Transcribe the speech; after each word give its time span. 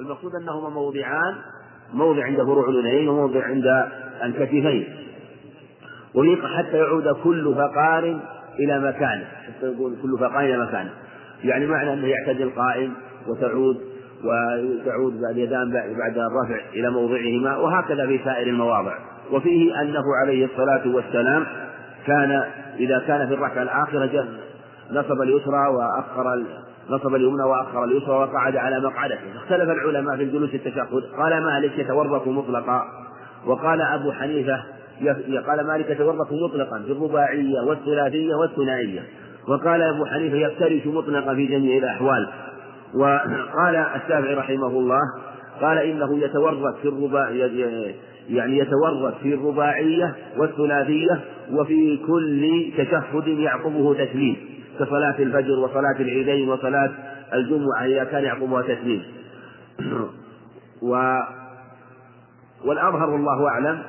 المقصود 0.00 0.34
أنهما 0.34 0.68
موضعان 0.68 1.34
موضع 1.92 2.24
عند 2.24 2.36
فروع 2.36 2.68
الأذنين 2.68 3.08
وموضع 3.08 3.44
عند 3.44 3.86
الكتفين. 4.24 4.84
وليق 6.14 6.46
حتى 6.46 6.76
يعود 6.76 7.08
كل 7.08 7.54
فقار 7.54 8.20
إلى 8.58 8.80
مكانه 8.80 9.24
حتى 9.24 9.66
يقول 9.66 9.96
كل 10.02 10.18
فقار 10.18 10.40
إلى 10.40 10.58
مكانه. 10.58 10.90
يعني 11.44 11.66
معنى 11.66 11.92
أنه 11.92 12.06
يعتدل 12.06 12.50
قائم 12.50 12.92
وتعود 13.26 13.80
وتعود 14.24 15.20
بعد 15.20 15.36
يدان 15.36 15.70
بعد 15.72 16.18
الرفع 16.18 16.60
إلى 16.72 16.90
موضعهما 16.90 17.56
وهكذا 17.56 18.06
في 18.06 18.20
سائر 18.24 18.46
المواضع. 18.46 18.98
وفيه 19.32 19.80
أنه 19.82 20.02
عليه 20.22 20.44
الصلاة 20.44 20.94
والسلام 20.94 21.46
كان 22.06 22.44
إذا 22.78 22.98
كان 22.98 23.28
في 23.28 23.34
الركعة 23.34 23.62
الآخرة 23.62 24.28
نصب 24.90 25.22
اليسرى 25.22 25.68
وأخر 25.68 26.44
نصب 26.90 27.14
اليمنى 27.14 27.42
وأخر 27.42 27.84
اليسرى 27.84 28.14
وقعد 28.16 28.56
على 28.56 28.80
مقعدته. 28.80 29.36
اختلف 29.36 29.70
العلماء 29.70 30.16
في 30.16 30.22
الجلوس 30.22 30.54
التشهد. 30.54 31.02
قال 31.18 31.44
مالك 31.44 31.78
يتورط 31.78 32.28
مطلقا. 32.28 32.82
وقال 33.46 33.80
أبو 33.80 34.12
حنيفة 34.12 34.62
قال 35.46 35.66
مالك 35.66 35.90
يتورط 35.90 36.32
مطلقا 36.32 36.82
في 36.86 36.92
الرباعية 36.92 37.60
والثلاثية 37.60 38.34
والثنائية. 38.34 39.02
وقال 39.48 39.82
أبو 39.82 40.04
حنيفة 40.04 40.36
يفترش 40.36 40.86
مطلقا 40.86 41.34
في 41.34 41.46
جميع 41.46 41.78
الأحوال. 41.78 42.28
وقال 42.94 43.76
الشافعي 43.76 44.34
رحمه 44.34 44.66
الله 44.66 45.00
قال 45.60 45.78
إنه 45.78 46.18
يتورط 46.18 46.76
في 46.76 46.88
الرباع 46.88 47.30
يعني 48.28 48.58
يتورط 48.58 49.14
في 49.22 49.34
الرباعية 49.34 50.14
والثلاثية 50.36 51.20
وفي 51.52 51.96
كل 52.06 52.72
تشهد 52.76 53.28
يعقبه 53.28 53.94
تسليم 53.94 54.36
كصلاة 54.78 55.18
الفجر 55.18 55.58
وصلاة 55.58 55.96
العيدين 56.00 56.48
وصلاة 56.48 56.90
الجمعة 57.34 57.84
إذا 57.86 58.04
كان 58.04 58.24
يعقبها 58.24 58.62
تسليم. 58.62 59.02
و 60.82 61.18
والأظهر 62.64 63.10
والله 63.10 63.48
أعلم 63.48 63.82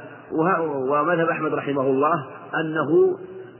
ومذهب 0.89 1.29
أحمد 1.29 1.53
رحمه 1.53 1.81
الله 1.81 2.25
أنه 2.59 3.17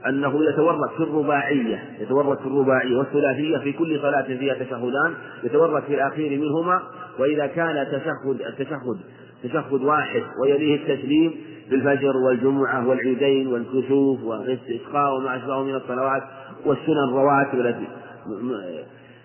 أنه 0.08 0.44
يتورط 0.44 0.90
في 0.96 1.02
الرباعية 1.02 1.82
يتورط 2.00 2.40
في 2.40 2.46
الرباعية 2.46 2.96
والثلاثية 2.96 3.58
في 3.58 3.72
كل 3.72 4.00
صلاة 4.00 4.22
فيها 4.22 4.54
تشهدان 4.54 5.14
يتورط 5.44 5.84
في 5.84 5.94
الأخير 5.94 6.40
منهما 6.40 6.82
وإذا 7.18 7.46
كان 7.46 7.86
تشهد 7.86 8.40
التشهد 8.46 8.98
تشهد 9.42 9.82
واحد 9.82 10.22
ويليه 10.42 10.74
التسليم 10.74 11.34
بالفجر 11.70 12.16
والجمعة 12.16 12.88
والعيدين 12.88 13.46
والكسوف 13.46 14.22
والاستسقاء 14.24 15.16
وما 15.16 15.36
أشبهه 15.36 15.62
من 15.62 15.74
الصلوات 15.74 16.22
والسنن 16.66 17.08
الرواتب 17.08 17.60
التي 17.60 17.86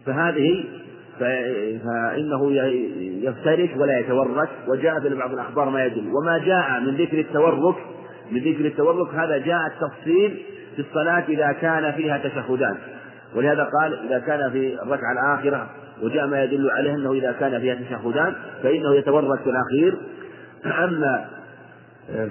فهذه 0.06 0.66
فإنه 1.20 2.52
يفترش 3.24 3.70
ولا 3.78 4.00
يتورك 4.00 4.50
وجاء 4.68 5.00
في 5.00 5.16
بعض 5.16 5.34
الأخبار 5.34 5.70
ما 5.70 5.86
يدل. 5.86 6.12
وما 6.14 6.38
جاء 6.38 6.80
من 6.80 6.96
ذكر 6.96 7.20
التورك 7.20 7.76
من 8.32 8.40
ذكر 8.40 8.66
التورك 8.66 9.14
هذا 9.14 9.38
جاء 9.38 9.60
التفصيل 9.68 10.42
في 10.76 10.82
الصلاة 10.82 11.24
إذا 11.30 11.52
كان 11.52 11.92
فيها 11.92 12.18
تشهدان. 12.18 12.78
ولهذا 13.36 13.64
قال 13.64 14.00
إذا 14.08 14.20
كان 14.20 14.52
في 14.52 14.82
الركعة 14.84 15.12
الآخرة 15.12 15.70
وجاء 16.04 16.28
ما 16.28 16.44
يدل 16.44 16.70
عليه 16.70 16.94
أنه 16.94 17.12
إذا 17.12 17.32
كان 17.32 17.60
فيها 17.62 17.76
تشهدان 17.76 18.36
فإنه 18.64 18.96
يتورك 18.96 19.40
في 19.40 19.50
الأخير. 19.50 19.98
أما 20.66 21.26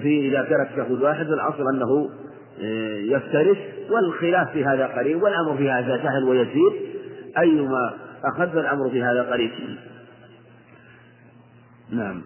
في 0.01 0.27
إذا 0.27 0.41
كان 0.41 0.67
تشهد 0.73 1.01
واحد 1.01 1.25
فالأصل 1.25 1.63
أنه 1.75 2.09
يفترش 3.11 3.57
والخلاف 3.89 4.51
في 4.51 4.65
هذا 4.65 4.87
قريب 4.87 5.23
والأمر 5.23 5.57
في 5.57 5.71
هذا 5.71 5.97
سهل 6.03 6.23
ويسير. 6.23 6.71
أيما 7.37 7.93
أخذ 8.23 8.57
الأمر 8.57 8.89
في 8.89 9.03
هذا 9.03 9.31
قريب. 9.31 9.51
نعم. 11.89 12.21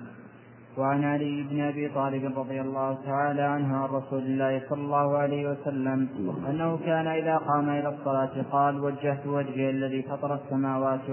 وعن 0.78 1.04
علي 1.04 1.46
بن 1.50 1.62
أبي 1.62 1.90
طالب 1.90 2.40
رضي 2.40 2.62
الله 2.62 2.98
تعالى 3.06 3.42
عنه 3.42 3.76
عن 3.78 3.90
رسول 3.90 4.20
الله 4.20 4.62
صلى 4.70 4.82
الله 4.82 5.18
عليه 5.18 5.50
وسلم 5.50 6.10
أنه 6.50 6.78
كان 6.86 7.08
إذا 7.08 7.38
قام 7.38 7.70
إلى 7.70 7.90
الصلاة 7.90 8.42
قال 8.52 8.80
وجهت 8.80 9.28
وجهي 9.28 9.70
الذي 9.70 10.02
فطر 10.02 10.36
السماوات 10.36 11.10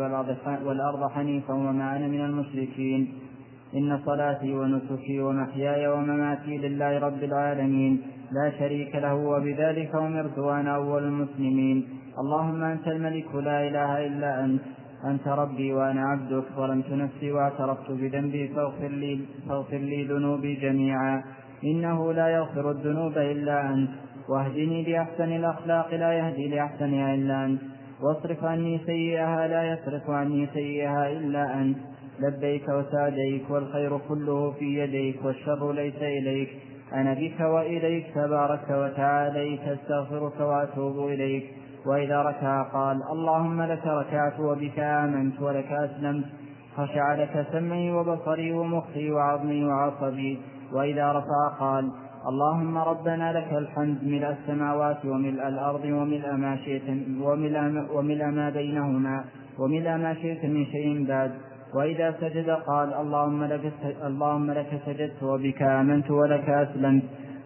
والأرض 0.65 1.11
حنيفا 1.11 1.55
وما 1.55 1.97
أنا 1.97 2.07
من 2.09 2.25
المشركين. 2.25 3.15
إن 3.75 4.01
صلاتي 4.07 4.55
ونسكي 4.55 5.21
ومحياي 5.21 5.87
ومماتي 5.89 6.59
لله 6.59 6.99
رب 6.99 7.23
العالمين. 7.25 8.03
لا 8.33 8.53
شريك 8.59 8.95
له 8.95 9.15
وبذلك 9.15 9.95
امرت 9.95 10.39
وأنا 10.39 10.75
أول 10.75 11.05
المسلمين. 11.05 11.89
اللهم 12.19 12.63
أنت 12.63 12.89
الملك 12.89 13.35
لا 13.35 13.69
إله 13.69 14.07
إلا 14.07 14.45
أنت. 14.45 14.63
أنت 15.05 15.29
ربي 15.29 15.73
وأنا 15.73 16.09
عبدك 16.09 16.45
ظلمت 16.57 16.91
نفسي 16.91 17.33
واعترفت 17.33 17.91
بذنبي 17.91 18.49
فاغفر 18.49 18.89
لي, 18.89 19.21
فاغفر 19.49 19.77
لي 19.77 20.05
ذنوبي 20.05 20.55
جميعا. 20.55 21.23
إنه 21.65 22.13
لا 22.13 22.29
يغفر 22.29 22.71
الذنوب 22.71 23.19
إلا 23.19 23.75
أنت. 23.75 23.91
واهدني 24.29 24.93
لأحسن 24.93 25.33
الأخلاق 25.33 25.95
لا 25.95 26.13
يهدي 26.13 26.49
لأحسنها 26.49 27.15
إلا 27.15 27.45
أنت. 27.45 27.61
واصرف 28.03 28.45
عني 28.45 28.81
سيئها 28.87 29.49
لا 29.49 29.73
يصرف 29.73 30.11
عني 30.11 30.49
سيئها 30.55 31.13
إلا 31.13 31.61
أنت. 31.61 31.79
لبيك 32.21 32.69
وسعديك 32.69 33.51
والخير 33.51 33.99
كله 33.99 34.51
في 34.51 34.79
يديك 34.79 35.25
والشر 35.25 35.73
ليس 35.73 36.03
إليك. 36.03 36.49
أنا 36.95 37.15
بك 37.15 37.41
وإليك 37.41 38.07
تبارك 38.15 38.71
وتعاليت 38.71 39.61
أستغفرك 39.61 40.41
وأتوب 40.41 41.09
إليك. 41.09 41.45
وإذا 41.87 42.23
ركع 42.23 42.63
قال 42.63 43.03
اللهم 43.13 43.63
لك 43.63 43.87
ركعت 43.87 44.41
وبك 44.41 44.79
آمنت 44.79 45.41
ولك 45.41 45.73
أسلمت. 45.73 46.25
خشع 46.77 47.15
لك 47.15 47.47
سمعي 47.53 47.93
وبصري 47.93 48.53
ومخي 48.53 49.11
وعظمي 49.11 49.65
وعصبي. 49.65 50.39
وإذا 50.73 51.13
رفع 51.13 51.49
قال 51.61 51.93
اللهم 52.29 52.79
ربنا 52.79 53.33
لك 53.33 53.53
الحمد 53.53 54.05
ملء 54.05 54.29
السماوات 54.29 55.05
وملء 55.05 55.49
الأرض 55.49 55.85
وملء 55.85 56.33
ما 56.33 56.57
شئت 56.57 56.83
وملء 57.95 58.25
ما 58.27 58.51
بينهما 58.51 59.25
وملء 59.59 59.91
ما 59.97 60.15
شئت 60.15 60.45
من 60.45 60.67
شيء 60.67 61.07
بعد 61.09 61.33
وإذا 61.75 62.15
سجد 62.21 62.51
قال 62.51 62.95
اللهم 62.95 63.45
لك, 63.45 63.73
اللهم 64.07 64.51
لك 64.51 64.81
سجدت 64.87 65.23
وبك 65.23 65.63
آمنت 65.63 66.11
ولك 66.11 66.49
أسلمت. 66.49 67.03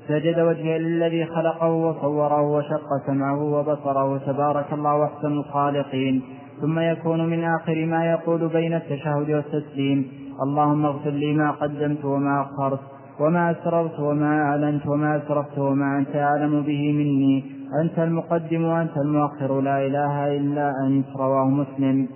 سجد 0.08 0.40
وجهه 0.40 0.78
للذي 0.78 1.24
خلقه 1.24 1.72
وصوره 1.72 2.42
وشق 2.42 2.88
سمعه 3.06 3.42
وبصره. 3.42 4.18
تبارك 4.18 4.72
الله 4.72 5.04
أحسن 5.04 5.32
الخالقين. 5.32 6.22
ثم 6.60 6.78
يكون 6.78 7.26
من 7.26 7.44
آخر 7.44 7.86
ما 7.86 8.10
يقول 8.10 8.48
بين 8.48 8.74
التشهد 8.74 9.30
والتسليم. 9.30 10.08
اللهم 10.42 10.86
اغفر 10.86 11.10
لي 11.10 11.32
ما 11.32 11.50
قدمت 11.50 12.04
وما 12.04 12.42
أخرت. 12.42 12.80
وما 13.20 13.50
أسررت 13.50 14.00
وما 14.00 14.42
أعلنت 14.42 14.86
وما 14.86 15.16
أسرفت 15.16 15.58
وما 15.58 15.98
أنت 15.98 16.16
أعلم 16.16 16.62
به 16.62 16.92
مني. 16.92 17.44
أنت 17.82 17.98
المقدم 17.98 18.64
وأنت 18.64 18.96
المؤخر. 18.96 19.60
لا 19.60 19.86
إله 19.86 20.36
إلا 20.36 20.72
أنت. 20.86 21.06
رواه 21.16 21.44
مسلم. 21.44 22.08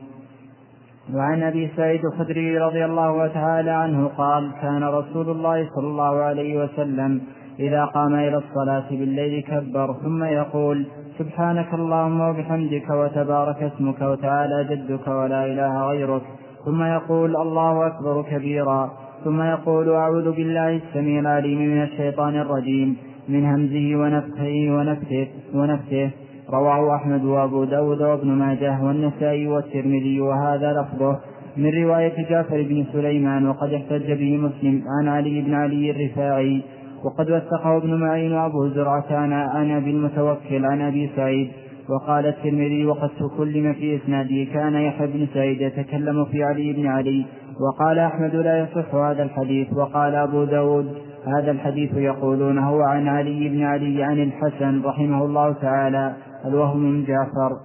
وعن 1.15 1.43
أبي 1.43 1.71
سعيد 1.77 2.05
الخدري 2.05 2.59
رضي 2.59 2.85
الله 2.85 3.27
تعالى 3.27 3.71
عنه 3.71 4.09
قال 4.09 4.51
كان 4.63 4.85
رسول 4.85 5.31
الله 5.31 5.69
صلى 5.75 5.87
الله 5.87 6.23
عليه 6.23 6.65
وسلم 6.65 7.21
إذا 7.61 7.85
قام 7.85 8.15
إلى 8.15 8.37
الصلاة 8.37 8.91
بالليل 8.91 9.43
كبر 9.43 9.95
ثم 10.03 10.25
يقول 10.25 10.87
سبحانك 11.19 11.75
اللهم 11.75 12.21
وبحمدك 12.21 12.91
وتبارك 12.91 13.63
اسمك 13.63 14.01
وتعالى 14.03 14.67
جدك 14.71 15.09
ولا 15.09 15.47
إله 15.47 15.89
غيرك. 15.89 16.23
ثم 16.65 16.83
يقول 16.83 17.37
الله 17.37 17.87
أكبر 17.87 18.23
كبيرا. 18.23 18.91
ثم 19.25 19.43
يقول 19.43 19.91
أعوذ 19.91 20.33
بالله 20.33 20.77
السميع 20.77 21.21
العليم 21.21 21.59
من 21.59 21.83
الشيطان 21.83 22.37
الرجيم 22.37 22.97
من 23.29 23.45
همزه 23.45 23.97
ونفخه 23.97 24.57
ونفثه 24.71 25.27
ونفثه 25.55 26.11
رواه 26.53 26.97
أحمد 26.97 27.25
وأبو 27.25 27.65
داود 27.65 28.03
وابن 28.03 28.29
ماجه 28.29 28.85
والنسائي 28.85 29.49
والترمذي 29.49 30.21
وهذا 30.21 30.73
لفظه. 30.73 31.19
من 31.57 31.85
رواية 31.85 32.29
جعفر 32.31 32.63
بن 32.63 32.85
سليمان 32.93 33.47
وقد 33.47 33.73
احتج 33.73 34.13
به 34.13 34.37
مسلم 34.37 34.83
عن 34.89 35.09
علي 35.09 35.41
بن 35.41 35.55
علي 35.55 35.91
الرفاعي 35.91 36.63
وقد 37.05 37.31
وثقه 37.31 37.77
ابن 37.77 37.95
معين 37.95 38.33
وأبو 38.33 38.69
زرعة 38.69 39.13
عن 39.55 39.71
ابي 39.71 39.91
المتوكل 39.91 40.65
عن 40.65 40.81
أبي 40.81 41.11
سعيد 41.17 41.51
وقال 41.89 42.27
الترمذي 42.27 42.87
وقد 42.87 43.09
تكلم 43.09 43.73
في 43.73 43.97
اسناده 43.97 44.45
كان 44.53 44.75
يحيى 44.75 45.07
بن 45.07 45.27
سعيد 45.35 45.61
يتكلم 45.61 46.25
في 46.25 46.45
علي 46.45 46.73
بن 46.73 46.87
علي 46.87 47.27
وقال 47.61 47.99
أحمد 47.99 48.35
لا 48.35 48.59
يصح 48.59 48.95
هذا 48.95 49.23
الحديث 49.23 49.73
وقال 49.73 50.15
أبو 50.15 50.45
داود 50.45 50.95
هذا 51.27 51.51
الحديث 51.51 51.95
يقولون 51.95 52.59
هو 52.59 52.81
عن 52.81 53.09
علي 53.09 53.49
بن 53.49 53.63
علي 53.63 54.03
عن 54.03 54.23
الحسن 54.23 54.83
رحمه 54.85 55.25
الله 55.25 55.53
تعالى 55.53 56.13
الوهم 56.45 56.79
من 56.79 57.05
جعفر. 57.05 57.57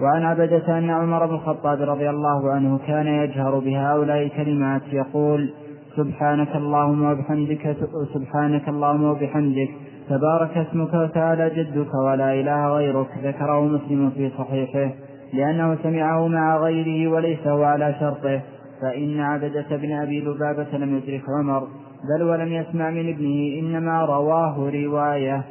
وعن 0.00 0.22
عبدة 0.22 0.78
أن 0.78 0.90
عمر 0.90 1.26
بن 1.26 1.34
الخطاب 1.34 1.82
رضي 1.82 2.10
الله 2.10 2.50
عنه 2.50 2.78
كان 2.86 3.06
يجهر 3.06 3.58
بهؤلاء 3.58 4.22
الكلمات 4.22 4.82
يقول 4.92 5.52
سبحانك 5.96 6.56
اللهم 6.56 7.04
وبحمدك 7.04 7.76
سبحانك 8.14 8.68
اللهم 8.68 9.04
وبحمدك 9.04 9.70
تبارك 10.08 10.56
اسمك 10.56 10.94
وتعالى 10.94 11.50
جدك 11.50 11.94
ولا 11.94 12.34
إله 12.40 12.68
غيرك 12.68 13.06
ذكره 13.24 13.60
مسلم 13.60 14.10
في 14.10 14.30
صحيحه 14.38 14.94
لأنه 15.32 15.76
سمعه 15.82 16.28
مع 16.28 16.56
غيره 16.56 17.12
وليس 17.12 17.46
هو 17.46 17.62
على 17.62 17.94
شرطه 18.00 18.40
فإن 18.82 19.20
عبدة 19.20 19.76
بن 19.76 19.92
أبي 19.92 20.20
لبابة 20.20 20.78
لم 20.78 20.96
يدرك 20.96 21.22
عمر 21.38 21.68
بل 22.08 22.22
ولم 22.22 22.52
يسمع 22.52 22.90
من 22.90 23.08
ابنه 23.08 23.60
إنما 23.60 24.04
رواه 24.04 24.70
رواية. 24.70 25.44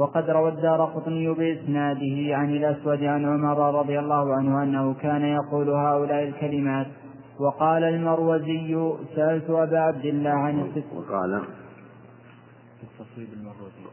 وقد 0.00 0.30
روى 0.30 0.48
الدار 0.48 0.84
قطني 0.84 1.28
بإسناده 1.34 2.36
عن 2.36 2.50
الأسود 2.56 3.04
عن 3.04 3.24
عمر 3.24 3.80
رضي 3.80 3.98
الله 3.98 4.34
عنه 4.34 4.62
أنه 4.62 4.94
كان 4.94 5.22
يقول 5.22 5.70
هؤلاء 5.70 6.28
الكلمات. 6.28 6.86
وقال 7.40 7.84
المروزي 7.84 8.94
سألت 9.16 9.50
أبا 9.50 9.78
عبد 9.78 10.04
الله 10.04 10.30
عن 10.30 10.60
الست 10.60 10.84
وقال 10.94 11.42
في 12.80 12.84
التصويب 12.84 13.28
المروزي. 13.32 13.90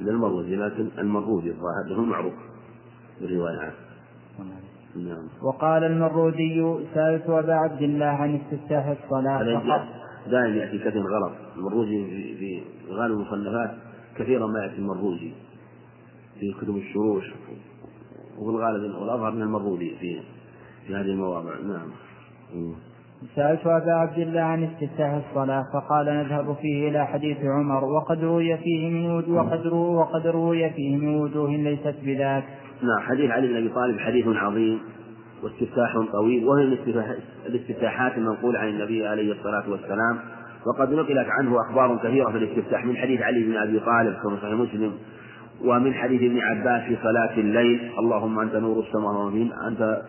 المروزي 0.00 0.56
لكن 0.56 0.88
المروزي 0.98 1.50
الظاهر 1.50 1.84
له 1.88 2.04
معروف 2.04 2.34
بالرواية 3.20 3.58
عنه. 3.58 3.74
نعم. 4.96 5.28
وقال 5.42 5.84
المروزي 5.84 6.84
سألت 6.94 7.30
أبا 7.30 7.54
عبد 7.54 7.82
الله 7.82 8.06
عن 8.06 8.40
استفتاح 8.40 8.86
الصلاة 8.86 9.42
دائما 10.26 10.56
يأتي 10.56 10.78
كثير 10.78 11.02
غلط. 11.02 11.32
المروزي 11.56 12.04
في, 12.04 12.36
في 12.36 12.62
غالب 12.92 13.12
المصنفات 13.12 13.89
كثيرا 14.20 14.46
ما 14.46 14.62
يأتي 14.62 14.76
المروزي 14.78 15.32
في 16.40 16.52
كتب 16.52 16.76
الشروش 16.76 17.24
وفي 18.38 18.50
الغالب 18.50 18.94
والأظهر 18.94 19.30
من 19.30 19.42
المروزي 19.42 19.90
في 20.00 20.20
في 20.86 20.94
هذه 20.94 21.00
المواضع. 21.00 21.50
نعم. 21.60 21.90
سألت 23.36 23.66
أبا 23.66 23.92
عبد 23.92 24.18
الله 24.18 24.40
عن 24.40 24.64
استفتاح 24.64 25.22
الصلاة 25.28 25.64
فقال 25.72 26.06
نذهب 26.06 26.56
فيه 26.62 26.88
إلى 26.88 27.06
حديث 27.06 27.36
عمر 27.44 27.84
وقد 27.84 28.24
روي 28.24 28.56
فيه 28.56 28.90
من 28.90 29.10
وجوه 29.10 29.46
وقد 29.46 29.66
روي 29.66 29.96
وقد 29.96 30.26
روي 30.26 30.70
فيه 30.70 30.96
من 30.96 31.14
وجوه 31.14 31.50
ليست 31.50 31.94
بذاك. 32.02 32.44
نعم. 32.82 33.00
حديث 33.00 33.30
علي 33.30 33.48
بن 33.48 33.56
أبي 33.56 33.68
طالب 33.68 33.98
حديث 33.98 34.26
عظيم 34.26 34.80
واستفتاح 35.42 35.98
طويل 36.12 36.44
وهي 36.44 36.64
الاستفتاحات 37.46 38.18
المنقولة 38.18 38.58
عن 38.58 38.68
النبي 38.68 39.06
عليه 39.06 39.32
الصلاة 39.32 39.70
والسلام. 39.70 40.18
وقد 40.66 40.92
نقلت 40.92 41.28
عنه 41.28 41.60
أخبار 41.60 41.96
كثيرة 41.96 42.30
في 42.30 42.36
الاستفتاح 42.36 42.84
من 42.84 42.96
حديث 42.96 43.22
علي 43.22 43.42
بن 43.42 43.56
أبي 43.56 43.80
طالب 43.80 44.14
كما 44.22 44.36
صحيح 44.36 44.54
مسلم 44.54 44.92
ومن 45.64 45.94
حديث 45.94 46.22
ابن 46.22 46.38
عباس 46.38 46.82
في 46.82 46.96
صلاة 47.02 47.34
الليل 47.38 47.90
اللهم 47.98 48.38
أنت 48.40 48.56
نور 48.56 48.80
السماوات 48.80 49.32
أنت 49.68 50.02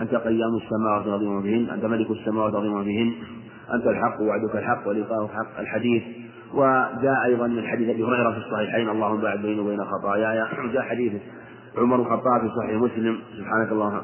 أنت 0.00 0.14
قيام 0.14 0.56
السماوات 0.56 1.06
العظيم 1.06 1.42
بهن 1.42 1.70
أنت 1.70 1.84
ملك 1.84 2.10
السماوات 2.10 2.52
العظيم 2.52 2.84
بهن 2.84 3.12
أنت 3.74 3.86
الحق 3.86 4.20
وعدك 4.20 4.56
الحق 4.56 4.88
ولقاؤك 4.88 5.30
حق 5.30 5.60
الحديث. 5.60 6.02
وجاء 6.54 7.24
أيضا 7.24 7.46
من 7.46 7.66
حديث 7.66 7.88
أبي 7.88 8.04
هريرة 8.04 8.30
في 8.30 8.38
الصحيحين 8.38 8.88
اللهم 8.88 9.20
باعد 9.20 9.42
بيني 9.42 9.60
وبين 9.60 9.84
خطاياي. 9.84 10.42
وجاء 10.64 10.82
حديث 10.82 11.12
عمر 11.78 11.96
الخطاب 11.96 12.40
في 12.40 12.48
صحيح 12.56 12.80
مسلم 12.80 13.18
سبحانك 13.38 13.72
اللهم. 13.72 14.02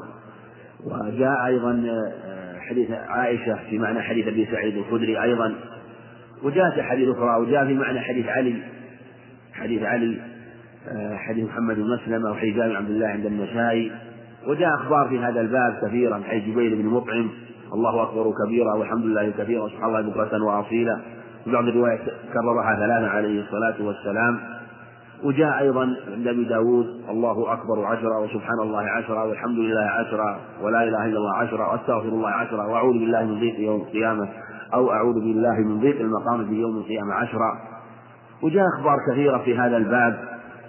وجاء 0.85 1.45
أيضا 1.45 1.83
آه، 1.89 2.46
حديث 2.69 2.91
عائشة 2.91 3.59
في 3.69 3.79
معنى 3.79 4.01
حديث 4.01 4.27
أبي 4.27 4.45
سعيد 4.51 4.77
الخدري 4.77 5.23
أيضا 5.23 5.55
وجاء 6.43 6.75
في 6.75 6.83
حديث 6.83 7.09
أخرى 7.09 7.41
وجاء 7.41 7.65
في 7.65 7.73
معنى 7.73 7.99
حديث 7.99 8.27
علي 8.27 8.55
حديث 9.53 9.83
علي 9.83 10.17
آه، 10.87 11.15
حديث 11.15 11.45
محمد 11.45 11.75
بن 11.75 11.93
مسلمة 11.93 12.31
وحديث 12.31 12.55
جابر 12.55 12.75
عبد 12.75 12.89
الله 12.89 13.07
عند 13.07 13.25
النسائي 13.25 13.91
وجاء 14.47 14.75
أخبار 14.75 15.07
في 15.07 15.19
هذا 15.19 15.41
الباب 15.41 15.79
كثيرا 15.87 16.21
حيث 16.29 16.43
جبير 16.43 16.75
بن 16.75 16.85
مطعم 16.85 17.29
الله 17.73 18.03
أكبر 18.03 18.31
كبيرا 18.45 18.73
والحمد 18.73 19.05
لله 19.05 19.31
كثيرا 19.37 19.63
وسبحان 19.63 19.85
الله 19.85 20.01
بكرة 20.01 20.43
وأصيلا. 20.43 21.01
في 21.45 21.51
بعض 21.51 21.67
الروايات 21.67 21.99
كررها 22.33 22.75
ثلاثا 22.75 23.07
عليه 23.07 23.41
الصلاة 23.41 23.75
والسلام. 23.79 24.39
وجاء 25.23 25.59
أيضا 25.59 25.95
عند 26.11 26.27
أبي 26.27 26.43
داود 26.43 26.85
الله 27.09 27.53
أكبر 27.53 27.85
عشرا 27.85 28.17
وسبحان 28.17 28.59
الله 28.63 28.81
عشرا 28.81 29.23
والحمد 29.23 29.57
لله 29.57 29.89
عشرا 29.89 30.39
ولا 30.61 30.83
إله 30.83 31.05
إلا 31.05 31.17
الله 31.17 31.33
عشرا 31.33 31.71
وأستغفر 31.71 32.09
الله 32.09 32.29
عشرا 32.29 32.65
وأعوذ 32.65 32.93
بالله 32.93 33.25
من 33.25 33.39
ضيق 33.39 33.59
يوم 33.59 33.81
القيامة 33.81 34.27
أو 34.73 34.91
أعوذ 34.91 35.13
بالله 35.13 35.59
من 35.59 35.79
ضيق 35.79 35.99
المقام 35.99 36.45
في 36.45 36.53
يوم 36.53 36.77
القيامة 36.77 37.13
عشرا 37.13 37.51
وجاء 38.43 38.63
أخبار 38.77 38.97
كثيرة 39.11 39.37
في 39.37 39.57
هذا 39.57 39.77
الباب 39.77 40.19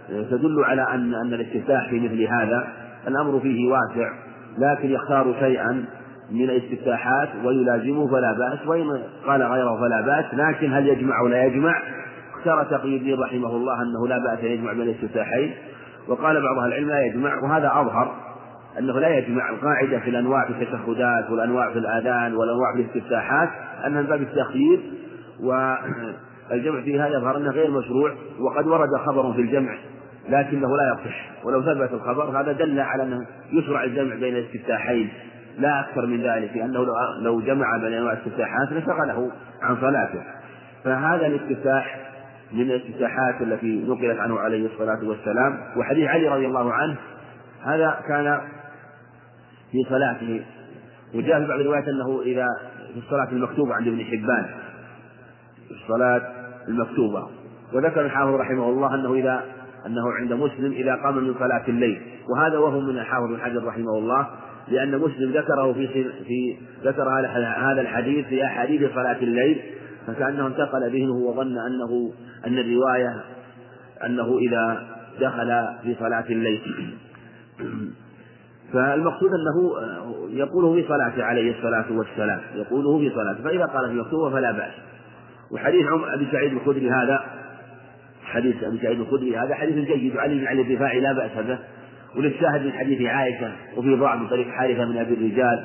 تدل 0.08 0.64
على 0.64 0.82
أن 0.82 1.14
أن 1.14 1.34
الاستفتاح 1.34 1.90
في 1.90 2.00
مثل 2.00 2.22
هذا 2.22 2.68
الأمر 3.08 3.40
فيه 3.40 3.70
واسع 3.72 4.12
لكن 4.58 4.90
يختار 4.90 5.34
شيئا 5.40 5.84
من 6.30 6.44
الاستفتاحات 6.44 7.28
ويلازمه 7.44 8.08
فلا 8.08 8.32
بأس 8.32 8.66
وإن 8.66 9.02
قال 9.26 9.42
غيره 9.42 9.80
فلا 9.80 10.00
بأس 10.00 10.24
لكن 10.34 10.72
هل 10.72 10.88
يجمع 10.88 11.20
ولا 11.20 11.44
يجمع؟ 11.44 11.82
اختار 12.48 12.78
تقي 12.78 12.96
الدين 12.96 13.20
رحمه 13.20 13.56
الله 13.56 13.82
أنه 13.82 14.08
لا 14.08 14.18
بأس 14.18 14.38
أن 14.38 14.46
يجمع 14.46 14.72
بين 14.72 14.82
الاستفتاحين 14.82 15.54
وقال 16.08 16.42
بعض 16.42 16.58
أهل 16.58 16.68
العلم 16.68 16.88
لا 16.88 17.00
يجمع 17.00 17.42
وهذا 17.42 17.66
أظهر 17.66 18.14
أنه 18.78 19.00
لا 19.00 19.08
يجمع 19.08 19.50
القاعدة 19.50 19.98
في 19.98 20.10
الأنواع 20.10 20.44
في 20.44 20.62
التشهدات 20.62 21.30
والأنواع 21.30 21.70
في 21.70 21.78
الآذان 21.78 22.34
والأنواع 22.34 22.72
في 22.74 22.80
الاستفتاحات 22.80 23.48
أنها 23.86 24.02
من 24.02 24.06
باب 24.06 24.22
التخيير 24.22 24.80
والجمع 25.40 26.80
في 26.80 27.00
هذا 27.00 27.08
يظهر 27.08 27.36
أنه 27.36 27.50
غير 27.50 27.70
مشروع 27.70 28.12
وقد 28.40 28.66
ورد 28.66 28.96
خبر 29.06 29.32
في 29.32 29.40
الجمع 29.40 29.78
لكنه 30.28 30.76
لا 30.76 30.94
يصح 30.94 31.44
ولو 31.44 31.62
ثبت 31.62 31.92
الخبر 31.92 32.40
هذا 32.40 32.52
دل 32.52 32.80
على 32.80 33.02
أنه 33.02 33.26
يشرع 33.52 33.84
الجمع 33.84 34.14
بين 34.14 34.36
الاستفتاحين 34.36 35.08
لا 35.58 35.80
أكثر 35.80 36.06
من 36.06 36.22
ذلك 36.22 36.56
لأنه 36.56 36.86
لو 37.22 37.40
جمع 37.40 37.76
بين 37.76 37.92
أنواع 37.92 38.12
الاستفتاحات 38.12 38.72
لشغله 38.72 39.30
عن 39.62 39.76
صلاته. 39.76 40.22
فهذا 40.84 41.26
الاستفتاح 41.26 42.07
من 42.52 42.60
الاستفتاحات 42.60 43.42
التي 43.42 43.84
نقلت 43.88 44.18
عنه 44.18 44.38
عليه 44.38 44.66
الصلاة 44.66 45.08
والسلام 45.08 45.60
وحديث 45.76 46.08
علي 46.08 46.28
رضي 46.28 46.46
الله 46.46 46.72
عنه 46.72 46.96
هذا 47.62 48.00
كان 48.08 48.40
في 49.72 49.84
صلاته. 49.88 50.44
وجاء 51.14 51.40
في 51.40 51.48
بعض 51.48 51.60
الروايات 51.60 51.88
أنه 51.88 52.22
إذا 52.22 52.46
في 52.92 52.98
الصلاة 52.98 53.28
المكتوبة 53.32 53.74
عند 53.74 53.88
ابن 53.88 54.04
حبان 54.04 54.46
في 55.68 55.74
الصلاة 55.74 56.22
المكتوبة. 56.68 57.28
وذكر 57.72 58.00
الحافظ 58.00 58.34
رحمه 58.34 58.68
الله 58.68 58.94
أنه 58.94 59.14
إذا 59.14 59.44
أنه 59.86 60.12
عند 60.12 60.32
مسلم 60.32 60.72
إذا 60.72 60.94
قام 60.94 61.16
من 61.16 61.34
صلاة 61.34 61.68
الليل. 61.68 62.02
وهذا 62.28 62.58
وهم 62.58 62.88
من 62.88 62.98
الحافظ 62.98 63.28
بن 63.28 63.40
حجر 63.40 63.64
رحمه 63.64 63.98
الله 63.98 64.26
لأن 64.68 64.98
مسلم 64.98 65.30
ذكره 65.30 65.72
في 65.72 66.04
في 66.24 66.56
ذكر 66.84 67.08
هذا 67.72 67.80
الحديث 67.80 68.26
في 68.26 68.44
أحاديث 68.44 68.94
صلاة 68.94 69.16
الليل 69.22 69.60
فكأنه 70.06 70.46
انتقل 70.46 70.90
ذهنه 70.92 71.14
وظن 71.14 71.58
أنه 71.58 72.12
أن 72.46 72.58
الرواية 72.58 73.24
أنه 74.06 74.38
إذا 74.38 74.86
دخل 75.20 75.68
في 75.82 75.96
صلاة 76.00 76.24
الليل. 76.30 76.60
فالمقصود 78.72 79.30
أنه 79.30 79.72
يقوله 80.30 80.74
في 80.74 80.88
صلاته 80.88 81.24
عليه 81.24 81.56
الصلاة 81.56 81.84
والسلام 81.90 82.40
يقوله 82.54 82.98
في 82.98 83.14
صلاته 83.14 83.42
فإذا 83.44 83.64
قال 83.64 83.88
في 83.88 83.94
مكتوبة 83.94 84.30
فلا 84.30 84.52
بأس. 84.52 84.72
وحديث 85.50 85.86
عمر 85.86 86.14
أبي 86.14 86.28
سعيد 86.32 86.52
الخدري 86.52 86.90
هذا 86.90 87.20
حديث 88.24 88.62
أبي 88.62 88.78
سعيد 88.82 89.00
الخدري 89.00 89.36
هذا 89.36 89.54
حديث 89.54 89.86
جيد 89.86 90.16
وعلي 90.16 90.34
بن 90.38 90.46
علي 90.46 90.62
الدفاعي 90.62 91.00
لا 91.00 91.12
بأس 91.12 91.46
به. 91.46 91.58
وللشاهد 92.16 92.64
من 92.64 92.72
حديث 92.72 93.02
عائشة 93.02 93.52
وفي 93.76 93.94
ضعف 93.94 94.20
من 94.20 94.28
طريق 94.28 94.48
حارثة 94.48 94.84
من 94.84 94.96
أبي 94.96 95.14
الرجال. 95.14 95.64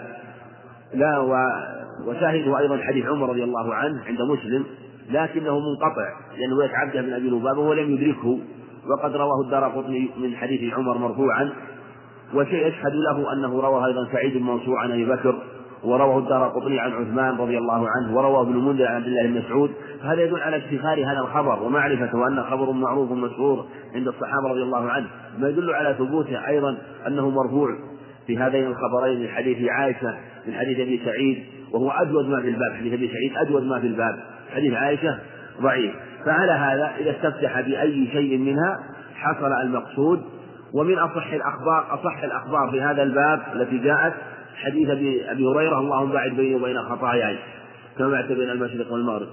لا 0.94 1.18
و 1.20 1.36
وشاهده 2.08 2.60
أيضا 2.60 2.78
حديث 2.78 3.06
عمر 3.06 3.30
رضي 3.30 3.44
الله 3.44 3.74
عنه 3.76 4.04
عند 4.06 4.22
مسلم. 4.22 4.66
لكنه 5.10 5.60
منقطع 5.60 6.08
لأنه 6.38 6.56
رواية 6.56 6.76
عبده 6.76 7.02
بن 7.02 7.14
أبي 7.14 7.30
لبابة 7.30 7.60
ولم 7.60 7.92
يدركه 7.92 8.40
وقد 8.90 9.16
رواه 9.16 9.42
الدار 9.46 9.64
قطني 9.64 10.10
من 10.18 10.36
حديث 10.36 10.74
عمر 10.74 10.98
مرفوعا 10.98 11.50
وشيء 12.34 12.68
يشهد 12.68 12.94
له 12.94 13.34
أنه 13.34 13.62
روى 13.62 13.86
أيضا 13.86 14.08
سعيد 14.12 14.36
المنصور 14.36 14.78
عن 14.78 14.92
أبي 14.92 15.06
بكر 15.06 15.36
ورواه 15.84 16.20
الدار 16.20 16.48
قطني 16.48 16.80
عن 16.80 16.92
عثمان 16.92 17.38
رضي 17.38 17.58
الله 17.58 17.88
عنه 17.90 18.18
ورواه 18.18 18.42
ابن 18.42 18.52
المنذر 18.52 18.88
عن 18.88 18.96
عبد 18.96 19.08
الله 19.08 19.28
بن 19.28 19.38
مسعود 19.38 19.72
فهذا 20.02 20.22
يدل 20.22 20.40
على 20.40 20.56
ادخار 20.56 21.06
هذا 21.06 21.20
الخبر 21.20 21.64
ومعرفته 21.64 22.28
أنه 22.28 22.44
خبر 22.44 22.72
معروف 22.72 23.12
مشهور 23.12 23.66
عند 23.96 24.08
الصحابة 24.08 24.50
رضي 24.50 24.64
الله 24.64 24.90
عنه 24.90 25.08
ما 25.40 25.50
يدل 25.50 25.74
على 25.74 25.96
ثبوته 26.00 26.48
أيضا 26.48 26.78
أنه 27.08 27.30
مرفوع 27.30 27.70
في 28.28 28.38
هذين 28.38 28.66
الخبرين 28.68 29.20
من 29.20 29.28
حديث 29.28 29.70
عائشة 29.70 30.18
من 30.48 30.54
حديث 30.54 30.80
أبي 30.80 31.02
سعيد 31.06 31.44
وهو 31.72 31.90
أجود 31.90 32.30
ما 32.30 32.42
في 32.42 32.48
الباب 32.48 32.74
حديث 32.80 32.94
أبي 32.94 33.08
سعيد 33.08 33.48
أجود 33.48 33.64
ما 33.64 33.80
في 33.80 33.88
الباب. 33.88 34.20
حديث 34.56 34.74
عائشة 34.74 35.20
ضعيف. 35.62 35.92
فعلى 36.26 36.52
هذا 36.52 36.92
إذا 37.00 37.12
استفتح 37.12 37.62
بأي 37.62 38.08
شيء 38.12 38.38
منها 38.38 38.80
حصل 39.16 39.52
المقصود. 39.64 40.22
ومن 40.74 40.98
أصح 40.98 41.34
الأخبار 41.34 41.94
أصح 41.94 42.24
الأخبار 42.24 42.72
في 42.72 42.82
هذا 42.82 43.04
الباب 43.04 43.42
التي 43.56 43.78
جاءت 43.78 44.14
حديث 44.56 44.90
أبي 45.30 45.46
هريرة 45.46 45.80
اللهم 45.80 46.12
باعد 46.12 46.32
بيني 46.32 46.56
وبين 46.56 46.78
خطاياي. 46.78 47.38
كما 47.98 48.10
بعدت 48.10 48.32
بين 48.32 48.50
المشرق 48.50 48.92
والمغرب. 48.92 49.28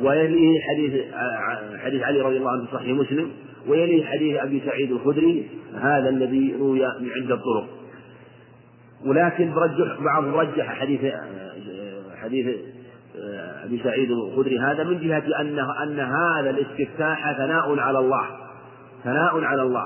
ويليه 0.00 0.60
حديث 0.60 1.04
حديث 1.84 2.02
علي 2.02 2.20
رضي 2.20 2.36
الله 2.36 2.50
عنه 2.50 2.64
في 2.64 2.72
صحيح 2.72 2.88
مسلم. 2.88 3.30
ويليه 3.68 4.04
حديث 4.04 4.40
أبي 4.40 4.62
سعيد 4.66 4.92
الخدري. 4.92 5.50
هذا 5.74 6.08
الذي 6.08 6.56
روي 6.60 6.80
من 6.80 7.10
عدة 7.16 7.36
طرق 7.36 7.66
ولكن 9.06 9.52
رجح 9.52 10.00
بعض 10.00 10.24
رجح 10.24 10.80
حديث 10.80 11.00
حديث 12.22 12.56
أبي 13.64 13.82
سعيد 13.84 14.10
الخدري 14.10 14.58
هذا 14.58 14.84
من 14.84 14.98
جهة 14.98 15.40
أنه 15.40 15.82
أن 15.82 16.00
هذا 16.00 16.50
الاستفتاح 16.50 17.32
ثناء 17.32 17.78
على 17.78 17.98
الله 17.98 18.24
ثناء 19.04 19.44
على 19.44 19.62
الله. 19.62 19.84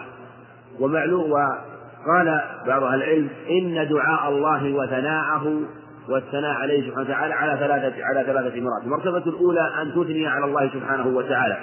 ومعلوم 0.81 1.31
وقال 1.31 2.41
بعض 2.67 2.83
أهل 2.83 3.03
العلم 3.03 3.29
إن 3.51 3.89
دعاء 3.89 4.29
الله 4.29 4.73
وثناءه 4.73 5.61
والثناء 6.09 6.55
عليه 6.55 6.89
سبحانه 6.89 7.09
وتعالى 7.09 7.35
على 7.35 7.59
ثلاثة 7.59 8.05
على 8.05 8.25
ثلاثة 8.27 8.61
مراتب، 8.61 8.85
المرتبة 8.85 9.31
الأولى 9.33 9.71
أن 9.83 9.93
تثني 9.93 10.27
على 10.27 10.45
الله 10.45 10.69
سبحانه 10.69 11.07
وتعالى، 11.07 11.57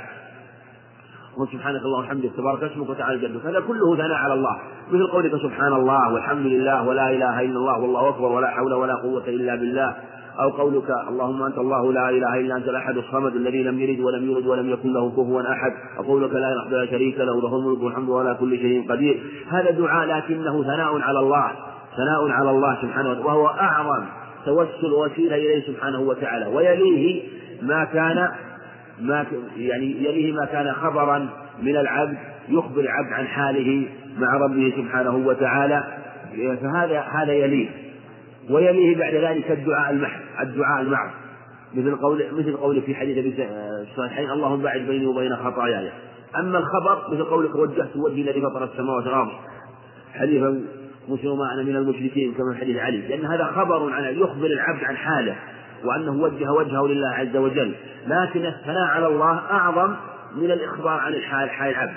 قل 1.37 1.47
سبحانك 1.47 1.81
اللهم 1.81 2.03
وبحمدك 2.03 2.31
تبارك 2.37 2.63
اسمك 2.63 2.89
وتعالى 2.89 3.27
جدك. 3.27 3.45
هذا 3.45 3.59
كله 3.59 3.95
ثناء 3.95 4.17
على 4.17 4.33
الله. 4.33 4.59
مثل 4.91 5.07
قولك 5.07 5.31
سبحان 5.41 5.73
الله 5.73 6.13
والحمد 6.13 6.45
لله 6.45 6.83
ولا 6.83 7.09
إله 7.09 7.41
إلا 7.41 7.57
الله 7.57 7.79
والله 7.79 8.09
أكبر 8.09 8.31
ولا 8.31 8.47
حول 8.47 8.73
ولا 8.73 8.95
قوة 8.95 9.27
إلا 9.27 9.55
بالله. 9.55 9.95
أو 10.39 10.49
قولك 10.49 10.89
اللهم 11.09 11.43
أنت 11.43 11.57
الله 11.57 11.93
لا 11.93 12.09
إله 12.09 12.39
إلا 12.39 12.57
أنت 12.57 12.67
الأحد 12.67 12.97
الصمد 12.97 13.35
الذي 13.35 13.63
لم 13.63 13.79
يلد 13.79 13.99
ولم 13.99 14.25
يولد 14.25 14.47
ولم 14.47 14.69
يكن 14.69 14.93
له 14.93 15.11
كفوا 15.11 15.41
أحد. 15.41 15.73
أقولك 15.97 16.33
لا 16.33 16.53
إله 16.53 16.67
إلا 16.67 16.91
شريك 16.91 17.17
له 17.17 17.41
له 17.41 17.55
الملك 17.55 17.83
والحمد 17.83 18.09
ولا 18.09 18.33
كل 18.33 18.57
شيء 18.57 18.91
قدير. 18.91 19.23
هذا 19.49 19.71
دعاء 19.71 20.07
لكنه 20.07 20.63
ثناء 20.63 21.01
على 21.01 21.19
الله 21.19 21.51
ثناء 21.97 22.29
على 22.29 22.49
الله 22.49 22.77
سبحانه 22.81 23.09
وتعالى 23.09 23.25
وهو 23.25 23.47
أعظم 23.47 24.05
توسل 24.45 24.93
وسيلة 24.93 25.35
إليه 25.35 25.67
سبحانه 25.67 25.99
وتعالى. 25.99 26.45
ويليه 26.45 27.23
ما 27.61 27.83
كان 27.83 28.29
ما 29.01 29.25
يعني 29.57 29.91
يليه 30.03 30.33
ما 30.33 30.45
كان 30.45 30.73
خبرا 30.73 31.29
من 31.61 31.75
العبد 31.75 32.17
يخبر 32.49 32.81
العبد 32.81 33.13
عن 33.13 33.27
حاله 33.27 33.87
مع 34.19 34.37
ربه 34.37 34.73
سبحانه 34.77 35.15
وتعالى. 35.15 35.83
فهذا 36.61 36.99
هذا 36.99 37.33
يليه. 37.33 37.84
ويليه 38.49 38.97
بعد 38.97 39.13
ذلك 39.13 39.51
الدعاء 39.51 39.91
المحض 39.91 40.21
الدعاء 40.41 40.81
المعروف 40.81 41.13
مثل 41.73 41.95
قول 41.95 42.25
مثل 42.31 42.57
قوله 42.57 42.81
في 42.81 42.95
حديث 42.95 43.17
أبي 43.17 43.47
الصحيحين 43.81 44.31
اللهم 44.31 44.61
بعد 44.61 44.79
بيني 44.79 45.05
وبين 45.05 45.35
خطاياي. 45.35 45.91
أما 46.39 46.57
الخبر 46.57 47.13
مثل 47.13 47.23
قولك 47.23 47.55
وجهت 47.55 47.95
وجهي 47.95 48.21
الذي 48.21 48.41
فطر 48.41 48.63
السماوات 48.63 49.05
والأرض. 49.05 49.31
حديث 50.13 50.43
مسلم 51.07 51.41
أنا 51.41 51.63
من 51.63 51.75
المشركين 51.75 52.33
كما 52.33 52.55
حديث 52.59 52.77
علي. 52.77 52.97
لأن 52.97 53.25
هذا 53.25 53.45
خبر 53.45 53.93
عن 53.93 54.03
يخبر 54.03 54.45
العبد 54.45 54.83
عن 54.83 54.97
حاله 54.97 55.35
وأنه 55.83 56.11
وجه 56.11 56.51
وجهه 56.51 56.87
لله 56.87 57.09
عز 57.09 57.35
وجل. 57.35 57.75
لكن 58.07 58.45
الثناء 58.45 58.87
على 58.87 59.07
الله 59.07 59.39
أعظم 59.51 59.95
من 60.35 60.51
الإخبار 60.51 60.99
عن 60.99 61.13
الحال 61.13 61.49
حال 61.49 61.69
العبد. 61.69 61.95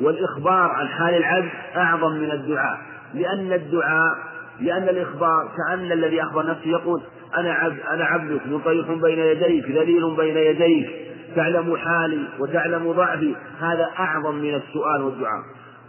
والإخبار 0.00 0.70
عن 0.70 0.88
حال 0.88 1.14
العبد 1.14 1.50
أعظم 1.76 2.12
من 2.12 2.30
الدعاء. 2.30 2.78
لأن 3.14 3.52
الدعاء 3.52 4.33
لأن 4.60 4.88
الإخبار 4.88 5.48
كأن 5.56 5.92
الذي 5.92 6.22
أخبر 6.22 6.46
نفسه 6.46 6.70
يقول 6.70 7.00
أنا 7.36 7.52
عبد 7.52 7.80
أنا 7.90 8.04
عبدك 8.04 8.46
مطيح 8.46 8.90
بين 8.90 9.18
يديك 9.18 9.64
ذليل 9.70 10.16
بين 10.16 10.36
يديك. 10.36 10.90
تعلم 11.36 11.76
حالي 11.76 12.28
وتعلم 12.38 12.92
ضعفي. 12.92 13.34
هذا 13.60 13.90
أعظم 13.98 14.34
من 14.34 14.54
السؤال 14.54 15.02
والدعاء. 15.02 15.42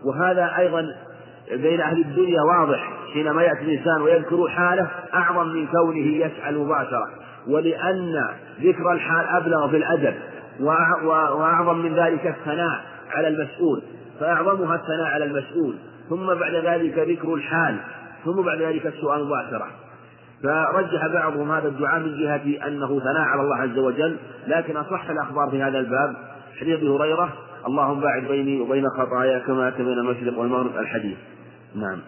وهذا 0.05 0.57
أيضا 0.57 0.85
بين 1.51 1.81
أهل 1.81 2.01
الدنيا 2.01 2.41
واضح. 2.41 2.93
حينما 3.13 3.43
يأتي 3.43 3.61
الإنسان 3.61 4.01
ويذكر 4.01 4.47
حاله 4.47 4.89
أعظم 5.13 5.47
من 5.47 5.67
كونه 5.67 6.07
يسأل 6.25 6.57
مباشرة. 6.57 7.05
ولأن 7.47 8.29
ذكر 8.61 8.91
الحال 8.91 9.25
أبلغ 9.27 9.69
في 9.69 9.77
الأدب. 9.77 10.13
وأعظم 11.35 11.77
من 11.77 11.95
ذلك 11.95 12.27
الثناء 12.27 12.81
على 13.11 13.27
المسؤول. 13.27 13.81
فأعظمها 14.19 14.75
الثناء 14.75 15.07
على 15.13 15.25
المسؤول. 15.25 15.75
ثم 16.09 16.33
بعد 16.33 16.55
ذلك 16.55 16.99
ذكر 16.99 17.33
الحال. 17.33 17.75
ثم 18.25 18.41
بعد 18.41 18.61
ذلك 18.61 18.85
السؤال 18.85 19.25
مباشرة. 19.25 19.67
فرجح 20.43 21.07
بعضهم 21.13 21.51
هذا 21.51 21.67
الدعاء 21.67 21.99
من 21.99 22.17
جهة 22.17 22.67
أنه 22.67 22.87
ثناء 22.87 23.21
على 23.21 23.41
الله 23.41 23.55
عز 23.55 23.77
وجل 23.77 24.17
لكن 24.47 24.77
أصح 24.77 25.09
الأخبار 25.09 25.49
في 25.49 25.63
هذا 25.63 25.79
الباب 25.79 26.15
حديث 26.59 26.77
أبي 26.77 26.89
هريرة 26.89 27.33
اللهم 27.67 27.99
باعد 27.99 28.23
بيني 28.23 28.61
وبين 28.61 28.89
خطايا 28.89 29.39
كما 29.39 29.69
بين 29.69 29.87
المشرق 29.87 30.39
والمغرب 30.39 30.77
الحديث. 30.77 31.17
نعم. 31.75 31.99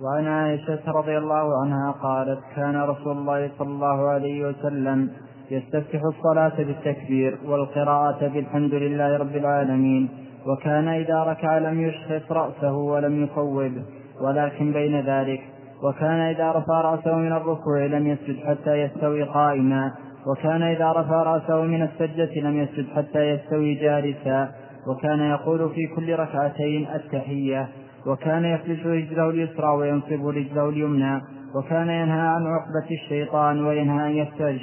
وعن 0.00 0.26
عائشة 0.26 0.80
رضي 0.86 1.18
الله 1.18 1.62
عنها 1.62 1.92
قالت 2.02 2.40
كان 2.56 2.76
رسول 2.76 3.12
الله 3.12 3.50
صلى 3.58 3.68
الله 3.68 4.08
عليه 4.08 4.48
وسلم 4.48 5.10
يستفتح 5.50 6.00
الصلاة 6.04 6.56
بالتكبير 6.58 7.38
والقراءة 7.44 8.28
بالحمد 8.28 8.74
لله 8.74 9.16
رب 9.16 9.36
العالمين 9.36 10.08
وكان 10.46 10.88
إذا 10.88 11.22
ركع 11.22 11.58
لم 11.58 11.80
يشخص 11.80 12.32
رأسه 12.32 12.72
ولم 12.72 13.24
يصوب 13.24 13.72
ولكن 14.20 14.72
بين 14.72 15.00
ذلك 15.00 15.40
وكان 15.82 16.20
إذا 16.20 16.52
رفع 16.52 16.80
رأسه 16.80 17.16
من 17.16 17.32
الركوع 17.32 17.86
لم 17.86 18.06
يسجد 18.06 18.36
حتى 18.46 18.82
يستوي 18.82 19.22
قائما 19.22 19.92
وكان 20.26 20.62
إذا 20.62 20.92
رفع 20.92 21.22
رأسه 21.22 21.62
من 21.62 21.82
السجدة 21.82 22.40
لم 22.40 22.58
يسجد 22.58 22.86
حتى 22.96 23.30
يستوي 23.30 23.74
جالسا 23.74 24.48
وكان 24.86 25.20
يقول 25.20 25.70
في 25.70 25.86
كل 25.86 26.18
ركعتين 26.18 26.86
التحية 26.94 27.68
وكان 28.06 28.44
يفلش 28.44 28.86
رجله 28.86 29.30
اليسرى 29.30 29.68
وينصب 29.68 30.26
رجله 30.26 30.68
اليمنى 30.68 31.20
وكان 31.54 31.88
ينهى 31.88 32.20
عن 32.20 32.46
عقبة 32.46 32.90
الشيطان 32.90 33.64
وينهى 33.64 34.06
أن 34.06 34.16
يفترش 34.16 34.62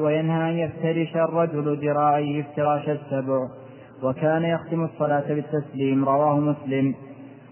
وينهى 0.00 0.50
أن 0.50 0.58
يفترش 0.58 1.16
الرجل 1.16 1.86
ذراعيه 1.86 2.40
افتراش 2.40 2.88
السبع 2.88 3.48
وكان 4.02 4.44
يختم 4.44 4.84
الصلاة 4.84 5.34
بالتسليم 5.34 6.04
رواه 6.04 6.40
مسلم. 6.40 6.94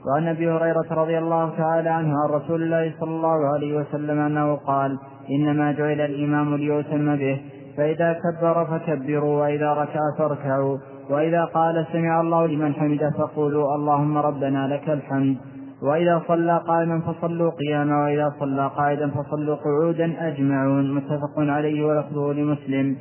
وعن 0.06 0.28
أبي 0.28 0.50
هريرة 0.50 0.86
رضي 0.90 1.18
الله 1.18 1.56
تعالى 1.56 1.88
عنه 1.88 2.08
عن 2.22 2.28
رسول 2.30 2.62
الله 2.62 2.94
صلى 3.00 3.10
الله 3.10 3.54
عليه 3.54 3.76
وسلم 3.76 4.18
أنه 4.18 4.56
قال 4.56 4.98
إنما 5.30 5.72
جعل 5.72 6.00
الإمام 6.00 6.54
ليؤتم 6.54 7.16
به 7.16 7.40
فإذا 7.76 8.16
كبر 8.22 8.64
فكبروا 8.64 9.40
وإذا 9.42 9.72
ركع 9.72 10.00
فاركعوا 10.18 10.78
وإذا 11.10 11.44
قال 11.44 11.86
سمع 11.92 12.20
الله 12.20 12.46
لمن 12.46 12.74
حمده 12.74 13.10
فقولوا 13.18 13.74
اللهم 13.74 14.18
ربنا 14.18 14.68
لك 14.68 14.90
الحمد 14.90 15.36
وإذا 15.82 16.22
صلى 16.28 16.60
قائما 16.68 17.00
فصلوا 17.00 17.50
قياما 17.50 18.04
وإذا 18.04 18.32
صلى 18.40 18.70
قاعدا 18.76 19.10
فصلوا 19.10 19.56
قعودا 19.56 20.28
أجمعون. 20.28 20.94
متفق 20.94 21.38
عليه 21.38 21.86
ولفظه 21.86 22.32
لمسلم. 22.32 22.96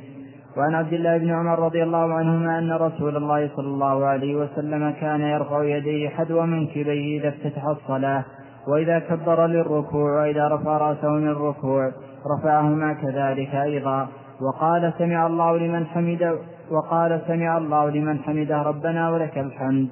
وعن 0.56 0.74
عبد 0.74 0.92
الله 0.92 1.18
بن 1.18 1.30
عمر 1.30 1.58
رضي 1.58 1.82
الله 1.82 2.14
عنهما 2.14 2.58
أن 2.58 2.72
رسول 2.72 3.16
الله 3.16 3.50
صلى 3.56 3.66
الله 3.66 4.06
عليه 4.06 4.36
وسلم 4.36 4.90
كان 4.90 5.20
يرفع 5.20 5.64
يديه 5.64 6.08
حذو 6.08 6.42
منكبيه 6.42 7.20
إذا 7.20 7.28
افتتح 7.28 7.64
الصلاة 7.64 8.24
وإذا 8.68 8.98
كبر 8.98 9.46
للركوع 9.46 10.20
وإذا 10.20 10.48
رفع 10.48 10.78
رأسه 10.78 11.08
من 11.08 11.28
الركوع 11.28 11.92
رفعهما 12.38 12.92
كذلك 12.92 13.54
أيضا. 13.54 14.08
وقال 14.40 14.92
سمع 14.98 15.26
الله 15.26 15.58
لمن 15.58 15.86
حمد 15.86 16.38
وقال 16.70 17.22
سمع 17.28 17.58
الله 17.58 17.90
لمن 17.90 18.18
حمده 18.18 18.62
ربنا 18.62 19.10
ولك 19.10 19.38
الحمد. 19.38 19.88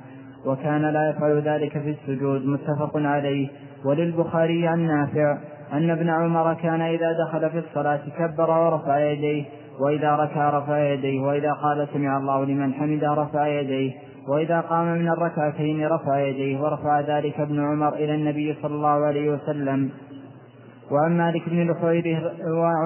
وكان 0.47 0.83
لا 0.83 1.11
يفعل 1.11 1.40
ذلك 1.40 1.73
في 1.73 1.90
السجود 1.90 2.47
متفق 2.47 2.97
عليه. 2.97 3.49
وللبخاري 3.85 4.68
عن 4.68 4.87
نافع 4.87 5.38
أن 5.73 5.90
ابن 5.90 6.11
عمر 6.11 6.54
كان 6.54 6.80
إذا 6.80 7.12
دخل 7.12 7.50
في 7.50 7.59
الصلاة 7.59 8.00
كبر 8.18 8.50
ورفع 8.50 8.99
يديه 8.99 9.44
وإذا 9.81 10.16
ركع 10.16 10.59
رفع 10.59 10.93
يديه 10.93 11.21
وإذا 11.21 11.52
قال 11.52 11.88
سمع 11.93 12.16
الله 12.16 12.45
لمن 12.45 12.75
حمده 12.75 13.14
رفع 13.14 13.47
يديه 13.47 13.93
وإذا 14.28 14.61
قام 14.61 14.87
من 14.87 15.09
الركعتين 15.09 15.87
رفع 15.87 16.21
يديه 16.21 16.61
ورفع 16.61 17.00
ذلك 17.00 17.40
ابن 17.40 17.61
عمر 17.61 17.95
إلى 17.95 18.14
النبي 18.14 18.57
صلى 18.62 18.75
الله 18.75 19.07
عليه 19.07 19.31
وسلم. 19.31 19.90
وعن 20.90 21.16
مالك 21.16 21.49
بن 21.49 21.71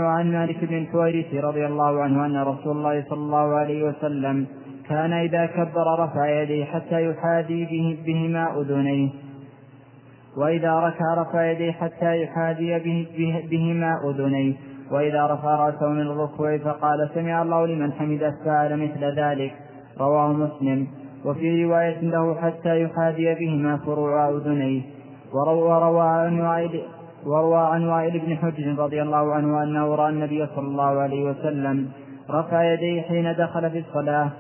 وعن 0.05 0.33
مالك 0.33 0.65
بن 0.65 0.79
الحويرث 0.79 1.35
رضي 1.35 1.67
الله 1.67 2.03
عنه 2.03 2.27
أن 2.27 2.37
رسول 2.37 2.77
الله 2.77 3.05
صلى 3.09 3.19
الله 3.19 3.55
عليه 3.55 3.83
وسلم 3.83 4.47
كان 4.89 5.13
إذا 5.13 5.47
كبر 5.47 6.05
رفع 6.05 6.43
يديه 6.43 6.65
حتى 6.65 7.11
يحاذي 7.11 7.65
به 7.65 7.99
بهما 8.07 8.61
أذنيه. 8.61 9.11
وإذا 10.37 10.75
ركع 10.81 11.15
رفع 11.19 11.51
يديه 11.51 11.73
حتى 11.73 12.23
يحاذي 12.23 12.79
به 12.79 13.45
بهما 13.51 14.01
أذنيه. 14.11 14.55
وإذا 14.93 15.27
رفع 15.27 15.55
رأسه 15.57 15.89
من 15.89 16.01
الركوع 16.01 16.59
فقال 16.59 17.11
سمع 17.15 17.43
الله 17.43 17.67
لمن 17.67 17.93
حمده 17.93 18.35
فعل 18.45 18.77
مثل 18.77 19.21
ذلك. 19.21 19.53
رواه 20.01 20.33
مسلم. 20.33 20.87
وفي 21.25 21.65
رواية 21.65 22.01
له 22.01 22.35
حتى 22.35 22.83
يحاذي 22.83 23.35
بهما 23.35 23.77
فروع 23.77 24.29
أذنيه. 24.29 24.83
وروى 25.35 26.09
عن 26.09 26.41
وائل 26.41 26.83
وروى 27.27 27.59
عن 27.59 27.85
وائل 27.85 28.19
بن 28.19 28.37
حجر 28.37 28.79
رضي 28.79 29.03
الله 29.03 29.35
عنه 29.35 29.63
أنه 29.63 29.95
رأى 29.95 30.11
النبي 30.11 30.47
صلى 30.47 30.67
الله 30.67 31.01
عليه 31.01 31.25
وسلم 31.31 31.89
رفع 32.31 32.73
يديه 32.73 33.03
حين 33.03 33.35
دخل 33.39 33.71
في 33.71 33.79
الصلاة 33.79 34.31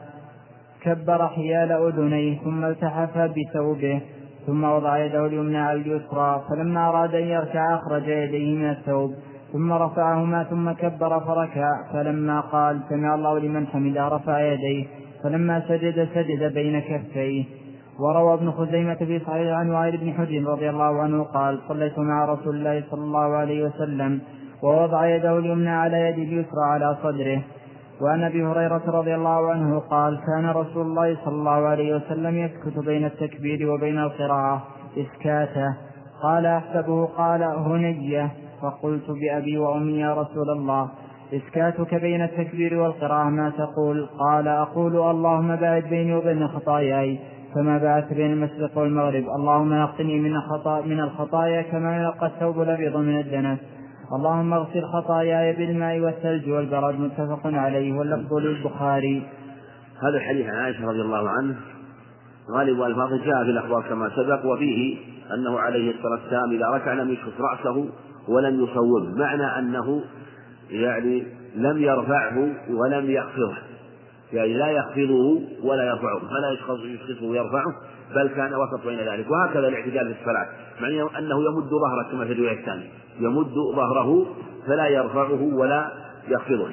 كبر 0.82 1.28
حيال 1.28 1.72
أذنيه 1.72 2.38
ثم 2.38 2.64
التحف 2.64 3.18
بثوبه 3.18 4.00
ثم 4.46 4.64
وضع 4.64 5.04
يده 5.04 5.26
اليمنى 5.26 5.58
على 5.58 5.80
اليسرى 5.80 6.44
فلما 6.48 6.88
أراد 6.88 7.14
أن 7.14 7.26
يركع 7.26 7.74
أخرج 7.74 8.08
يديه 8.08 8.54
من 8.54 8.70
الثوب. 8.70 9.14
ثم 9.52 9.72
رفعهما 9.72 10.44
ثم 10.44 10.72
كبر 10.72 11.20
فركع 11.20 11.92
فلما 11.92 12.40
قال 12.40 12.80
سمع 12.88 13.14
الله 13.14 13.38
لمن 13.38 13.66
حمده 13.66 14.08
رفع 14.08 14.40
يديه 14.40 14.86
فلما 15.22 15.62
سجد 15.68 16.08
سجد 16.14 16.54
بين 16.54 16.80
كفيه. 16.80 17.44
وروى 17.98 18.34
ابن 18.34 18.50
خزيمة 18.50 18.94
في 18.94 19.18
صحيح 19.18 19.56
عن 19.56 19.70
وائل 19.70 19.96
بن 19.96 20.12
حجر 20.12 20.44
رضي 20.44 20.70
الله 20.70 21.02
عنه 21.02 21.22
قال 21.22 21.58
صليت 21.68 21.98
مع 21.98 22.24
رسول 22.24 22.56
الله 22.56 22.84
صلى 22.90 23.00
الله 23.00 23.36
عليه 23.36 23.64
وسلم 23.64 24.20
ووضع 24.62 25.06
يده 25.06 25.38
اليمنى 25.38 25.70
على 25.70 26.00
يد 26.00 26.18
اليسرى 26.18 26.64
على 26.72 26.96
صدره. 27.02 27.42
وعن 28.02 28.24
أبي 28.24 28.44
هريرة 28.44 28.82
رضي 28.86 29.14
الله 29.14 29.50
عنه 29.50 29.78
قال 29.78 30.20
كان 30.26 30.50
رسول 30.50 30.86
الله 30.86 31.16
صلى 31.24 31.34
الله 31.34 31.68
عليه 31.68 31.94
وسلم 31.96 32.38
يسكت 32.38 32.78
بين 32.78 33.04
التكبير 33.04 33.70
وبين 33.70 33.98
القراءة 33.98 34.62
إسكاته. 34.98 35.76
قال 36.22 36.46
أحسبه 36.46 37.04
قال 37.04 37.42
هنية. 37.42 38.30
فقلت 38.62 39.10
بأبي 39.10 39.58
وأمي 39.58 39.92
يا 39.92 40.14
رسول 40.14 40.50
الله 40.50 40.90
إسكاتك 41.32 41.94
بين 41.94 42.22
التكبير 42.22 42.78
والقراءة 42.78 43.28
ما 43.28 43.50
تقول؟ 43.50 44.06
قال 44.18 44.48
أقول 44.48 44.96
اللهم 44.96 45.56
باعد 45.56 45.82
بيني 45.82 46.14
وبين 46.14 46.48
خطاياي 46.48 47.18
فما 47.54 47.78
بعث 47.78 48.12
بين 48.12 48.32
المشرق 48.32 48.78
والمغرب. 48.78 49.24
اللهم 49.24 49.74
نقني 49.74 50.20
من 50.20 50.36
الخطا 50.36 50.80
من 50.80 51.00
الخطايا 51.00 51.62
كما 51.62 52.02
يلقى 52.02 52.26
الثوب 52.26 52.62
الأبيض 52.62 52.96
من 52.96 53.20
الدنس. 53.20 53.58
اللهم 54.12 54.52
اغسل 54.52 54.82
خطاياي 54.82 55.52
بالماء 55.52 56.00
والثلج 56.00 56.50
والبرد 56.50 57.00
متفق 57.00 57.40
عليه 57.44 57.92
واللفظ 57.92 58.34
للبخاري. 58.34 59.22
هذا 60.02 60.16
الحديث 60.16 60.46
عن 60.46 60.54
عائشة 60.54 60.88
رضي 60.88 61.00
الله 61.00 61.28
عنه. 61.28 61.56
غالب 62.50 62.82
ألفاظه 62.82 63.16
جاء 63.24 63.44
في 63.44 63.50
الأخبار 63.50 63.82
كما 63.88 64.10
سبق 64.16 64.46
وفيه 64.46 64.96
أنه 65.34 65.58
عليه 65.58 65.90
الصلاة 65.90 66.20
والسلام 66.22 66.52
إذا 66.52 66.66
ركع 66.66 66.92
لم 66.92 67.10
يشخص 67.10 67.32
رأسه 67.40 67.88
ولم 68.28 68.64
يصوبه 68.64 69.18
معنى 69.18 69.58
أنه 69.58 70.02
يعني 70.70 71.26
لم 71.56 71.78
يرفعه 71.78 72.48
ولم 72.70 73.10
يخفضه 73.10 73.56
يعني 74.32 74.54
لا 74.54 74.70
يخفضه 74.70 75.42
ولا 75.62 75.84
يرفعه 75.84 76.18
فلا 76.18 76.50
يشخصه 76.52 77.26
ويرفعه 77.26 77.74
بل 78.14 78.28
كان 78.28 78.54
وسط 78.54 78.86
بين 78.86 78.98
ذلك. 78.98 79.30
وهكذا 79.30 79.68
الاعتدال 79.68 80.14
في 80.14 80.20
الصلاة 80.20 80.46
معنى 80.80 81.02
أنه 81.02 81.44
يمد 81.44 81.68
ظهره 81.70 82.10
كما 82.12 82.24
في 82.24 82.32
الرواية 82.32 82.60
الثانية. 82.60 82.88
يمد 83.20 83.54
ظهره 83.74 84.26
فلا 84.66 84.86
يرفعه 84.86 85.42
ولا 85.54 85.92
يخفضه 86.28 86.68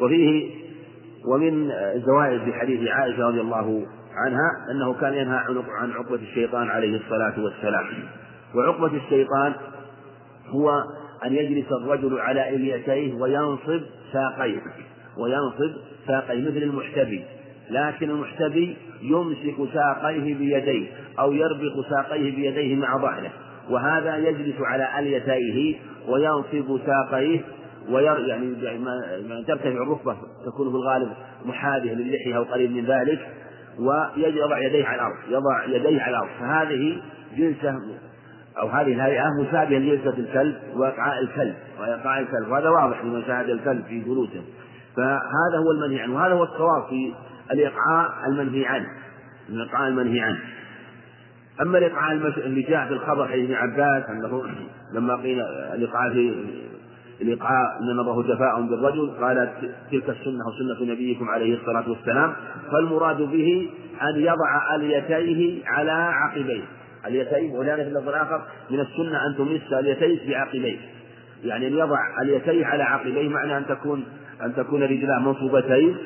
وفيه 0.00 0.50
ومن 1.26 1.72
زوائد 2.06 2.40
في 2.40 2.52
حديث 2.52 2.88
عائشة 2.88 3.28
رضي 3.28 3.40
الله 3.40 3.86
عنها 4.26 4.50
أنه 4.70 4.94
كان 4.94 5.14
ينهى 5.14 5.38
عن 5.80 5.90
عقبة 5.90 6.14
الشيطان 6.14 6.68
عليه 6.68 6.96
الصلاة 6.96 7.44
والسلام. 7.44 7.84
وعقبة 8.54 8.96
الشيطان 8.96 9.52
هو 10.54 10.84
أن 11.26 11.34
يجلس 11.34 11.72
الرجل 11.72 12.18
على 12.18 12.48
إليتيه 12.48 13.14
وينصب 13.14 13.80
ساقيه 14.12 14.60
وينصب 15.18 15.76
ساقيه 16.06 16.40
مثل 16.40 16.56
المحتبي 16.62 17.24
لكن 17.70 18.10
المحتبي 18.10 18.76
يمسك 19.02 19.72
ساقيه 19.74 20.34
بيديه 20.34 20.86
أو 21.18 21.32
يربط 21.32 21.86
ساقيه 21.90 22.36
بيديه 22.36 22.76
مع 22.76 22.96
ظهره 22.98 23.30
وهذا 23.70 24.16
يجلس 24.16 24.56
على 24.60 24.98
أليتيه 24.98 25.76
وينصب 26.08 26.80
ساقيه 26.86 27.40
وير 27.90 28.18
يعني 28.18 28.46
ما 29.28 29.44
ترتفع 29.46 29.68
الركبة 29.68 30.16
تكون 30.46 30.70
في 30.70 30.76
الغالب 30.76 31.12
محاذية 31.44 31.92
للحية 31.92 32.36
أو 32.36 32.42
قريب 32.42 32.70
من 32.70 32.84
ذلك 32.84 33.28
ويضع 33.78 34.58
يديه 34.58 34.84
على 34.84 34.96
الأرض 34.96 35.16
يضع 35.28 35.64
يديه 35.64 36.02
على 36.02 36.16
الأرض 36.16 36.28
فهذه 36.40 37.02
جلسة 37.36 37.80
أو 38.60 38.68
هذه 38.68 38.92
الهيئة 38.92 39.24
مشابهة 39.40 39.78
لجلسة 39.78 40.18
الكلب 40.18 40.56
وإقعاء 40.76 41.22
الكلب 41.22 41.54
وإقعاء 41.80 42.22
الكلب. 42.22 42.48
وهذا 42.50 42.68
واضح 42.68 43.04
لمن 43.04 43.22
شاهد 43.24 43.50
الكلب 43.50 43.84
في 43.84 44.00
جلوسه 44.00 44.42
فهذا 44.96 45.58
هو 45.58 45.70
المنهي 45.70 46.00
عنه. 46.00 46.14
وهذا 46.14 46.34
هو 46.34 46.44
الصواب 46.44 46.86
في 46.88 47.14
الإقعاء 47.52 48.10
المنهي 48.26 48.66
عنه. 48.66 48.86
الإقعاء 49.48 49.88
المنهي 49.88 50.20
عنه. 50.20 50.38
أما 51.60 51.78
الإقعاء 51.78 52.12
اللي 52.46 52.62
جاء 52.62 52.86
في 52.86 52.92
الخبر 52.92 53.28
حديث 53.28 53.44
ابن 53.44 53.54
عباس 53.54 54.10
أنه 54.10 54.42
لما 54.94 55.16
قيل 55.16 55.40
الإقعاء 55.74 56.12
في 56.12 56.34
الإقعاء 57.20 57.82
من 57.82 57.96
نظره 57.96 58.22
جفاء 58.22 58.60
بالرجل 58.60 59.10
قال 59.20 59.50
تلك 59.90 60.08
السنة 60.08 60.44
وسنة 60.48 60.92
نبيكم 60.92 61.28
عليه 61.28 61.58
الصلاة 61.60 61.90
والسلام 61.90 62.32
فالمراد 62.72 63.16
به 63.16 63.70
أن 64.02 64.20
يضع 64.20 64.74
أليتيه 64.74 65.66
على 65.66 65.92
عقبيه. 65.92 66.62
اليتين 67.06 67.50
وهناك 67.50 67.76
في 67.76 67.88
اللفظ 67.88 68.08
الآخر 68.08 68.42
من 68.70 68.80
السنة 68.80 69.26
أن 69.26 69.36
تمس 69.36 69.72
اليتيك 69.72 70.28
بعقبيه 70.28 70.78
يعني 71.44 71.66
أن 71.66 71.72
يضع 71.72 71.98
اليتيه 72.22 72.66
على 72.66 72.82
عقبيه 72.82 73.28
معنى 73.28 73.56
أن 73.56 73.66
تكون 73.66 74.04
أن 74.42 74.54
تكون 74.54 74.82
رجلاه 74.82 75.18
منصوبتين 75.18 75.96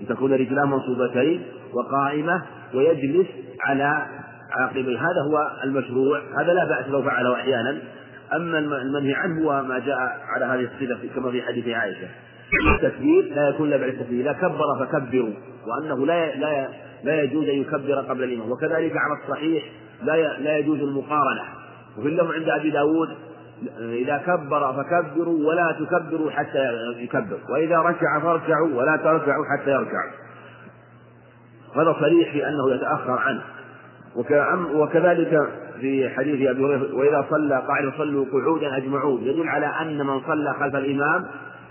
أن 0.00 0.06
تكون 0.06 0.32
رجلاه 0.32 0.64
منصوبتين 0.64 1.42
وقائمة 1.72 2.42
ويجلس 2.74 3.26
على 3.60 4.06
عقبيه. 4.60 4.98
هذا 4.98 5.22
هو 5.30 5.50
المشروع 5.64 6.20
هذا 6.40 6.52
لا 6.52 6.64
بأس 6.64 6.88
لو 6.88 7.02
فعله 7.02 7.34
أحيانا. 7.34 7.78
أما 8.36 8.58
المنهي 8.58 9.14
عنه 9.14 9.44
هو 9.44 9.62
ما 9.62 9.78
جاء 9.78 9.98
على 10.34 10.44
هذه 10.44 10.68
الصفة 10.74 11.08
كما 11.14 11.30
في 11.30 11.42
حديث 11.42 11.68
عائشة. 11.68 12.08
التكبير 12.74 13.24
لا 13.34 13.48
يكون 13.48 13.68
الا 13.68 13.76
بعد 13.76 13.88
التكبير 13.88 14.20
إذا 14.20 14.32
كبر 14.32 14.86
فكبروا 14.86 15.32
وأنه 15.66 16.06
لا 16.06 16.34
لا 16.34 16.68
لا 17.04 17.22
يجوز 17.22 17.48
أن 17.48 17.54
يكبر 17.54 17.94
قبل 17.94 18.24
الإمام. 18.24 18.50
وكذلك 18.50 18.92
على 18.96 19.22
الصحيح 19.22 19.64
لا 20.02 20.38
لا 20.38 20.58
يجوز 20.58 20.80
المقارنة. 20.80 21.42
وفي 21.98 22.08
اللفظ 22.08 22.32
عند 22.32 22.48
أبي 22.48 22.70
داود 22.70 23.08
إذا 23.78 24.18
كبر 24.26 24.72
فكبروا 24.72 25.48
ولا 25.48 25.76
تكبروا 25.80 26.30
حتى 26.30 26.92
يكبر 26.96 27.38
وإذا 27.50 27.78
ركع 27.78 28.20
فاركعوا 28.20 28.68
ولا 28.74 28.96
تركعوا 28.96 29.44
حتى 29.44 29.70
يركع 29.70 30.10
هذا 31.76 31.96
صريح 32.00 32.32
في 32.32 32.48
أنه 32.48 32.74
يتأخر 32.74 33.18
عنه. 33.18 33.42
وكذلك 34.74 35.48
في 35.80 36.08
حديث 36.08 36.48
أبي 36.50 36.64
هريرة 36.64 36.94
وإذا 36.94 37.26
صلى 37.30 37.62
قاعد 37.68 37.92
صلوا 37.98 38.26
قعودا 38.32 38.76
أجمعون 38.76 39.22
يدل 39.22 39.48
على 39.48 39.66
أن 39.66 40.06
من 40.06 40.20
صلى 40.20 40.54
خلف 40.60 40.76
الإمام 40.76 41.24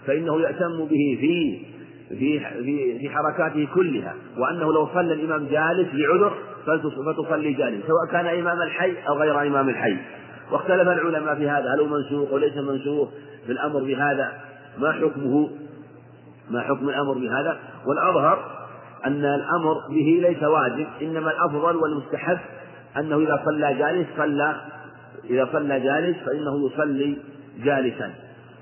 فإنه 0.08 0.42
يأتم 0.42 0.78
به 0.78 1.18
في 1.20 1.62
في 2.10 2.40
في 2.40 3.00
في 3.00 3.10
حركاته 3.10 3.68
كلها 3.76 4.16
وأنه 4.38 4.74
لو 4.74 4.88
صلى 4.94 5.14
الإمام 5.14 5.48
جالس 5.48 5.88
لعذر 5.94 6.34
فتصلي 7.06 7.54
جالس 7.54 7.88
سواء 7.88 8.06
كان 8.12 8.26
إمام 8.26 8.62
الحي 8.62 8.94
أو 9.08 9.14
غير 9.14 9.48
إمام 9.48 9.70
الحي. 9.70 9.98
واختلف 10.52 10.88
العلماء 10.88 11.36
في 11.36 11.50
هذا 11.50 11.74
هل 11.74 11.80
هو 11.80 11.88
منسوخ 11.88 12.34
وليس 12.34 12.58
منسوخ 12.58 13.10
في 13.46 13.52
الأمر 13.52 13.80
بهذا؟ 13.80 14.32
ما 14.78 14.92
حكمه؟ 14.92 15.50
ما 16.50 16.62
حكم 16.62 16.90
الأمر 16.90 17.14
بهذا؟ 17.14 17.58
والأظهر 17.86 18.58
أن 19.06 19.26
الأمر 19.26 19.74
به 19.90 20.20
ليس 20.28 20.44
واجب 20.44 20.88
إنما 21.02 21.32
الأفضل 21.32 21.76
والمستحب 21.76 22.38
أنه 22.98 23.18
إذا 23.18 23.42
صلى 23.46 23.74
جالس 23.74 24.08
صلى 24.18 24.56
إذا 25.30 25.50
صلى 25.54 25.80
جالس 25.80 26.18
فإنه 26.18 26.68
يصلي 26.68 27.18
جالسا 27.64 28.12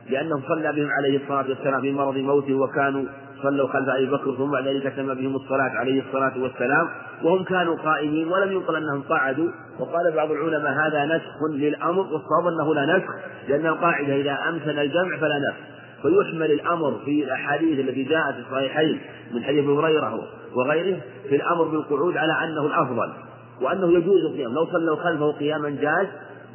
لأنه 0.09 0.41
صلى 0.47 0.71
بهم 0.71 0.89
عليه 0.91 1.23
الصلاة 1.23 1.49
والسلام 1.49 1.81
في 1.81 1.91
مرض 1.91 2.17
موته 2.17 2.53
وكانوا 2.53 3.03
صلوا 3.43 3.67
خلف 3.67 3.89
أبي 3.89 4.05
بكر 4.05 4.35
ثم 4.37 4.51
بعد 4.51 4.67
ذلك 4.67 4.93
تم 4.95 5.13
بهم 5.13 5.35
الصلاة 5.35 5.69
عليه 5.69 6.03
الصلاة 6.07 6.33
والسلام 6.37 6.87
وهم 7.23 7.43
كانوا 7.43 7.75
قائمين 7.75 8.27
ولم 8.27 8.51
ينقل 8.51 8.75
أنهم 8.75 9.01
قعدوا. 9.01 9.49
وقال 9.79 10.11
بعض 10.15 10.31
العلماء 10.31 10.71
هذا 10.71 11.05
نسخ 11.05 11.43
للأمر 11.53 11.99
والصواب 11.99 12.47
أنه 12.47 12.75
لا 12.75 12.97
نسخ 12.97 13.09
لأن 13.47 13.65
القاعدة 13.65 14.15
إذا 14.15 14.37
أمكن 14.49 14.79
الجمع 14.79 15.17
فلا 15.17 15.39
نسخ. 15.39 15.75
فيحمل 16.01 16.51
الأمر 16.51 16.99
في 17.05 17.23
الأحاديث 17.23 17.79
التي 17.79 18.03
جاءت 18.03 18.33
في 18.35 18.39
الصحيحين 18.39 18.99
من 19.33 19.43
حديث 19.43 19.65
هريرة 19.65 20.19
وغيره 20.55 20.99
في 21.29 21.35
الأمر 21.35 21.63
بالقعود 21.63 22.17
على 22.17 22.33
أنه 22.43 22.65
الأفضل 22.65 23.13
وأنه 23.61 23.91
يجوز 23.97 24.25
القيام. 24.25 24.53
لو 24.53 24.65
صلوا 24.65 24.95
خلفه 24.95 25.31
قياما 25.31 25.69
جاز 25.69 26.07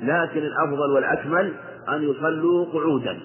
لكن 0.03 0.40
الأفضل 0.40 0.90
والأكمل 0.95 1.53
أن 1.88 2.03
يصلوا 2.03 2.66
قعودا. 2.73 3.19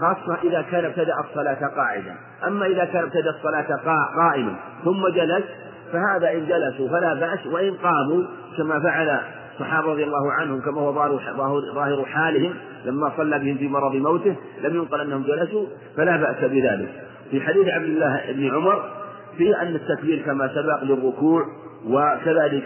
خاصة 0.00 0.38
إذا 0.44 0.62
كان 0.62 0.84
ابتدأ 0.84 1.14
الصلاة 1.28 1.66
قاعدا. 1.76 2.14
أما 2.46 2.66
إذا 2.66 2.84
كان 2.84 3.02
ابتدأ 3.02 3.30
الصلاة 3.30 3.76
قائما 4.16 4.56
ثم 4.84 5.08
جلس 5.08 5.44
فهذا 5.92 6.32
إن 6.32 6.46
جلسوا 6.46 6.88
فلا 6.88 7.14
بأس 7.14 7.46
وإن 7.46 7.74
قاموا 7.74 8.24
كما 8.56 8.80
فعل 8.80 9.20
الصحابة 9.52 9.92
رضي 9.92 10.04
الله 10.04 10.32
عنهم 10.32 10.60
كما 10.60 10.80
هو 10.80 10.92
ظاهر 11.74 12.04
حالهم 12.04 12.54
لما 12.84 13.12
صلى 13.16 13.38
بهم 13.38 13.56
في 13.56 13.68
مرض 13.68 13.94
موته 13.94 14.36
لم 14.62 14.76
ينقل 14.76 15.00
أنهم 15.00 15.22
جلسوا 15.22 15.66
فلا 15.96 16.16
بأس 16.16 16.50
بذلك. 16.50 16.88
في 17.30 17.40
حديث 17.40 17.68
عبد 17.68 17.84
الله 17.84 18.20
بن 18.32 18.54
عمر 18.54 18.82
في 19.38 19.56
أن 19.62 19.74
التكبير 19.74 20.22
كما 20.22 20.48
سبق 20.48 20.84
للركوع 20.84 21.42
وكذلك 21.86 22.64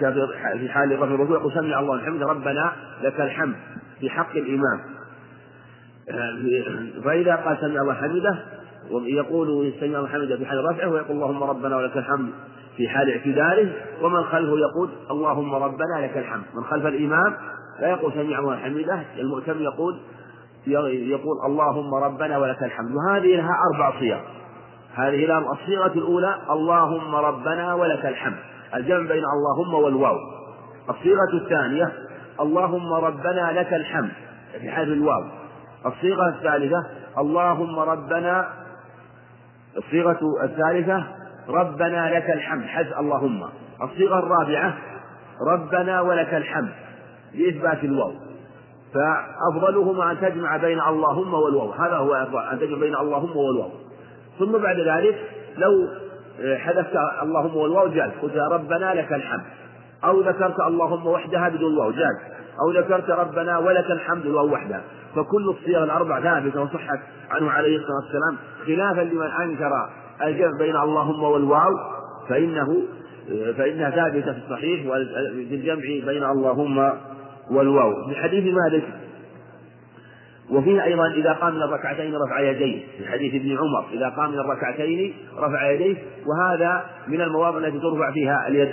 في 0.58 0.68
حال 0.68 0.92
رفع 0.92 1.04
الركوع 1.04 1.36
يقول 1.38 1.52
سمع 1.52 1.80
الله 1.80 1.94
الحمد 1.94 2.22
ربنا 2.22 2.72
لك 3.02 3.20
الحمد 3.20 3.54
في 4.00 4.10
حق 4.10 4.36
الإمام. 4.36 4.80
فإذا 7.04 7.36
قال 7.36 7.58
سمع 7.60 7.80
الله 7.80 7.94
حمده 7.94 8.38
يقول 8.90 9.72
سمع 9.80 9.98
الله 9.98 10.08
حمده 10.08 10.36
في 10.36 10.46
حال 10.46 10.64
رفعه 10.64 10.88
ويقول 10.88 11.16
اللهم 11.16 11.42
ربنا 11.42 11.76
ولك 11.76 11.96
الحمد 11.96 12.30
في 12.76 12.88
حال 12.88 13.10
اعتداله 13.10 13.72
ومن 14.02 14.22
خلفه 14.22 14.58
يقول 14.58 14.90
اللهم 15.10 15.54
ربنا 15.54 16.00
لك 16.00 16.18
الحمد. 16.18 16.44
من 16.54 16.64
خلف 16.64 16.86
الإمام 16.86 17.36
لا 17.80 17.88
يقول 17.88 18.12
سمع 18.12 18.38
الله 18.38 18.56
حمده 18.56 19.02
المؤتم 19.18 19.62
يقول 19.62 19.98
يقول 20.66 21.36
اللهم 21.46 21.94
ربنا 21.94 22.38
ولك 22.38 22.62
الحمد. 22.62 22.90
وهذه 22.94 23.36
لها 23.36 23.56
أربع 23.74 24.00
صيغ. 24.00 24.18
هذه 24.94 25.26
لها 25.26 25.52
الصيغة 25.52 25.92
الأولى 25.92 26.34
اللهم 26.50 27.14
ربنا 27.14 27.74
ولك 27.74 28.06
الحمد. 28.06 28.36
الجمع 28.74 29.08
بين 29.08 29.22
اللهم 29.24 29.74
والواو. 29.74 30.16
الصيغة 30.90 31.34
الثانية 31.34 31.92
اللهم 32.40 32.92
ربنا 32.92 33.52
لك 33.52 33.72
الحمد 33.72 34.10
في 34.60 34.70
حال 34.70 34.92
الواو. 34.92 35.24
الصيغة 35.86 36.28
الثالثة 36.28 36.86
اللهم 37.18 37.78
ربنا 37.78 38.48
الصيغة 39.76 40.18
الثالثة 40.44 41.04
ربنا 41.48 42.18
لك 42.18 42.30
الحمد 42.30 42.64
حذف 42.64 42.98
اللهم. 42.98 43.48
الصيغة 43.82 44.18
الرابعة 44.18 44.74
ربنا 45.52 46.00
ولك 46.00 46.34
الحمد 46.34 46.72
بإثبات 47.34 47.84
الواو. 47.84 48.12
فأفضلهما 48.94 50.10
أن 50.10 50.20
تجمع 50.20 50.56
بين 50.56 50.80
اللهم 50.80 51.34
والواو. 51.34 51.70
هذا 51.70 51.96
هو 51.96 52.14
أفضل 52.14 52.38
أن 52.38 52.58
تجمع 52.58 52.78
بين 52.78 52.96
اللهم 52.96 53.36
والواو. 53.36 53.70
ثم 54.38 54.52
بعد 54.52 54.76
ذلك 54.76 55.18
لو 55.56 55.88
حذفت 56.58 56.96
اللهم 57.22 57.56
والواو 57.56 57.88
جاز. 57.88 58.10
قلت 58.22 58.36
ربنا 58.36 58.94
لك 58.94 59.12
الحمد. 59.12 59.44
أو 60.04 60.20
ذكرت 60.20 60.60
اللهم 60.60 61.06
وحدها 61.06 61.48
بدون 61.48 61.78
واو 61.78 61.90
جاز. 61.90 62.16
أو 62.62 62.70
ذكرت 62.80 63.10
ربنا 63.10 63.58
ولك 63.58 63.90
الحمد 63.90 64.26
الواو 64.26 64.52
وحدها. 64.52 64.82
فكل 65.16 65.48
الصيغ 65.48 65.84
الأربع 65.84 66.20
ثابتة 66.20 66.62
وصحت 66.62 67.00
عنه 67.30 67.50
عليه 67.50 67.76
الصلاة 67.76 67.96
والسلام 67.96 68.36
خلافا 68.66 69.14
لمن 69.14 69.26
أنكر 69.26 69.90
الجمع 70.22 70.58
بين 70.58 70.76
اللهم 70.76 71.22
والواو 71.22 71.74
فإنه 72.28 72.82
فإنها 73.56 73.90
ثابتة 73.90 74.32
في 74.32 74.38
الصحيح 74.38 74.82
في 75.48 75.54
الجمع 75.54 76.12
بين 76.12 76.24
اللهم 76.24 76.92
والواو. 77.50 78.08
في 78.08 78.14
حديث 78.14 78.54
مالك 78.54 78.84
وفيه 80.50 80.84
أيضا 80.84 81.06
إذا 81.10 81.32
قام 81.32 81.54
من 81.54 81.62
الركعتين 81.62 82.14
رفع 82.14 82.40
يديه. 82.40 82.82
في 82.98 83.06
حديث 83.06 83.34
ابن 83.34 83.58
عمر 83.58 83.84
إذا 83.92 84.08
قام 84.08 84.32
من 84.32 84.38
الركعتين 84.38 85.14
رفع 85.38 85.70
يديه 85.70 85.96
وهذا 86.26 86.84
من 87.08 87.20
المواضع 87.20 87.58
التي 87.58 87.78
ترفع 87.78 88.12
فيها 88.12 88.48
اليد 88.48 88.68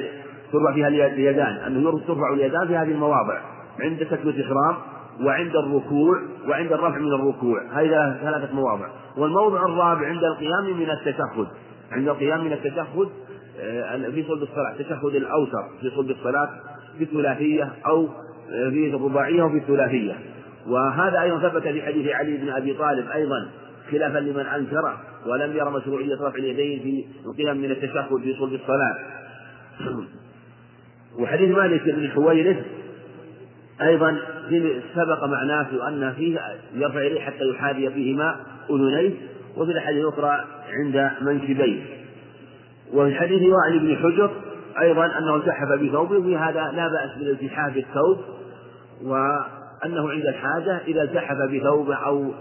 ترفع 0.51 0.73
فيها 0.73 0.87
اليدان. 0.87 1.53
أنه 1.67 1.99
ترفع 2.07 2.33
اليدان 2.33 2.67
في 2.67 2.75
هذه 2.75 2.91
المواضع 2.91 3.39
عند 3.79 4.05
تكبيرة 4.05 4.35
الإحرام. 4.35 4.75
وعند 5.21 5.55
الركوع 5.55 6.21
وعند 6.47 6.71
الرفع 6.71 6.97
من 6.97 7.13
الركوع. 7.13 7.61
هذه 7.73 8.17
ثلاثة 8.21 8.55
مواضع. 8.55 8.87
والموضع 9.17 9.65
الرابع 9.65 10.07
عند 10.07 10.23
القيام 10.23 10.79
من 10.79 10.89
التشهد. 10.89 11.47
عند 11.91 12.07
القيام 12.07 12.45
من 12.45 12.53
التشهد 12.53 13.09
آه، 13.59 13.97
في 13.97 14.23
صلب 14.23 14.43
الصلاة. 14.43 14.71
التشهد 14.71 15.15
الأوسط 15.15 15.63
في 15.81 15.89
صلب 15.89 16.09
الصلاة 16.09 16.49
في 16.97 17.03
الثلاثية 17.03 17.73
أو 17.85 18.07
آه، 18.51 18.69
في 18.69 18.95
الرباعية 18.95 19.43
وفي 19.43 19.57
الثلاثية. 19.57 20.15
وهذا 20.67 21.21
أيضا 21.21 21.49
ثبت 21.49 21.63
في 21.63 21.81
حديث 21.81 22.11
علي 22.11 22.37
بن 22.37 22.49
أبي 22.49 22.73
طالب 22.73 23.09
أيضا 23.09 23.47
خلافا 23.91 24.17
لمن 24.17 24.45
أنكره 24.45 24.97
ولم 25.25 25.55
يرى 25.55 25.71
مشروعية 25.71 26.15
رفع 26.15 26.37
اليدين 26.37 26.79
في 26.79 27.05
القيام 27.29 27.57
من 27.57 27.71
التشهد 27.71 28.21
في 28.23 28.33
صلب 28.39 28.53
الصلاة. 28.53 28.97
وحديث 31.19 31.57
مالك 31.57 31.83
بن 31.83 32.09
حويرث 32.09 32.57
أيضا 33.81 34.17
سبق 34.95 35.23
معناه 35.23 35.87
أن 35.87 36.13
فيه 36.13 36.39
يرفع 36.73 37.01
يديه 37.01 37.19
حتى 37.19 37.49
يحاذي 37.49 37.89
فيهما 37.89 38.35
أذنيه 38.69 39.11
وفي 39.57 39.71
الأحاديث 39.71 40.03
الأخرى 40.03 40.45
عند 40.69 41.11
منكبيه. 41.21 41.81
وفي 42.93 43.15
حديث 43.15 43.41
وائل 43.41 43.79
بن 43.79 43.95
حجر 43.95 44.31
أيضا 44.81 45.05
أنه 45.05 45.35
التحف 45.35 45.67
بثوبه 45.67 46.17
وفي 46.17 46.37
هذا 46.37 46.71
لا 46.75 46.87
بأس 46.87 47.17
بالالتحاف 47.17 47.77
الثوب 47.77 48.17
وأنه 49.03 50.09
عند 50.09 50.25
الحاجة 50.25 50.81
إذا 50.87 51.03
التحف 51.03 51.37
بثوبه 51.53 51.95
أو 51.95 52.31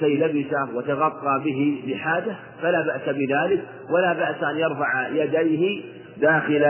شيء 0.00 0.26
لبسه 0.26 0.68
وتغطى 0.74 1.42
به 1.44 1.82
بحاجة 1.86 2.36
فلا 2.62 2.82
بأس 2.82 3.16
بذلك 3.16 3.64
ولا 3.90 4.12
بأس 4.12 4.42
أن 4.42 4.58
يرفع 4.58 5.08
يديه 5.08 5.82
داخل 6.20 6.66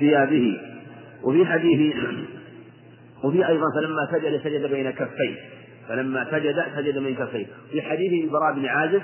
ثيابه. 0.00 0.60
وفي 1.22 1.46
حديث 1.46 1.94
وفي 3.24 3.48
أيضا 3.48 3.66
فلما 3.76 4.08
سجد 4.12 4.40
سجد 4.44 4.70
بين 4.70 4.90
كفيه 4.90 5.36
فلما 5.88 6.26
سجد 6.30 6.64
سجد 6.76 6.98
بين 6.98 7.14
كفيه 7.14 7.46
في 7.70 7.82
حديث 7.82 8.24
البراء 8.24 8.52
بن 8.52 8.66
عازب 8.66 9.02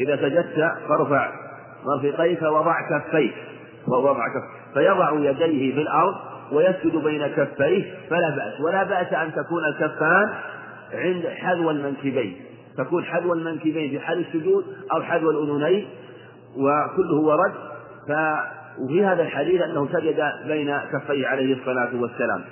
إذا 0.00 0.16
سجدت 0.16 0.72
فارفع 0.88 1.46
مرفقيك 1.86 2.42
وضع 2.42 2.74
كفيك. 2.90 3.34
وضع 3.88 4.28
كفيك 4.28 4.74
فيضع 4.74 5.30
يديه 5.30 5.74
في 5.74 5.80
الأرض 5.80 6.14
ويسجد 6.52 6.96
بين 6.96 7.26
كفيه 7.26 7.94
فلا 8.10 8.30
بأس. 8.36 8.60
ولا 8.60 8.82
بأس 8.82 9.12
أن 9.12 9.32
تكون 9.32 9.64
الكفان 9.64 10.34
عند 10.94 11.26
حذو 11.26 11.70
المنكبين. 11.70 12.36
تكون 12.78 13.04
حذو 13.04 13.32
المنكبين 13.32 13.90
في 13.90 14.00
حال 14.00 14.26
السجود 14.26 14.64
أو 14.92 15.02
حذو 15.02 15.30
الأذنين 15.30 15.88
وكله 16.56 17.16
ورد. 17.16 17.52
ف 18.08 18.12
وفي 18.78 19.04
هذا 19.04 19.22
الحديث 19.22 19.62
أنه 19.62 19.88
سجد 19.92 20.22
بين 20.46 20.78
كفيه 20.92 21.26
عليه 21.26 21.54
الصلاة 21.54 21.90
والسلام. 21.94 22.44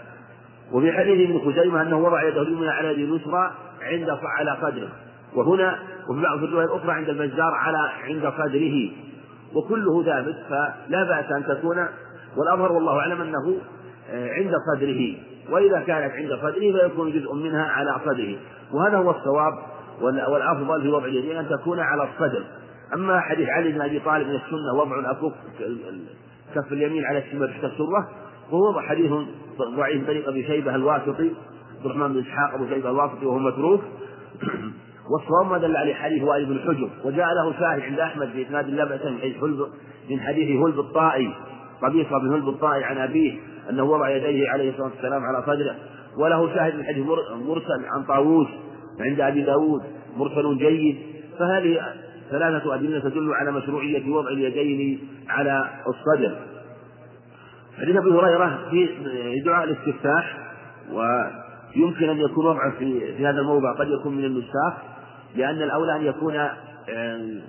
وفي 0.73 0.93
حديث 0.93 1.31
ابن 1.31 1.39
خزيمة 1.39 1.83
أنه 1.83 1.99
وضع 1.99 2.29
يده 2.29 2.43
اليمنى 2.43 2.69
على 2.69 2.89
يده 2.89 3.15
اليسرى 3.15 3.51
عند 3.83 4.19
على 4.39 4.51
قدره. 4.51 4.89
وهنا 5.35 5.79
وفي 6.09 6.23
بعض 6.23 6.43
الرواية 6.43 6.67
الأخرى 6.67 6.93
عند 6.93 7.09
البزار 7.09 7.55
على 7.55 7.79
عند 8.05 8.27
قدره. 8.27 8.91
وكله 9.55 10.05
ثابت 10.05 10.37
فلا 10.49 11.05
بأس 11.05 11.33
أن 11.33 11.45
تكون 11.49 11.87
والأظهر 12.37 12.73
والله 12.73 12.99
أعلم 12.99 13.21
أنه 13.21 13.59
آه، 14.11 14.29
عند 14.33 14.53
صدره 14.73 15.15
وإذا 15.51 15.81
كانت 15.81 16.13
عند 16.13 16.31
صدره 16.43 16.73
فيكون 16.89 17.13
جزء 17.13 17.35
منها 17.35 17.65
على 17.65 17.95
صدره 18.05 18.37
وهذا 18.73 18.97
هو 18.97 19.11
الصواب 19.11 19.53
والأفضل 20.03 20.83
في 20.83 20.89
وضع 20.89 21.05
اليدين 21.05 21.37
أن 21.37 21.49
تكون 21.49 21.81
على 21.81 22.03
الصدر. 22.03 22.45
أما 22.95 23.21
حديث 23.21 23.49
علي 23.49 23.73
بن 23.73 23.81
أبي 23.81 24.01
طالب 24.01 24.29
من 24.29 24.35
السنة 24.35 24.75
وضع 24.75 24.99
الأكف 24.99 25.33
كف 26.55 26.73
اليمين 26.73 27.05
على 27.05 27.19
الشمال 27.19 27.49
تحت 27.49 27.65
السرة 27.65 28.09
وهو 28.51 28.81
حديث 28.81 29.13
ضعيف 29.77 30.07
طريق 30.07 30.29
أبي 30.29 30.47
شيبة 30.47 30.75
الواسطي 30.75 31.31
عبد 31.77 31.85
الرحمن 31.85 32.13
بن 32.13 32.21
إسحاق 32.21 32.55
أبو 32.55 32.67
شيبة 32.69 32.91
الواسطي 32.91 33.27
وهو 33.27 33.39
متروك. 33.39 33.81
والصواب 35.11 35.51
ما 35.51 35.59
دل 35.59 35.77
عليه 35.77 35.95
حديث 35.95 36.23
وائل 36.23 36.47
بن 36.47 36.59
حجر 36.59 36.89
وجاء 37.05 37.27
له 37.35 37.53
شاهد 37.53 37.83
عند 37.83 38.01
أحمد 38.01 38.29
في 38.29 38.43
إسناد 38.43 38.71
لا 38.71 38.85
بأس 38.85 39.01
من 40.11 40.21
حديث 40.21 40.61
هلب 40.61 40.79
الطائي 40.79 41.35
قبيصة 41.83 42.19
بن 42.19 42.33
هلب 42.33 42.49
الطائي 42.49 42.85
عن 42.85 42.99
أبيه 42.99 43.39
أنه 43.71 43.85
وضع 43.85 44.09
يديه 44.09 44.49
عليه 44.49 44.71
الصلاة 44.71 44.91
والسلام 44.95 45.23
على 45.23 45.43
صدره. 45.47 45.77
وله 46.19 46.55
شاهد 46.55 46.75
من 46.75 46.85
حديث 46.85 47.07
مرسل 47.47 47.85
عن 47.95 48.03
طاووس 48.03 48.49
عند 49.01 49.21
أبي 49.21 49.43
داود 49.43 49.83
مرسل 50.17 50.59
جيد. 50.59 50.97
فهذه 51.39 51.81
ثلاثة 52.31 52.75
أدلة 52.75 52.99
تدل 52.99 53.35
على 53.35 53.53
مشروعية 53.53 54.13
وضع 54.13 54.29
اليدين 54.29 55.09
على 55.29 55.71
الصدر. 55.89 56.37
حديث 57.79 57.97
أبي 57.97 58.11
هريرة 58.11 58.59
في 58.71 59.41
دعاء 59.45 59.65
الاستفتاح 59.65 60.39
ويمكن 60.93 62.09
أن 62.09 62.19
يكون 62.19 62.47
وضعه 62.47 62.71
في, 62.79 63.17
في 63.17 63.27
هذا 63.27 63.41
الموضع 63.41 63.73
قد 63.73 63.89
يكون 63.89 64.17
من 64.17 64.25
النساخ 64.25 64.73
لأن 65.37 65.63
الأولى 65.63 65.97
أن 65.97 66.03
يكون 66.03 66.35
آه، 66.37 67.41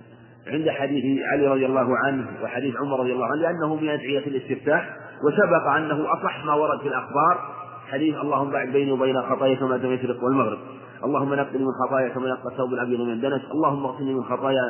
عند 0.48 0.70
حديث 0.70 1.24
علي 1.34 1.48
رضي 1.48 1.66
الله 1.66 1.98
عنه 1.98 2.28
وحديث 2.44 2.76
عمر 2.76 3.00
رضي 3.00 3.14
الله 3.14 3.26
عنه 3.26 3.42
لأنه 3.42 3.76
من 3.76 3.90
أدعية 3.90 4.28
الاستفتاح 4.28 4.98
وسبق 5.24 5.68
أنه 5.68 6.14
أصح 6.14 6.46
ما 6.46 6.54
ورد 6.54 6.80
في 6.80 6.88
الأخبار 6.88 7.56
حديث 7.92 8.16
اللهم 8.16 8.52
بعد 8.52 8.68
بيني 8.68 8.92
وبين 8.92 9.22
خطايا 9.22 9.56
كما 9.56 9.76
المشرق 9.76 10.24
والمغرب 10.24 10.58
اللهم 11.04 11.34
نقني 11.34 11.60
من 11.60 11.72
خطايا 11.86 12.10
كما 12.10 12.28
ينقى 12.28 12.52
الثوب 12.52 12.74
الأبيض 12.74 13.00
من 13.00 13.14
الدنس 13.14 13.42
اللهم 13.52 13.86
اغسلني 13.86 14.14
من 14.14 14.24
خطايا 14.24 14.62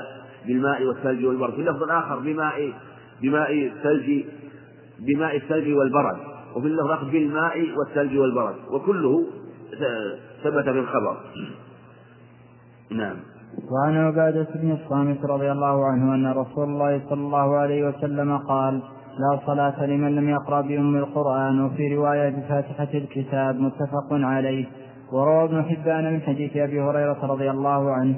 بالماء 0.47 0.83
والثلج 0.83 1.25
والبرد 1.25 1.53
في 1.53 1.61
اللفظ 1.61 1.83
الآخر 1.83 2.19
بماء 2.19 2.73
بماء 3.21 3.53
الثلج 3.53 4.23
بماء 4.99 5.35
الثلج 5.35 5.73
والبرد 5.73 6.17
وفي 6.55 6.67
الآخر 6.67 7.03
بالماء 7.03 7.77
والثلج 7.77 8.17
والبرد 8.17 8.55
وكله 8.71 9.23
ثبت 10.43 10.63
في 10.63 10.79
الخبر. 10.79 11.17
نعم. 12.91 13.15
وعن 13.71 13.97
عبادة 13.97 14.47
بن 14.55 14.71
الصامت 14.71 15.25
رضي 15.25 15.51
الله 15.51 15.85
عنه 15.85 16.15
أن 16.15 16.27
رسول 16.27 16.63
الله 16.63 17.01
صلى 17.09 17.21
الله 17.21 17.55
عليه 17.55 17.87
وسلم 17.87 18.37
قال 18.37 18.81
لا 19.19 19.39
صلاة 19.45 19.85
لمن 19.85 20.15
لم 20.15 20.29
يقرأ 20.29 20.61
بأم 20.61 20.95
القرآن 20.95 21.61
وفي 21.65 21.95
رواية 21.95 22.29
بفاتحة 22.29 22.87
الكتاب 22.93 23.59
متفق 23.59 24.07
عليه 24.11 24.65
وروى 25.11 25.43
ابن 25.43 25.63
حبان 25.63 26.13
من 26.13 26.21
حديث 26.21 26.57
أبي 26.57 26.81
هريرة 26.81 27.25
رضي 27.25 27.51
الله 27.51 27.91
عنه 27.91 28.15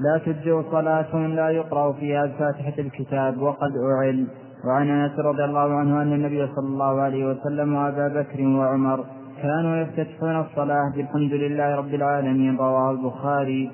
لا 0.00 0.18
تجزئ 0.18 0.62
صلاة 0.70 1.26
لا 1.26 1.50
يقرأ 1.50 1.92
فيها 1.92 2.26
بفاتحة 2.26 2.74
الكتاب 2.78 3.42
وقد 3.42 3.70
أعل. 3.76 4.26
وعن 4.66 4.90
أنس 4.90 5.18
رضي 5.18 5.44
الله 5.44 5.74
عنه 5.74 6.02
أن 6.02 6.12
النبي 6.12 6.46
صلى 6.46 6.66
الله 6.66 7.00
عليه 7.00 7.26
وسلم 7.30 7.74
وأبا 7.74 8.08
بكر 8.08 8.40
وعمر 8.42 9.04
كانوا 9.42 9.76
يفتتحون 9.76 10.40
الصلاة 10.40 10.92
بالحمد 10.96 11.32
لله 11.32 11.74
رب 11.76 11.94
العالمين 11.94 12.56
رواه 12.56 12.90
البخاري. 12.90 13.70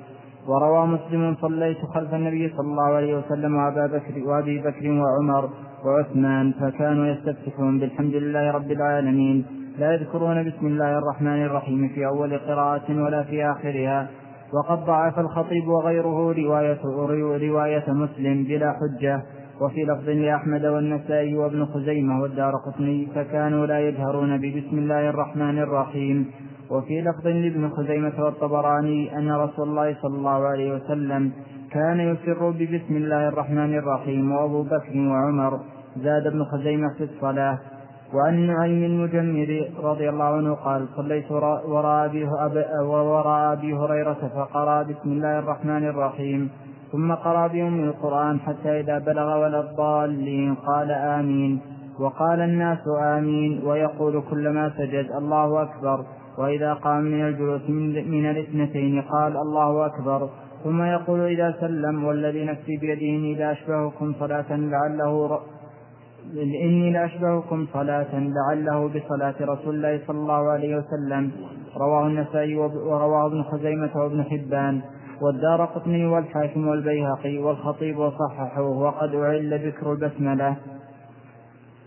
وروى 0.47 0.87
مسلم 0.87 1.35
صليت 1.41 1.77
خلف 1.93 2.13
النبي 2.13 2.53
صلى 2.57 2.67
الله 2.71 2.89
عليه 2.95 3.17
وسلم 3.17 3.55
وأبا 3.55 3.87
بكر 3.87 4.27
وأبي 4.27 4.59
بكر 4.59 4.85
وعمر 4.91 5.49
وعثمان 5.85 6.51
فكانوا 6.51 7.05
يستفتحون 7.05 7.79
بالحمد 7.79 8.15
لله 8.15 8.51
رب 8.51 8.71
العالمين. 8.71 9.45
لا 9.79 9.93
يذكرون 9.93 10.43
بسم 10.43 10.67
الله 10.67 10.97
الرحمن 10.97 11.45
الرحيم 11.45 11.87
في 11.95 12.05
أول 12.05 12.37
قراءة 12.37 13.03
ولا 13.03 13.23
في 13.23 13.45
آخرها. 13.45 14.07
وقد 14.53 14.85
ضعف 14.85 15.19
الخطيب 15.19 15.67
وغيره 15.67 16.33
رواية 16.33 16.79
رواية 17.49 17.85
مسلم 17.87 18.43
بلا 18.43 18.73
حجة. 18.79 19.21
وفي 19.61 19.83
لفظ 19.83 20.09
لأحمد 20.09 20.65
والنسائي 20.65 21.37
وابن 21.37 21.65
خزيمة 21.65 22.21
والدار 22.21 22.53
قطني 22.65 23.07
فكانوا 23.15 23.65
لا 23.65 23.79
يجهرون 23.79 24.37
ببسم 24.37 24.77
الله 24.77 25.09
الرحمن 25.09 25.59
الرحيم. 25.59 26.31
وفي 26.71 27.01
لفظ 27.01 27.27
لابن 27.27 27.69
خزيمة 27.69 28.13
والطبراني 28.23 29.17
أن 29.17 29.31
رسول 29.31 29.69
الله 29.69 29.95
صلى 30.01 30.15
الله 30.17 30.47
عليه 30.47 30.73
وسلم 30.75 31.31
كان 31.71 31.99
يسر 31.99 32.49
ببسم 32.49 32.95
الله 32.95 33.27
الرحمن 33.27 33.73
الرحيم 33.77 34.31
وأبو 34.31 34.63
بكر 34.63 34.93
وعمر. 34.95 35.59
زاد 35.97 36.27
ابن 36.27 36.43
خزيمة 36.43 36.93
في 36.97 37.03
الصلاة. 37.03 37.59
وعن 38.13 38.47
نعيم 38.47 38.83
المجمر 38.83 39.69
رضي 39.83 40.09
الله 40.09 40.25
عنه 40.25 40.53
قال 40.53 40.87
صليت 40.95 41.31
وراء 41.31 42.05
أبي, 42.05 42.23
وراء 42.83 43.53
أبي 43.53 43.73
هريرة 43.73 44.21
فقرأ 44.35 44.83
بسم 44.83 45.11
الله 45.11 45.39
الرحمن 45.39 45.83
الرحيم. 45.87 46.49
ثم 46.91 47.13
قرأ 47.13 47.47
بأم 47.47 47.83
القرآن 47.83 48.39
حتى 48.39 48.79
إذا 48.79 48.99
بلغ 48.99 49.41
ولا 49.41 49.59
الضالين 49.59 50.55
قال 50.55 50.91
آمين. 50.91 51.61
وقال 51.99 52.41
الناس 52.41 52.83
آمين. 53.01 53.61
ويقول 53.65 54.23
كلما 54.29 54.71
سجد 54.77 55.07
الله 55.17 55.61
أكبر. 55.61 56.05
وإذا 56.37 56.73
قام 56.73 57.01
من 57.01 57.21
الجلوس 57.27 57.69
من 58.07 58.25
الاثنتين 58.25 59.01
قال 59.01 59.37
الله 59.37 59.85
أكبر. 59.85 60.29
ثم 60.63 60.83
يقول 60.83 61.19
إذا 61.19 61.55
سلم 61.61 62.03
والذي 62.03 62.45
نفسي 62.45 62.77
بيده 62.77 63.01
إني 63.01 63.35
لأشبهكم 63.35 64.13
صلاة 64.19 64.55
لعله 64.55 65.39
إني 66.63 66.91
لأشبهكم 66.91 67.67
صلاة 67.73 68.13
لعله 68.13 68.87
بصلاة 68.87 69.35
رسول 69.41 69.75
الله 69.75 69.99
صلى 70.07 70.17
الله 70.17 70.49
عليه 70.51 70.77
وسلم. 70.77 71.31
رواه 71.77 72.07
النسائي 72.07 72.55
ورواه 72.55 73.25
ابن 73.25 73.43
خزيمة 73.43 73.89
وابن 73.95 74.23
حبان. 74.23 74.81
والدار 75.21 75.65
قطني 75.65 76.05
والحاكم 76.05 76.67
والبيهقي 76.67 77.37
والخطيب 77.37 77.97
وصححه 77.97 78.61
وقد 78.61 79.15
أعل 79.15 79.67
ذكر 79.67 79.91
البسملة. 79.91 80.55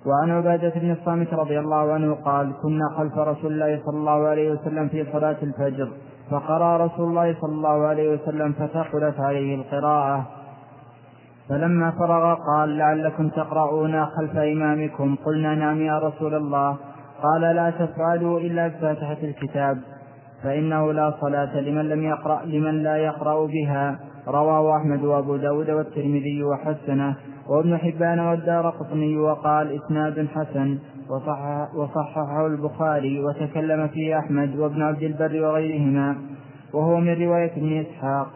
وعن 0.07 0.31
عبادة 0.31 0.73
بن 0.77 0.91
الصامت 0.91 1.35
رضي 1.35 1.59
الله 1.59 1.93
عنه 1.93 2.15
قال 2.15 2.53
كنا 2.63 2.89
خلف 2.97 3.19
رسول 3.19 3.53
الله 3.53 3.81
صلى 3.87 3.99
الله 3.99 4.29
عليه 4.29 4.51
وسلم 4.51 4.89
في 4.89 5.07
صلاة 5.13 5.37
الفجر 5.43 5.89
فقرأ 6.31 6.77
رسول 6.77 7.09
الله 7.09 7.37
صلى 7.41 7.53
الله 7.53 7.87
عليه 7.87 8.15
وسلم 8.15 8.53
فثقلت 8.53 9.21
عليه 9.21 9.55
القراءة. 9.55 10.27
فلما 11.49 11.91
فرغ 11.91 12.35
قال 12.35 12.79
لعلكم 12.79 13.29
تقرؤون 13.29 14.07
خلف 14.07 14.37
إمامكم 14.37 15.17
قلنا 15.25 15.55
نعم 15.55 15.83
يا 15.83 15.99
رسول 15.99 16.35
الله 16.35 16.77
قال 17.23 17.41
لا 17.41 17.71
تفعلوا 17.71 18.41
إلا 18.41 18.69
بفاتحة 18.69 19.17
الكتاب 19.23 19.79
فإنه 20.45 20.93
لا 20.93 21.15
صلاة 21.21 21.61
لمن 21.61 21.89
لم 21.89 22.03
يقرأ 22.03 22.45
لمن 22.45 22.83
لا 22.83 22.97
يقرأ 22.97 23.47
بها. 23.47 23.99
رواه 24.29 24.77
أحمد 24.77 25.05
وأبو 25.05 25.37
داود 25.37 25.71
والترمذي 25.71 26.45
وحسنه. 26.45 27.17
وابن 27.49 27.79
حبان 27.79 28.21
والدار 28.21 28.71
قطني 28.71 29.19
وقال 29.19 29.81
إسناد 29.81 30.27
حسن. 30.35 30.79
وصحح 31.11 31.75
وصححه 31.75 32.47
البخاري 32.47 33.25
وتكلم 33.25 33.89
فيه 33.89 34.19
أحمد 34.19 34.57
وابن 34.57 34.83
عبد 34.83 35.03
البر 35.03 35.43
وغيرهما. 35.43 36.17
وهو 36.75 37.01
من 37.01 37.23
رواية 37.23 37.53
ابن 37.57 37.81
إسحاق. 37.81 38.27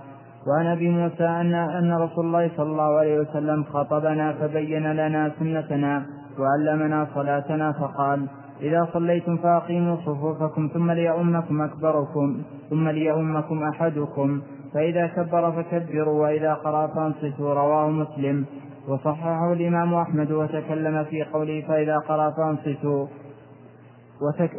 وعن 0.47 0.67
أبي 0.67 0.89
موسى 0.89 1.25
ان 1.25 1.55
أن 1.55 1.93
رسول 1.93 2.27
الله 2.27 2.51
صلى 2.57 2.67
الله 2.67 2.99
عليه 2.99 3.21
وسلم 3.21 3.65
خطبنا 3.65 4.33
فبين 4.33 4.93
لنا 4.93 5.33
سنتنا 5.39 6.03
وعلمنا 6.39 7.07
صلاتنا 7.15 7.73
فقال 7.73 8.27
إذا 8.63 8.89
صليتم 8.93 9.37
فأقيموا 9.37 9.97
صفوفكم 9.97 10.71
ثم 10.75 10.91
ليؤمكم 10.91 11.63
أكبركم 11.63 12.43
ثم 12.71 12.89
ليؤمكم 12.89 13.63
أحدكم. 13.63 14.41
فإذا 14.75 15.07
كبر 15.07 15.53
فكبروا 15.53 16.23
وإذا 16.23 16.55
قرأ 16.55 16.87
فأنصتوا 16.87 17.55
رواه 17.55 17.91
مسلم. 17.91 18.47
وصححه 18.89 19.53
الإمام 19.53 19.95
أحمد 19.95 20.33
وتكلم 20.33 21.05
في 21.05 21.23
قوله 21.23 21.65
فإذا 21.69 21.99
قرأ 21.99 22.31
فأنصتوا. 22.31 23.07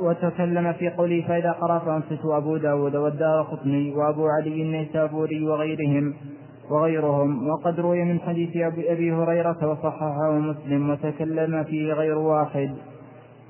وتكلم 0.02 0.74
في 0.74 0.90
قوله 0.90 1.26
فإذا 1.28 1.52
قرأ 1.52 1.80
فأنصتوا 1.80 2.38
أبو 2.38 2.58
داود 2.58 2.96
والدار 2.96 3.42
قطني 3.42 3.94
وأبو 3.96 4.28
علي 4.28 4.62
النيسابوري 4.62 5.48
وغيرهم 5.48 6.14
وغيرهم. 6.72 7.48
وقد 7.48 7.80
روي 7.80 8.04
من 8.04 8.20
حديث 8.20 8.58
أبي 8.90 9.14
هريرة 9.14 9.72
وصححه 9.72 10.32
مسلم 10.32 10.90
وتكلم 10.90 11.64
فيه 11.64 11.94
غير 11.94 12.18
واحد. 12.18 12.70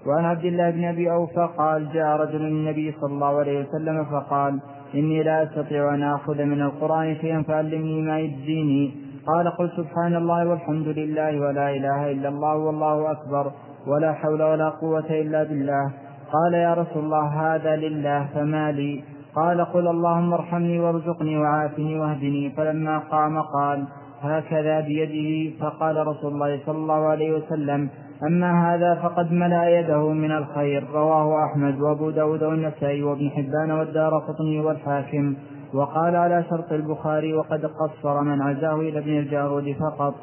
وعن 0.08 0.26
عبد 0.26 0.46
الله 0.46 0.70
بن 0.70 0.84
أبي 0.86 1.12
أوفى 1.12 1.50
قال 1.58 1.94
جاء 1.94 2.18
رجل 2.18 2.42
النبي 2.42 2.92
صلى 3.02 3.14
الله 3.14 3.40
عليه 3.40 3.66
وسلم 3.66 4.06
فقال 4.06 4.60
إني 4.96 5.24
لا 5.24 5.44
أستطيع 5.44 5.94
أن 5.94 6.04
آخذ 6.04 6.44
من 6.44 6.62
القرآن 6.62 7.16
شيئا 7.16 7.42
فعلمني 7.42 8.02
ما 8.02 8.20
يجزيني. 8.20 8.92
قال 9.28 9.50
قل 9.50 9.70
سبحان 9.78 10.16
الله 10.16 10.50
والحمد 10.50 10.88
لله 10.88 11.40
ولا 11.40 11.70
إله 11.70 12.12
إلا 12.12 12.30
الله 12.30 12.56
والله 12.56 13.12
أكبر 13.12 13.52
ولا 13.88 14.14
حول 14.14 14.44
ولا 14.44 14.70
قوة 14.70 15.10
إلا 15.10 15.44
بالله. 15.44 15.92
قال 16.34 16.54
يا 16.54 16.74
رسول 16.74 17.04
الله 17.04 17.56
هذا 17.56 17.76
لله 17.76 18.28
فما 18.34 18.72
لي؟ 18.72 19.04
قال 19.36 19.66
قل 19.66 19.88
اللهم 19.88 20.34
ارحمني 20.34 20.80
وارزقني 20.80 21.38
وعافني 21.38 22.00
واهدني. 22.00 22.50
فلما 22.58 22.98
قام 23.00 23.42
قال 23.42 23.88
هكذا 24.22 24.80
بيده 24.80 25.58
فقال 25.60 26.08
رسول 26.08 26.34
الله 26.34 26.60
صلى 26.66 26.78
الله 26.78 27.08
عليه 27.08 27.34
وسلم 27.34 27.90
أما 28.24 28.76
هذا 28.76 28.96
فقد 28.96 29.32
ملأ 29.32 29.80
يده 29.80 30.14
من 30.14 30.32
الخير. 30.32 30.84
رواه 30.94 31.46
أحمد 31.46 31.82
وأبو 31.82 32.10
داود 32.10 32.44
والنسائي 32.44 33.04
وابن 33.04 33.30
حبان 33.30 33.72
والدار 33.72 34.20
قطني 34.20 34.60
والحاكم. 34.60 35.36
وقال 35.74 36.16
على 36.16 36.46
شرط 36.50 36.72
البخاري 36.72 37.34
وقد 37.34 37.66
قصر 37.66 38.22
من 38.22 38.42
عزاه 38.42 38.76
إلى 38.76 39.00
ابن 39.00 39.18
الجارود 39.18 39.76
فقط. 39.80 40.16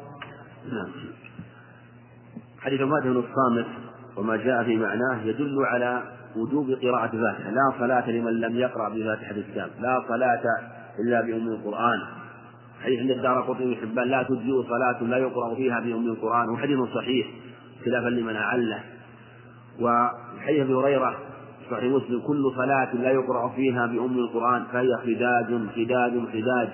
نعم. 0.71 0.91
حديث 2.59 2.81
عبادة 2.81 3.09
بن 3.09 3.17
الصامت 3.17 3.65
وما 4.17 4.37
جاء 4.37 4.63
في 4.63 4.77
معناه 4.77 5.23
يدل 5.23 5.65
على 5.65 6.01
وجوب 6.35 6.65
قراءة 6.69 7.13
الفاتحة. 7.13 7.51
لا 7.51 7.73
صلاة 7.79 8.11
لمن 8.11 8.39
لم 8.39 8.55
يقرأ 8.55 8.89
بفاتحة 8.89 9.31
الكتاب. 9.31 9.69
لا 9.79 10.03
صلاة 10.07 10.43
إلا 10.99 11.21
بأم 11.21 11.47
القرآن. 11.47 11.99
حديث 12.83 12.99
عند 12.99 13.11
الدار 13.11 13.41
قطني 13.41 13.75
حبان 13.75 14.07
لا 14.07 14.23
تجزئ 14.23 14.63
صلاة 14.69 15.03
لا 15.03 15.17
يقرأ 15.17 15.55
فيها 15.55 15.79
بأم 15.79 16.07
القرآن. 16.07 16.49
وحديث 16.49 16.79
صحيح. 16.95 17.27
خلافا 17.85 18.09
لمن 18.09 18.35
أعله. 18.35 18.79
وحديث 19.81 20.61
أبي 20.61 20.73
هريرة 20.73 21.15
صحيح 21.71 21.83
مسلم 21.83 22.21
كل 22.27 22.51
صلاة 22.55 22.95
لا 22.95 23.11
يقرأ 23.11 23.49
فيها 23.55 23.85
بأم 23.85 24.19
القرآن 24.19 24.63
فهي 24.73 24.95
خداج 24.97 25.45
خداج 25.75 26.11
خداج 26.33 26.69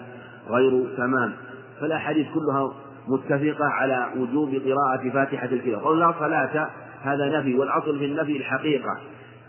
غير 0.49 0.85
تمام. 0.97 1.33
فالأحاديث 1.81 2.27
كلها 2.33 2.73
متفقة 3.07 3.65
على 3.65 4.07
وجوب 4.17 4.49
قراءة 4.49 5.09
فاتحة 5.13 5.45
الكتاب. 5.45 5.79
قول 5.79 5.99
لا 5.99 6.13
صلاة 6.19 6.69
هذا 7.01 7.39
نفي 7.39 7.55
والأصل 7.55 7.99
في 7.99 8.05
النفي 8.05 8.37
الحقيقة. 8.37 8.99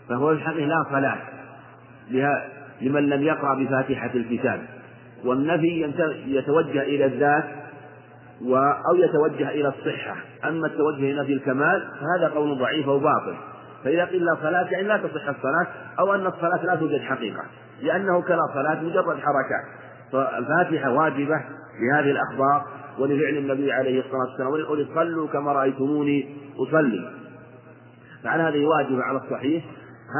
فهو 0.09 0.31
الحقيقة 0.31 0.67
لا 0.67 0.83
صلاة 0.89 1.17
لمن 2.81 3.09
لم 3.09 3.23
يقرأ 3.23 3.55
بفاتحة 3.55 4.11
الكتاب. 4.15 4.61
والنفي 5.25 5.93
يتوجه 6.27 6.81
إلى 6.81 7.05
الذات 7.05 7.45
أو 8.89 8.95
يتوجه 8.95 9.49
إلى 9.49 9.67
الصحة. 9.67 10.15
أما 10.43 10.67
التوجه 10.67 11.11
إلى 11.11 11.21
نفي 11.21 11.33
الكمال 11.33 11.87
فهذا 12.01 12.33
قول 12.33 12.59
ضعيف 12.59 12.87
أو 12.87 12.99
باطل. 12.99 13.35
فإذا 13.83 14.05
قيل 14.05 14.25
لا 14.25 14.35
صلاة 14.41 14.67
يعني 14.71 14.87
لا 14.87 14.97
تصح 14.97 15.27
الصلاة 15.27 15.67
أو 15.99 16.13
أن 16.13 16.27
الصلاة 16.27 16.65
لا 16.65 16.75
توجد 16.75 17.01
حقيقة 17.01 17.43
لأنه 17.81 18.21
كلا 18.21 18.41
صلاة 18.53 18.81
مجرد 18.81 19.19
حركات. 19.19 19.65
فالفاتحة 20.11 20.91
واجبة 20.91 21.41
لهذه 21.81 22.11
الأخبار 22.11 22.65
ولفعل 22.99 23.37
النبي 23.37 23.71
عليه 23.71 23.99
الصلاة 23.99 24.29
والسلام 24.29 24.51
ولقول 24.51 24.87
صلوا 24.95 25.27
كما 25.27 25.51
رأيتموني 25.51 26.37
أصلي. 26.57 27.11
فعلى 28.23 28.43
هذه 28.43 28.65
واجبة 28.65 29.03
على 29.03 29.17
الصحيح 29.17 29.63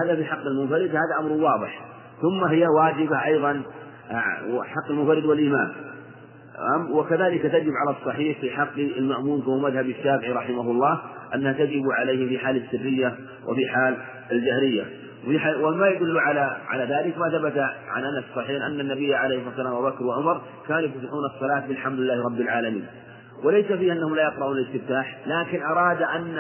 هذا 0.04 0.20
بحق 0.20 0.42
المنفرد 0.42 0.90
هذا 0.90 1.20
أمر 1.20 1.32
واضح. 1.32 1.86
ثم 2.22 2.44
هي 2.44 2.68
واجبة 2.68 3.26
أيضا 3.26 3.62
آه، 4.12 4.64
حق 4.64 4.90
المنفرد 4.90 5.26
والإمام. 5.26 5.95
وكذلك 6.92 7.42
تجب 7.42 7.72
على 7.86 7.98
الصحيح 8.00 8.40
في 8.42 8.52
حق 8.52 8.78
المأمون 8.78 9.42
كما 9.42 9.58
مذهب 9.58 9.86
الشافعي 9.86 10.32
رحمه 10.32 10.72
الله 10.72 11.02
أنها 11.36 11.54
تجب 11.54 11.84
عليه 12.00 12.28
في 12.30 12.40
حال 12.40 12.64
السرية 12.64 13.16
وفي 13.48 13.68
حال 13.68 13.98
الجهرية. 14.32 14.86
وما 15.62 15.88
يدل 15.88 16.18
على 16.20 16.58
على 16.68 16.84
ذلك 16.84 17.18
ما 17.18 17.30
ثبت 17.30 17.58
عن 17.88 18.04
أنس 18.04 18.26
صحيح 18.36 18.66
أن 18.66 18.80
النبي 18.80 19.16
عليه 19.16 19.38
الصلاة 19.38 19.50
والسلام 19.50 19.74
وأبو 19.74 19.96
بكر 19.96 20.06
وعمر 20.06 20.42
كانوا 20.68 20.82
يفتتحون 20.82 21.26
الصلاة 21.36 21.68
بالحمد 21.68 22.00
لله 22.00 22.26
رب 22.26 22.42
العالمين. 22.42 22.86
وليس 23.44 23.66
في 23.66 23.92
أنهم 23.92 24.16
لا 24.16 24.24
يقرؤون 24.24 24.58
الاستفتاح 24.58 25.18
لكن 25.28 25.64
أراد 25.64 26.02
أن 26.02 26.38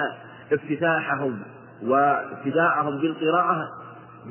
افتتاحهم 0.53 1.39
وابتداءهم 1.83 3.01
بالقراءة 3.01 3.67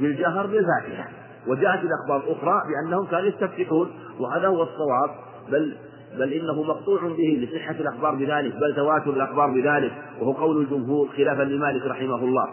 بالجهر 0.00 0.46
بالفاتحة. 0.46 1.08
وجاءت 1.46 1.80
الأخبار 1.84 2.30
الأخرى 2.30 2.62
بأنهم 2.68 3.06
كانوا 3.06 3.28
يستفتحون 3.28 3.90
وهذا 4.20 4.48
هو 4.48 4.62
الصواب. 4.62 5.10
بل 5.52 5.76
بل 6.18 6.32
إنه 6.32 6.62
مقطوع 6.62 7.00
به 7.00 7.48
لصحة 7.48 7.74
الأخبار 7.80 8.14
بذلك 8.14 8.52
بل 8.54 8.74
تواتر 8.76 9.10
الأخبار 9.10 9.50
بذلك 9.50 9.92
وهو 10.20 10.32
قول 10.32 10.62
الجمهور 10.62 11.08
خلافا 11.16 11.42
لمالك 11.42 11.86
رحمه 11.86 12.16
الله. 12.16 12.48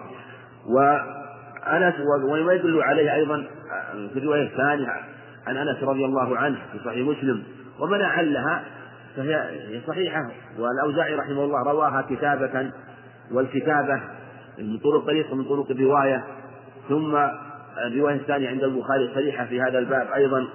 وأنس 0.69 1.95
وما 2.29 2.53
يدل 2.53 2.81
عليه 2.81 3.15
أيضا 3.15 3.45
في 4.13 4.19
الرواية 4.19 4.43
الثانية 4.43 4.87
عن 5.47 5.57
أنس 5.57 5.83
رضي 5.83 6.05
الله 6.05 6.37
عنه 6.37 6.59
في 6.71 6.79
صحيح 6.85 7.07
مسلم. 7.07 7.43
ومن 7.79 8.01
أعلها 8.01 8.63
فهي 9.15 9.49
صحيحة 9.87 10.31
والأوزاعي 10.59 11.15
رحمه 11.15 11.43
الله 11.43 11.71
رواها 11.71 12.05
كتابة 12.09 12.71
والكتابة 13.31 14.01
من 14.59 14.77
طرق 14.77 15.05
طريق 15.05 15.33
من 15.33 15.43
طرق 15.43 15.71
الرواية. 15.71 16.23
ثم 16.89 17.15
الرواية 17.87 18.15
الثانية 18.15 18.49
عند 18.49 18.63
البخاري 18.63 19.11
صريحه 19.13 19.45
في 19.45 19.61
هذا 19.61 19.79
الباب 19.79 20.07
أيضا. 20.15 20.47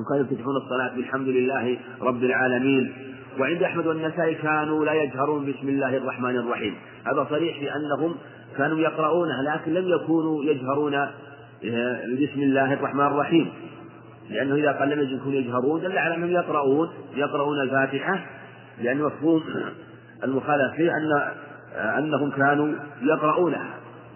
وكانوا 0.00 0.24
يفتتحون 0.24 0.56
الصلاة 0.56 0.96
بالحمد 0.96 1.28
لله 1.28 1.78
رب 2.02 2.22
العالمين. 2.22 2.92
وعند 3.40 3.62
أحمد 3.62 3.86
والنسائي 3.86 4.34
كانوا 4.34 4.84
لا 4.84 4.92
يجهرون 4.92 5.52
بسم 5.52 5.68
الله 5.68 5.96
الرحمن 5.96 6.36
الرحيم. 6.36 6.74
هذا 7.06 7.26
صريح 7.30 7.58
في 7.58 7.70
أنهم 7.76 8.14
كانوا 8.58 8.78
يقرؤونه 8.78 9.42
لكن 9.42 9.74
لم 9.74 9.88
يكونوا 9.88 10.44
يجهرون 10.44 10.94
آه، 10.94 11.10
بسم 12.06 12.42
الله 12.42 12.72
الرحمن 12.72 13.06
الرحيم. 13.06 13.52
لأنه 14.30 14.54
إذا 14.54 14.72
قال 14.72 14.88
لم 14.88 15.16
يكونوا 15.16 15.38
يجهرون 15.38 15.80
دل 15.80 15.98
على 15.98 16.14
أنهم 16.14 16.30
يقرؤون 16.30 16.88
يقرؤون 17.14 17.60
الفاتحة. 17.60 18.26
لأن 18.82 19.02
مفهوم 19.02 19.42
المخالفة 20.24 20.76
فيه 20.76 20.90
أن 20.90 21.12
آه، 21.76 21.98
أنهم 21.98 22.30
كانوا 22.30 22.74
يقرؤونها. 23.02 23.74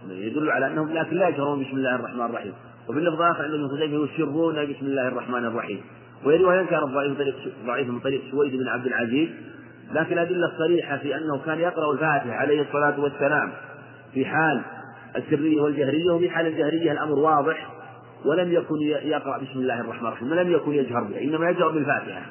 يدل 0.09 0.51
على 0.51 0.67
أنهم 0.67 0.93
لكن 0.93 1.17
لا 1.17 1.29
يجهرون 1.29 1.65
بسم 1.65 1.77
الله 1.77 1.95
الرحمن 1.95 2.25
الرحيم. 2.27 2.53
وفي 2.91 2.99
اللفظ 2.99 3.23
الآخر 3.23 3.43
عند 3.43 3.55
ابن 3.55 4.05
يسرون 4.05 4.55
بسم 4.55 4.87
الله 4.87 5.09
الرحمن 5.09 5.45
الرحيم. 5.45 5.81
وهي 6.25 6.37
رواية 6.37 6.65
كانت 6.65 6.85
ضعيفة 6.85 7.15
طريق 7.15 7.35
ضعيف 7.67 7.89
من 7.89 8.01
طريق 8.01 8.23
سويد 8.31 8.57
بن 8.57 8.69
عبد 8.69 8.87
العزيز. 8.87 9.29
لكن 9.93 10.13
الأدلة 10.13 10.47
الصريحة 10.47 10.97
في 10.97 11.17
أنه 11.17 11.39
كان 11.47 11.59
يقرأ 11.59 11.93
الفاتحة 11.93 12.33
عليه 12.33 12.63
الصلاة 12.63 13.01
والسلام 13.01 13.53
في 14.15 14.25
حال 14.25 14.63
السرية 15.17 15.61
والجهرية 15.61 16.11
وفي 16.11 16.31
حال 16.31 16.47
الجهرية 16.47 16.93
الأمر 16.93 17.19
واضح 17.19 17.71
ولم 18.25 18.53
يكن 18.53 18.77
يقرأ 19.05 19.39
بسم 19.39 19.59
الله 19.59 19.81
الرحمن 19.81 20.09
الرحيم 20.09 20.33
ولم 20.33 20.53
يكن 20.53 20.73
يجهر 20.73 21.03
بها 21.03 21.21
إنما 21.21 21.51
يجهر 21.51 21.71
بالفاتحة. 21.71 22.23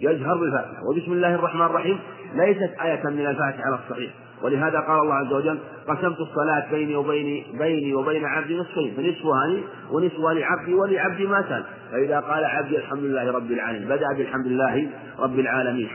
يجهر 0.00 0.38
بالفاتحة. 0.38 0.82
وبسم 0.90 1.12
الله 1.12 1.34
الرحمن 1.34 1.66
الرحيم 1.66 1.98
ليست 2.34 2.70
آية 2.82 3.02
من 3.04 3.26
الفاتحة 3.26 3.62
على 3.66 3.78
الصحيح. 3.84 4.10
ولهذا 4.42 4.80
قال 4.80 5.00
الله 5.02 5.14
عز 5.14 5.32
وجل 5.32 5.58
قسمت 5.88 6.16
الصلاة 6.20 6.70
بيني 6.70 6.96
وبين 6.96 7.44
بيني 7.58 7.94
وبين 7.94 8.24
عبدي 8.24 8.58
نصفين 8.58 8.94
فنصفها 8.96 9.46
لي 9.46 9.62
ونصفها 9.90 10.34
لعبدي 10.34 10.74
ولعبدي 10.74 11.26
ما 11.26 11.44
سأل 11.48 11.64
فإذا 11.92 12.20
قال 12.20 12.44
عبدي 12.44 12.76
الحمد 12.78 13.02
لله 13.02 13.32
رب 13.32 13.50
العالمين 13.50 13.88
بدأ 13.88 14.06
بالحمد 14.16 14.46
لله 14.46 14.88
رب 15.18 15.38
العالمين. 15.38 15.88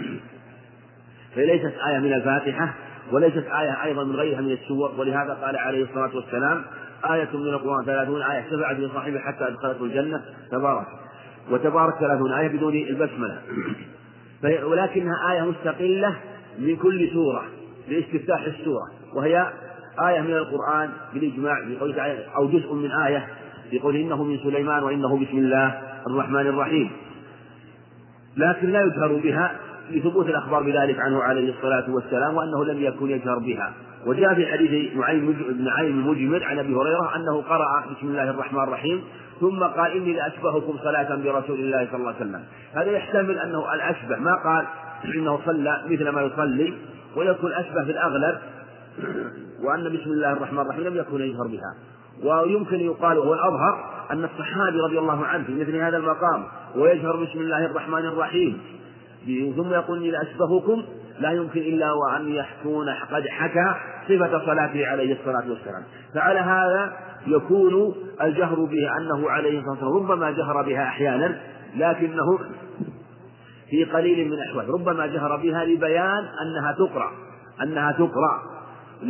فليست 1.35 1.73
آية 1.87 1.99
من 1.99 2.13
الفاتحة 2.13 2.73
وليست 3.11 3.45
آية 3.59 3.83
أيضا 3.83 4.03
من 4.03 4.15
غيرها 4.15 4.41
من 4.41 4.51
السور 4.51 4.91
ولهذا 4.97 5.33
قال 5.33 5.57
عليه 5.57 5.83
الصلاة 5.83 6.15
والسلام 6.15 6.61
آية 7.11 7.29
من 7.33 7.47
القرآن 7.47 7.85
ثلاثون 7.85 8.21
آية 8.21 8.45
شفعت 8.51 8.79
لصاحبه 8.79 9.19
حتى 9.19 9.47
أدخلته 9.47 9.85
الجنة. 9.85 10.21
تبارك 10.51 10.87
وتبارك 11.51 11.93
ثلاثون 11.99 12.31
آية 12.33 12.47
بدون 12.47 12.73
البسملة. 12.73 13.41
ولكنها 14.65 15.31
آية 15.31 15.41
مستقلة 15.41 16.15
من 16.59 16.75
كل 16.75 17.09
سورة. 17.13 17.43
لاستفتاح 17.87 18.43
السورة 18.43 18.87
وهي 19.15 19.47
آية 20.07 20.21
من 20.21 20.33
القرآن 20.33 20.89
بالإجماع 21.13 21.55
تعالى 21.95 22.25
أو 22.35 22.47
جزء 22.47 22.73
من 22.73 22.91
آية 22.91 23.27
بقوله 23.71 24.01
إنه 24.01 24.23
من 24.23 24.37
سليمان 24.37 24.83
وإنه 24.83 25.17
بسم 25.17 25.37
الله 25.37 25.81
الرحمن 26.07 26.47
الرحيم. 26.47 26.91
لكن 28.37 28.69
لا 28.69 28.81
يجهر 28.81 29.13
بها 29.23 29.55
لثبوت 29.91 30.25
الأخبار 30.29 30.63
بذلك 30.63 30.99
عنه 30.99 31.23
عليه 31.23 31.53
الصلاة 31.53 31.89
والسلام 31.89 32.35
وأنه 32.35 32.65
لم 32.65 32.83
يكن 32.83 33.09
يجهر 33.09 33.39
بها. 33.39 33.73
وجاء 34.05 34.33
في 34.33 34.47
حديث 34.47 34.95
نعيم 34.95 35.31
بن 35.31 35.63
نعيم 35.65 35.99
المجمل 35.99 36.43
عن 36.43 36.59
أبي 36.59 36.73
هريرة 36.73 37.15
أنه 37.15 37.41
قرأ 37.41 37.85
بسم 37.91 38.07
الله 38.07 38.29
الرحمن 38.29 38.63
الرحيم 38.63 39.03
ثم 39.39 39.63
قال 39.63 39.91
إني 39.91 40.13
لأشبهكم 40.13 40.77
صلاة 40.77 41.15
برسول 41.15 41.59
الله 41.59 41.87
صلى 41.91 41.95
الله 41.95 42.07
عليه 42.07 42.17
وسلم. 42.17 42.43
هذا 42.73 42.91
يحتمل 42.91 43.39
أنه 43.39 43.73
الأشبه 43.73 44.17
ما 44.17 44.35
قال 44.35 44.65
إنه 45.15 45.39
صلى 45.45 45.81
مثل 45.89 46.09
ما 46.09 46.21
يصلي 46.21 46.73
ويكون 47.17 47.53
أشبه 47.53 47.83
في 47.85 47.91
الاغلب 47.91 48.37
وأن 49.63 49.83
بسم 49.83 50.11
الله 50.11 50.31
الرحمن 50.31 50.59
الرحيم 50.59 50.83
لم 50.83 50.97
يكن 50.97 51.21
يجهر 51.21 51.47
بها. 51.47 51.75
ويمكن 52.23 52.79
يقال 52.79 53.17
وهو 53.17 53.33
الأظهر 53.33 54.05
أن 54.11 54.23
الصحابي 54.23 54.79
رضي 54.79 54.99
الله 54.99 55.25
عنه 55.25 55.43
في 55.43 55.55
مثل 55.55 55.75
هذا 55.75 55.97
المقام 55.97 56.43
ويجهر 56.75 57.23
بسم 57.23 57.39
الله 57.39 57.65
الرحمن 57.65 58.05
الرحيم. 58.05 58.61
ثم 59.55 59.73
يقول 59.73 59.97
إني 59.97 60.11
لأشبهكم 60.11 60.83
لا 61.19 61.31
يمكن 61.31 61.59
إلا 61.59 61.91
وأن 61.91 62.29
يحكون 62.29 62.89
قد 62.89 63.27
حكى 63.27 63.75
صفة 64.07 64.45
صلاته 64.45 64.87
عليه 64.87 65.13
الصلاة 65.19 65.49
والسلام. 65.49 65.83
فعلى 66.15 66.39
هذا 66.39 66.93
يكون 67.27 67.95
الجهر 68.21 68.55
به 68.55 68.97
أنه 68.97 69.29
عليه 69.29 69.59
الصلاة 69.59 69.71
والسلام 69.71 70.11
ربما 70.11 70.31
جهر 70.31 70.61
بها 70.61 70.83
أحيانا 70.83 71.39
لكنه 71.75 72.39
في 73.73 73.83
قليل 73.83 74.27
من 74.27 74.33
الأحوال. 74.33 74.69
ربما 74.69 75.05
جهر 75.05 75.37
بها 75.37 75.65
لبيان 75.65 76.23
أنها 76.41 76.71
تقرأ 76.77 77.11
أنها 77.63 77.91
تقرأ. 77.91 78.39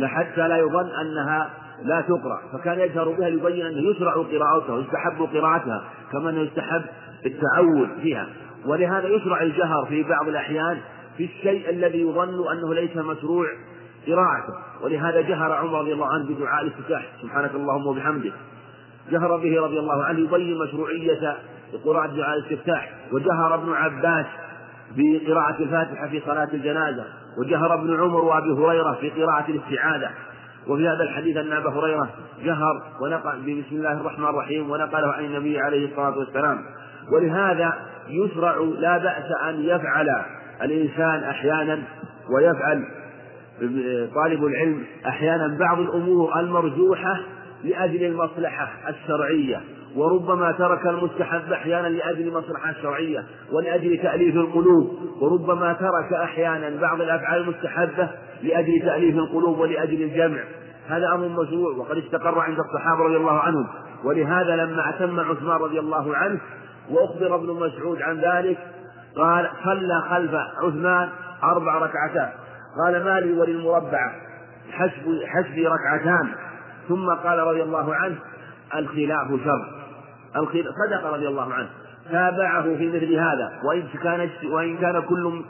حتى 0.04 0.48
لا 0.48 0.56
يظن 0.56 0.90
أنها 1.00 1.50
لا 1.82 2.00
تقرأ. 2.00 2.40
فكان 2.52 2.80
يجهر 2.80 3.08
بها 3.08 3.30
ليبين 3.30 3.66
أنه 3.66 3.90
يشرع 3.90 4.12
قراءتها 4.12 4.74
ويستحب 4.74 5.22
قراءتها 5.34 5.84
كما 6.12 6.30
أنه 6.30 6.40
يستحب 6.40 6.82
التعود 7.26 7.88
فيها. 8.02 8.26
ولهذا 8.66 9.08
يشرع 9.08 9.42
الجهر 9.42 9.86
في 9.88 10.02
بعض 10.02 10.28
الأحيان 10.28 10.78
في 11.16 11.24
الشيء 11.24 11.70
الذي 11.70 12.00
يظن 12.00 12.52
أنه 12.52 12.74
ليس 12.74 12.96
مشروع 12.96 13.46
قراءته. 14.06 14.54
ولهذا 14.82 15.20
جهر 15.20 15.52
عمر 15.52 15.80
رضي 15.80 15.92
الله 15.92 16.06
عنه 16.06 16.24
بدعاء 16.24 16.62
الافتتاح. 16.62 17.06
سبحانك 17.22 17.54
اللهم 17.54 17.86
وبحمدك. 17.86 18.32
جهر 19.10 19.36
به 19.36 19.60
رضي 19.60 19.78
الله 19.78 20.04
عنه 20.04 20.20
يبين 20.20 20.58
مشروعية 20.58 21.36
قراءة 21.84 22.06
دعاء 22.06 22.38
الاستفتاح 22.38 22.94
وجهر 23.12 23.54
ابن 23.54 23.72
عباس 23.72 24.26
بقراءة 24.96 25.62
الفاتحة 25.62 26.08
في 26.08 26.22
صلاة 26.26 26.48
الجنازة 26.54 27.04
وجهر 27.38 27.74
ابن 27.74 28.00
عمر 28.00 28.24
وأبي 28.24 28.50
هريرة 28.50 28.92
في 29.00 29.10
قراءة 29.10 29.50
الاستعاذة. 29.50 30.10
وفي 30.66 30.88
هذا 30.88 31.02
الحديث 31.02 31.36
أن 31.36 31.52
أبا 31.52 31.70
هريرة 31.70 32.10
جهر 32.44 32.82
ونقل 33.00 33.38
بسم 33.38 33.76
الله 33.76 33.92
الرحمن 33.92 34.24
الرحيم 34.24 34.70
ونقله 34.70 35.12
عن 35.12 35.24
النبي 35.24 35.60
عليه 35.60 35.88
الصلاة 35.90 36.18
والسلام. 36.18 36.64
ولهذا 37.12 37.74
يشرع 38.08 38.56
لا 38.78 38.98
بأس 38.98 39.48
أن 39.48 39.60
يفعل 39.60 40.08
الإنسان 40.62 41.24
أحيانا 41.24 41.82
ويفعل 42.36 42.84
طالب 44.14 44.44
العلم 44.44 44.84
أحيانا 45.06 45.58
بعض 45.58 45.80
الأمور 45.80 46.40
المرجوحة 46.40 47.20
لأجل 47.64 48.04
المصلحة 48.04 48.68
الشرعية. 48.88 49.60
وربما 49.96 50.52
ترك 50.52 50.86
المستحب 50.86 51.52
أحيانا 51.52 51.88
لأجل 51.88 52.28
المصلحة 52.28 52.70
الشرعية 52.70 53.24
ولأجل 53.52 53.98
تأليف 54.02 54.34
القلوب 54.34 54.98
وربما 55.20 55.72
ترك 55.72 56.12
أحيانا 56.12 56.80
بعض 56.80 57.00
الأفعال 57.00 57.40
المستحبة 57.40 58.08
لأجل 58.42 58.80
تأليف 58.80 59.16
القلوب 59.16 59.58
ولأجل 59.58 60.02
الجمع. 60.02 60.40
هذا 60.88 61.08
أمر 61.14 61.28
مشروع 61.28 61.76
وقد 61.76 61.96
استقر 61.96 62.40
عند 62.40 62.58
الصحابة 62.58 63.04
رضي 63.04 63.16
الله 63.16 63.38
عنهم. 63.38 63.66
ولهذا 64.04 64.56
لما 64.56 64.88
أتم 64.88 65.20
عثمان 65.20 65.56
رضي 65.56 65.78
الله 65.78 66.16
عنه 66.16 66.40
وأخبر 66.90 67.34
ابن 67.34 67.46
مسعود 67.46 68.02
عن 68.02 68.20
ذلك 68.20 68.58
قال 69.16 69.50
صلى 69.64 70.02
خلف 70.10 70.34
عثمان 70.62 71.08
أربع 71.44 71.78
ركعتات 71.78 72.32
قال 72.84 73.04
ما 73.04 73.20
لي 73.20 73.32
وللمربعة 73.32 74.12
حسب 74.72 75.20
حسبي 75.26 75.66
ركعتان. 75.66 76.28
ثم 76.88 77.10
قال 77.10 77.38
رضي 77.38 77.62
الله 77.62 77.94
عنه 77.94 78.16
الخلاف 78.76 79.28
شر. 79.44 79.83
صدق 80.86 81.06
رضي 81.06 81.28
الله 81.28 81.52
عنه. 81.52 81.68
تابعه 82.10 82.76
في 82.76 82.88
مثل 82.88 83.14
هذا. 83.14 83.52
وإن 83.64 83.82
كان 84.02 84.30
وإن 84.50 84.76
كان 84.76 85.02
كل 85.02 85.42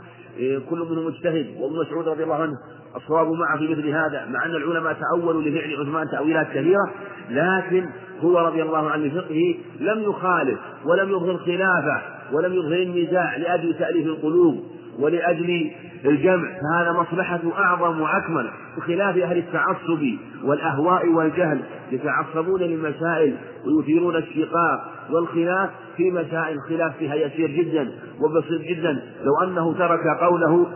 كل 0.70 0.78
منهم 0.78 1.06
مجتهد 1.06 1.46
وابن 1.60 1.76
مسعود 1.80 2.08
رضي 2.08 2.24
الله 2.24 2.34
عنه 2.34 2.52
الصواب 2.96 3.32
معه 3.32 3.58
في 3.58 3.68
مثل 3.68 3.88
هذا 3.88 4.26
مع 4.30 4.46
أن 4.46 4.50
العلماء 4.50 4.92
تأولوا 4.92 5.42
لفعل 5.42 5.80
عثمان 5.80 6.10
تأويلات 6.10 6.46
كثيرة 6.48 6.90
لكن 7.30 7.86
هو 8.20 8.38
رضي 8.38 8.62
الله 8.62 8.90
عنه 8.90 9.14
فقهه 9.14 9.54
لم 9.80 10.02
يخالف 10.02 10.58
ولم 10.84 11.08
يظهر 11.08 11.36
خلافه 11.36 12.02
ولم 12.32 12.52
يظهر 12.52 12.82
النزاع 12.82 13.36
لأجل 13.36 13.74
تأليف 13.74 14.06
القلوب. 14.06 14.73
ولأجل 14.98 15.70
الجمع 16.04 16.48
فهذا 16.48 16.92
مصلحة 16.92 17.40
أعظم 17.58 18.00
وأكمل 18.00 18.50
بخلاف 18.76 19.16
أهل 19.16 19.38
التعصب 19.38 20.04
والأهواء 20.44 21.08
والجهل 21.08 21.60
يتعصبون 21.92 22.60
للمسائل 22.60 23.36
ويثيرون 23.66 24.16
الشقاق 24.16 24.90
والخلاف 25.10 25.70
في 25.96 26.10
مسائل 26.10 26.56
الخلاف 26.56 26.96
فيها 26.96 27.14
يسير 27.14 27.50
جدا 27.50 27.92
وبسيط 28.20 28.60
جدا. 28.60 29.02
لو 29.24 29.48
أنه 29.48 29.74
ترك 29.78 30.06
قوله 30.20 30.66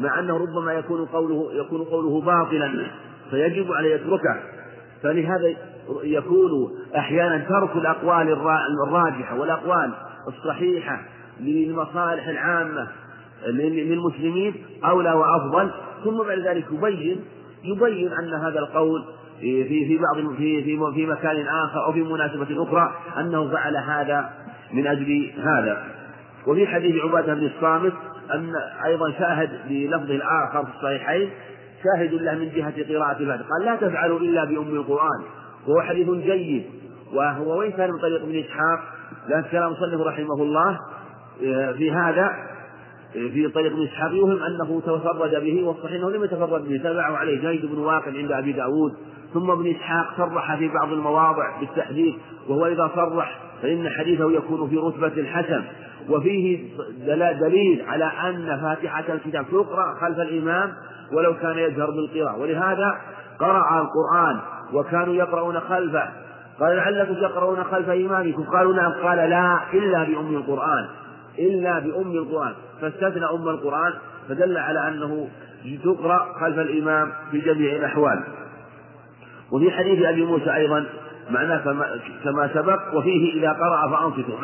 مع 0.00 0.18
أنه 0.18 0.36
ربما 0.36 0.72
يكون 0.72 1.04
قوله 1.04 1.48
يكون 1.52 1.84
قوله 1.84 2.20
باطلا 2.20 2.86
فيجب 3.30 3.72
عليه 3.72 3.94
يتركه. 3.94 4.40
فلهذا 5.02 5.54
يكون 6.02 6.50
أحيانا 6.96 7.38
ترك 7.38 7.76
الأقوال 7.76 8.32
الراجحة 8.86 9.38
والأقوال 9.40 9.92
الصحيحة 10.28 11.00
للمصالح 11.40 12.28
العامة 12.28 12.88
للمسلمين 13.46 14.54
أولى 14.84 15.12
وأفضل 15.12 15.70
ثم 16.04 16.18
بعد 16.28 16.38
ذلك 16.38 16.66
يبين 16.72 17.20
يبين 17.64 18.12
أن 18.12 18.34
هذا 18.34 18.58
القول 18.58 19.04
في 19.40 19.64
في 19.64 19.98
بعض 19.98 20.34
في 20.36 20.62
في 20.62 20.78
في 20.94 21.06
مكان 21.06 21.46
آخر 21.46 21.84
أو 21.84 21.92
في 21.92 22.02
مناسبة 22.02 22.62
أخرى 22.62 22.92
أنه 23.18 23.48
فعل 23.48 23.76
هذا 23.76 24.30
من 24.72 24.86
أجل 24.86 25.30
هذا. 25.38 25.84
وفي 26.46 26.66
حديث 26.66 27.04
عبادة 27.04 27.34
بن 27.34 27.46
الصامت 27.46 27.92
أن 28.34 28.52
أيضا 28.84 29.10
شاهد 29.10 29.50
بلفظه 29.68 30.14
الآخر 30.14 30.64
في 30.64 30.70
الصحيحين 30.76 31.30
شاهد 31.84 32.14
له 32.14 32.34
من 32.34 32.50
جهة 32.50 32.74
قراءة 32.88 33.18
الفاتحة 33.20 33.48
قال 33.48 33.64
لا 33.64 33.76
تفعلوا 33.76 34.18
إلا 34.20 34.44
بأم 34.44 34.74
القرآن 34.74 35.22
وهو 35.66 35.80
حديث 35.80 36.10
جيد 36.10 36.64
وهو 37.14 37.58
وإن 37.58 37.72
كان 37.72 37.90
من 37.90 37.98
طريق 37.98 38.22
ابن 38.22 38.38
إسحاق؟ 38.38 38.80
لكن 39.28 39.48
كلام 39.50 39.72
مصنف 39.72 40.00
رحمه 40.00 40.42
الله 40.42 40.78
آه، 41.44 41.72
في 41.72 41.92
هذا 41.92 42.32
في 43.12 43.48
طريق 43.48 43.72
ابن 43.72 43.82
إسحاق 43.82 44.12
يوهم 44.12 44.42
أنه 44.42 44.80
تفرد 44.80 45.44
به 45.44 45.64
والصحيح 45.64 45.92
أنه 45.92 46.10
لم 46.10 46.24
يتفرد 46.24 46.68
به 46.68 46.76
تبعه 46.76 47.16
عليه 47.16 47.40
جيد 47.40 47.66
بن 47.66 47.78
واقد 47.78 48.16
عند 48.16 48.32
أبي 48.32 48.52
داود. 48.52 48.92
ثم 49.34 49.50
ابن 49.50 49.70
إسحاق 49.70 50.06
صرح 50.16 50.56
في 50.56 50.68
بعض 50.68 50.92
المواضع 50.92 51.60
بالتحديث 51.60 52.14
وهو 52.48 52.66
إذا 52.66 52.90
صرح 52.94 53.40
فإن 53.62 53.88
حديثه 53.88 54.32
يكون 54.32 54.68
في 54.68 54.76
رتبة 54.76 55.20
الحسن. 55.20 55.62
وفيه 56.08 56.68
دليل 57.40 57.84
على 57.88 58.04
أن 58.04 58.60
فاتحة 58.60 59.04
الكتاب 59.08 59.46
تقرأ 59.50 59.94
خلف 60.00 60.18
الإمام 60.18 60.72
ولو 61.12 61.34
كان 61.34 61.58
يجهر 61.58 61.90
بالقراءة. 61.90 62.38
ولهذا 62.38 62.96
قرأ 63.38 63.80
القرآن 63.80 64.40
وكانوا 64.72 65.14
يقرؤون 65.14 65.60
خلفه. 65.60 66.08
قال 66.60 66.76
لعلكم 66.76 67.14
تقرؤون 67.14 67.64
خلف 67.64 67.88
إمامكم 67.88 68.42
قالوا 68.42 68.74
نعم. 68.74 68.92
قال 68.92 69.16
لا 69.16 69.58
إلا 69.74 70.04
بأم 70.04 70.36
القرآن. 70.36 70.86
إلا 71.38 71.78
بأم 71.78 72.12
القرآن 72.12 72.54
فاستثنى 72.80 73.24
أم 73.24 73.48
القرآن 73.48 73.92
فدل 74.28 74.58
على 74.58 74.88
أنه 74.88 75.28
تقرأ 75.84 76.32
خلف 76.40 76.58
الإمام 76.58 77.12
في 77.30 77.38
جميع 77.40 77.76
الأحوال. 77.76 78.24
وفي 79.52 79.70
حديث 79.70 80.04
أبي 80.04 80.24
موسى 80.24 80.54
أيضا 80.54 80.86
معناه 81.30 81.62
كما 82.24 82.50
سبق 82.54 82.94
وفيه 82.94 83.40
إذا 83.40 83.52
قرأ 83.52 83.88
فأنصتوا. 83.90 84.38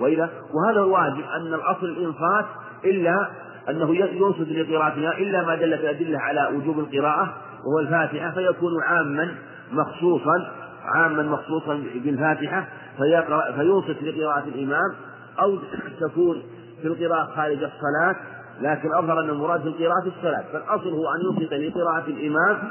وإذا 0.00 0.30
وهذا 0.54 0.80
الواجب 0.80 1.24
أن 1.36 1.54
الأصل 1.54 1.86
الإنصات 1.86 2.44
إلا 2.84 3.28
أنه 3.70 3.96
ينصت 3.96 4.48
لقراءتها 4.48 5.18
إلا 5.18 5.46
ما 5.46 5.54
دلت 5.54 5.80
الأدلة 5.80 6.18
على 6.18 6.56
وجوب 6.56 6.78
القراءة 6.78 7.34
وهو 7.66 7.78
الفاتحة 7.78 8.30
فيكون 8.30 8.82
عاما 8.82 9.34
مخصوصا 9.72 10.50
عاما 10.84 11.22
مخصوصا 11.22 11.82
بالفاتحة 11.94 12.68
فيقرأ 12.98 13.52
فينصت 13.52 14.02
لقراءة 14.02 14.44
الإمام 14.54 14.94
أو 15.40 15.58
تكون 16.00 16.42
في 16.82 16.88
القراءة 16.88 17.24
خارج 17.36 17.58
الصلاة 17.62 18.16
لكن 18.60 18.94
أظهر 18.94 19.20
أن 19.20 19.30
المراد 19.30 19.60
في 19.60 19.68
القراءة 19.68 20.00
في 20.02 20.08
الصلاة. 20.16 20.44
فالأصل 20.52 20.88
هو 20.88 21.04
أن 21.14 21.20
ينصت 21.24 21.52
لقراءة 21.52 22.06
الإمام 22.06 22.70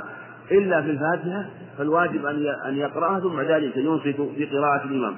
إلا 0.51 0.81
في 0.81 0.89
الفاتحة 0.89 1.45
فالواجب 1.77 2.25
أن 2.25 2.45
أن 2.65 2.77
يقرأها 2.77 3.19
ثم 3.19 3.41
ذلك 3.41 3.77
ينصت 3.77 4.21
في 4.35 4.45
قراءة 4.45 4.83
الإمام. 4.83 5.15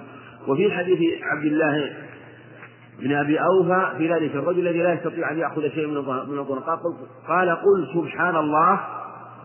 وفي 0.47 0.71
حديث 0.71 1.23
عبد 1.23 1.45
الله 1.45 1.93
بن 2.99 3.15
أبي 3.15 3.39
أوفى 3.39 3.97
في 3.97 4.13
ذلك 4.13 4.35
الرجل 4.35 4.67
الذي 4.67 4.83
لا 4.83 4.93
يستطيع 4.93 5.31
أن 5.31 5.37
يأخذ 5.37 5.69
شيء 5.69 5.87
من 5.87 5.97
القرآن 6.37 6.79
قال 7.27 7.49
قل 7.49 7.87
سبحان 7.93 8.35
الله. 8.35 8.79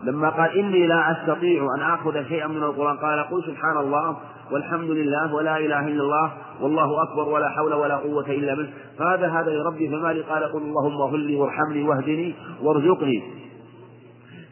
لما 0.03 0.29
قال 0.29 0.57
إني 0.57 0.87
لا 0.87 1.11
أستطيع 1.11 1.67
أن 1.77 1.81
آخذ 1.81 2.23
شيئا 2.23 2.47
من 2.47 2.63
القرآن 2.63 2.97
قال 2.97 3.19
قل 3.19 3.43
سبحان 3.43 3.77
الله. 3.77 4.17
والحمد 4.51 4.89
لله 4.89 5.33
ولا 5.33 5.57
إله 5.57 5.87
إلا 5.87 6.03
الله 6.03 6.31
والله 6.61 7.03
أكبر 7.03 7.29
ولا 7.29 7.49
حول 7.49 7.73
ولا 7.73 7.95
قوة 7.95 8.25
إلا 8.25 8.55
بالله. 8.55 8.71
فهذا 8.99 9.27
هذا 9.27 9.51
يا 9.51 9.63
ربي 9.63 9.89
فما 9.89 10.13
لي 10.13 10.21
قال 10.21 10.43
قل 10.43 10.61
اللهم 10.61 11.01
اغفر 11.01 11.17
لي 11.17 11.35
وارحمني 11.35 11.83
واهدني 11.83 12.35
وارزقني. 12.61 13.23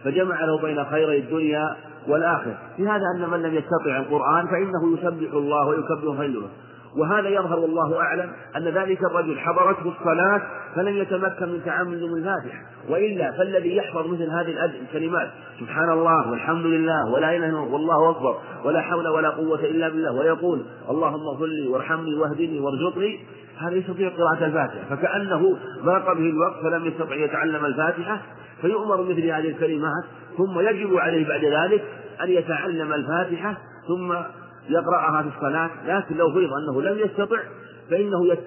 فجمع 0.03 0.45
له 0.45 0.61
بين 0.61 0.85
خيري 0.85 1.19
الدنيا 1.19 1.75
والآخرة. 2.07 2.57
في 2.77 2.87
هذا 2.87 3.03
أن 3.15 3.29
من 3.29 3.41
لم 3.41 3.53
يستطع 3.55 3.97
القرآن 3.97 4.47
فإنه 4.47 4.93
يسبح 4.93 5.33
الله 5.33 5.67
ويكبر 5.67 6.17
خيره. 6.17 6.49
وهذا 6.97 7.29
يظهر 7.29 7.59
والله 7.59 7.99
أعلم 8.01 8.31
أن 8.55 8.63
ذلك 8.63 9.03
الرجل 9.03 9.39
حضرته 9.39 9.93
الصلاة 9.99 10.41
فلم 10.75 10.97
يتمكن 10.97 11.49
من 11.49 11.61
تعامل 11.65 12.03
الفاتحة 12.03 12.61
وإلا 12.89 13.31
فالذي 13.31 13.75
يحفظ 13.75 14.07
مثل 14.07 14.29
هذه 14.29 14.65
الكلمات 14.81 15.29
سبحان 15.59 15.91
الله 15.91 16.31
والحمد 16.31 16.65
لله 16.65 17.11
ولا 17.13 17.35
إله 17.35 17.49
إلا 17.49 17.49
الله 17.49 17.73
والله 17.73 18.09
أكبر 18.09 18.37
ولا 18.65 18.81
حول 18.81 19.07
ولا 19.07 19.29
قوة 19.29 19.59
إلا 19.59 19.89
بالله 19.89 20.11
ويقول 20.11 20.65
اللهم 20.89 21.27
اغفر 21.27 21.45
لي 21.45 21.67
وارحمني 21.67 22.15
واهدني 22.15 22.59
وارزقني 22.59 23.19
هذا 23.57 23.75
يستطيع 23.75 24.09
قراءة 24.09 24.45
الفاتحة 24.45 24.95
فكأنه 24.95 25.57
ضاق 25.83 26.13
به 26.13 26.29
الوقت 26.29 26.63
فلم 26.63 26.85
يستطع 26.85 27.15
يتعلم 27.15 27.65
الفاتحة 27.65 28.21
فيؤمر 28.61 29.01
مثل 29.03 29.25
هذه 29.25 29.49
الكلمات 29.49 30.03
ثم 30.37 30.59
يجب 30.59 30.97
عليه 30.97 31.27
بعد 31.27 31.45
ذلك 31.45 31.83
أن 32.23 32.29
يتعلم 32.29 32.93
الفاتحة 32.93 33.57
ثم 33.87 34.13
يقرأها 34.69 35.21
في 35.21 35.29
الصلاة 35.37 35.69
لكن 35.85 36.15
لو 36.15 36.31
فرض 36.31 36.49
أنه 36.53 36.81
لم 36.81 36.99
يستطع 36.99 37.37
فإنه 37.89 38.27
يت... 38.27 38.39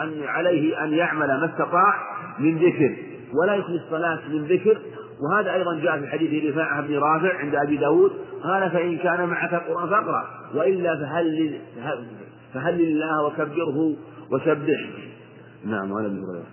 أن 0.00 0.22
عليه 0.22 0.84
أن 0.84 0.92
يعمل 0.92 1.26
ما 1.26 1.50
استطاع 1.52 1.94
من 2.38 2.56
ذكر 2.56 2.96
ولا 3.42 3.54
يخلي 3.54 3.76
الصلاة 3.76 4.18
من 4.28 4.44
ذكر. 4.44 4.78
وهذا 5.20 5.54
أيضا 5.54 5.80
جاء 5.82 6.00
في 6.00 6.06
حديث 6.06 6.52
رفاعة 6.52 6.80
بن 6.80 6.98
رافع 6.98 7.38
عند 7.38 7.54
أبي 7.54 7.76
داود 7.76 8.12
قال 8.42 8.70
فإن 8.70 8.98
كان 8.98 9.28
معك 9.28 9.54
القرآن 9.54 9.88
فاقرأ 9.88 10.24
وإلا 10.54 10.96
فهل 10.96 11.60
فهل 12.54 12.78
لله 12.78 13.26
وكبره 13.26 13.96
وسبحه. 14.32 14.90
نعم 15.66 15.92
وعن 15.92 16.04
أبي 16.04 16.14
هريرة. 16.14 16.46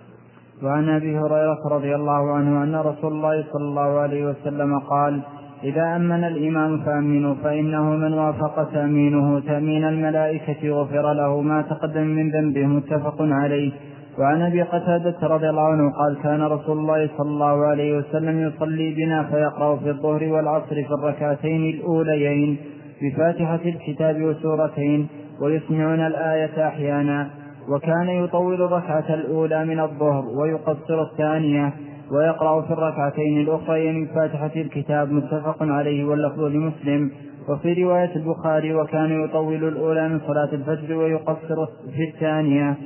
وعن 0.62 0.88
أبي 0.88 1.18
هريرة 1.18 1.68
رضي 1.70 1.94
الله 1.94 2.34
عنه 2.36 2.62
أن 2.62 2.76
رسول 2.76 3.12
الله 3.12 3.44
صلى 3.52 3.64
الله 3.64 3.98
عليه 3.98 4.26
وسلم 4.26 4.78
قال 4.78 5.20
إذا 5.64 5.96
أمن 5.96 6.24
الإمام 6.24 6.84
فأمنوا 6.84 7.34
فإنه 7.34 7.82
من 7.82 8.12
وافق 8.12 8.70
تأمينه 8.72 9.40
تأمين 9.40 9.84
الملائكة 9.84 10.70
غفر 10.70 11.12
له 11.12 11.40
ما 11.40 11.62
تقدم 11.62 12.06
من 12.06 12.30
ذنبه 12.30 12.66
متفق 12.66 13.16
عليه. 13.20 13.72
وعن 14.18 14.42
أبي 14.42 14.62
قتادة 14.62 15.16
رضي 15.22 15.50
الله 15.50 15.62
عنه 15.62 15.92
قال 15.92 16.22
كان 16.22 16.42
رسول 16.42 16.78
الله 16.78 17.10
صلى 17.18 17.28
الله 17.28 17.66
عليه 17.66 17.98
وسلم 17.98 18.48
يصلي 18.48 18.94
بنا 18.94 19.22
فيقرأ 19.22 19.76
في 19.76 19.90
الظهر 19.90 20.24
والعصر 20.24 20.74
في 20.74 20.94
الركعتين 21.00 21.74
الأوليين 21.74 22.56
بفاتحة 23.02 23.60
الكتاب 23.64 24.22
وسورتين 24.22 25.08
ويسمعون 25.42 26.00
الآية 26.00 26.68
أحيانا. 26.68 27.30
وكان 27.68 28.08
يطول 28.08 28.62
الركعة 28.62 29.14
الأولى 29.14 29.64
من 29.64 29.80
الظهر 29.80 30.24
ويقصر 30.40 31.02
الثانية. 31.02 31.72
ويقرأ 32.12 32.62
في 32.62 32.72
الركعتين 32.72 33.40
الأخرين 33.40 34.06
بفاتحة 34.06 34.50
الكتاب 34.56 35.12
متفق 35.12 35.62
عليه 35.62 36.04
واللفظ 36.04 36.40
لمسلم. 36.40 37.10
وفي 37.48 37.84
رواية 37.84 38.16
البخاري 38.16 38.74
وكان 38.74 39.24
يطول 39.24 39.64
الأولى 39.64 40.08
من 40.08 40.20
صلاة 40.26 40.52
الفجر 40.52 40.94
ويقصر 40.94 41.66
في 41.96 42.02
الثانية. 42.14 42.76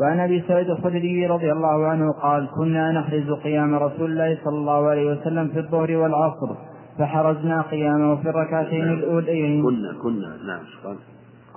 وعن 0.00 0.20
أبي 0.20 0.42
سعيد 0.48 0.70
الخدري 0.70 1.26
رضي 1.26 1.52
الله 1.52 1.86
عنه 1.86 2.12
قال 2.12 2.48
كنا 2.58 2.92
نحرز 2.92 3.30
قيام 3.30 3.74
رسول 3.74 4.10
الله 4.10 4.38
صلى 4.44 4.58
الله 4.58 4.86
عليه 4.86 5.12
وسلم 5.12 5.48
في 5.48 5.58
الظهر 5.58 5.96
والعصر 5.96 6.54
فحرزنا 6.98 7.62
قيامه 7.62 8.16
في 8.16 8.28
الركعتين 8.28 8.82
الأوليين. 8.82 9.62
كنا 9.62 9.92
كنا 10.02 10.36
نعم 10.46 10.96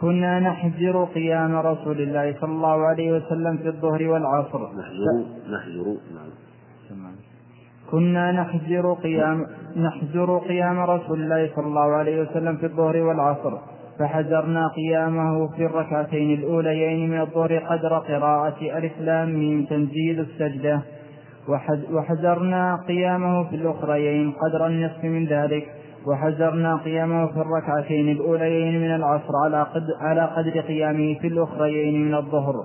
كنا 0.01 0.39
نحجر 0.39 1.03
قيام 1.03 1.55
رسول 1.55 2.01
الله 2.01 2.35
صلى 2.41 2.51
الله 2.51 2.85
عليه 2.85 3.11
وسلم 3.11 3.57
في 3.57 3.67
الظهر 3.67 4.07
والعصر. 4.07 4.59
نحجر 4.59 5.25
نحجر 5.49 5.85
نعم. 6.15 6.26
كنا 7.91 8.31
نحجر 8.31 8.93
قيام 8.93 9.45
نحجر 9.77 10.37
قيام 10.37 10.79
رسول 10.79 11.21
الله 11.21 11.49
صلى 11.55 11.65
الله 11.65 11.91
عليه 11.91 12.21
وسلم 12.21 12.57
في 12.57 12.65
الظهر 12.65 12.97
والعصر 12.97 13.57
فحجرنا 13.99 14.67
قيامه 14.67 15.47
في 15.47 15.65
الركعتين 15.65 16.39
الأوليين 16.39 17.09
من 17.09 17.21
الظهر 17.21 17.57
قدر 17.57 17.97
قراءة 17.97 18.77
ألف 18.77 18.91
لام 18.99 19.29
ميم 19.29 19.65
تنزيل 19.65 20.19
السجدة. 20.19 20.81
وحجرنا 21.93 22.75
قيامه 22.87 23.43
في 23.43 23.55
الأخريين 23.55 24.31
قدر 24.31 24.67
النصف 24.67 25.03
من 25.03 25.25
ذلك 25.25 25.67
وحجرنا 26.07 26.75
قيامه 26.75 27.27
في 27.27 27.37
الركعتين 27.37 28.09
الأوليين 28.09 28.81
من 28.81 28.95
العصر 28.95 29.35
على 29.45 29.63
قدر, 29.63 29.93
على 30.01 30.21
قدر 30.21 30.59
قيامه 30.59 31.15
في 31.21 31.27
الأخريين 31.27 32.05
من 32.05 32.15
الظهر 32.15 32.55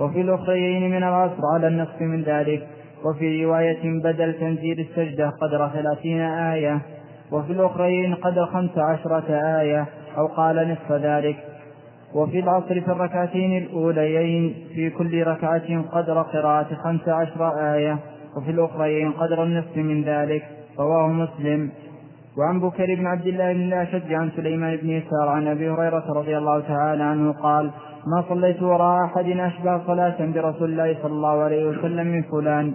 وفي 0.00 0.20
الأخريين 0.20 0.90
من 0.90 1.02
العصر 1.02 1.40
على 1.54 1.68
النصف 1.68 2.00
من 2.00 2.22
ذلك. 2.22 2.68
وفي 3.04 3.44
رواية 3.44 4.00
بدل 4.02 4.34
تنزيل 4.34 4.80
السجدة 4.80 5.28
قدر 5.28 5.68
ثلاثين 5.68 6.20
آية 6.20 6.80
وفي 7.32 7.52
الأخرين 7.52 8.14
قدر 8.14 8.46
خمس 8.46 8.78
عشرة 8.78 9.58
آية 9.60 9.86
أو 10.18 10.26
قال 10.26 10.68
نصف 10.72 10.92
ذلك. 10.92 11.36
وفي 12.14 12.38
العصر 12.40 12.80
في 12.80 12.88
الركعتين 12.88 13.58
الأوليين 13.58 14.54
في 14.74 14.90
كل 14.90 15.26
ركعة 15.26 15.82
قدر 15.92 16.22
قراءة 16.22 16.74
خمس 16.74 17.08
عشر 17.08 17.74
آية 17.74 17.98
وفي 18.36 18.50
الأخرين 18.50 19.12
قدر 19.12 19.42
النصف 19.42 19.76
من 19.76 20.04
ذلك 20.04 20.42
رواه 20.78 21.08
مسلم. 21.08 21.70
وعن 22.38 22.60
بكر 22.60 22.94
بن 22.94 23.06
عبد 23.06 23.26
الله 23.26 23.52
بن 23.52 23.60
الأشج 23.60 24.12
عن 24.12 24.30
سليمان 24.36 24.76
بن 24.76 24.90
يسار 24.90 25.28
عن 25.28 25.46
أبي 25.46 25.70
هريرة 25.70 26.04
رضي 26.12 26.38
الله 26.38 26.60
تعالى 26.60 27.02
عنه 27.02 27.32
قال 27.32 27.70
ما 28.06 28.24
صليت 28.28 28.62
وراء 28.62 29.04
أحد 29.04 29.26
أشبه 29.26 29.86
صلاة 29.86 30.16
برسول 30.34 30.70
الله 30.70 30.96
صلى 31.02 31.12
الله 31.12 31.42
عليه 31.42 31.68
وسلم 31.68 32.06
من 32.06 32.22
فلان. 32.22 32.74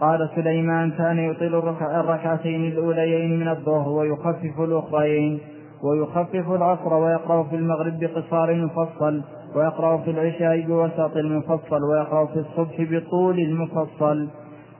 قال 0.00 0.30
سليمان 0.34 0.90
كان 0.90 1.18
يطيل 1.18 1.54
الركعتين 1.54 2.64
الأوليين 2.64 3.40
من 3.40 3.48
الظهر 3.48 3.88
ويخفف 3.88 4.60
الأخريين 4.60 5.38
ويخفف 5.82 6.50
العصر 6.50 6.94
ويقرأ 6.94 7.42
في 7.42 7.56
المغرب 7.56 7.98
بقصار 8.00 8.54
مفصل 8.54 9.22
ويقرأ 9.56 9.96
في 9.96 10.10
العشاء 10.10 10.60
بوسط 10.60 11.16
المفصل 11.16 11.82
ويقرأ 11.90 12.26
في 12.26 12.38
الصبح 12.38 12.76
بطول 12.78 13.38
المفصل. 13.38 14.28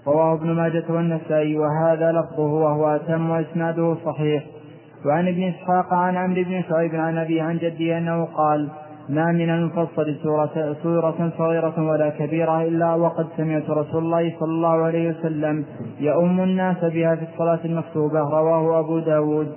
رواه 0.06 0.34
ابن 0.34 0.52
ماجة 0.52 0.84
والنسائي 0.88 1.58
وهذا 1.58 2.12
لفظه 2.12 2.52
وهو 2.52 2.96
أتم 2.96 3.30
وإسناده 3.30 3.96
صحيح. 4.04 4.44
وعن 5.06 5.28
ابن 5.28 5.42
إسحاق 5.42 5.94
عن 5.94 6.16
عمرو 6.16 6.42
بن 6.42 6.62
شعيب 6.62 6.94
عن 6.94 7.18
أبي 7.18 7.40
عن 7.40 7.58
جدي 7.58 7.98
أنه 7.98 8.24
قال 8.24 8.68
ما 9.08 9.32
من 9.32 9.50
المفصل 9.50 10.16
سورة, 10.22 10.76
سورة 10.82 11.32
صغيرة 11.38 11.90
ولا 11.90 12.08
كبيرة 12.08 12.62
إلا 12.62 12.94
وقد 12.94 13.26
سمعت 13.36 13.70
رسول 13.70 14.04
الله 14.04 14.34
صلى 14.40 14.48
الله 14.50 14.84
عليه 14.84 15.10
وسلم 15.10 15.64
يؤم 16.00 16.40
الناس 16.40 16.84
بها 16.84 17.14
في 17.16 17.26
الصلاة 17.32 17.60
المكتوبة 17.64 18.20
رواه 18.20 18.80
أبو 18.80 18.98
داود 18.98 19.48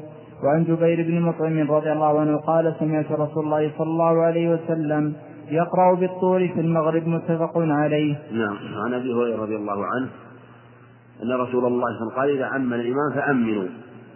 وعن 0.43 0.63
جبير 0.63 1.07
بن 1.07 1.21
مطعم 1.21 1.71
رضي 1.71 1.91
الله 1.91 2.19
عنه 2.19 2.37
قال 2.37 2.75
سمعت 2.79 3.11
رسول 3.11 3.45
الله 3.45 3.71
صلى 3.77 3.87
الله 3.87 4.21
عليه 4.21 4.53
وسلم 4.53 5.13
يقرأ 5.51 5.95
بالطور 5.95 6.47
في 6.47 6.61
المغرب 6.61 7.07
متفق 7.07 7.51
عليه. 7.55 8.15
نعم 8.31 8.57
عن 8.85 8.93
أبي 8.93 9.13
هريرة 9.13 9.41
رضي 9.41 9.55
الله 9.55 9.85
عنه 9.85 10.09
أن 11.23 11.31
رسول 11.31 11.65
الله 11.65 11.87
صلى 11.87 11.87
الله 11.87 11.87
عليه 11.87 11.97
وسلم 11.97 12.19
قال 12.19 12.29
إذا 12.29 12.55
امن 12.55 12.73
الامام 12.73 13.11
فأمنوا 13.15 13.67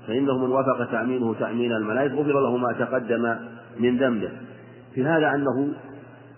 فإنه 0.08 0.38
من 0.38 0.52
وافق 0.52 0.92
تأمينه 0.92 1.34
تأمين 1.34 1.72
الملائكة 1.72 2.16
غفر 2.16 2.40
له 2.42 2.58
ما 2.58 2.74
تقدم 2.74 3.36
من 3.80 3.98
ذنبه. 3.98 4.30
في 4.96 5.06
هذا 5.06 5.36
أنه 5.36 5.74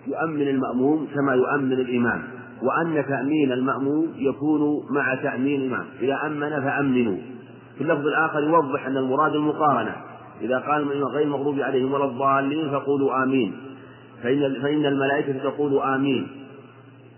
يؤمن 0.08 0.42
المأموم 0.48 1.08
كما 1.16 1.34
يؤمن 1.34 1.74
الإمام 1.74 2.24
وأن 2.62 3.06
تأمين 3.08 3.52
المأموم 3.52 4.14
يكون 4.16 4.86
مع 4.90 5.16
تأمين 5.16 5.62
الإمام. 5.62 5.86
إذا 6.02 6.20
أمن 6.26 6.50
فأمنوا. 6.50 7.18
في 7.78 7.82
اللفظ 7.82 8.08
الآخر 8.08 8.44
يوضح 8.44 8.86
أن 8.86 8.98
المراد 8.98 9.36
المقارنة. 9.36 9.96
إذا 10.42 10.60
قال 10.60 11.04
غير 11.04 11.26
المغضوب 11.26 11.60
عليهم 11.60 11.94
ولا 11.94 12.06
الضالين 12.06 12.72
فقولوا 12.72 13.24
آمين. 13.24 13.54
فإن 14.24 14.54
فإن 14.62 14.86
الملائكة 14.86 15.34
تقول 15.34 15.80
آمين. 15.80 16.28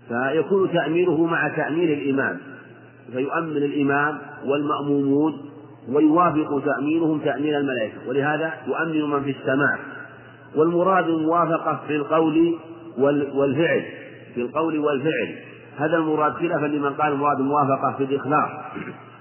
فيكون 0.08 0.72
تأمينه 0.72 1.26
مع 1.26 1.48
تأمين 1.48 1.92
الإمام. 1.92 2.38
فيؤمن 3.12 3.56
الإمام 3.56 4.18
والمأمومون 4.44 5.32
ويوافق 5.88 6.62
تأمينهم 6.64 7.18
تأمين 7.18 7.54
الملائكة. 7.54 8.08
ولهذا 8.08 8.52
يؤمن 8.66 9.10
من 9.10 9.22
في 9.22 9.30
السماء. 9.30 9.97
والمراد 10.56 11.08
الموافقة 11.08 11.80
في 11.86 11.96
القول 11.96 12.58
والفعل 13.34 13.84
في 14.34 14.40
القول 14.40 14.78
والفعل. 14.78 15.34
هذا 15.78 15.96
المراد 15.96 16.32
خلافا 16.32 16.66
لمن 16.66 16.90
قال 16.92 17.12
المراد 17.12 17.40
الموافقة 17.40 17.94
في 17.98 18.04
الإخلاص. 18.04 18.50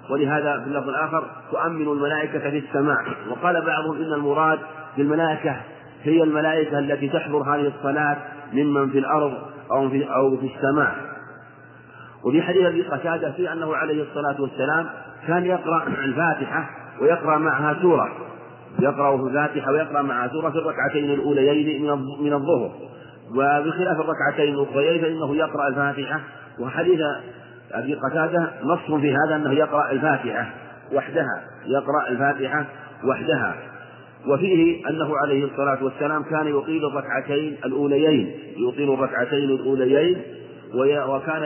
ولهذا 0.10 0.60
في 0.60 0.68
اللفظ 0.68 0.90
الآخر 0.90 1.24
تؤمن 1.52 1.88
الملائكة 1.88 2.40
في 2.40 2.58
السماء. 2.58 2.98
وقال 3.30 3.66
بعضهم 3.66 3.98
إن 3.98 4.14
المراد 4.14 4.60
بالملائكة 4.98 5.56
هي 6.04 6.24
الملائكة 6.24 6.80
التي 6.80 7.10
تحضر 7.10 7.42
هذه 7.42 7.72
الصلاة 7.78 8.18
ممن 8.54 8.90
في 8.90 9.00
الأرض 9.00 9.34
أو 9.72 9.90
في 9.90 10.04
أو 10.04 10.38
في 10.38 10.52
السماء. 10.56 10.96
وفي 12.24 12.42
حديث 12.42 12.66
أبي 12.66 12.82
قتادة 12.82 13.32
في 13.32 13.54
أنه 13.54 13.76
عليه 13.76 14.04
الصلاة 14.04 14.42
والسلام 14.42 14.86
كان 15.28 15.46
يقرأ 15.46 15.84
الفاتحة 15.88 16.70
ويقرأ 17.02 17.38
معها 17.38 17.76
سورة. 17.82 18.27
يقرأ 18.80 19.18
في 19.18 19.24
الفاتحة 19.24 19.72
ويقرأ 19.72 20.02
معها 20.02 20.28
سورة 20.28 20.50
في 20.50 20.58
الركعتين 20.58 21.14
الأوليين 21.14 21.92
من 22.22 22.34
الظهر. 22.34 22.72
وبخلاف 23.32 23.98
الركعتين 24.00 24.54
الأخريين 24.54 25.02
فإنه 25.02 25.36
يقرأ 25.36 25.68
الفاتحة. 25.68 26.22
وحديث 26.60 27.00
أبي 27.72 27.94
قتادة 27.96 28.50
نص 28.64 29.02
في 29.02 29.14
هذا 29.14 29.36
أنه 29.36 29.54
يقرأ 29.54 29.92
الفاتحة 29.92 30.54
وحدها 30.94 31.44
يقرأ 31.66 32.08
الفاتحة 32.10 32.66
وحدها. 33.06 33.56
وفيه 34.28 34.90
أنه 34.90 35.18
عليه 35.18 35.46
الصلاة 35.46 35.84
والسلام 35.84 36.24
كان 36.24 36.48
يطيل 36.48 36.86
الركعتين 36.86 37.58
الأوليين 37.66 38.32
يطيل 38.58 38.94
الركعتين 38.94 39.50
الأوليين 39.50 40.22
وكان 41.08 41.44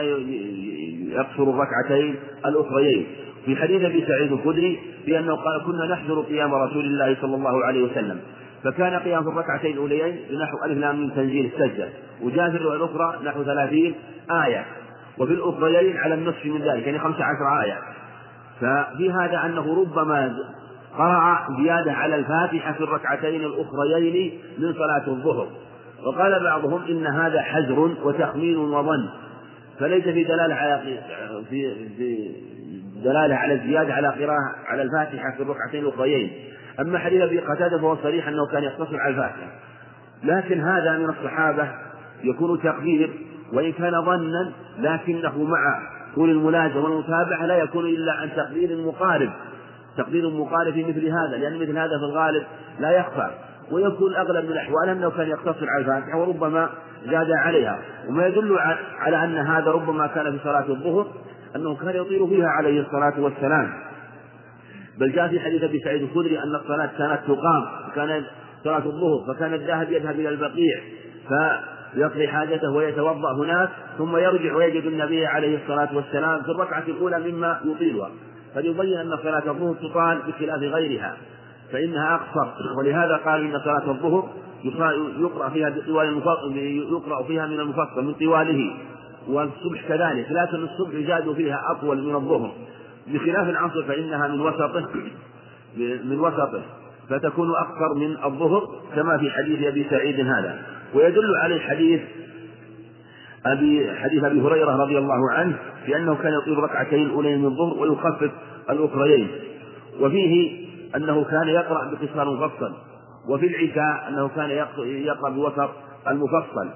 يقصر 1.08 1.42
الركعتين 1.42 2.14
الأخريين. 2.46 3.06
في 3.44 3.56
حديث 3.56 3.82
أبي 3.82 4.04
سعيد 4.06 4.32
الخدري 4.32 4.80
بأنه 5.06 5.36
قال 5.36 5.62
كنا 5.66 5.86
نحضر 5.86 6.20
قيام 6.20 6.54
رسول 6.54 6.84
الله 6.84 7.16
صلى 7.20 7.34
الله 7.34 7.64
عليه 7.64 7.82
وسلم. 7.82 8.20
فكان 8.64 8.96
قيام 8.96 9.22
في 9.22 9.28
الركعتين 9.28 9.72
الأوليين 9.72 10.16
بنحو 10.30 10.64
ألف 10.64 10.78
لام 10.78 11.00
من 11.00 11.14
تنزيل 11.14 11.52
السجدة. 11.54 11.88
وجاء 12.22 12.50
في 12.50 12.56
الروايه 12.56 12.76
الأخرى 12.76 13.18
نحو 13.24 13.44
ثلاثين 13.44 13.94
آية. 14.30 14.64
وفي 15.18 15.32
الأخريين 15.32 15.96
على 15.96 16.14
النصف 16.14 16.46
من 16.46 16.62
ذلك 16.62 16.86
يعني 16.86 16.98
خمس 16.98 17.16
عشر 17.16 17.62
آية. 17.62 17.78
ففي 18.60 19.10
هذا 19.10 19.46
أنه 19.46 19.80
ربما 19.80 20.36
قرأ 20.98 21.46
زيادة 21.62 21.92
على 21.92 22.16
الفاتحة 22.16 22.72
في 22.72 22.80
الركعتين 22.80 23.40
الأخريين 23.40 24.32
من 24.58 24.72
صلاة 24.74 25.06
الظهر. 25.06 25.46
وقال 26.06 26.42
بعضهم 26.44 26.82
إن 26.88 27.06
هذا 27.06 27.42
حجر 27.42 27.90
وتخمين 28.04 28.56
وظن. 28.56 29.08
فليس 29.78 30.04
في 30.04 30.24
دلالة 30.24 30.54
على 30.54 30.80
في 31.50 31.74
في 31.96 32.30
دلالة 33.04 33.34
على 33.34 33.54
الزيادة 33.54 33.94
على 33.94 34.08
قراءة 34.08 34.54
على 34.66 34.82
الفاتحة 34.82 35.30
في 35.36 35.42
الركعتين 35.42 35.84
الأخريين. 35.84 36.30
أما 36.80 36.98
حديث 36.98 37.22
أبي 37.22 37.38
قتادة 37.38 37.78
فهو 37.78 37.96
صريح 37.96 38.28
أنه 38.28 38.46
كان 38.46 38.62
يقتصر 38.62 39.00
على 39.00 39.10
الفاتحة. 39.10 39.48
لكن 40.24 40.60
هذا 40.60 40.98
من 40.98 41.10
الصحابة 41.10 41.68
يكون 42.24 42.62
تقدير 42.62 43.10
وإن 43.52 43.72
كان 43.72 44.04
ظنا 44.04 44.52
لكنه 44.78 45.44
مع 45.44 45.78
طول 46.14 46.30
الملازمة 46.30 46.84
والمتابعة 46.84 47.46
لا 47.46 47.56
يكون 47.56 47.84
إلا 47.84 48.12
عن 48.12 48.30
تقدير 48.36 48.86
مقارب. 48.86 49.30
تقدير 49.96 50.30
مقارب 50.30 50.72
في 50.72 50.84
مثل 50.84 51.06
هذا 51.06 51.36
لأن 51.36 51.54
مثل 51.54 51.78
هذا 51.78 51.98
في 51.98 52.04
الغالب 52.04 52.44
لا 52.80 52.90
يخفى. 52.90 53.30
ويكون 53.70 54.14
أغلب 54.14 54.44
من 54.44 54.52
الأحوال 54.52 54.88
أنه 54.88 55.10
كان 55.10 55.28
يقتصر 55.28 55.66
على 55.68 55.80
الفاتحة 55.80 56.18
وربما 56.18 56.68
زاد 57.06 57.30
عليها. 57.30 57.78
وما 58.08 58.26
يدل 58.26 58.58
على 58.98 59.24
أن 59.24 59.38
هذا 59.38 59.70
ربما 59.70 60.06
كان 60.06 60.32
في 60.32 60.38
صلاة 60.44 60.68
الظهر 60.68 61.06
أنه 61.56 61.76
كان 61.76 61.96
يطيل 61.96 62.28
فيها 62.28 62.48
عليه 62.48 62.80
الصلاة 62.80 63.20
والسلام. 63.20 63.72
بل 64.98 65.12
جاء 65.12 65.28
في 65.28 65.40
حديث 65.40 65.62
أبي 65.62 65.80
سعيد 65.80 66.02
الخدري 66.02 66.38
أن 66.38 66.54
الصلاة 66.54 66.90
كانت 66.98 67.20
تقام 67.26 67.64
كان 67.94 68.24
صلاة 68.64 68.86
الظهر 68.86 69.34
فكان 69.34 69.54
الذاهب 69.54 69.92
يذهب 69.92 70.20
إلى 70.20 70.28
البقيع 70.28 70.80
فيقضي 71.28 72.28
حاجته 72.28 72.70
ويتوضأ 72.70 73.32
هناك 73.34 73.68
ثم 73.98 74.16
يرجع 74.16 74.54
ويجد 74.54 74.86
النبي 74.86 75.26
عليه 75.26 75.62
الصلاة 75.62 75.96
والسلام 75.96 76.42
في 76.42 76.48
الركعة 76.48 76.84
الأولى 76.88 77.32
مما 77.32 77.60
يطيلها. 77.64 78.10
فليبين 78.54 78.98
أن 78.98 79.16
صلاة 79.22 79.50
الظهر 79.50 79.74
تقال 79.74 80.18
بخلاف 80.28 80.60
غيرها 80.62 81.16
فإنها 81.72 82.14
أقصر. 82.14 82.48
ولهذا 82.78 83.16
قال 83.16 83.40
إن 83.44 83.60
صلاة 83.60 83.90
الظهر 83.90 84.28
يقرأ 85.20 85.48
فيها 85.48 85.70
بطوال 85.70 86.22
يقرأ 86.92 87.22
فيها 87.22 87.46
من 87.46 87.60
المفصل 87.60 88.04
من 88.04 88.14
طواله. 88.14 88.76
والصبح 89.28 89.88
كذلك. 89.88 90.26
لكن 90.30 90.64
الصبح 90.64 90.94
يزاد 90.94 91.32
فيها 91.32 91.62
أطول 91.70 92.02
من 92.02 92.14
الظهر. 92.14 92.52
بخلاف 93.06 93.48
العصر 93.48 93.82
فإنها 93.82 94.28
من 94.28 94.40
وسطه 94.40 94.88
من 96.04 96.20
وسطه 96.20 96.62
فتكون 97.08 97.50
أكثر 97.56 97.94
من 97.96 98.16
الظهر 98.24 98.68
كما 98.94 99.18
في 99.18 99.30
حديث 99.30 99.66
أبي 99.66 99.86
سعيد 99.90 100.20
هذا. 100.20 100.62
ويدل 100.94 101.36
عليه 101.42 101.60
حديث 101.60 102.00
أبي 103.46 103.96
حديث 103.96 104.24
أبي 104.24 104.40
هريرة 104.40 104.76
رضي 104.76 104.98
الله 104.98 105.30
عنه 105.30 105.58
بأنه 105.86 106.14
كان 106.14 106.32
يطيل 106.42 106.58
ركعتين 106.58 107.06
الأولين 107.06 107.38
من 107.38 107.46
الظهر 107.46 107.78
ويخفف 107.78 108.30
الأخريين. 108.70 109.28
وفيه 110.00 110.62
أنه 110.96 111.24
كان 111.24 111.48
يقرأ 111.48 111.90
بقصار 111.90 112.30
مفصل. 112.30 112.72
وفي 113.28 113.46
العشاء 113.46 114.08
أنه 114.08 114.28
كان 114.28 114.50
يقرأ 114.50 115.30
بوسط 115.30 115.70
المفصل. 116.08 116.68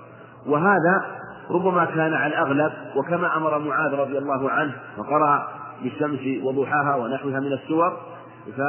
وهذا 0.47 1.16
ربما 1.51 1.84
كان 1.84 2.14
على 2.14 2.26
الأغلب 2.26 2.72
وكما 2.97 3.36
أمر 3.36 3.59
معاذ 3.59 3.94
رضي 3.94 4.18
الله 4.18 4.51
عنه 4.51 4.72
وقرأ 4.99 5.49
بالشمس 5.82 6.44
وضحاها 6.44 6.97
ونحوها 6.97 7.40
من 7.40 7.53
السور 7.53 7.97
ف 8.57 8.61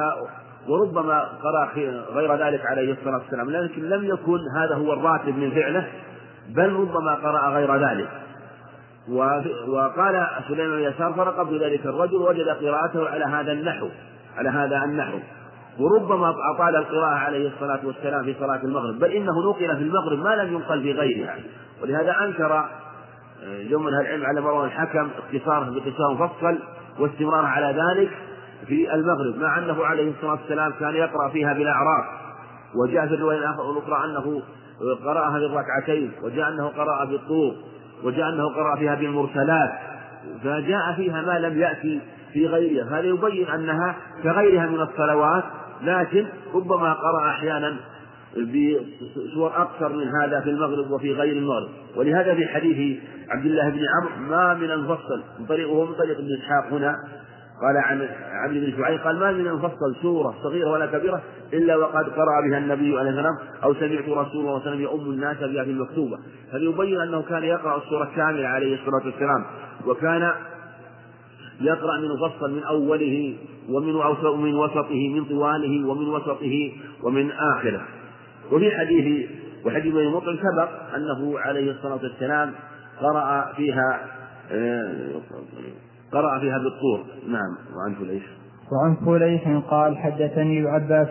وربما 0.67 1.19
قرأ 1.19 1.69
غير 2.13 2.35
ذلك 2.35 2.65
عليه 2.65 2.93
الصلاة 2.93 3.17
والسلام 3.17 3.49
لكن 3.49 3.89
لم 3.89 4.05
يكن 4.05 4.39
هذا 4.57 4.75
هو 4.75 4.93
الراتب 4.93 5.37
من 5.37 5.51
فعله 5.51 5.87
بل 6.49 6.73
ربما 6.73 7.13
قرأ 7.13 7.49
غير 7.49 7.75
ذلك. 7.89 8.09
وقال 9.67 10.27
سليمان 10.47 10.77
بن 10.77 10.83
يسار 10.83 11.13
فرقبت 11.13 11.61
ذلك 11.61 11.85
الرجل 11.85 12.15
وجد 12.15 12.49
قراءته 12.49 13.09
على 13.09 13.25
هذا 13.25 13.51
النحو 13.51 13.89
على 14.37 14.49
هذا 14.49 14.83
النحو. 14.83 15.19
وربما 15.79 16.33
أطال 16.55 16.75
القراءة 16.75 17.15
عليه 17.15 17.47
الصلاة 17.47 17.79
والسلام 17.83 18.23
في 18.23 18.35
صلاة 18.39 18.63
المغرب 18.63 18.99
بل 18.99 19.11
إنه 19.11 19.49
نقل 19.49 19.77
في 19.77 19.83
المغرب 19.83 20.19
ما 20.19 20.35
لم 20.35 20.53
ينقل 20.53 20.81
في 20.81 20.91
غيرها. 20.91 21.35
ولهذا 21.81 22.15
أنكر 22.21 22.65
يوم 23.43 23.85
من 23.85 23.93
العلم 23.93 24.25
على 24.25 24.41
مروان 24.41 24.65
الحكم 24.65 25.09
اختصاره 25.17 25.69
بقصار 25.69 26.13
مفصل 26.13 26.59
واستمرار 26.99 27.45
على 27.45 27.65
ذلك 27.81 28.09
في 28.67 28.93
المغرب 28.93 29.37
مع 29.37 29.57
أنه 29.57 29.85
عليه 29.85 30.11
الصلاة 30.11 30.31
والسلام 30.31 30.73
كان 30.79 30.95
يقرأ 30.95 31.29
فيها 31.29 31.53
بالأعراف 31.53 32.05
وجاء 32.75 33.07
في 33.07 33.13
الرواية 33.13 33.37
الأخرى 33.37 34.05
أنه 34.05 34.41
قرأها 35.05 35.39
بالركعتين 35.39 36.11
وجاء 36.23 36.49
أنه 36.49 36.67
قرأ 36.67 37.05
بالطور 37.05 37.55
وجاء 38.03 38.29
أنه 38.29 38.49
قرأ 38.55 38.75
فيها 38.75 38.95
بالمرسلات 38.95 39.69
فجاء 40.43 40.93
فيها 40.95 41.21
ما 41.21 41.39
لم 41.39 41.59
يأتي 41.59 42.01
في 42.33 42.47
غيرها. 42.47 42.99
هذا 42.99 43.07
يبين 43.07 43.47
أنها 43.47 43.95
كغيرها 44.23 44.65
من 44.65 44.81
الصلوات 44.81 45.43
لكن 45.81 46.25
ربما 46.53 46.93
قرأ 46.93 47.29
أحيانا 47.29 47.77
بصور 48.37 49.61
أكثر 49.61 49.89
من 49.89 50.07
هذا 50.21 50.41
في 50.41 50.49
المغرب 50.49 50.91
وفي 50.91 51.13
غير 51.13 51.37
المغرب. 51.37 51.69
ولهذا 51.95 52.35
في 52.35 52.47
حديث 52.47 52.99
عبد 53.29 53.45
الله 53.45 53.69
بن 53.69 53.79
عمرو 53.95 54.29
ما 54.29 54.53
من 54.53 54.71
المفصل 54.71 55.23
من 55.39 55.45
طريقه 55.45 55.85
من 55.85 55.93
طريق 55.93 56.17
ابن 56.17 56.27
إسحاق 56.33 56.73
هنا. 56.73 56.95
قال 57.61 57.77
عن 57.77 58.09
عبد 58.31 58.53
بن 58.53 58.77
شعيب 58.77 58.99
قال 58.99 59.19
ما 59.19 59.31
من 59.31 59.47
المفصل 59.47 59.95
سورة 60.01 60.35
صغيرة 60.43 60.71
ولا 60.71 60.85
كبيرة 60.85 61.21
إلا 61.53 61.75
وقد 61.75 62.09
قرأ 62.09 62.41
بها 62.49 62.57
النبي 62.57 62.99
عليه 62.99 63.09
السلام 63.09 63.37
أو 63.63 63.73
سمعت 63.73 64.03
رسول 64.03 64.15
الله 64.15 64.25
صلى 64.29 64.39
الله 64.39 64.61
عليه 64.61 64.61
وسلم 64.61 64.81
يؤم 64.81 65.09
الناس 65.09 65.37
بها 65.37 65.63
في 65.63 65.71
المكتوبة. 65.71 66.17
فليبين 66.51 67.01
أنه 67.01 67.21
كان 67.21 67.43
يقرأ 67.43 67.77
السورة 67.77 68.11
كاملة 68.15 68.47
عليه 68.47 68.75
الصلاة 68.75 69.05
والسلام. 69.05 69.45
وكان 69.87 70.31
يقرأ 71.61 71.99
من 71.99 72.07
مفصل 72.09 72.55
من 72.55 72.63
أوله 72.63 73.35
ومن 73.69 73.95
ومن 74.25 74.55
وسطه 74.55 75.09
من 75.15 75.25
طواله 75.25 75.87
ومن 75.87 76.07
وسطه 76.07 76.71
ومن 77.03 77.31
آخره. 77.31 77.81
وفي 78.51 78.71
حديث 78.71 79.29
وحديث 79.65 79.93
بن 79.93 80.07
مطعم 80.07 80.35
سبق 80.35 80.69
أنه 80.95 81.39
عليه 81.39 81.71
الصلاة 81.71 81.99
والسلام 82.03 82.51
قرأ 83.01 83.53
فيها 83.55 83.99
آه، 84.51 85.11
قرأ 86.11 86.39
فيها 86.39 86.57
بالطور. 86.57 87.03
نعم. 87.27 87.55
وعن 87.77 87.95
فليح. 87.95 88.23
وعن 88.71 88.95
فليح 89.05 89.61
قال 89.69 89.97
حدثني 89.97 90.67
عباس 90.67 91.07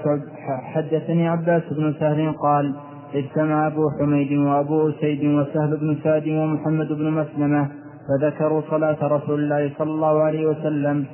حدثني 0.75 1.29
عباس 1.29 1.63
بن 1.71 1.95
سهل 2.01 2.35
قال 2.43 2.75
اجتمع 3.15 3.67
أبو 3.67 3.91
حميد 4.01 4.33
وأبو 4.33 4.89
أسيد 4.89 5.25
وسهل 5.25 5.77
بن 5.77 5.97
سعد 6.05 6.29
ومحمد 6.29 6.89
بن 6.93 7.11
مسلمة 7.11 7.71
فذكروا 8.09 8.63
صلاة 8.71 8.97
رسول 9.03 9.41
الله 9.41 9.71
صلى 9.79 9.91
الله 9.91 10.23
عليه 10.23 10.47
وسلم. 10.47 11.05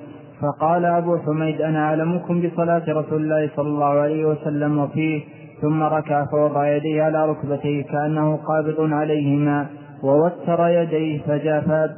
فقال 0.43 0.85
أبو 0.85 1.19
حميد 1.19 1.61
أنا 1.61 1.79
أعلمكم 1.79 2.41
بصلاة 2.41 2.83
رسول 2.89 3.23
الله 3.23 3.51
صلى 3.57 3.69
الله 3.69 3.85
عليه 4.01 4.25
وسلم 4.25 4.79
وفيه. 4.79 5.23
ثم 5.63 5.83
ركع 5.83 6.25
فوضع 6.33 6.77
يديه 6.77 7.03
على 7.03 7.27
ركبتيه 7.27 7.85
كأنه 7.85 8.37
قابض 8.37 8.93
عليهما 8.93 9.67
ووتر 10.03 10.69
يديه 10.69 11.23
فجافى 11.23 11.91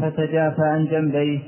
فتجافى 0.00 0.62
عن 0.62 0.84
جنبيه. 0.84 1.38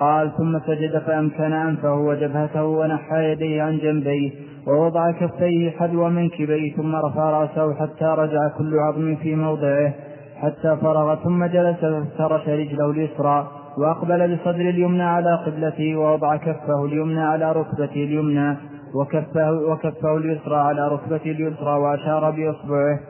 قال 0.00 0.30
ثم 0.36 0.58
سجد 0.58 0.98
فأمكن 0.98 1.52
أنفه 1.52 1.94
وجبهته 1.94 2.64
ونحى 2.64 3.32
يديه 3.32 3.62
عن 3.62 3.78
جنبيه 3.78 4.30
ووضع 4.66 5.10
كفيه 5.10 5.70
حذو 5.70 6.08
منكبيه 6.08 6.76
ثم 6.76 6.96
رفع 6.96 7.30
رأسه 7.30 7.74
حتى 7.74 8.04
رجع 8.04 8.48
كل 8.58 8.78
عظم 8.78 9.16
في 9.16 9.34
موضعه. 9.34 9.94
حتى 10.42 10.76
فرغ 10.76 11.14
ثم 11.14 11.44
جلس 11.44 11.80
فافترش 11.80 12.48
رجله 12.48 12.90
اليسرى 12.90 13.48
وأقبل 13.78 14.36
بصدر 14.36 14.68
اليمنى 14.68 15.02
على 15.02 15.34
قبلته 15.46 15.96
ووضع 15.96 16.36
كفه 16.36 16.84
اليمنى 16.84 17.20
على 17.20 17.52
ركبته 17.52 18.04
اليمنى 18.04 18.56
وكفه, 18.94 19.52
وكفه 19.52 20.16
اليسرى 20.16 20.56
على 20.56 20.88
ركبته 20.88 21.30
اليسرى 21.30 21.78
وأشار 21.78 22.30
بإصبعه. 22.30 23.00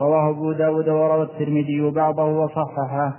رواه 0.00 0.30
أبو 0.30 0.52
داود 0.52 0.88
وروى 0.88 1.22
الترمذي 1.22 1.90
بعضه 1.90 2.24
وصححه. 2.24 3.16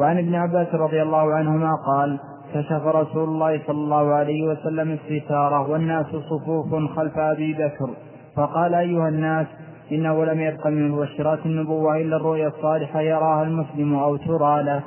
وعن 0.00 0.18
ابن 0.18 0.34
عباس 0.34 0.74
رضي 0.74 1.02
الله 1.02 1.34
عنهما 1.34 1.74
قال 1.86 2.18
كشف 2.54 2.86
رسول 2.86 3.28
الله 3.28 3.60
صلى 3.66 3.78
الله 3.78 4.14
عليه 4.14 4.48
وسلم 4.48 4.90
الستارة 4.90 5.70
والناس 5.70 6.06
صفوف 6.06 6.74
خلف 6.96 7.18
أبي 7.18 7.52
بكر 7.54 7.90
فقال 8.36 8.74
أيها 8.74 9.08
الناس 9.08 9.46
إنه 9.92 10.24
لم 10.24 10.40
يبق 10.40 10.66
من 10.66 10.90
مبشرات 10.90 11.46
النبوة 11.46 11.96
إلا 11.96 12.16
الرؤيا 12.16 12.48
الصالحة 12.48 13.00
يراها 13.00 13.42
المسلم 13.42 13.94
أو 13.94 14.16
ترى 14.16 14.62
له 14.62 14.82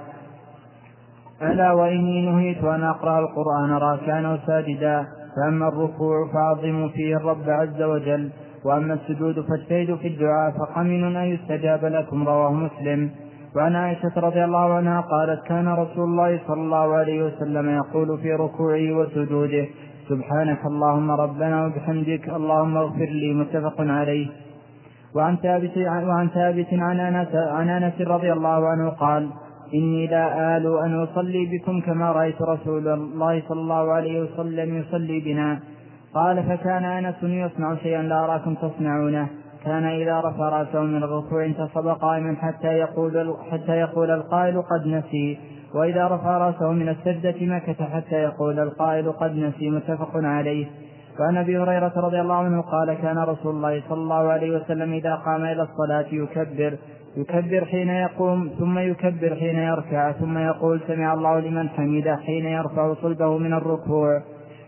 ألا 1.41 1.71
وإني 1.71 2.25
نهيت 2.31 2.63
أن 2.63 2.83
أقرأ 2.83 3.19
القرآن 3.19 3.71
راكعا 3.71 4.39
ساجدا. 4.47 5.05
فأما 5.35 5.67
الركوع 5.67 6.15
فعظموا 6.33 6.87
فيه 6.87 7.17
الرب 7.17 7.49
عز 7.49 7.81
وجل. 7.81 8.29
وأما 8.65 8.93
السجود 8.93 9.45
فاجتهدوا 9.47 9.97
في 9.97 10.07
الدعاء 10.07 10.51
فقمن 10.51 11.15
أن 11.15 11.25
يستجاب 11.25 11.85
لكم 11.85 12.27
رواه 12.27 12.53
مسلم. 12.53 13.09
وعن 13.55 13.75
عائشة 13.75 14.11
رضي 14.17 14.43
الله 14.43 14.73
عنها 14.73 15.01
قالت 15.01 15.43
كان 15.47 15.67
رسول 15.67 16.03
الله 16.03 16.39
صلى 16.47 16.61
الله 16.61 16.95
عليه 16.95 17.23
وسلم 17.23 17.69
يقول 17.69 18.17
في 18.17 18.33
ركوعه 18.33 18.91
وسجوده 18.97 19.65
سبحانك 20.09 20.65
اللهم 20.65 21.11
ربنا 21.11 21.65
وبحمدك 21.65 22.29
اللهم 22.29 22.77
اغفر 22.77 23.09
لي 23.21 23.33
متفق 23.33 23.75
عليه. 23.79 24.27
وعن 25.15 25.37
ثابت 25.37 25.77
وعن 25.77 26.29
ثابت 26.29 26.67
عن 26.71 26.99
انس 26.99 27.35
عن 27.35 27.69
أنس 27.69 28.01
رضي 28.01 28.33
الله 28.33 28.67
عنه 28.67 28.89
قال 28.89 29.29
إني 29.73 30.07
لا 30.07 30.57
آل 30.57 30.77
أن 30.83 31.03
أصلي 31.03 31.45
بكم 31.45 31.81
كما 31.81 32.11
رأيت 32.11 32.41
رسول 32.41 32.87
الله 32.87 33.43
صلى 33.49 33.61
الله 33.61 33.91
عليه 33.91 34.21
وسلم 34.21 34.77
يصلي 34.77 35.19
بنا. 35.19 35.59
قال 36.13 36.43
فكان 36.43 36.85
أنس 36.85 37.15
يصنع 37.23 37.75
شيئا 37.75 38.01
لا 38.01 38.23
أراكم 38.23 38.55
تصنعونه. 38.55 39.27
كان 39.65 39.83
إذا 39.83 40.19
رفع 40.19 40.49
رأسه 40.49 40.81
من 40.81 41.03
الركوع 41.03 41.45
انتصب 41.45 41.87
قائما 41.87 42.35
حتى 42.35 42.67
يقول 42.67 43.35
حتى 43.51 43.71
يقول 43.71 44.11
القائل 44.11 44.61
قد 44.61 44.87
نسي. 44.87 45.37
وإذا 45.75 46.07
رفع 46.07 46.37
رأسه 46.37 46.71
من 46.71 46.89
السجدة 46.89 47.35
مكث 47.55 47.81
حتى 47.81 48.15
يقول 48.15 48.59
القائل 48.59 49.11
قد 49.11 49.35
نسي. 49.35 49.69
متفق 49.69 50.11
عليه. 50.15 50.65
وعن 51.19 51.37
أبي 51.37 51.57
هريرة 51.57 51.93
رضي 51.95 52.21
الله 52.21 52.35
عنه 52.35 52.61
قال 52.61 52.93
كان 52.93 53.17
رسول 53.17 53.55
الله 53.55 53.83
صلى 53.89 53.97
الله 53.97 54.31
عليه 54.31 54.55
وسلم 54.55 54.93
إذا 54.93 55.15
قام 55.15 55.45
إلى 55.45 55.61
الصلاة 55.61 56.05
يكبر 56.11 56.77
يكبر 57.17 57.65
حين 57.65 57.89
يقوم 57.89 58.51
ثم 58.59 58.79
يكبر 58.79 59.35
حين 59.35 59.57
يركع 59.57 60.11
ثم 60.11 60.37
يقول 60.37 60.81
سمع 60.87 61.13
الله 61.13 61.39
لمن 61.39 61.69
حمده 61.69 62.15
حين 62.15 62.45
يرفع 62.45 62.93
صلبه 62.93 63.37
من 63.37 63.53
الركوع 63.53 64.21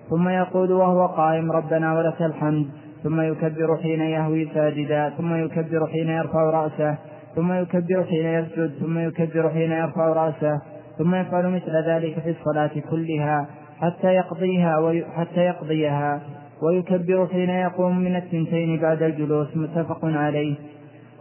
ثم 0.10 0.30
يقول 0.30 0.72
وهو 0.72 1.06
قائم 1.06 1.52
ربنا 1.52 1.98
ولك 1.98 2.22
الحمد 2.22 2.68
ثم 3.04 3.22
يكبر 3.22 3.78
حين 3.84 4.02
يهوي 4.02 4.50
ساجدا 4.54 5.10
ثم 5.10 5.36
يكبر 5.36 5.88
حين 5.88 6.10
يرفع 6.10 6.50
رأسه 6.50 6.98
ثم 7.36 7.54
يكبر 7.54 8.04
حين 8.04 8.26
يسجد 8.26 8.72
ثم 8.80 9.00
يكبر 9.00 9.50
حين 9.50 9.72
يرفع 9.72 10.08
رأسه 10.08 10.62
ثم 10.98 11.16
يفعل 11.16 11.50
مثل 11.50 11.72
ذلك 11.88 12.20
في 12.20 12.30
الصلاة 12.30 12.72
كلها 12.90 13.48
حتى 13.82 14.08
يقضيها. 14.08 15.04
حتى 15.16 15.40
يقضيها 15.40 16.22
ويكبر 16.62 17.28
حين 17.28 17.50
يقوم 17.50 17.98
من 18.00 18.16
الثنتين 18.16 18.80
بعد 18.80 19.04
الجلوس 19.04 19.58
متفق 19.58 20.00
عليه. 20.04 20.56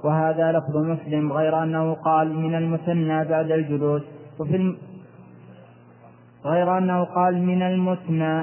وهذا 0.05 0.53
لفظ 0.53 0.77
مسلم 0.77 1.33
غير 1.33 1.63
أنه 1.63 1.95
قال 1.95 2.35
من 2.35 2.55
المثنى 2.55 3.25
بعد 3.25 3.51
الجلوس. 3.51 4.03
وفي 4.39 4.57
الم... 4.57 4.77
غير 6.45 6.79
أنه 6.79 7.05
قال 7.05 7.43
من 7.43 7.63
المثنى 7.63 8.43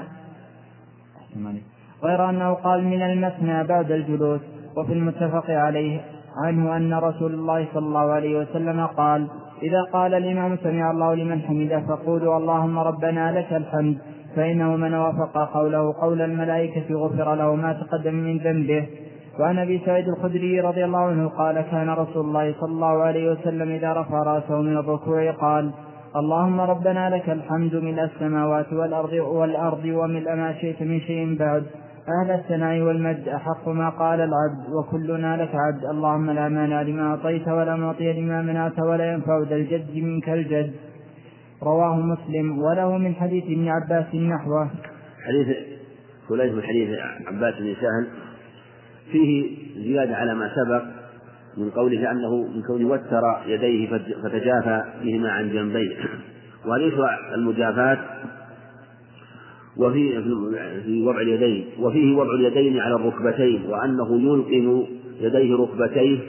غير 2.03 2.29
أنه 2.29 2.53
قال 2.53 2.83
من 2.83 3.01
المثنى 3.01 3.63
بعد 3.63 3.91
الجلوس. 3.91 4.41
وفي 4.77 4.93
المتفق 4.93 5.49
عليه 5.49 6.01
عنه 6.45 6.77
أن 6.77 6.93
رسول 6.93 7.33
الله 7.33 7.67
صلى 7.73 7.85
الله 7.85 8.11
عليه 8.11 8.39
وسلم 8.39 8.85
قال 8.85 9.27
إذا 9.63 9.81
قال 9.93 10.13
الإمام 10.13 10.57
سمع 10.63 10.91
الله 10.91 11.15
لمن 11.15 11.41
حمده 11.41 11.79
فقولوا 11.79 12.37
اللهم 12.37 12.79
ربنا 12.79 13.39
لك 13.39 13.53
الحمد. 13.53 13.97
فإنه 14.35 14.75
من 14.75 14.93
وافق 14.93 15.53
قوله 15.53 15.93
قول 16.01 16.21
الملائكة 16.21 16.95
غفر 16.95 17.35
له 17.35 17.55
ما 17.55 17.73
تقدم 17.73 18.13
من 18.13 18.37
ذنبه. 18.37 18.87
وعن 19.39 19.59
أبي 19.59 19.81
سعيد 19.85 20.07
الخدري 20.07 20.61
رضي 20.61 20.85
الله 20.85 20.99
عنه 20.99 21.27
قال 21.29 21.61
كان 21.61 21.89
رسول 21.89 22.25
الله 22.25 22.55
صلى 22.59 22.71
الله 22.71 23.03
عليه 23.03 23.31
وسلم 23.31 23.69
إذا 23.71 23.93
رفع 23.93 24.23
رأسه 24.23 24.61
من 24.61 24.77
الركوع 24.77 25.31
قال 25.31 25.71
اللهم 26.15 26.61
ربنا 26.61 27.09
لك 27.09 27.29
الحمد 27.29 27.75
من 27.75 27.99
السماوات 27.99 28.73
والأرض 28.73 29.13
والأرض 29.13 29.85
وملء 29.85 30.35
ما 30.35 30.53
شئت 30.61 30.81
من 30.81 30.99
شيء 30.99 31.37
بعد. 31.39 31.63
أهل 32.21 32.31
الثناء 32.31 32.81
والمجد 32.81 33.27
أحق 33.27 33.67
ما 33.67 33.89
قال 33.89 34.19
العبد 34.19 34.73
وكلنا 34.77 35.37
لك 35.37 35.51
عبد. 35.55 35.85
اللهم 35.85 36.31
لا 36.31 36.49
مانع 36.49 36.81
لما 36.81 37.09
أعطيت 37.09 37.47
ولا 37.47 37.75
معطي 37.75 38.13
لما 38.13 38.41
منعت 38.41 38.79
ولا 38.79 39.13
ينفع 39.13 39.43
ذا 39.49 39.55
الجد 39.55 39.95
منك 39.95 40.29
الجد. 40.29 40.71
رواه 41.63 41.95
مسلم 41.95 42.59
وله 42.59 42.97
من 42.97 43.15
حديث 43.15 43.43
ابن 43.43 43.67
عباس 43.67 44.15
نحوه. 44.15 44.71
حديث 45.27 45.57
فليس 46.29 46.53
من 46.53 46.63
حديث 46.63 46.99
عباس 47.27 47.53
بن 47.59 47.75
سهل. 47.81 48.07
فيه 49.11 49.57
زيادة 49.77 50.15
على 50.15 50.35
ما 50.35 50.51
سبق 50.55 50.83
من 51.57 51.69
قوله 51.69 52.11
أنه 52.11 52.47
من 52.55 52.61
كونه 52.61 52.87
وتر 52.87 53.21
يديه 53.47 53.89
فتجافى 54.23 54.83
بهما 55.03 55.31
عن 55.31 55.49
جنبيه. 55.49 55.95
يشرع 56.87 57.35
المجافاة 57.35 57.97
وفي 59.77 60.23
في 60.83 61.03
وضع 61.03 61.21
اليدين. 61.21 61.65
وفيه 61.79 62.15
وضع 62.15 62.33
اليدين 62.33 62.79
على 62.79 62.95
الركبتين 62.95 63.65
وأنه 63.69 64.21
يلقم 64.21 64.85
يديه 65.21 65.55
ركبتيه 65.55 66.19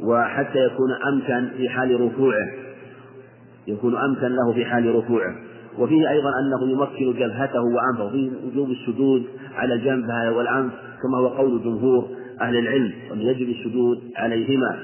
وحتى 0.00 0.58
يكون 0.58 0.90
أمكن 1.12 1.56
في 1.56 1.68
حال 1.68 2.00
ركوعه. 2.00 2.63
يكون 3.66 3.96
أمكن 3.96 4.26
له 4.26 4.52
في 4.54 4.64
حال 4.64 4.94
ركوعه. 4.94 5.34
وفيه 5.78 6.10
أيضا 6.10 6.30
أنه 6.40 6.70
يمكن 6.72 7.18
جبهته 7.18 7.62
وأنفه 7.62 8.10
فيه 8.10 8.30
وجوب 8.46 8.70
السجود 8.70 9.24
على 9.54 9.74
الجنب 9.74 10.08
والأنف 10.36 10.72
كما 11.02 11.18
هو 11.18 11.28
قول 11.28 11.62
جمهور 11.62 12.08
أهل 12.40 12.56
العلم 12.56 12.92
أن 13.12 13.20
يجب 13.20 13.48
السجود 13.48 14.00
عليهما. 14.16 14.78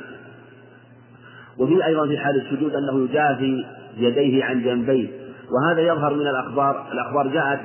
وفيه 1.59 1.87
أيضا 1.87 2.07
في 2.07 2.18
حال 2.18 2.41
السجود 2.41 2.74
أنه 2.74 3.05
يجافي 3.05 3.64
يديه 3.99 4.45
عن 4.45 4.62
جنبيه. 4.62 5.09
وهذا 5.51 5.81
يظهر 5.81 6.14
من 6.14 6.26
الأخبار 6.26 6.87
الأخبار 6.93 7.28
جاءت 7.28 7.61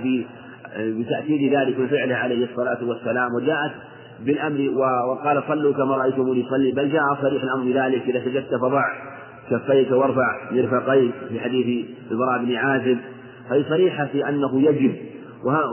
بتأكيد 0.77 1.53
ذلك 1.53 1.79
وفعله 1.79 2.15
عليه 2.15 2.45
الصلاة 2.45 2.83
والسلام 2.83 3.29
وجاءت 3.35 3.71
بالأمر 4.25 4.69
وقال 5.11 5.43
صلوا 5.47 5.73
كما 5.73 5.97
رأيتموني 5.97 6.45
صلي 6.49 6.71
بل 6.71 6.91
جاء 6.91 7.03
صريح 7.21 7.43
الأمر 7.43 7.63
بذلك 7.63 8.09
إذا 8.09 8.25
سجدت 8.25 8.55
فضع. 8.55 8.83
كفيك 9.49 9.91
وارفع 9.91 10.51
مرفقيك 10.51 11.13
في 11.29 11.39
حديث 11.39 11.85
البراء 12.11 12.45
بن 12.45 12.55
عازب. 12.55 12.97
هذه 13.49 13.65
صريحة 13.69 14.05
في 14.05 14.29
أنه 14.29 14.61
يجب. 14.61 14.95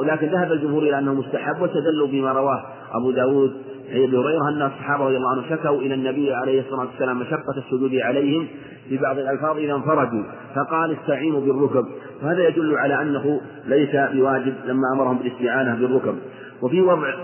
ولكن 0.01 0.27
ذهب 0.27 0.53
الجمهور 0.53 0.83
إلى 0.83 0.99
أنه 0.99 1.15
مستحب 1.15 1.61
واستدلوا 1.61 2.07
بما 2.07 2.33
رواه 2.33 2.65
أبو 2.93 3.11
داود 3.11 3.53
أي 3.93 4.05
أبي 4.05 4.17
هريرة 4.17 4.49
أن 4.49 4.63
الصحابة 4.63 5.05
رضي 5.05 5.17
الله 5.17 5.31
عنهم 5.31 5.45
شكوا 5.51 5.81
إلى 5.81 5.95
النبي 5.95 6.35
عليه 6.35 6.61
الصلاة 6.61 6.87
والسلام 6.87 7.19
مشقة 7.19 7.57
السجود 7.57 7.95
عليهم 7.95 8.47
في 8.89 8.97
بعض 8.97 9.19
الألفاظ 9.19 9.57
إذا 9.57 9.75
انفردوا. 9.75 10.23
فقال 10.55 10.97
استعينوا 11.01 11.41
بالركب. 11.41 11.87
وهذا 12.23 12.49
يدل 12.49 12.75
على 12.77 13.03
أنه 13.03 13.41
ليس 13.67 13.91
بواجب 14.13 14.55
لما 14.67 14.93
أمرهم 14.95 15.19
بالاستعانة 15.19 15.75
بالركب. 15.75 16.15
وفي 16.63 16.81
وضع 16.81 17.15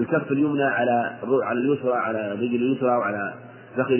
الكف 0.00 0.32
اليمنى 0.32 0.64
على 0.64 1.10
على 1.42 1.58
اليسرى 1.58 1.92
على 1.92 2.32
الرجل 2.32 2.54
اليسرى 2.54 2.90
وعلى 2.90 3.34
فخذ 3.76 3.94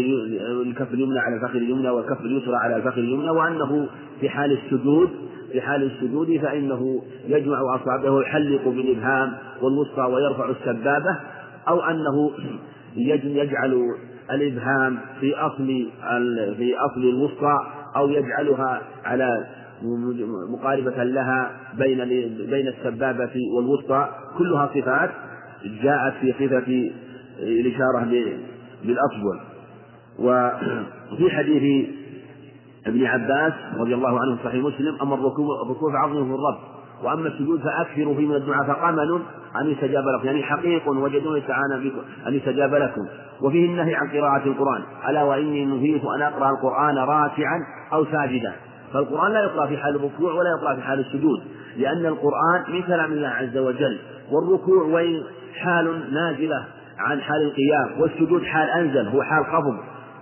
الكف 0.66 0.94
اليمنى 0.94 1.18
على 1.18 1.36
الفخذ 1.36 1.56
اليمنى 1.56 1.88
والكف 1.88 2.20
اليسرى 2.20 2.56
على 2.56 2.76
الفخذ 2.76 2.98
اليمنى 2.98 3.30
وأنه 3.30 3.88
في 4.20 4.28
حال 4.28 4.52
السجود 4.52 5.10
في 5.52 5.60
حال 5.60 5.82
السجود 5.82 6.40
فإنه 6.42 7.02
يجمع 7.26 7.76
أصابعه 7.76 8.10
ويحلق 8.10 8.68
بالإبهام 8.68 9.32
والوسطى 9.62 10.02
ويرفع 10.02 10.50
السبابة 10.50 11.18
أو 11.68 11.80
أنه 11.80 12.30
يجعل 13.24 13.84
الإبهام 14.30 14.98
في 15.20 15.34
أصل 15.34 15.66
في 16.56 16.74
أصل 16.76 17.00
الوسطى 17.00 17.58
أو 17.96 18.08
يجعلها 18.08 18.82
على 19.04 19.46
مقاربة 20.52 21.04
لها 21.04 21.50
بين 21.78 21.98
بين 22.50 22.68
السبابة 22.68 23.32
والوسطى. 23.56 24.08
كلها 24.38 24.70
صفات 24.74 25.10
جاءت 25.82 26.14
في 26.20 26.32
صفة 26.32 26.90
الإشارة 27.38 28.08
بالأصبع 28.84 29.53
وفي 30.18 31.30
حديث 31.30 31.88
ابن 32.86 33.04
عباس 33.04 33.52
رضي 33.78 33.94
الله 33.94 34.20
عنه 34.20 34.36
في 34.36 34.44
صحيح 34.44 34.64
مسلم 34.64 34.96
أما 35.02 35.14
الركوع 35.14 35.62
الركوع 35.66 35.92
فعظمه 35.92 36.34
الرب 36.34 36.58
وأما 37.04 37.28
السجود 37.28 37.60
فأكثروا 37.60 38.14
فيه 38.14 38.26
من 38.26 38.34
الدعاء 38.34 38.66
فقمل 38.66 39.20
أن 39.60 39.70
يستجاب 39.70 40.04
لكم 40.08 40.26
يعني 40.26 40.42
حقيق 40.42 40.88
وجدون 40.88 41.42
تعالى 41.46 41.92
أن 42.26 42.34
يستجاب 42.34 42.74
لكم. 42.74 43.00
وفيه 43.42 43.66
النهي 43.66 43.94
عن 43.94 44.08
قراءة 44.08 44.46
القرآن 44.46 44.82
ألا 45.08 45.22
وإني 45.22 45.64
نهيت 45.64 46.02
أن 46.04 46.22
أقرأ 46.22 46.50
القرآن 46.50 46.98
راكعا 46.98 47.58
أو 47.92 48.04
ساجدا. 48.04 48.52
فالقرآن 48.92 49.32
لا 49.32 49.40
يقرأ 49.40 49.66
في 49.66 49.76
حال 49.76 49.96
الركوع 49.96 50.32
ولا 50.32 50.50
يقرأ 50.58 50.74
في 50.74 50.82
حال 50.82 51.00
السجود 51.00 51.42
لأن 51.76 52.06
القرآن 52.06 52.64
من 52.68 52.82
كلام 52.82 53.12
الله 53.12 53.28
عز 53.28 53.56
وجل 53.56 53.98
والركوع 54.32 54.84
وين؟ 54.84 55.22
حال 55.54 56.14
نازلة 56.14 56.64
عن 56.98 57.20
حال 57.20 57.42
القيام 57.42 58.00
والسجود 58.00 58.42
حال 58.42 58.68
أنزل 58.68 59.08
هو 59.08 59.22
حال 59.22 59.44
خفض 59.44 59.76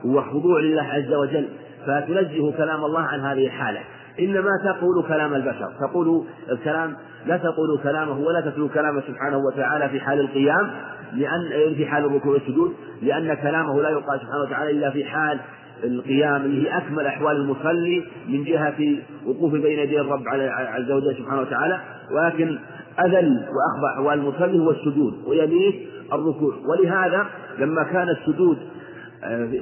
وخضوع 0.04 0.60
لله 0.60 0.82
عز 0.82 1.12
وجل 1.14 1.48
فتنزه 1.86 2.52
كلام 2.56 2.84
الله 2.84 3.00
عن 3.00 3.20
هذه 3.20 3.46
الحالة. 3.46 3.80
إنما 4.20 4.50
تقول 4.64 5.04
كلام 5.08 5.34
البشر 5.34 5.72
تقول 5.80 6.24
الكلام 6.50 6.96
لا 7.26 7.36
تقول 7.36 7.78
كلامه 7.82 8.18
ولا 8.18 8.40
تتلو 8.40 8.68
كلامه 8.68 9.00
سبحانه 9.08 9.38
وتعالى 9.38 9.88
في 9.88 10.00
حال 10.00 10.20
القيام 10.20 10.70
لأن 11.12 11.74
في 11.76 11.86
حال 11.86 12.04
الركوع 12.04 12.32
والسجود 12.32 12.72
لأن 13.02 13.34
كلامه 13.34 13.82
لا 13.82 13.90
يقال 13.90 14.20
سبحانه 14.20 14.42
وتعالى 14.42 14.70
إلا 14.70 14.90
في 14.90 15.04
حال 15.04 15.38
القيام. 15.84 16.42
اللي 16.42 16.68
هي 16.68 16.76
أكمل 16.76 17.06
أحوال 17.06 17.36
المصلي 17.36 18.04
من 18.28 18.44
جهة 18.44 18.96
وقوفه 19.26 19.58
بين 19.58 19.78
يدي 19.78 20.00
الرب 20.00 20.22
عز 20.28 20.90
وجل 20.90 21.16
سبحانه 21.16 21.40
وتعالى. 21.40 21.80
ولكن 22.10 22.58
أذل 23.04 23.36
وأخضع 23.36 23.94
أحوال 23.94 24.18
المصلي 24.18 24.58
هو 24.58 24.70
السجود 24.70 25.14
ويليه 25.26 25.86
الركوع. 26.12 26.54
ولهذا 26.68 27.26
لما 27.58 27.82
كان 27.82 28.08
السجود 28.08 28.58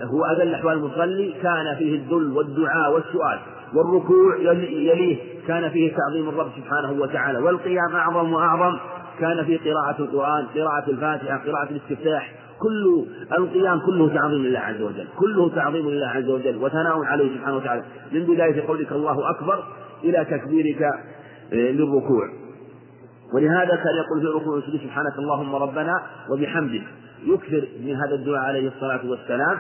هو 0.03 0.25
أذل 0.25 0.55
أحوال 0.55 0.75
المصلي 0.75 1.35
كان 1.43 1.77
فيه 1.79 1.97
الذل 1.97 2.33
والدعاء 2.33 2.93
والسؤال 2.93 3.39
والركوع 3.75 4.37
يليه. 4.37 5.19
كان 5.49 5.71
فيه 5.71 5.93
تعظيم 5.97 6.29
الرب 6.29 6.51
سبحانه 6.57 6.93
وتعالى. 7.03 7.39
والقيام 7.39 7.95
أعظم 7.95 8.33
وأعظم 8.33 8.79
كان 9.21 9.45
فيه 9.45 9.59
قراءة 9.59 10.03
القرآن 10.03 10.47
قراءة 10.47 10.91
الفاتحة 10.91 11.39
قراءة 11.47 11.71
الاستفتاح. 11.71 12.33
كل 12.59 13.07
القيام 13.39 13.81
كله 13.87 14.15
تعظيم 14.15 14.43
لله 14.43 14.59
عز 14.59 14.81
وجل. 14.81 15.07
كله 15.17 15.55
تعظيم 15.55 15.91
لله 15.91 16.09
عز 16.09 16.29
وجل. 16.29 16.57
وثناء 16.57 17.05
عليه 17.05 17.39
سبحانه 17.39 17.57
وتعالى. 17.57 17.83
من 18.13 18.25
بداية 18.25 18.67
قولك 18.67 18.93
الله 18.93 19.31
أكبر 19.31 19.65
إلى 20.05 20.25
تكبيرك 20.31 20.83
آه، 20.83 21.55
للركوع. 21.55 22.29
ولهذا 23.35 23.77
كان 23.77 23.95
يقول 23.97 24.21
في 24.21 24.27
الركوع 24.27 24.61
سبحانك 24.61 25.19
اللهم 25.19 25.55
ربنا 25.55 26.03
وبحمدك. 26.33 26.83
يكثر 27.27 27.69
من 27.85 27.97
هذا 27.97 28.15
الدعاء 28.15 28.45
عليه 28.49 28.69
الصلاة 28.69 29.11
والسلام 29.11 29.59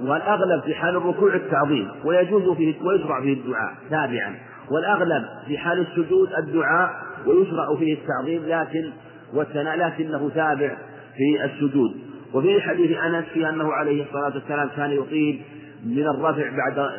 والأغلب 0.00 0.62
في 0.62 0.74
حال 0.74 0.96
الركوع 0.96 1.34
التعظيم 1.34 1.88
ويجوز 2.04 2.56
فيه 2.56 2.74
ويشرع 2.82 3.20
فيه 3.20 3.32
الدعاء 3.32 3.74
تابعا. 3.90 4.34
والأغلب 4.70 5.24
في 5.46 5.58
حال 5.58 5.78
السجود 5.80 6.28
الدعاء 6.38 6.90
ويشرع 7.26 7.76
فيه 7.78 7.94
التعظيم 7.94 8.42
لكن 8.46 8.90
والثناء 9.34 9.76
لكنه 9.76 10.30
تابع 10.34 10.76
في 11.16 11.44
السجود. 11.44 11.94
وفي 12.34 12.60
حديث 12.60 12.98
أنس 12.98 13.24
في 13.24 13.48
أنه 13.48 13.72
عليه 13.72 14.02
الصلاة 14.02 14.34
والسلام 14.34 14.68
كان 14.76 14.90
يطيل 14.90 15.42
من 15.86 16.06
الرفع 16.06 16.50
بعد 16.56 16.90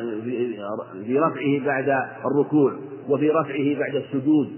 في 1.06 1.18
رفعه 1.18 1.66
بعد 1.66 2.08
الركوع 2.24 2.72
وفي 3.08 3.30
رفعه 3.30 3.78
بعد 3.78 3.94
السجود. 3.94 4.48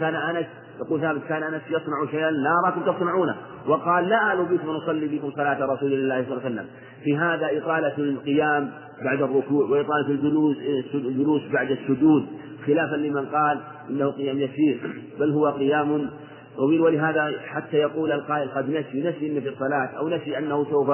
كان 0.00 0.14
أنس 0.14 0.46
يقول 0.80 1.00
ثابت 1.00 1.20
كان 1.28 1.42
أنس 1.42 1.62
يصنع 1.66 2.10
شيئا 2.10 2.30
لا 2.30 2.50
اراكم 2.64 2.80
تصنعونه. 2.80 3.36
وقال 3.66 4.08
لا 4.08 4.32
آل 4.32 4.44
بكم 4.44 4.68
ونصلي 4.68 5.06
بكم 5.06 5.30
صلاة 5.30 5.74
رسول 5.74 5.92
الله 5.92 6.24
صلى 6.24 6.32
الله 6.32 6.44
عليه 6.44 6.54
وسلم. 6.54 6.66
في 7.04 7.16
هذا 7.16 7.58
إطالة 7.58 7.98
القيام 7.98 8.70
بعد 9.04 9.22
الركوع 9.22 9.64
وإطالة 9.70 10.08
الجلوس 10.08 10.56
الجلوس 10.94 11.42
بعد 11.52 11.70
السجود. 11.70 12.26
خلافا 12.66 12.96
لمن 12.96 13.26
قال 13.26 13.58
إنه 13.90 14.10
قيام 14.10 14.38
يسير 14.38 15.02
بل 15.20 15.30
هو 15.30 15.46
قيام 15.46 16.10
طويل. 16.56 16.80
ولهذا 16.80 17.32
حتى 17.46 17.76
يقول 17.76 18.12
القائل 18.12 18.48
قد 18.48 18.70
نسي 18.70 19.08
نسي 19.08 19.36
إن 19.36 19.40
في 19.40 19.48
الصلاة 19.48 19.86
أو 19.98 20.08
نسي 20.08 20.38
أنه 20.38 20.64
سوف 20.70 20.88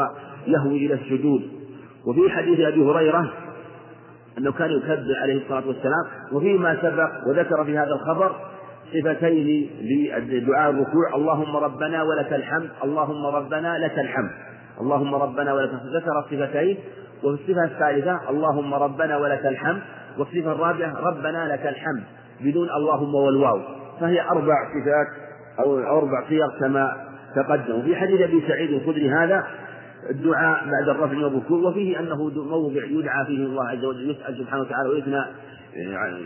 يهوي 0.46 0.86
إلى 0.86 0.94
السجود. 0.94 1.42
وفي 2.06 2.30
حديث 2.30 2.60
أبي 2.60 2.84
هريرة 2.84 3.32
أنه 4.38 4.52
كان 4.52 4.70
يكبر 4.70 5.14
عليه 5.22 5.42
الصلاة 5.42 5.66
والسلام 5.66 6.04
وفيما 6.32 6.76
سبق 6.82 7.28
وذكر 7.28 7.64
في 7.64 7.78
هذا 7.78 7.92
الخبر 7.92 8.36
صفتين 8.92 9.70
لدعاء 10.28 10.70
الركوع. 10.70 11.14
اللهم 11.14 11.56
ربنا 11.56 12.02
ولك 12.02 12.32
الحمد. 12.32 12.70
اللهم 12.84 13.26
ربنا 13.26 13.78
لك 13.78 13.98
الحمد. 13.98 14.30
اللهم 14.80 15.14
ربنا 15.14 15.54
ولك 15.54 15.70
الحمد. 15.70 15.96
ذكر 15.96 16.18
الصفتين. 16.18 16.78
وفي 17.24 17.42
الصفة 17.42 17.64
الثالثة 17.64 18.30
اللهم 18.30 18.74
ربنا 18.74 19.16
ولك 19.16 19.46
الحمد. 19.46 19.82
والصفة 20.18 20.52
الرابعة 20.52 20.94
ربنا 21.00 21.52
لك 21.52 21.66
الحمد 21.66 22.02
بدون 22.40 22.68
اللهم 22.70 23.14
والواو. 23.14 23.60
فهي 24.00 24.20
أربع 24.20 24.56
صفات 24.74 25.06
أو 25.58 25.78
أربع 25.78 26.28
صيغ 26.28 26.58
كما 26.60 26.96
تقدم. 27.36 27.82
في 27.82 27.96
حديث 27.96 28.20
أبي 28.20 28.44
سعيد 28.48 28.70
الخدري 28.70 29.10
هذا 29.10 29.46
الدعاء 30.10 30.64
بعد 30.64 30.88
الرفع 30.88 31.16
والركوع 31.16 31.58
وفيه 31.58 32.00
أنه 32.00 32.30
موضع 32.36 32.84
يدعى 32.84 33.26
فيه 33.26 33.46
الله 33.46 33.68
عز 33.68 33.84
وجل 33.84 34.10
يسأل 34.10 34.38
سبحانه 34.38 34.62
وتعالى 34.62 34.88
ويثنى 34.88 35.24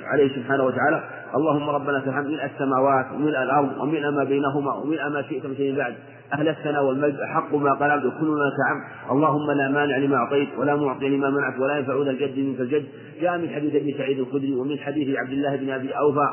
عليه 0.04 0.36
سبحانه 0.36 0.64
وتعالى 0.64 1.04
اللهم 1.34 1.70
ربنا 1.70 1.96
لك 1.96 2.08
الحمد 2.08 2.26
ملء 2.26 2.44
السماوات 2.44 3.06
وملء 3.14 3.42
الأرض 3.42 3.80
وملء 3.80 4.10
ما 4.10 4.24
بينهما 4.24 4.74
وملء 4.74 5.08
ما 5.08 5.22
شئت 5.22 5.46
من 5.46 5.56
شيء 5.56 5.76
بعد 5.76 5.94
أهل 6.32 6.48
الثناء 6.48 6.84
والمجد 6.84 7.20
أحق 7.20 7.54
ما 7.54 7.70
قلبت 7.70 8.04
وكلنا 8.04 8.44
لك 8.44 8.56
عم 8.70 9.16
اللهم 9.16 9.50
لا 9.50 9.68
مانع 9.68 9.96
لما 9.96 10.16
أعطيت 10.16 10.48
ولا 10.58 10.76
معطي 10.76 11.08
لما 11.08 11.30
منعت 11.30 11.58
ولا 11.58 11.78
ينفع 11.78 12.02
ذا 12.04 12.10
الجد 12.10 12.38
منك 12.38 12.60
الجد. 12.60 12.84
جاء 13.20 13.38
من 13.38 13.48
حديث 13.48 13.74
أبي 13.74 13.94
سعيد 13.98 14.18
الخدري 14.18 14.54
ومن 14.54 14.78
حديث 14.78 15.16
عبد 15.16 15.30
الله 15.30 15.56
بن 15.56 15.70
أبي 15.70 15.90
أوفى. 15.90 16.28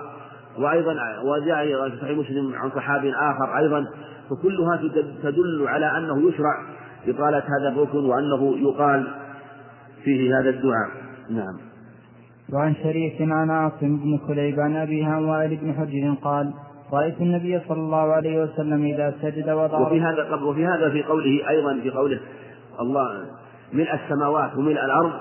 وأيضا 0.57 0.95
وجاء 1.23 1.89
في 1.89 1.97
صحيح 2.01 2.17
مسلم 2.17 2.55
عن 2.55 2.69
صحابي 2.69 3.13
آخر 3.13 3.57
أيضا. 3.57 3.85
فكلها 4.29 4.81
تدل 5.23 5.67
على 5.67 5.97
أنه 5.97 6.29
يشرع. 6.29 6.63
إطالة 7.07 7.43
هذا 7.59 7.69
الركن 7.69 8.05
وأنه 8.05 8.57
يقال 8.57 9.07
فيه 10.03 10.39
هذا 10.39 10.49
الدعاء. 10.49 10.89
نعم. 11.29 11.72
وعن 12.53 12.75
شريك 12.83 13.21
عن 13.21 13.49
عاصم 13.49 13.97
بن 13.97 14.17
كليب 14.27 14.59
عن 14.59 14.75
أبي 14.75 15.07
وائل 15.07 15.57
بن 15.57 15.73
حجر 15.73 16.15
قال 16.23 16.53
رأيت 16.93 17.21
النبي 17.21 17.59
صلى 17.67 17.79
الله 17.79 18.13
عليه 18.13 18.43
وسلم 18.43 18.85
إذا 18.85 19.13
سجد 19.21 19.49
وضع 19.49 19.79
وفي 19.79 20.01
هذا 20.01 20.35
وفي 20.35 20.65
هذا 20.65 20.89
في 20.89 21.03
قوله 21.03 21.49
أيضا 21.49 21.79
في 21.83 21.89
قوله 21.89 22.19
الله 22.79 23.25
ملء 23.73 23.93
السماوات 23.93 24.55
وملء 24.55 24.85
الأرض. 24.85 25.11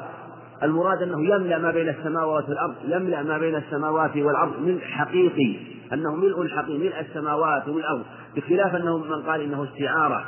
المراد 0.63 1.03
أنه 1.03 1.35
يملأ 1.35 1.59
ما 1.59 1.71
بين 1.71 1.89
السماوات 1.89 2.49
والأرض 2.49 2.75
يملأ 2.89 3.23
ما 3.23 3.39
بين 3.39 3.55
السماوات 3.55 4.17
والأرض 4.17 4.61
ملء 4.61 4.81
حقيقي 4.81 5.57
أنه 5.93 6.17
ملء 6.17 6.49
حقيقي 6.49 6.79
ملء 6.79 7.01
السماوات 7.01 7.69
وملء 7.69 7.81
الأرض 7.81 8.03
بخلاف 8.37 8.75
أنه 8.75 8.99
من 8.99 9.23
قال 9.23 9.41
إنه 9.41 9.65
استعارة 9.65 10.25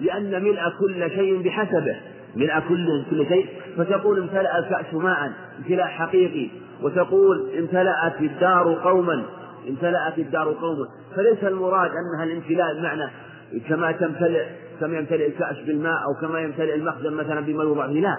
لأن 0.00 0.42
ملء 0.42 0.60
كل 0.80 1.10
شيء 1.10 1.42
بحسبه. 1.42 1.96
ملء 2.36 2.60
كل 2.68 3.04
كل 3.10 3.26
شيء 3.28 3.46
فتقول 3.76 4.18
امتلأ 4.18 4.58
الكأس 4.58 4.94
ماء 4.94 5.32
امتلاء 5.58 5.86
حقيقي 5.86 6.48
وتقول 6.82 7.50
امتلأت 7.58 8.20
الدار 8.20 8.80
قوما 8.84 9.22
امتلأت 9.68 10.18
الدار 10.18 10.52
قوما. 10.52 10.86
فليس 11.16 11.44
المراد 11.44 11.90
أنها 11.90 12.24
الامتلاء 12.24 12.74
بمعنى 12.78 13.10
كما 13.68 13.92
تمتلئ 13.92 14.44
كما 14.80 14.98
يمتلئ 14.98 15.26
الكأس 15.26 15.56
بالماء 15.66 15.94
أو 15.94 16.20
كما 16.20 16.40
يمتلئ 16.40 16.74
المخزن 16.74 17.12
مثلا 17.12 17.40
بما 17.40 17.64
يوضع 17.64 17.86
فيه 17.86 18.00
لا 18.00 18.16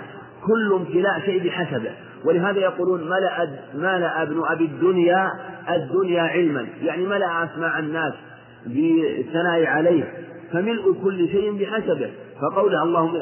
كل 0.47 0.73
امتلاء 0.73 1.19
شيء 1.19 1.47
بحسبه. 1.47 1.91
ولهذا 2.25 2.59
يقولون 2.59 3.03
ملأ 3.09 3.47
ملأ 3.75 4.21
ابن 4.21 4.41
أبي 4.45 4.65
الدنيا 4.65 5.31
الدنيا 5.69 6.21
علما. 6.21 6.67
يعني 6.83 7.05
ملأ 7.05 7.43
أسماع 7.43 7.79
الناس 7.79 8.13
بالثناء 8.65 9.65
عليه. 9.65 10.13
فملء 10.51 10.93
كل 11.03 11.27
شيء 11.27 11.59
بحسبه. 11.59 12.09
فقوله 12.41 12.83
اللهم 12.83 13.17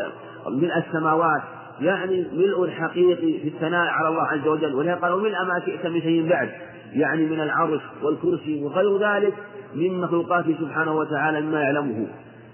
ملء 0.50 0.78
السماوات 0.78 1.42
يعني 1.82 2.28
ملء 2.34 2.64
الحقيقي 2.64 3.39
في 3.39 3.48
الثناء 3.48 3.88
على 3.88 4.08
الله 4.08 4.24
عز 4.24 4.48
وجل. 4.48 4.76
ولهذا 4.76 5.00
قال 5.00 5.14
وملء 5.14 5.44
ما 5.44 5.60
شئت 5.66 5.86
من 5.86 6.02
شيء 6.02 6.30
بعد 6.30 6.50
يعني 6.94 7.26
من 7.26 7.39
العرش 7.39 7.82
والكرسي 8.04 8.64
وغير 8.64 8.98
ذلك 8.98 9.34
من 9.76 10.02
مخلوقاته 10.02 10.56
سبحانه 10.60 10.94
وتعالى 10.94 11.42
مما 11.42 11.62
يعلمه. 11.62 12.08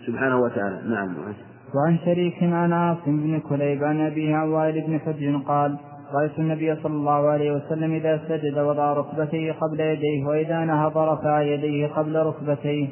سبحانه 0.07 0.41
وتعالى. 0.41 0.81
نعم. 0.89 1.15
وعن 1.75 1.97
شريك 2.05 2.43
عن 2.43 2.73
عاصم 2.73 3.23
بن 3.23 3.39
كليب 3.39 3.83
عن 3.83 4.01
أبيه 4.01 4.35
عن 4.35 4.49
وائل 4.49 4.81
بن 4.81 4.99
حجر 4.99 5.41
قال 5.47 5.77
رأيت 6.13 6.39
النبي 6.39 6.75
صلى 6.75 6.93
الله 6.93 7.29
عليه 7.29 7.51
وسلم 7.51 7.93
إذا 7.93 8.21
سجد 8.27 8.59
وضع 8.59 8.93
ركبتيه 8.93 9.51
قبل 9.51 9.79
يديه 9.79 10.25
وإذا 10.25 10.65
نهض 10.65 10.97
رفع 10.97 11.41
يديه 11.41 11.87
قبل 11.87 12.15
ركبتيه. 12.15 12.87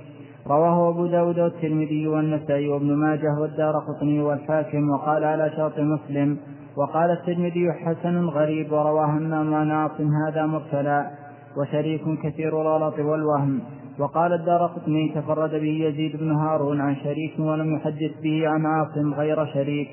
رواه 0.47 0.89
أبو 0.89 1.05
داود 1.05 1.39
والترمذي 1.39 2.07
والنسائي 2.07 2.67
وابن 2.67 2.95
ماجه 2.95 3.39
والدار 3.41 3.79
قطني 3.79 4.21
والحاكم 4.21 4.89
وقال 4.89 5.23
على 5.23 5.51
شرط 5.57 5.79
مسلم 5.79 6.37
وقال 6.77 7.11
الترمذي 7.11 7.71
حسن 7.71 8.25
غريب 8.25 8.71
ورواه 8.71 9.05
همام 9.05 9.53
عن 9.53 9.71
عاصم 9.71 10.09
هذا 10.27 10.45
مرسلا 10.45 11.11
وشريك 11.57 12.01
كثير 12.23 12.61
الغلط 12.61 12.99
والوهم 12.99 13.59
وقال 13.99 14.33
الدار 14.33 14.65
قطني 14.65 15.11
تفرد 15.15 15.51
به 15.51 15.85
يزيد 15.87 16.17
بن 16.17 16.31
هارون 16.31 16.81
عن 16.81 16.95
شريك 16.95 17.39
ولم 17.39 17.75
يحدث 17.75 18.11
به 18.23 18.47
عن 18.47 18.65
عاصم 18.65 19.13
غير 19.13 19.45
شريك 19.45 19.87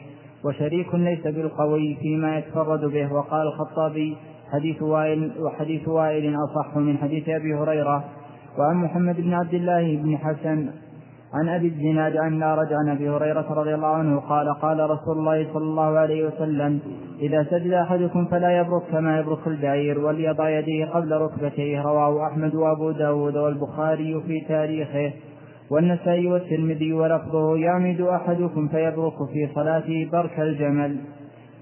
وشريك 0.45 0.95
ليس 0.95 1.23
بالقوي 1.23 1.97
فيما 2.01 2.39
يتفرد 2.39 2.85
به 2.85 3.13
وقال 3.13 3.47
الخطابي 3.47 4.17
حديث 4.53 4.83
وائل 4.83 5.33
وحديث 5.41 5.89
وائل 5.89 6.35
أصح 6.45 6.77
من 6.77 6.99
حديث 6.99 7.29
أبي 7.29 7.55
هريرة 7.55 8.05
وعن 8.59 8.77
محمد 8.77 9.17
بن 9.21 9.35
عبد 9.35 9.55
الله 9.55 9.97
بن 9.97 10.19
حسن 10.19 10.71
عن 11.35 11.49
أبي 11.49 11.67
الزناد 11.67 12.17
عن 12.17 12.39
نارج 12.39 12.73
عن 12.73 12.89
أبي 12.89 13.11
هريرة 13.11 13.47
رضي 13.53 13.75
الله 13.75 13.89
عنه 13.89 14.21
قال 14.21 14.55
قال 14.55 14.91
رسول 14.91 15.19
الله 15.19 15.47
صلى 15.53 15.63
الله 15.63 15.99
عليه 15.99 16.27
وسلم 16.27 16.81
إذا 17.21 17.47
سجد 17.51 17.73
أحدكم 17.73 18.27
فلا 18.27 18.59
يبرك 18.59 18.83
كما 18.93 19.19
يبرك 19.19 19.47
البعير 19.47 19.99
وليضع 19.99 20.49
يديه 20.49 20.87
قبل 20.87 21.13
ركبتيه. 21.13 21.83
رواه 21.83 22.27
أحمد 22.27 22.55
وأبو 22.55 22.91
داود 22.91 23.37
والبخاري 23.37 24.23
في 24.27 24.41
تاريخه 24.49 25.13
والنسائي 25.71 26.27
والترمذي 26.27 26.93
ولفظه 26.93 27.57
يعمد 27.57 28.01
أحدكم 28.01 28.69
فيبرك 28.69 29.17
في 29.33 29.49
صلاته 29.55 30.09
برك 30.13 30.41
الجمل. 30.41 30.97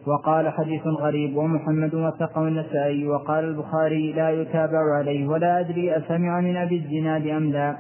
وقال 0.07 0.49
حديث 0.49 0.87
غريب 0.87 1.37
ومحمد 1.37 1.95
وثقة 1.95 2.49
النسائي 2.49 3.09
وقال 3.09 3.45
البخاري 3.45 4.13
لا 4.13 4.31
يتابع 4.31 4.95
عليه 4.99 5.29
ولا 5.29 5.61
أدري 5.61 5.97
أسمع 5.97 6.41
من 6.41 6.57
أبي 6.57 6.77
الزناد 6.77 7.27
أم 7.27 7.53
لا. 7.53 7.77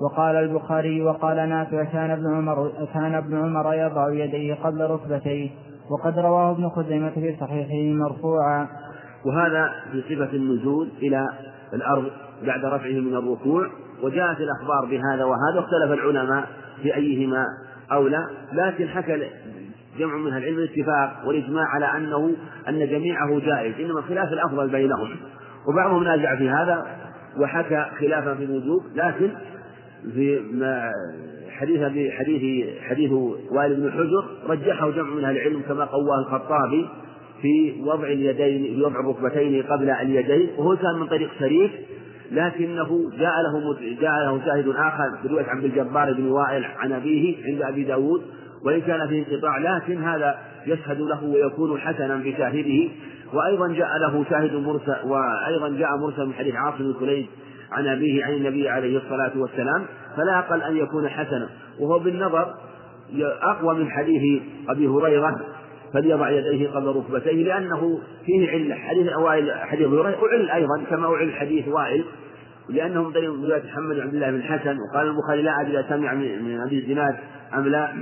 وقال 0.00 0.36
البخاري 0.36 1.02
وقال 1.02 1.48
نافع 1.48 1.84
كان 1.84 2.10
ابن 2.10 2.34
عمر 2.34 2.72
كان 2.94 3.14
ابن 3.14 3.36
عمر 3.36 3.74
يضع 3.74 4.12
يديه 4.12 4.54
قبل 4.54 4.80
ركبتيه 4.80 5.50
وقد 5.90 6.18
رواه 6.18 6.50
ابن 6.50 6.68
خزيمة 6.68 7.10
في 7.10 7.36
صحيحه 7.40 7.94
مرفوعا. 8.04 8.68
وهذا 9.24 9.72
في 9.92 10.02
صفة 10.02 10.36
النزول 10.36 10.88
إلى 11.02 11.28
الأرض 11.74 12.04
بعد 12.46 12.64
رفعه 12.64 13.00
من 13.00 13.16
الركوع 13.16 13.66
وجاءت 14.02 14.36
الأخبار 14.40 14.84
بهذا 14.90 15.24
وهذا 15.24 15.58
اختلف 15.58 15.92
العلماء 15.92 16.44
في 16.82 16.94
أيهما 16.94 17.46
أولى 17.92 18.26
لكن 18.52 18.88
حكى 18.88 19.16
جمع 19.98 20.16
من 20.16 20.36
العلم 20.36 20.58
الاتفاق 20.58 21.22
والإجماع 21.26 21.64
على 21.64 21.86
أنه 21.96 22.36
أن 22.68 22.78
جميعه 22.78 23.40
جائز 23.40 23.74
إنما 23.80 24.02
خلاف 24.02 24.32
الأفضل 24.32 24.68
بينهم. 24.68 25.16
وبعضهم 25.68 26.04
نازع 26.04 26.36
في 26.36 26.48
هذا 26.48 26.86
وحكى 27.40 27.86
خلافا 28.00 28.34
في 28.34 28.44
الوجوب 28.44 28.82
لكن 28.94 29.30
في 30.14 30.40
حديث 31.50 32.10
حديث 32.12 32.66
حديث 32.82 33.12
وائل 33.50 33.74
بن 33.74 33.90
حجر 33.92 34.24
رجحه 34.48 34.90
جمع 34.90 35.10
من 35.14 35.24
أهل 35.24 35.36
العلم 35.36 35.62
كما 35.68 35.84
قواه 35.84 36.18
الخطابي 36.18 36.88
في 37.42 37.82
وضع 37.82 38.06
اليدين 38.06 38.74
في 38.74 38.82
وضع 38.82 39.00
الركبتين 39.00 39.62
قبل 39.62 39.90
اليدين 39.90 40.48
وهو 40.56 40.76
كان 40.76 40.94
من 41.00 41.06
طريق 41.06 41.30
شريف 41.38 41.70
لكنه 42.32 43.10
جاء 43.18 43.34
له 43.42 43.76
جاء 44.00 44.24
له 44.24 44.44
شاهد 44.44 44.68
آخر 44.68 45.18
في 45.22 45.28
روايه 45.28 45.46
عبد 45.46 45.64
الجبار 45.64 46.12
بن 46.12 46.26
وائل 46.26 46.64
عن 46.64 46.92
أبيه 46.92 47.36
عند 47.46 47.62
أبي 47.62 47.84
داود 47.84 48.22
وإن 48.64 48.80
كان 48.80 49.08
فيه 49.08 49.24
انقطاع 49.28 49.58
لكن 49.58 50.02
هذا 50.02 50.38
يشهد 50.66 51.00
له 51.00 51.24
ويكون 51.24 51.80
حسنا 51.80 52.16
بشاهده 52.16 52.88
وأيضا 53.32 53.68
جاء 53.68 53.88
له 53.98 54.24
شاهد 54.30 54.54
مرسل 54.54 54.96
وأيضا 55.04 55.68
جاء 55.68 55.96
مرسل 55.96 56.26
من 56.26 56.34
حديث 56.34 56.54
عاصم 56.54 56.78
بن 56.78 56.94
كليب 57.00 57.26
عن 57.72 57.86
أبيه 57.86 58.24
عن 58.24 58.32
النبي 58.32 58.68
عليه 58.68 58.98
الصلاة 58.98 59.32
والسلام 59.36 59.84
فلا 60.16 60.38
أقل 60.38 60.62
أن 60.62 60.76
يكون 60.76 61.08
حسنا. 61.08 61.48
وهو 61.80 61.98
بالنظر 61.98 62.54
أقوى 63.42 63.74
من 63.74 63.90
حديث 63.90 64.42
أبي 64.68 64.86
هريرة 64.86 65.40
فليضع 65.92 66.30
يديه 66.30 66.68
قبل 66.68 66.86
ركبتيه 66.86 67.44
لأنه 67.44 68.00
فيه 68.26 68.50
علة. 68.50 68.74
حديث 68.74 69.12
أوائل 69.12 69.52
حديث 69.52 69.86
هريرة 69.86 70.18
أعل 70.32 70.50
أيضا 70.50 70.84
كما 70.90 71.06
أعل 71.14 71.32
حديث 71.32 71.68
وائل 71.68 72.04
لأنه 72.68 73.02
من 73.02 73.12
طريق 73.12 73.30
رواية 73.30 73.62
محمد 73.64 73.94
بن 73.96 74.02
عبد 74.02 74.14
الله 74.14 74.30
بن 74.30 74.36
الحسن 74.36 74.76
وقال 74.78 75.06
البخاري 75.06 75.42
لا 75.42 75.60
أدري 75.60 75.84
سمع 75.88 76.14
من 76.14 76.60
أبي 76.66 76.78
الزناد 76.78 77.16
أم 77.54 77.68
لا. 77.68 77.92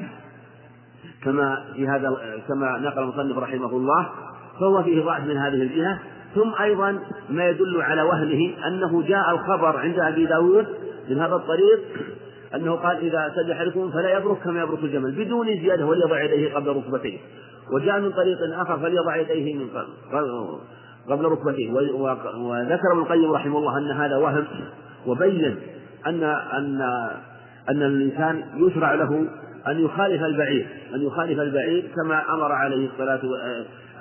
كما 1.24 1.64
في 1.74 1.88
هذا 1.88 2.16
كما 2.48 2.78
نقل 2.78 3.02
المصنف 3.02 3.38
رحمه 3.38 3.70
الله 3.70 4.08
فهو 4.60 4.82
فيه 4.82 5.04
ضعف 5.04 5.24
من 5.24 5.36
هذه 5.36 5.62
الجهة. 5.62 5.98
ثم 6.34 6.62
أيضا 6.62 6.98
ما 7.30 7.48
يدل 7.48 7.82
على 7.82 8.02
وهمه 8.02 8.54
أنه 8.66 9.02
جاء 9.02 9.30
الخبر 9.30 9.76
عند 9.76 9.98
أبي 9.98 10.26
داود 10.26 10.66
من 11.10 11.18
هذا 11.18 11.34
الطريق 11.34 11.80
أنه 12.54 12.72
قال 12.72 12.96
إذا 12.96 13.32
سجد 13.36 13.50
أحدكم 13.50 13.90
فلا 13.90 14.16
يبرك 14.16 14.38
كما 14.38 14.62
يبرك 14.62 14.78
الجمل 14.84 15.12
بدون 15.12 15.46
زيادة 15.46 15.86
وليضع 15.86 16.22
يديه 16.22 16.54
قبل 16.54 16.68
ركبتيه. 16.68 17.18
وجاء 17.72 18.00
من 18.00 18.12
طريق 18.12 18.38
آخر 18.60 18.78
فليضع 18.78 19.16
يديه 19.16 19.54
من 19.54 19.68
قبل 21.08 21.24
ركبتيه. 21.24 21.72
وذكر 21.72 22.92
ابن 22.92 23.00
القيم 23.00 23.32
رحمه 23.32 23.58
الله 23.58 23.78
أن 23.78 23.90
هذا 23.90 24.16
وهم 24.16 24.44
وبين 25.06 25.56
أن 26.06 26.24
أن 26.24 26.80
أن 27.68 27.82
الإنسان 27.82 28.44
يشرع 28.56 28.94
له 28.94 29.26
أن 29.68 29.84
يخالف 29.84 30.22
البعير 30.22 30.66
أن 30.94 31.02
يخالف 31.02 31.40
البعير 31.40 31.90
كما 31.96 32.34
أمر 32.34 32.52
عليه 32.52 32.88
الصلاة 32.88 33.20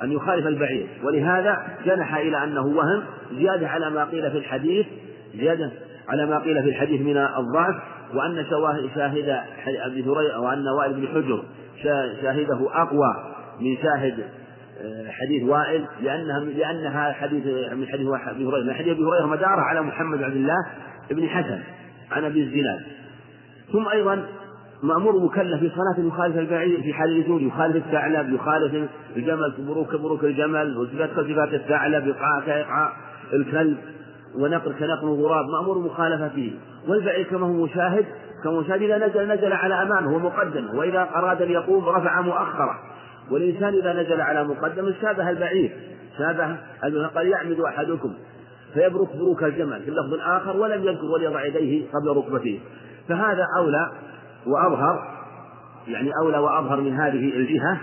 أن 0.04 0.12
يخالف 0.12 0.48
البعير. 0.48 0.88
ولهذا 1.04 1.58
جنح 1.86 2.16
إلى 2.16 2.44
أنه 2.44 2.66
وهم 2.66 3.04
زيادة 3.32 3.68
على 3.68 3.90
ما 3.90 4.06
قيل 4.06 4.32
في 4.32 4.38
الحديث 4.38 4.86
زيادة 5.36 5.72
على 6.10 6.26
ما 6.26 6.40
قيل 6.40 6.64
في 6.64 6.70
الحديث 6.70 7.02
من 7.02 7.18
الضعف 7.18 7.76
وأن 8.14 8.46
شاهد 8.96 9.40
أبي 9.86 10.04
هريرة 10.04 10.40
وأن 10.40 10.68
وائل 10.68 10.94
بن 10.94 11.08
حجر 11.08 11.44
شاهده 12.22 12.70
أقوى 12.74 13.16
من 13.60 13.78
شاهد 13.78 14.24
آه، 14.84 15.10
حديث 15.10 15.44
وائل 15.44 15.86
لأنها 16.02 16.40
لأنها 16.40 17.12
حديث 17.12 17.46
من 17.74 17.88
حديث 17.88 18.08
أبي 18.28 18.46
هريرة. 18.46 18.64
من 18.64 18.74
حديث 18.74 18.94
أبي 18.94 19.04
هريرة 19.04 19.26
مدارة 19.26 19.62
على 19.62 19.82
محمد 19.82 20.24
عبد 20.24 20.36
الله 20.36 20.66
بن 21.12 21.30
حسن 21.30 21.60
عن 22.12 22.24
أبي 22.24 22.44
الزناد. 22.44 22.82
ثم 23.72 23.88
أيضا 23.88 24.26
مأمور 24.84 25.20
مكلف 25.20 25.60
في 25.60 25.70
صلاة 25.70 26.08
يخالف 26.08 26.38
البعير 26.38 26.82
في 26.82 26.94
حال 26.94 27.10
النزول 27.10 27.48
يخالف 27.48 27.76
الثعلب 27.76 28.34
يخالف 28.34 28.90
الجمل 29.16 29.54
بروك 29.60 29.96
بروك 29.96 30.24
الجمل 30.24 30.78
وصفات 30.78 31.10
كصفات 31.10 31.54
الثعلب 31.54 32.08
إقعاء 32.10 32.46
كإقعاء 32.46 32.92
الكلب 33.34 33.78
ونقر 34.36 34.72
كنقر 34.72 35.04
الغراب 35.04 35.46
مأمور 35.46 35.80
مخالفته 35.80 36.54
والبعير 36.88 37.26
كما 37.26 37.48
هو 37.48 37.64
مشاهد 37.64 38.06
كمشاهد 38.44 38.82
إذا 38.82 39.08
نزل 39.08 39.28
نزل 39.28 39.54
على 39.54 39.74
أمامه 39.74 40.16
ومقدمه 40.16 40.76
وإذا 40.76 41.10
أراد 41.16 41.42
أن 41.42 41.52
يقوم 41.52 41.90
رفع 41.90 42.22
مؤخرة. 42.22 42.80
والإنسان 43.32 43.74
إذا 43.74 43.94
نزل 43.94 44.22
على 44.22 44.44
مقدمه 44.44 44.94
شابه 45.02 45.30
البعير 45.30 45.72
شابه 46.18 46.58
قال 47.08 47.28
يعمد 47.28 47.60
أحدكم 47.60 48.14
فيبرك 48.74 49.16
بروك 49.16 49.44
الجمل 49.44 49.82
في 49.82 49.90
اللفظ 49.90 50.14
الآخر 50.14 50.58
ولم 50.58 50.84
يذكر 50.84 51.06
وليضع 51.06 51.46
يديه 51.46 51.86
قبل 51.94 52.18
ركبته. 52.18 52.60
فهذا 53.10 53.48
أولى 53.58 53.92
وأظهر 54.48 55.12
يعني 55.88 56.12
أولى 56.24 56.38
وأظهر 56.38 56.82
من 56.82 57.00
هذه 57.00 57.38
الجهة 57.38 57.78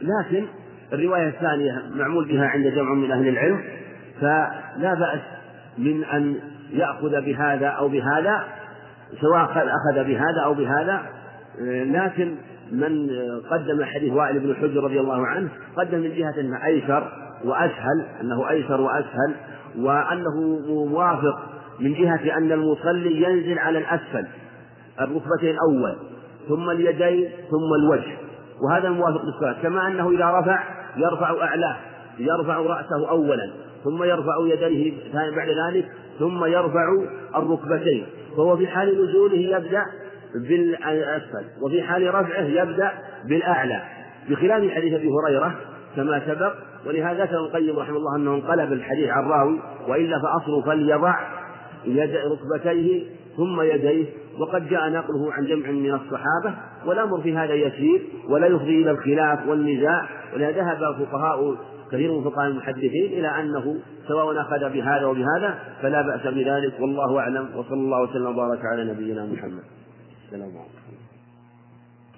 لكن 0.00 0.46
الرواية 0.92 1.28
الثانية 1.28 1.82
معمول 1.94 2.28
بها 2.28 2.46
عند 2.46 2.66
جمع 2.66 2.94
من 2.94 3.10
أهل 3.10 3.28
العلم 3.28 3.60
فلا 4.20 4.94
بأس 4.94 5.20
من 5.78 6.04
أن 6.04 6.36
يأخذ 6.70 7.20
بهذا 7.20 7.66
أو 7.66 7.88
بهذا 7.88 8.44
سواء 9.20 9.44
أخذ 9.44 10.04
بهذا 10.04 10.40
أو 10.44 10.54
بهذا 10.54 11.02
لكن 11.84 12.34
من 12.72 13.10
قدم 13.50 13.84
حديث 13.84 14.12
وائل 14.12 14.40
بن 14.40 14.54
حجر 14.54 14.84
رضي 14.84 15.00
الله 15.00 15.26
عنه 15.26 15.48
قدم 15.76 15.98
من 15.98 16.14
جهة 16.14 16.40
أنه 16.40 16.64
أيسر 16.64 17.12
وأسهل 17.44 18.06
أنه 18.20 18.50
أيسر 18.50 18.80
وأسهل 18.80 19.34
وأنه 19.78 20.58
موافق 20.84 21.42
من 21.80 21.94
جهة 21.94 22.36
أن 22.36 22.52
المصلي 22.52 23.22
ينزل 23.22 23.58
على 23.58 23.78
الأسفل. 23.78 24.26
الركبتين 25.00 25.56
أول 25.68 25.96
ثم 26.48 26.70
اليدين 26.70 27.30
ثم 27.50 27.74
الوجه. 27.82 28.16
وهذا 28.62 28.88
الموافق 28.88 29.22
للصلاة 29.24 29.62
كما 29.62 29.86
أنه 29.86 30.10
إذا 30.10 30.30
رفع 30.40 30.64
يرفع 30.96 31.42
أعلاه 31.42 31.76
يرفع 32.18 32.56
رأسه 32.56 33.10
أولا 33.10 33.50
ثم 33.84 34.02
يرفع 34.02 34.34
يديه 34.40 34.92
بعد 35.14 35.48
ذلك 35.48 35.86
ثم 36.18 36.44
يرفع 36.44 36.88
الركبتين. 37.36 38.06
فهو 38.36 38.56
في 38.56 38.66
حال 38.66 39.04
نزوله 39.04 39.36
يبدأ 39.36 39.82
بالأسفل 40.48 41.44
وفي 41.62 41.82
حال 41.82 42.14
رفعه 42.14 42.44
يبدأ 42.44 42.92
بالأعلى. 43.24 43.82
بخلاف 44.30 44.70
حديث 44.70 44.94
أبي 44.94 45.08
هريرة 45.08 45.54
كما 45.96 46.22
سبق 46.26 46.52
ولهذا 46.86 47.24
ذكر 47.24 47.36
القيم 47.36 47.78
رحمه 47.78 47.96
الله 47.96 48.16
أنه 48.16 48.34
انقلب 48.34 48.72
الحديث 48.72 49.08
عن 49.10 49.24
راوي 49.24 49.60
وإلا 49.88 50.16
فأصله 50.22 50.62
فليضع 50.62 51.14
يد 51.84 52.16
ركبتيه 52.16 53.04
ثم 53.36 53.60
يديه 53.60 54.06
وقد 54.40 54.68
جاء 54.68 54.88
نقله 54.88 55.32
عن 55.32 55.44
جمع 55.44 55.70
من 55.70 55.94
الصحابة 55.94 56.58
والأمر 56.86 57.20
في 57.20 57.36
هذا 57.36 57.54
يسير 57.54 58.02
ولا 58.28 58.46
يفضي 58.46 58.82
إلى 58.82 58.90
الخلاف 58.90 59.48
والنزاع 59.48 60.08
ولهذا 60.34 60.62
ذهب 60.62 61.06
فقهاء 61.06 61.56
كثير 61.92 62.12
من 62.12 62.24
فقهاء 62.24 62.48
المحدثين 62.48 63.04
إلى 63.04 63.40
أنه 63.40 63.80
سواء 64.08 64.40
أخذ 64.40 64.72
بهذا 64.72 65.06
وبهذا 65.06 65.58
فلا 65.82 66.02
بأس 66.02 66.34
بذلك 66.34 66.80
والله 66.80 67.18
أعلم 67.18 67.48
وصلى 67.56 67.80
الله 67.80 68.02
وسلم 68.02 68.26
وبارك 68.26 68.60
على 68.72 68.84
نبينا 68.84 69.24
محمد. 69.24 69.62
السلام 70.26 70.48
عليكم. 70.48 70.77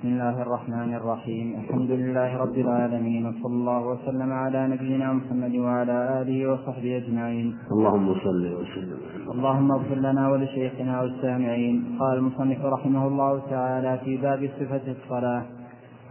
بسم 0.01 0.09
الله 0.09 0.43
الرحمن 0.43 0.95
الرحيم. 0.95 1.47
الحمد 1.61 1.91
لله 1.91 2.37
رب 2.37 2.59
العالمين 2.59 3.27
وصلى 3.27 3.55
الله 3.55 3.87
وسلم 3.87 4.33
على 4.33 4.69
نبينا 4.69 5.13
محمد 5.13 5.55
وعلى 5.57 6.23
آله 6.23 6.53
وصحبه 6.53 6.97
أجمعين. 6.97 7.57
اللهم 7.73 8.15
صل 8.15 8.45
وسلم. 8.61 9.01
اللهم 9.35 9.73
اغفر 9.73 9.95
لنا 9.95 10.29
ولشيخنا 10.29 11.01
والسامعين. 11.01 11.97
قال 12.01 12.19
المصنف 12.19 12.65
رحمه 12.65 13.07
الله 13.07 13.41
تعالى 13.51 13.99
في 14.05 14.17
باب 14.17 14.51
صفة 14.61 14.87
الصلاة 14.97 15.43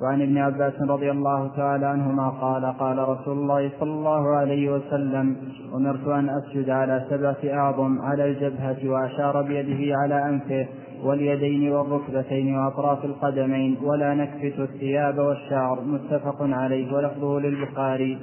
وعن 0.02 0.22
ابن 0.22 0.38
عباس 0.38 0.74
رضي 0.82 1.12
الله 1.12 1.48
تعالى 1.48 1.86
عنهما 1.86 2.30
قال 2.30 2.66
قال 2.66 2.98
رسول 3.10 3.38
الله 3.38 3.72
صلى 3.80 3.92
الله 3.92 4.36
عليه 4.36 4.72
وسلم 4.74 5.36
أمرت 5.76 6.08
أن 6.08 6.30
أسجد 6.30 6.70
على 6.70 7.06
سبعة 7.10 7.42
أعظم 7.60 8.02
على 8.02 8.24
الجبهة 8.32 8.90
وأشار 8.92 9.42
بيده 9.42 9.98
على 10.02 10.30
أنفه 10.30 10.68
واليدين 11.04 11.72
والركبتين 11.72 12.56
وأطراف 12.56 13.06
القدمين 13.06 13.78
ولا 13.84 14.14
نكفت 14.14 14.60
الثياب 14.60 15.18
والشعر 15.18 15.82
متفق 15.82 16.38
عليه 16.42 16.94
ولفظه 16.94 17.40
للبخاري. 17.40 18.18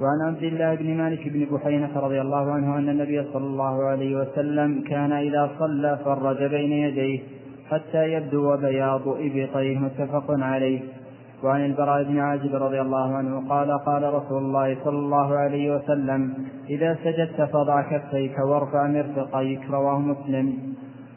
وعن 0.00 0.34
عبد 0.34 0.42
الله 0.42 0.74
بن 0.74 0.96
مالك 0.96 1.28
بن 1.28 1.56
بحينة 1.56 1.90
رضي 1.96 2.20
الله 2.20 2.52
عنه 2.52 2.78
أن 2.78 2.88
النبي 2.88 3.22
صلى 3.32 3.46
الله 3.46 3.84
عليه 3.84 4.16
وسلم 4.16 4.84
كان 4.90 5.12
إذا 5.12 5.50
صلى 5.58 5.98
فرج 6.04 6.42
بين 6.42 6.72
يديه 6.72 7.20
حتى 7.70 8.12
يبدو 8.12 8.56
بياض 8.56 9.08
إبطيه 9.08 9.78
متفق 9.78 10.24
عليه. 10.28 10.80
وعن 11.44 11.64
البراء 11.64 12.02
بن 12.02 12.18
عازب 12.18 12.54
رضي 12.54 12.80
الله 12.80 13.14
عنه 13.14 13.48
قال 13.48 13.78
قال 13.86 14.14
رسول 14.14 14.42
الله 14.42 14.76
صلى 14.84 14.98
الله 14.98 15.36
عليه 15.36 15.76
وسلم 15.76 16.34
إذا 16.70 16.98
سجدت 17.04 17.42
فضع 17.52 17.82
كفيك 17.82 18.38
وارفع 18.38 18.86
مرفقيك. 18.86 19.70
رواه 19.70 19.98
مسلم. 19.98 20.74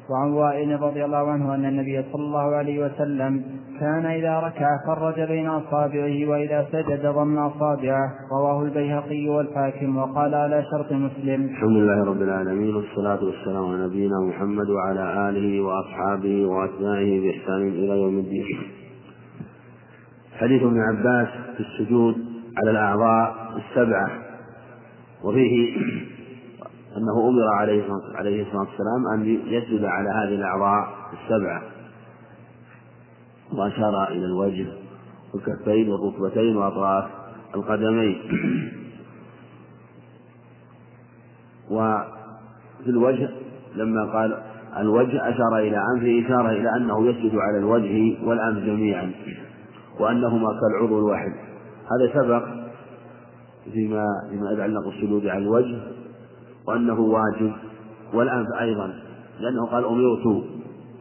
وعن 0.09 0.31
وائل 0.31 0.81
رضي 0.81 1.05
الله 1.05 1.31
عنه 1.31 1.55
أن 1.55 1.65
النبي 1.65 2.03
صلى 2.11 2.23
الله 2.23 2.55
عليه 2.55 2.85
وسلم 2.85 3.43
كان 3.79 4.05
إذا 4.05 4.39
ركع 4.39 4.67
فرج 4.87 5.21
بين 5.21 5.47
أصابعه 5.47 6.29
وإذا 6.29 6.67
سجد 6.71 7.05
ضم 7.05 7.37
أصابعه. 7.37 8.09
رواه 8.31 8.63
البيهقي 8.63 9.29
والحاكم 9.29 9.97
وقال 9.97 10.35
على 10.35 10.63
شرط 10.71 10.91
مسلم. 10.91 11.45
الحمد 11.45 11.77
لله 11.77 12.05
رب 12.05 12.21
العالمين 12.21 12.75
والصلاة 12.75 13.23
والسلام 13.23 13.65
على 13.65 13.85
نبينا 13.85 14.19
محمد 14.19 14.69
وعلى 14.69 15.29
آله 15.29 15.61
وأصحابه 15.61 16.45
وأتباعه 16.45 17.19
بإحسان 17.21 17.67
إلى 17.67 18.01
يوم 18.01 18.17
الدين. 18.17 18.45
حديث 20.39 20.63
ابن 20.63 20.79
عباس 20.79 21.27
في 21.57 21.59
السجود 21.59 22.15
على 22.57 22.71
الأعضاء 22.71 23.35
السبعة 23.57 24.09
وفيه 25.23 25.77
أنه 26.97 27.29
أمر 27.29 27.43
عليه 28.15 28.43
الصلاة 28.43 28.59
والسلام 28.59 29.07
أن 29.13 29.25
يسجد 29.25 29.85
على 29.85 30.09
هذه 30.09 30.35
الأعضاء 30.35 30.87
السبعة 31.13 31.61
وأشار 33.53 34.07
إلى 34.07 34.25
الوجه 34.25 34.67
والكفين 35.33 35.89
والركبتين 35.89 36.57
وأطراف 36.57 37.05
القدمين. 37.55 38.21
وفي 41.71 42.87
الوجه 42.87 43.29
لما 43.75 44.05
قال 44.13 44.43
الوجه 44.77 45.29
أشار 45.29 45.57
إلى 45.57 45.83
أنفه 45.95 46.25
إشارة 46.25 46.49
إلى 46.49 46.75
أنه 46.75 47.07
يسجد 47.07 47.35
على 47.35 47.57
الوجه 47.57 48.27
والأنف 48.27 48.63
جميعا 48.63 49.11
وأنهما 49.99 50.59
كالعضو 50.59 50.99
الواحد. 50.99 51.31
هذا 51.91 52.13
سبق 52.13 52.43
فيما 53.73 54.05
فيما 54.29 54.51
يتعلق 54.51 54.87
السجود 54.87 55.27
على 55.27 55.43
الوجه. 55.43 55.96
وأنه 56.67 56.99
واجب 56.99 57.53
والأنف 58.13 58.47
أيضا 58.61 58.93
لأنه 59.39 59.65
قال 59.71 59.85
أمرت 59.85 60.43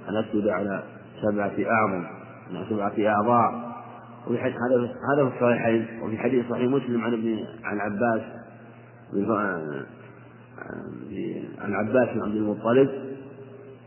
أن 0.09 0.17
أسجد 0.17 0.49
على 0.49 0.83
سبعة 1.23 1.53
أعظم 1.71 2.05
على 2.51 2.65
سبعة 2.71 2.93
أعضاء. 2.99 3.67
وفي 4.27 4.39
هذا 4.39 4.51
هذا 5.15 5.29
في 5.29 5.37
الصحيحين 5.37 5.87
وفي 6.03 6.19
حديث 6.19 6.49
صحيح 6.51 6.71
مسلم 6.71 7.05
عن 7.05 7.13
ابن 7.13 7.39
عن 7.65 7.81
عباس 7.81 8.23
عن 11.61 11.75
عباس 11.75 12.09
بن 12.15 12.23
عبد 12.23 12.37
المطلب 12.37 12.89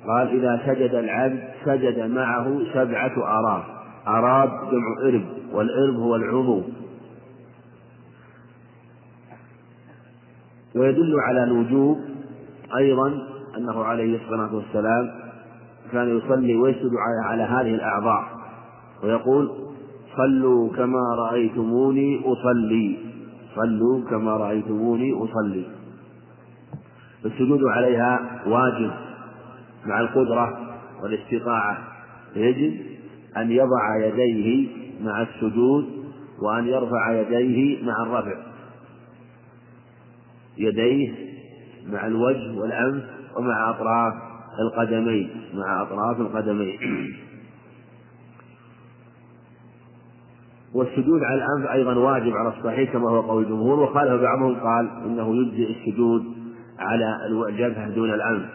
قال 0.07 0.27
إذا 0.27 0.61
سجد 0.65 0.93
العبد 0.93 1.39
سجد 1.65 1.99
معه 1.99 2.61
سبعة 2.73 3.23
أعراب 3.23 3.63
أعراب 4.07 4.49
جمع 4.49 5.09
إرب 5.09 5.25
والإرب 5.53 5.95
هو 5.95 6.15
العضو. 6.15 6.63
ويدل 10.75 11.19
على 11.19 11.43
الوجوب 11.43 11.97
أيضا 12.77 13.07
أنه 13.57 13.83
عليه 13.83 14.19
الصلاة 14.21 14.55
والسلام 14.55 15.11
كان 15.91 16.17
يصلي 16.17 16.55
ويسجد 16.55 16.91
على 17.25 17.43
هذه 17.43 17.75
الأعضاء 17.75 18.23
ويقول 19.03 19.51
صلوا 20.17 20.69
كما 20.69 21.15
رأيتموني 21.17 22.21
أصلي. 22.25 22.97
صلوا 23.55 24.01
كما 24.09 24.37
رأيتموني 24.37 25.13
أصلي. 25.13 25.65
السجود 27.25 27.59
عليها 27.63 28.41
واجب 28.47 28.91
مع 29.85 29.99
القدرة 29.99 30.57
والاستطاعة. 31.03 31.77
يجب 32.35 32.73
أن 33.37 33.51
يضع 33.51 34.05
يديه 34.05 34.67
مع 35.03 35.21
السجود 35.21 35.85
وأن 36.41 36.67
يرفع 36.67 37.11
يديه 37.11 37.85
مع 37.85 38.03
الرفع. 38.03 38.48
يديه 40.59 41.13
مع 41.87 42.07
الوجه 42.07 42.59
والأنف 42.59 43.03
ومع 43.37 43.69
أطراف 43.69 44.13
القدمين 44.59 45.29
مع 45.53 45.81
أطراف 45.81 46.19
القدمين. 46.19 46.79
والسجود 50.73 51.23
على 51.23 51.43
الأنف 51.45 51.71
أيضا 51.71 51.95
واجب 51.95 52.33
على 52.33 52.49
الصحيح 52.57 52.93
كما 52.93 53.09
هو 53.09 53.21
قول 53.21 53.43
الجمهور 53.43 53.79
وخالف 53.79 54.21
بعضهم 54.21 54.55
قال 54.55 54.89
إنه 55.05 55.35
يجزئ 55.35 55.69
السجود 55.71 56.23
على 56.79 57.15
الجبهة 57.49 57.89
دون 57.89 58.13
الأنف. 58.13 58.49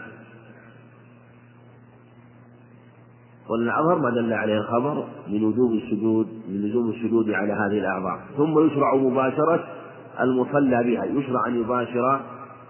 والأظهر 3.50 3.98
ما 3.98 4.10
دل 4.10 4.32
عليه 4.32 4.58
الخبر 4.58 5.04
من 5.28 5.44
وجوب 5.44 5.72
السجود 5.72 6.26
من 6.48 6.62
لزوم 6.62 6.90
السجود 6.90 7.30
على 7.30 7.52
هذه 7.52 7.78
الأعضاء. 7.78 8.20
ثم 8.36 8.66
يشرع 8.66 8.94
مباشرة 8.94 9.64
المصلى 10.20 10.84
بها 10.84 11.04
يشرع 11.04 11.46
أن 11.46 11.60
يباشر 11.60 12.20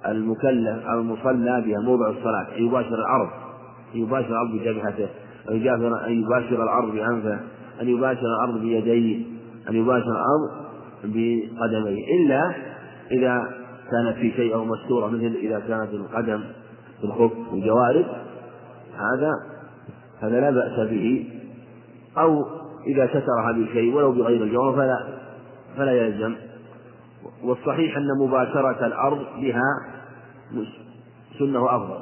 المكلف 0.09 0.89
المصلى 0.89 1.63
بها 1.67 1.81
موضع 1.81 2.09
الصلاة 2.09 2.47
أن 2.59 2.65
يباشر 2.67 2.95
الأرض 2.95 3.29
أن 3.95 4.01
يباشر 4.01 4.29
الأرض 4.29 4.51
بجبهته 4.53 5.09
أن 6.07 6.23
يباشر 6.23 6.63
الأرض 6.63 6.93
بأنفه 6.93 7.41
أن 7.83 7.89
يباشر 7.89 8.27
الأرض 8.27 8.61
بيديه 8.61 9.25
أن 9.69 9.75
يباشر 9.77 10.11
الأرض 10.11 10.65
بقدميه. 11.05 12.05
إلا 12.17 12.55
إذا 13.11 13.49
كانت 13.91 14.17
في 14.17 14.31
شيء 14.31 14.55
أو 14.55 14.65
مستورة 14.65 15.07
مثل 15.07 15.35
إذا 15.43 15.59
كانت 15.59 15.95
القدم 15.95 16.41
في 17.01 17.05
الخف 17.05 17.33
والجوارب 17.53 18.07
هذا 18.95 19.33
هذا 20.21 20.41
لا 20.41 20.51
بأس 20.51 20.89
به. 20.91 21.27
أو 22.19 22.45
إذا 22.87 23.07
سترها 23.07 23.53
بشيء 23.53 23.95
ولو 23.95 24.13
بغير 24.13 24.43
الجواب 24.43 24.75
فلا 24.75 24.99
فلا 25.77 25.93
يلزم. 25.93 26.35
والصحيح 27.45 27.97
أن 27.97 28.09
مباشرة 28.21 28.87
الأرض 28.87 29.27
بها 29.37 29.63
سنة 31.39 31.77
أفضل. 31.77 32.01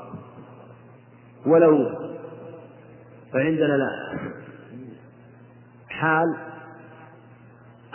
ولو 1.46 1.90
فعندنا 3.32 3.76
لا. 3.76 4.18
حال 5.88 6.36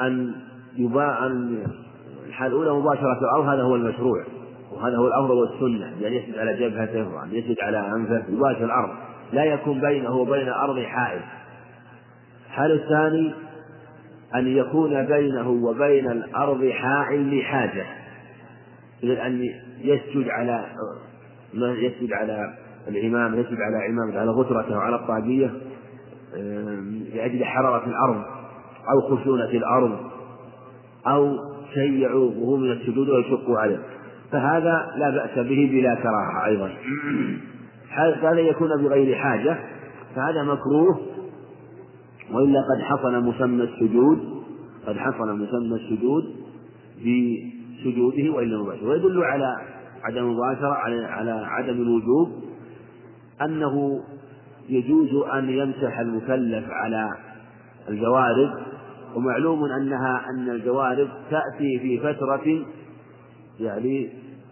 أن 0.01 0.35
يباع 0.75 1.25
الحال 2.27 2.51
الأولى 2.51 2.71
مباشرة 2.71 3.19
الأرض 3.19 3.45
هذا 3.45 3.61
هو 3.63 3.75
المشروع 3.75 4.23
وهذا 4.71 4.97
هو 4.97 5.07
الأفضل 5.07 5.33
والسنة 5.33 5.93
بأن 5.99 6.13
يسجد 6.13 6.37
على 6.37 6.57
جبهته 6.57 7.15
وأن 7.15 7.29
يسجد 7.31 7.57
على 7.61 7.79
أنفه 7.79 8.23
يباشر 8.29 8.65
الأرض. 8.65 8.89
لا 9.33 9.43
يكون 9.43 9.81
بينه 9.81 10.15
وبين 10.15 10.47
الأرض 10.47 10.79
حائل. 10.79 11.21
الحال 12.47 12.71
الثاني 12.71 13.33
أن 14.35 14.47
يكون 14.47 15.05
بينه 15.05 15.49
وبين 15.49 16.11
الأرض 16.11 16.69
حائل 16.69 17.39
لحاجة. 17.39 17.85
أن 19.03 19.49
يسجد 19.81 20.29
على 20.29 20.65
يسجد 21.53 22.13
على 22.13 22.53
العمامة 22.87 23.37
يجب 23.37 23.57
على 23.61 23.77
عمامة 23.77 24.19
على 24.19 24.31
غترته 24.31 24.77
وعلى 24.77 24.95
الطاقية 24.95 25.51
لأجل 27.13 27.45
حرارة 27.45 27.85
الأرض 27.85 28.23
أو 28.89 29.01
خشونة 29.01 29.49
الأرض 29.49 29.97
أو 31.07 31.37
شيء 31.73 31.93
يعوقه 31.93 32.57
من 32.57 32.71
السجود 32.71 33.09
ويشق 33.09 33.49
عليه. 33.49 33.79
فهذا 34.31 34.91
لا 34.97 35.09
بأس 35.09 35.35
به 35.35 35.69
بلا 35.71 35.95
كراهة 35.95 36.45
أيضا. 36.45 36.69
هذا 38.23 38.39
يكون 38.39 38.69
بغير 38.83 39.15
حاجة. 39.15 39.57
فهذا 40.15 40.43
مكروه. 40.43 40.99
وإلا 42.33 42.59
قد 42.59 42.81
حصل 42.81 43.23
مسمى 43.23 43.63
السجود 43.63 44.19
قد 44.87 44.97
حصل 44.97 45.39
مسمى 45.39 45.75
السجود 45.75 46.23
بسجوده 46.97 48.29
وإلا 48.33 48.57
مباشرة. 48.63 48.87
ويدل 48.89 49.23
على 49.23 49.55
عدم 50.03 50.17
المباشرة 50.17 50.73
على 50.73 51.05
على 51.05 51.31
عدم 51.31 51.81
الوجوب 51.81 52.29
أنه 53.41 54.03
يجوز 54.69 55.13
أن 55.33 55.49
يمسح 55.49 55.99
المكلف 55.99 56.65
على 56.69 57.09
الجوارب 57.89 58.49
ومعلوم 59.15 59.63
أنها 59.65 60.25
أن 60.29 60.49
الجوارب 60.49 61.07
تأتي 61.29 61.79
في 61.79 61.99
فترة 61.99 62.65
يعني 63.59 64.09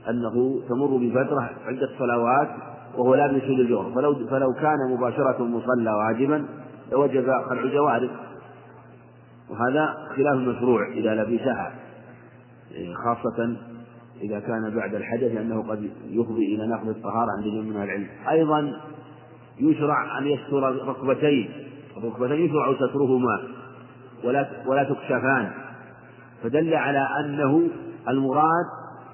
أنه 0.10 0.62
تمر 0.70 0.98
بفترة 0.98 1.50
عدة 1.66 1.90
صلوات 2.00 2.50
وهو 2.98 3.16
لا 3.16 3.32
يشيل 3.38 3.62
الجوهر 3.62 3.92
فلو 3.96 4.28
فلو 4.28 4.54
كان 4.54 4.78
مباشرة 4.98 5.44
المصلى 5.44 5.92
واجبا 5.92 6.46
لوجب 6.92 7.26
خلع 7.50 7.64
الجوارب. 7.64 8.10
وهذا 9.50 9.94
خلاف 10.16 10.34
المشروع 10.34 10.88
إذا 10.88 11.16
لبسها 11.16 11.76
خاصة 13.06 13.56
إذا 14.22 14.40
كان 14.40 14.76
بعد 14.76 14.96
الحدث 14.96 15.32
لأنه 15.32 15.70
قد 15.70 15.90
يفضي 16.10 16.56
إلى 16.56 16.68
نقض 16.68 16.88
الطهارة 16.88 17.28
عند 17.38 17.46
جميع 17.46 17.62
من 17.62 17.84
العلم. 17.84 18.08
أيضا 18.30 18.74
يشرع 19.60 20.18
أن 20.18 20.28
يستر 20.28 20.88
ركبتين. 20.88 21.50
الركبتين 21.98 22.46
يشرع 22.46 22.74
سترهما 22.74 23.44
ولا 24.24 24.48
ولا 24.66 24.84
تكشفان. 24.84 25.52
فدل 26.44 26.74
على 26.74 27.08
أنه 27.20 27.68
المراد 28.10 28.66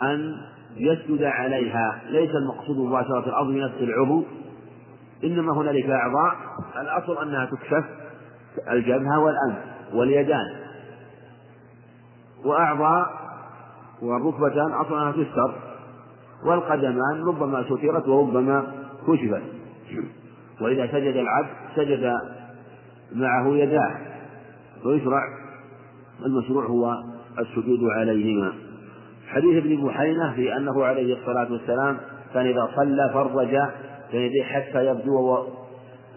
أن 0.01 0.35
يسجد 0.77 1.23
عليها. 1.23 2.01
ليس 2.09 2.29
المقصود 2.35 2.77
مباشرة 2.77 3.29
الأرض 3.29 3.47
بنفس 3.47 3.81
العضو. 3.81 4.23
إنما 5.23 5.53
هنالك 5.53 5.89
أعضاء. 5.89 6.35
الأصل 6.81 7.17
أنها 7.21 7.45
تكشف 7.45 7.85
الجبهة 8.71 9.19
والأنف 9.19 9.57
واليدان. 9.93 10.55
وأعضاء 12.45 13.09
والركبتان 14.01 14.71
أصلا 14.71 15.01
أنها 15.01 15.11
تستر. 15.11 15.55
والقدمان 16.45 17.23
ربما 17.27 17.63
سترت 17.63 18.07
وربما 18.07 18.63
كشفت. 19.07 19.43
وإذا 20.61 20.87
سجد 20.87 21.15
العبد 21.15 21.49
سجد 21.75 22.13
معه 23.15 23.47
يداه. 23.47 23.97
ويشرع 24.85 25.21
المشروع 26.25 26.65
هو 26.65 26.95
السجود 27.39 27.79
عليهما. 27.83 28.53
حديث 29.27 29.63
ابن 29.63 29.87
بحينة 29.87 30.33
في 30.33 30.57
أنه 30.57 30.85
عليه 30.85 31.17
الصلاة 31.19 31.51
والسلام 31.51 31.97
كان 32.33 32.45
إذا 32.45 32.67
صلى 32.75 33.09
فرج 33.13 33.57
يديه 34.17 34.43
حتى 34.43 34.85
يبدو 34.85 35.37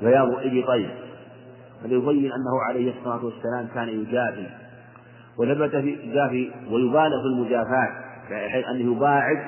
بياض 0.02 0.28
إبطيه 0.32 0.88
فليبين 1.82 2.32
أنه 2.32 2.62
عليه 2.68 2.92
الصلاة 2.98 3.24
والسلام 3.24 3.68
كان 3.74 3.88
يجافي. 3.88 4.46
وثبت 5.38 5.76
في 5.76 6.12
جافي 6.14 6.50
ويبالغ 6.70 7.22
في 7.22 7.26
المجافاة 7.26 7.88
بحيث 8.30 8.64
أنه 8.64 8.96
يباعد 8.96 9.38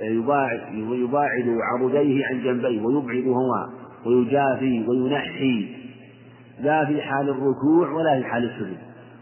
يباعد 0.00 0.60
ويباعد 0.90 1.58
عضديه 1.72 2.26
عن 2.26 2.42
جنبيه 2.42 2.82
ويبعدهما 2.82 3.70
ويجافي 4.06 4.84
وينحي. 4.88 5.76
لا 6.60 6.84
في 6.84 7.02
حال 7.02 7.28
الركوع 7.28 7.90
ولا 7.90 8.20
في 8.20 8.28
حال 8.28 8.44
السجود. 8.44 8.78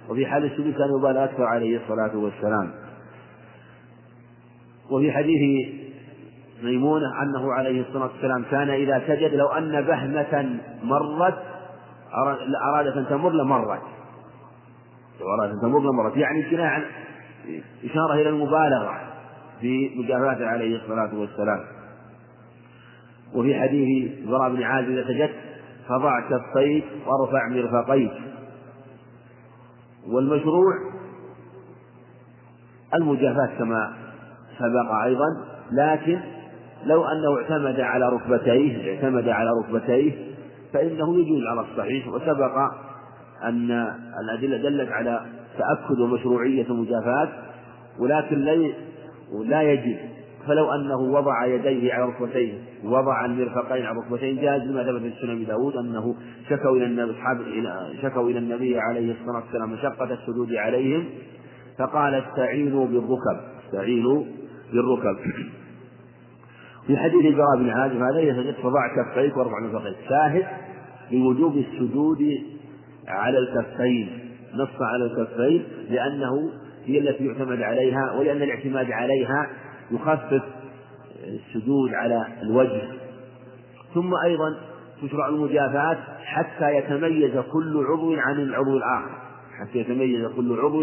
وفي 0.08 0.26
حال 0.26 0.44
السجود 0.44 0.72
كان 0.72 0.88
يبالغ 0.98 1.24
أكثر 1.24 1.44
عليه 1.44 1.76
الصلاة 1.76 2.16
والسلام. 2.16 2.70
وفي 4.90 5.12
حديث 5.12 5.68
ميمونة 6.62 7.22
أنه 7.22 7.52
عليه 7.52 7.80
الصلاة 7.80 8.10
والسلام 8.12 8.44
كان 8.50 8.70
إذا 8.70 9.02
سجد 9.06 9.34
لو 9.34 9.46
أن 9.46 9.80
بهمة 9.80 10.60
مرت 10.82 11.38
أرادت 12.72 12.96
أن 12.96 13.06
تمر 13.06 13.30
لمرت. 13.30 13.80
لو 15.20 15.26
أرادت 15.34 15.52
أن 15.52 15.60
تمر 15.60 15.80
لمرت. 15.80 16.16
يعني 16.16 16.50
كناية 16.50 16.86
إشارة 17.84 18.14
إلى 18.14 18.28
المبالغة 18.28 19.00
في 19.60 19.90
مجافاته 19.96 20.46
عليه 20.46 20.76
الصلاة 20.76 21.14
والسلام. 21.14 21.60
وفي 23.34 23.60
حديث 23.60 24.28
براء 24.28 24.50
بن 24.50 24.62
عازب 24.62 24.90
إذا 24.90 25.04
سجدت 25.04 25.34
فضع 25.88 26.20
كفيك 26.20 26.84
وارفع 27.06 27.48
مرفقيك. 27.48 28.12
والمشروع 30.08 30.74
المجافاة 32.94 33.58
كما 33.58 33.92
سبق 34.58 34.92
أيضا 35.04 35.26
لكن 35.72 36.20
لو 36.84 37.04
أنه 37.04 37.36
اعتمد 37.38 37.80
على 37.80 38.08
ركبتيه 38.08 38.94
اعتمد 38.94 39.28
على 39.28 39.50
ركبتيه 39.50 40.12
فإنه 40.72 41.18
يجوز 41.18 41.42
على 41.46 41.60
الصحيح 41.60 42.08
وسبق 42.08 42.56
أن 43.44 43.86
الأدلة 44.24 44.56
دلت 44.56 44.92
على 44.92 45.26
تأكد 45.58 46.00
ومشروعية 46.00 46.66
المجافاة 46.66 47.28
ولكن 47.98 48.38
لا 49.44 49.62
يجب 49.62 49.96
فلو 50.46 50.72
أنه 50.72 50.96
وضع 50.96 51.46
يديه 51.46 51.94
على 51.94 52.04
ركبتيه 52.04 52.52
وضع 52.84 53.24
المرفقين 53.24 53.86
على 53.86 53.98
ركبتين 53.98 54.40
جاز 54.40 54.62
لما 54.62 54.82
ثبت 54.82 55.02
في 55.02 55.12
سنن 55.20 55.44
داود 55.44 55.76
أنه 55.76 56.14
شكوا 56.50 56.76
إلى 56.76 56.84
النبي 56.84 57.14
شكوا 58.02 58.30
إلى 58.30 58.38
النبي 58.38 58.78
عليه 58.78 59.12
الصلاة 59.12 59.42
والسلام 59.44 59.72
مشقة 59.72 60.12
السجود 60.12 60.52
عليهم 60.54 61.04
فقال 61.78 62.14
استعينوا 62.14 62.86
بالركب 62.86 63.40
استعينوا 63.66 64.24
بالركب. 64.72 65.16
في 66.86 66.96
حديث 66.96 67.24
البراء 67.24 67.56
بن 67.58 67.70
عازب 67.70 68.02
هذا 68.02 68.20
يسجد 68.20 68.54
فضع 68.54 68.80
كفيك 68.96 69.36
وارفع 69.36 69.60
مرفقيك 69.60 69.96
شاهد 70.08 70.46
لوجوب 71.10 71.56
السجود 71.56 72.18
على 73.08 73.38
الكفين 73.38 74.08
نص 74.54 74.82
على 74.82 75.04
الكفين 75.04 75.64
لأنه 75.90 76.50
هي 76.84 76.98
التي 76.98 77.26
يعتمد 77.26 77.62
عليها 77.62 78.12
ولأن 78.18 78.42
الاعتماد 78.42 78.92
عليها 78.92 79.50
يخفف 79.90 80.42
السجود 81.24 81.94
على 81.94 82.26
الوجه. 82.42 82.82
ثم 83.94 84.10
أيضا 84.24 84.56
تشرع 85.02 85.28
المجافاة 85.28 85.98
حتى 86.24 86.76
يتميز 86.76 87.38
كل 87.52 87.84
عضو 87.90 88.14
عن 88.14 88.40
العضو 88.40 88.76
الآخر. 88.76 89.10
حتى 89.60 89.78
يتميز 89.78 90.26
كل 90.36 90.60
عضو 90.60 90.82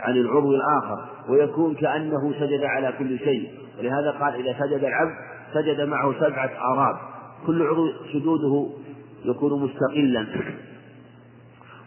عن 0.00 0.16
العضو 0.16 0.54
الآخر 0.54 1.04
ويكون 1.28 1.74
كأنه 1.74 2.32
سجد 2.32 2.64
على 2.64 2.92
كل 2.98 3.18
شيء. 3.18 3.50
ولهذا 3.78 4.10
قال 4.10 4.34
إذا 4.34 4.56
سجد 4.60 4.84
العبد 4.84 5.14
سجد 5.56 5.80
معه 5.80 6.14
سبعة 6.20 6.50
أعراب 6.58 6.96
كل 7.46 7.62
عضو 7.62 7.92
سجوده 8.12 8.66
يكون 9.24 9.62
مستقلا. 9.62 10.26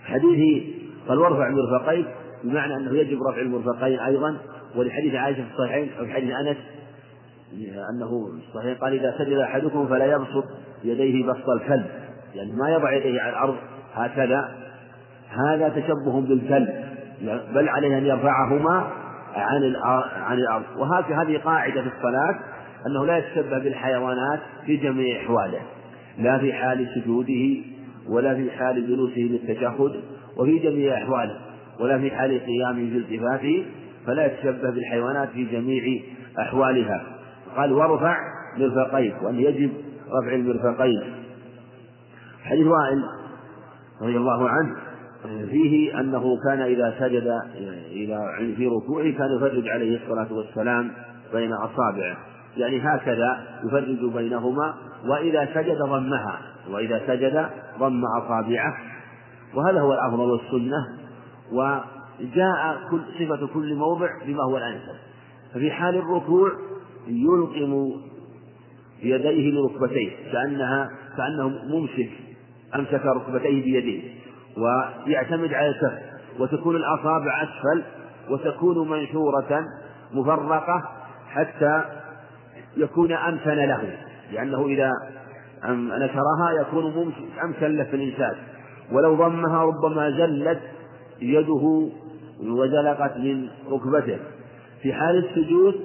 حديث 0.06 0.64
قال 1.08 1.18
وارفع 1.18 1.50
مرفقيك 1.50 2.08
بمعنى 2.44 2.76
أنه 2.76 2.98
يجب 2.98 3.24
رفع 3.24 3.41
المرفقين 3.41 4.00
أيضا 4.00 4.38
ولحديث 4.76 5.16
عائشة 5.16 5.44
في 5.44 5.52
الصحيحين 5.52 5.90
أو 6.00 6.06
حديث 6.06 6.32
أنس 6.36 6.58
أنه 7.90 8.30
الصحيح 8.48 8.78
قال 8.82 8.94
إذا 8.94 9.16
سجد 9.18 9.38
أحدكم 9.38 9.88
فلا 9.88 10.06
يبسط 10.06 10.46
يديه 10.84 11.26
بسط 11.26 11.50
الكلب. 11.50 11.86
يعني 12.36 12.52
ما 12.52 12.70
يضع 12.70 12.94
يديه 12.94 13.22
على 13.22 13.30
الأرض 13.30 13.56
هكذا. 13.94 14.56
هذا 15.30 15.70
تشبه 15.70 16.22
بالكلب 16.22 16.70
بل 17.54 17.70
عليه 17.70 17.98
أن 17.98 18.06
يرفعهما 18.06 18.91
عن 19.36 19.76
عن 20.16 20.38
الأرض. 20.38 20.64
وهذه 20.78 21.22
هذه 21.22 21.38
قاعدة 21.38 21.82
في 21.82 21.88
الصلاة. 21.98 22.40
أنه 22.88 23.06
لا 23.06 23.18
يتشبه 23.18 23.60
بالحيوانات 23.60 24.40
في 24.66 24.78
جميع 24.78 25.22
أحواله 25.22 25.62
لا 26.18 26.38
في 26.38 26.54
حال 26.54 26.88
سجوده 26.96 27.62
ولا 28.10 28.36
في 28.36 28.52
حال 28.52 28.88
جلوسه 28.88 29.22
للتشهد 29.22 30.02
وفي 30.38 30.60
جميع 30.60 30.98
أحواله 30.98 31.40
ولا 31.80 32.00
في 32.00 32.12
حال 32.12 32.46
قيامه 32.46 32.94
بالتفاته 32.94 33.66
فلا 34.06 34.26
يتشبه 34.26 34.70
بالحيوانات 34.70 35.30
في 35.30 35.44
جميع 35.44 36.02
أحوالها. 36.40 37.04
قال 37.58 37.74
وارفع 37.74 38.18
مرفقيك 38.58 39.16
وأن 39.22 39.40
يجب 39.40 39.72
رفع 40.08 40.36
المرفقين. 40.36 41.02
حديث 42.44 42.68
وائل 42.68 43.04
رضي 44.02 44.18
الله 44.18 44.50
عنه 44.50 44.76
فيه 45.52 46.00
أنه 46.00 46.38
كان 46.48 46.62
إذا 46.62 46.96
سجد 47.00 47.28
إلى 47.92 48.56
في 48.58 48.68
ركوعه 48.68 49.12
كان 49.12 49.36
يفرج 49.38 49.70
عليه 49.70 50.00
الصلاة 50.04 50.34
والسلام 50.34 50.92
بين 51.34 51.54
أصابعه. 51.54 52.18
يعني 52.58 52.82
هكذا 52.82 53.44
يفرج 53.66 54.14
بينهما 54.14 54.76
وإذا 55.06 55.50
سجد 55.54 55.78
ضمها 55.78 56.40
وإذا 56.72 57.02
سجد 57.08 57.50
ضم 57.80 58.02
أصابعه. 58.06 58.78
وهذا 59.56 59.82
هو 59.82 59.94
الأفضل 59.94 60.32
والسنة 60.32 60.88
وجاء 61.52 62.78
كل 62.92 63.02
صفة 63.20 63.48
كل 63.54 63.76
موضع 63.76 64.08
بما 64.26 64.44
هو 64.44 64.58
الأنسب 64.58 64.96
ففي 65.54 65.72
حال 65.72 65.96
الركوع 65.96 66.52
يلقم 67.08 67.92
بيديه 69.04 69.52
لركبتيه 69.52 70.32
كأنها 70.32 70.90
كأنه 71.18 71.48
ممسك 71.48 72.10
أمسك 72.76 73.06
ركبتيه 73.06 73.64
بيديه 73.64 74.02
ويعتمد 74.58 75.54
على 75.54 75.70
الكف 75.70 76.00
وتكون 76.40 76.76
الأصابع 76.76 77.44
أسفل 77.44 77.84
وتكون 78.30 78.90
منشورة 78.90 79.66
مفرقة 80.14 80.84
حتى 81.30 81.84
يكون 82.80 83.12
أمكن 83.12 83.50
له 83.50 83.98
لأنه 84.32 84.66
إذا 84.66 84.92
نشرها 85.74 86.52
يكون 86.62 87.14
أمكن 87.44 87.78
له 87.78 87.84
في 87.84 87.96
الإنسان. 87.96 88.36
ولو 88.92 89.16
ضمها 89.16 89.64
ربما 89.64 90.10
زلت 90.10 90.60
يده 91.22 91.90
وزلقت 92.44 93.18
من 93.18 93.48
ركبته. 93.72 94.18
في 94.82 94.94
حال 94.94 95.26
السجود 95.26 95.76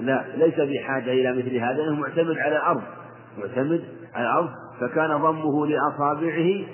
لا 0.00 0.24
ليس 0.36 0.60
بحاجة 0.60 1.12
إلى 1.12 1.32
مثل 1.32 1.56
هذا 1.56 1.72
لأنه 1.72 2.00
معتمد 2.00 2.38
على 2.38 2.56
الأرض. 2.56 2.82
معتمد 3.38 3.82
على 4.14 4.26
الأرض 4.26 4.48
فكان 4.80 5.16
ضمه 5.16 5.66
لأصابعه 5.66 6.64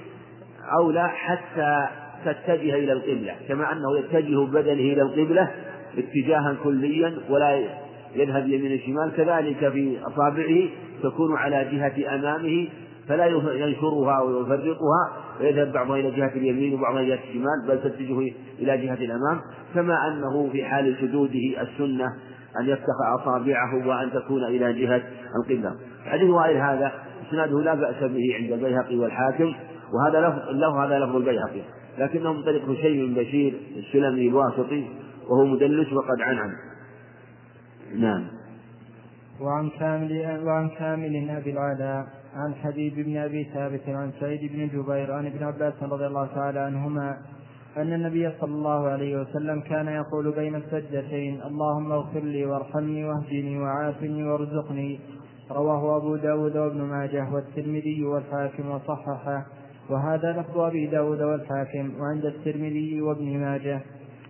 أولى 0.80 1.08
حتى 1.08 1.86
تتجه 2.24 2.74
إلى 2.74 2.92
القبلة. 2.92 3.34
كما 3.48 3.72
أنه 3.72 3.98
يتجه 3.98 4.46
بدنه 4.46 4.92
إلى 4.92 5.02
القبلة 5.02 5.50
اتجاها 5.98 6.56
كليا 6.64 7.18
ولا 7.30 7.87
يذهب 8.14 8.48
يمين 8.48 8.72
الشمال 8.72 9.12
كذلك 9.16 9.72
في 9.72 9.98
أصابعه 10.06 10.68
تكون 11.02 11.36
على 11.36 11.68
جهة 11.72 12.14
أمامه 12.14 12.68
فلا 13.08 13.26
ينشرها 13.54 14.22
ويفرقها 14.22 15.12
ويذهب 15.40 15.72
بعضها 15.72 15.96
إلى 15.96 16.10
جهة 16.10 16.32
اليمين 16.36 16.74
وبعضها 16.74 17.00
إلى 17.00 17.08
جهة 17.08 17.20
الشمال 17.28 17.68
بل 17.68 17.82
تتجه 17.82 18.18
إلى 18.58 18.86
جهة 18.86 18.94
الأمام. 18.94 19.40
كما 19.74 20.08
أنه 20.08 20.48
في 20.52 20.64
حال 20.64 20.96
سجوده 21.00 21.62
السنة 21.62 22.06
أن 22.60 22.66
يفتح 22.66 23.20
أصابعه 23.20 23.88
وأن 23.88 24.12
تكون 24.12 24.44
إلى 24.44 24.72
جهة 24.72 25.02
القبلة. 25.36 25.74
حديث 26.04 26.30
وائل 26.30 26.56
هذا 26.56 26.92
إسناده 27.28 27.60
لا 27.60 27.74
بأس 27.74 28.02
به 28.02 28.36
عند 28.40 28.52
البيهقي 28.52 28.96
والحاكم 28.96 29.52
وهذا 29.94 30.28
لفظ 30.28 30.50
له 30.50 30.84
هذا 30.84 30.98
لفظ 30.98 31.16
البيهقي 31.16 31.60
لكنه 31.98 32.32
من 32.32 32.42
طريق 32.42 32.70
هشيم 32.70 33.14
بشير 33.14 33.54
السلمي 33.76 34.28
الواسطي 34.28 34.84
وهو 35.30 35.44
مدلس 35.46 35.92
وقد 35.92 36.20
عنعن. 36.20 36.50
نعم. 37.96 38.26
وعن 39.40 39.70
كامل 39.70 40.42
وعن 40.46 40.68
كامل 40.68 41.30
أبي 41.30 41.50
العلاء 41.50 42.06
عن 42.34 42.54
حبيب 42.54 42.94
بن 42.94 43.16
أبي 43.16 43.44
ثابت 43.54 43.88
عن 43.88 44.12
سعيد 44.20 44.52
بن 44.52 44.68
جبير 44.68 45.12
عن 45.12 45.26
ابن 45.26 45.44
عباس 45.44 45.82
رضي 45.82 46.06
الله 46.06 46.26
تعالى 46.26 46.58
عنهما 46.58 47.16
أن 47.76 47.92
النبي 47.92 48.30
صلى 48.40 48.54
الله 48.54 48.88
عليه 48.88 49.20
وسلم 49.20 49.60
كان 49.60 49.88
يقول 49.88 50.32
بين 50.32 50.54
السجدتين 50.54 51.42
اللهم 51.42 51.92
اغفر 51.92 52.20
لي 52.20 52.46
وارحمني 52.46 53.04
واهدني 53.04 53.58
وعافني 53.58 54.24
وارزقني. 54.24 55.00
رواه 55.50 55.96
أبو 55.96 56.16
داود 56.16 56.56
وابن 56.56 56.82
ماجه 56.82 57.28
والترمذي 57.32 58.04
والحاكم 58.04 58.70
وصححه 58.70 59.46
وهذا 59.90 60.32
لفظ 60.32 60.58
أبي 60.58 60.86
داود 60.86 61.22
والحاكم 61.22 62.00
وعند 62.00 62.24
الترمذي 62.24 63.00
وابن 63.00 63.38
ماجه. 63.38 63.80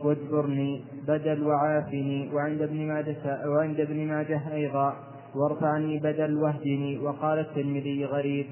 واجبرني 0.04 0.84
بدل 1.08 1.46
وعافني 1.46 2.34
وعند 2.34 2.62
ابن 2.62 2.88
ماجه 2.88 3.48
وعند 3.48 3.80
ابن 3.80 4.06
ماجه 4.06 4.54
أيضا 4.54 4.96
وارفعني 5.34 5.98
بدل 5.98 6.36
واهدني 6.36 6.98
وقال 6.98 7.38
الترمذي 7.38 8.04
غريب 8.04 8.46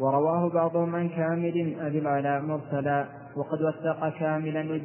ورواه 0.00 0.48
بعضهم 0.48 0.96
عن 0.96 1.08
كامل 1.08 1.76
أبي 1.80 1.98
العلاء 1.98 2.42
مرسلا 2.42 3.06
وقد 3.36 3.62
وثق 3.62 4.08
كاملا 4.18 4.80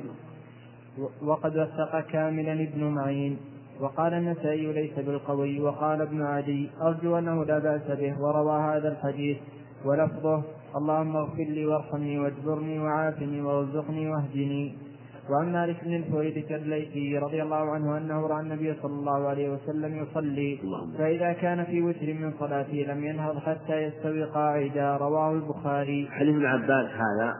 وقد 1.23 1.57
وثق 1.57 1.99
كاملا 1.99 2.53
ابن 2.53 2.83
معين 2.83 3.37
وقال 3.79 4.13
النسائي 4.13 4.73
ليس 4.73 4.99
بالقوي 4.99 5.59
وقال 5.59 6.01
ابن 6.01 6.21
عدي 6.21 6.69
أرجو 6.81 7.17
أنه 7.17 7.45
لا 7.45 7.59
بأس 7.59 7.97
به 7.99 8.21
وروى 8.21 8.61
هذا 8.61 8.87
الحديث 8.87 9.37
ولفظه 9.85 10.43
اللهم 10.75 11.15
اغفر 11.15 11.43
لي 11.43 11.65
وارحمني 11.65 12.19
واجبرني 12.19 12.79
وعافني 12.79 13.41
وارزقني 13.41 14.09
واهدني. 14.09 14.84
وعن 15.29 15.51
مالك 15.51 15.83
بن 15.83 15.95
الحويرث 15.95 16.51
الليثي 16.51 17.17
رضي 17.17 17.43
الله 17.43 17.71
عنه 17.71 17.97
أنه 17.97 18.27
رأى 18.27 18.41
النبي 18.41 18.73
صلى 18.81 18.93
الله 18.93 19.27
عليه 19.27 19.49
وسلم 19.49 20.03
يصلي 20.03 20.59
فإذا 20.97 21.33
كان 21.33 21.63
في 21.63 21.81
وتر 21.81 22.13
من 22.13 22.33
صلاته 22.39 22.85
لم 22.93 23.03
ينهض 23.03 23.37
حتى 23.37 23.81
يستوي 23.81 24.23
قاعدا 24.23 24.97
رواه 24.97 25.31
البخاري. 25.33 26.07
حديث 26.11 26.35
ابن 26.35 26.45
عباس 26.45 26.89
هذا 26.89 27.33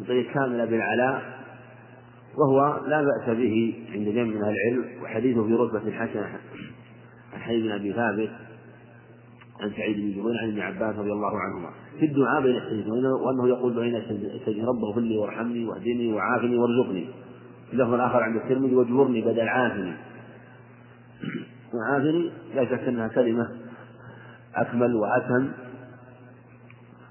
بطريق 0.00 0.32
كامل 0.34 0.66
بالعلاء 0.66 1.22
وهو 2.38 2.86
لا 2.86 3.02
بأس 3.02 3.36
به 3.36 3.74
عند 3.92 4.08
جمع 4.08 4.24
من 4.24 4.42
العلم 4.42 4.84
وحديثه 5.02 5.46
في 5.46 5.52
رتبة 5.54 5.92
حسنة 5.92 6.38
عن 7.32 7.40
حديث 7.40 7.72
أبي 7.72 7.92
ثابت 7.92 8.30
عن 9.60 9.70
سعيد 9.70 9.96
بن 9.96 10.10
جبير 10.10 10.38
عن 10.42 10.48
ابن 10.48 10.60
عباس 10.60 10.96
رضي 10.96 11.12
الله 11.12 11.40
عنهما. 11.40 11.70
في 11.98 12.06
الدعاء 12.06 12.42
بين 12.42 12.56
السجدتين 12.56 13.06
وأنه 13.06 13.48
يقول 13.48 13.74
بين 13.74 13.96
السجدتين 13.96 14.66
رب 14.66 14.84
اغفر 14.84 15.00
لي 15.00 15.18
وارحمني 15.18 15.66
واهدني 15.66 16.12
وعافني 16.12 16.56
وارزقني. 16.56 17.06
في 17.70 17.76
الآخر 17.76 18.22
عند 18.22 18.36
الترمذي 18.36 18.74
واجبرني 18.74 19.20
بدل 19.20 19.48
عافني. 19.48 19.92
وعافني 21.74 22.30
لا 22.54 22.64
شك 22.64 22.88
أنها 22.88 23.08
كلمة 23.08 23.48
أكمل 24.54 24.94
واتم 24.94 25.50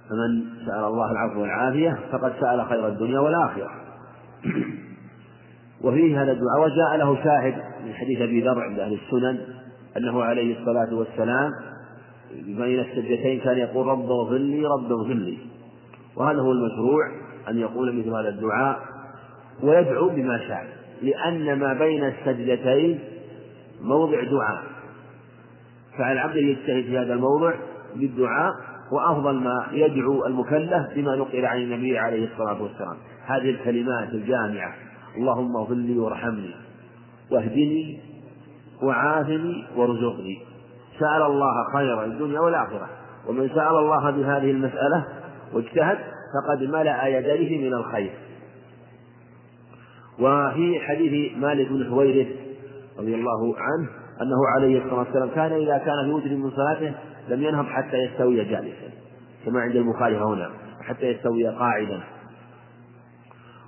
فمن 0.09 0.43
سأل 0.65 0.84
الله 0.84 1.11
العفو 1.11 1.41
والعافية 1.41 1.99
فقد 2.11 2.34
سأل 2.41 2.65
خير 2.65 2.88
الدنيا 2.88 3.19
والآخرة. 3.19 3.71
وفيه 5.84 6.23
هذا 6.23 6.31
الدعاء 6.31 6.61
وجاء 6.61 6.97
له 6.97 7.23
شاهد 7.23 7.55
من 7.85 7.93
حديث 7.93 8.21
أبي 8.21 8.41
ذر 8.41 8.59
عند 8.61 8.80
أهل 8.80 8.93
السنن 8.93 9.39
أنه 9.97 10.23
عليه 10.23 10.59
الصلاة 10.59 10.93
والسلام 10.93 11.51
بين 12.34 12.80
السجدتين 12.80 13.39
كان 13.39 13.57
يقول 13.57 13.88
رب 13.88 14.11
اغفر 14.11 14.38
لي 14.38 14.65
رب 14.65 14.91
اغفر 14.91 15.14
لي. 15.14 15.38
وهذا 16.15 16.39
هو 16.39 16.51
المشروع 16.51 17.11
أن 17.49 17.60
يقول 17.60 17.99
مثل 17.99 18.10
هذا 18.10 18.30
الدعاء 18.30 18.80
ويدعو 19.64 20.10
بما 20.10 20.38
شاء. 20.47 20.68
لأن 21.01 21.60
ما 21.60 21.73
بين 21.73 22.03
السجدتين 22.03 22.99
موضع 23.81 24.23
دعاء. 24.23 24.64
فعلى 25.97 26.14
العبد 26.14 26.35
يجتهد 26.35 26.84
في 26.84 26.97
هذا 26.97 27.14
الموضع 27.14 27.53
بالدعاء 27.95 28.53
وأفضل 28.91 29.35
ما 29.35 29.68
يدعو 29.72 30.26
المكلف 30.26 30.88
بما 30.95 31.15
نقل 31.15 31.45
عن 31.45 31.61
النبي 31.61 31.97
عليه 31.97 32.27
الصلاة 32.31 32.61
والسلام. 32.61 32.97
هذه 33.26 33.49
الكلمات 33.49 34.10
الجامعة 34.14 34.73
اللهم 35.18 35.56
اغفر 35.56 35.73
لي 35.73 35.99
وارحمني 35.99 36.56
واهدني 37.31 37.99
وعافني 38.84 39.65
وارزقني. 39.76 40.48
سأل 40.99 41.21
الله 41.21 41.73
خير 41.73 42.03
الدنيا 42.03 42.39
والآخرة. 42.39 42.89
ومن 43.27 43.49
سأل 43.49 43.76
الله 43.77 44.11
بهذه 44.11 44.51
المسألة 44.51 45.05
واجتهد 45.53 45.97
فقد 46.34 46.63
ملأ 46.63 47.07
يديه 47.07 47.69
من 47.69 47.73
الخير. 47.73 48.11
وفي 50.19 50.80
حديث 50.80 51.38
مالك 51.38 51.69
بن 51.69 51.89
حويرث 51.89 52.27
رضي 52.99 53.15
الله 53.15 53.55
عنه 53.57 53.89
أنه 54.21 54.38
عليه 54.55 54.84
الصلاة 54.84 54.99
والسلام 54.99 55.30
كان 55.30 55.51
إذا 55.51 55.77
كان 55.77 56.05
في 56.05 56.11
وتر 56.11 56.30
من 56.30 56.51
صلاته 56.51 56.93
لم 57.30 57.43
ينهض 57.43 57.65
حتى 57.65 57.97
يستوي 57.97 58.45
جالسا. 58.45 58.89
كما 59.45 59.59
عند 59.59 59.76
البخاري 59.76 60.17
هنا 60.17 60.49
حتى 60.81 61.05
يستوي 61.05 61.47
قاعدا. 61.47 61.99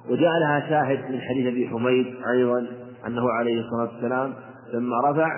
وجاء 0.09 0.31
لها 0.41 0.69
شاهد 0.69 1.11
من 1.11 1.21
حديث 1.21 1.47
أبي 1.47 1.67
حميد 1.67 2.15
أيضا 2.33 2.67
أنه 3.07 3.31
عليه 3.31 3.61
الصلاة 3.61 3.93
والسلام 3.93 4.33
لما 4.73 5.11
رفع 5.11 5.29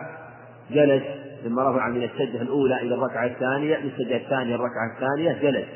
جلس 0.72 1.03
لما 1.44 1.70
رفع 1.70 1.90
من 1.90 2.03
السجدة 2.03 2.41
الأولى 2.41 2.82
إلى 2.82 2.95
الركعة 2.95 3.26
الثانية 3.26 3.78
من 3.78 3.86
السجدة 3.86 4.15
الثانية 4.15 4.56
الركعة 4.56 4.94
الثانية 4.95 5.41
جلس 5.41 5.68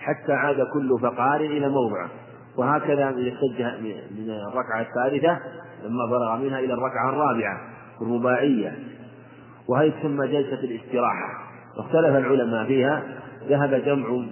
حتى 0.00 0.32
عاد 0.32 0.56
كل 0.72 0.98
فقار 1.02 1.40
إلى 1.40 1.68
موضعه. 1.68 2.08
وهكذا 2.56 3.10
من 3.10 3.26
السجدة 3.26 3.78
من 4.10 4.30
الركعة 4.30 4.80
الثالثة 4.80 5.38
لما 5.84 6.08
فرغ 6.10 6.36
منها 6.36 6.58
إلى 6.58 6.74
الركعة 6.74 7.08
الرابعة 7.08 7.60
الرباعية. 8.02 8.78
وهي 9.68 9.90
تسمى 9.90 10.28
جلسة 10.28 10.60
الاستراحة. 10.64 11.44
واختلف 11.78 12.16
العلماء 12.16 12.66
فيها. 12.66 13.02
ذهب 13.48 13.74
جمع 13.74 14.24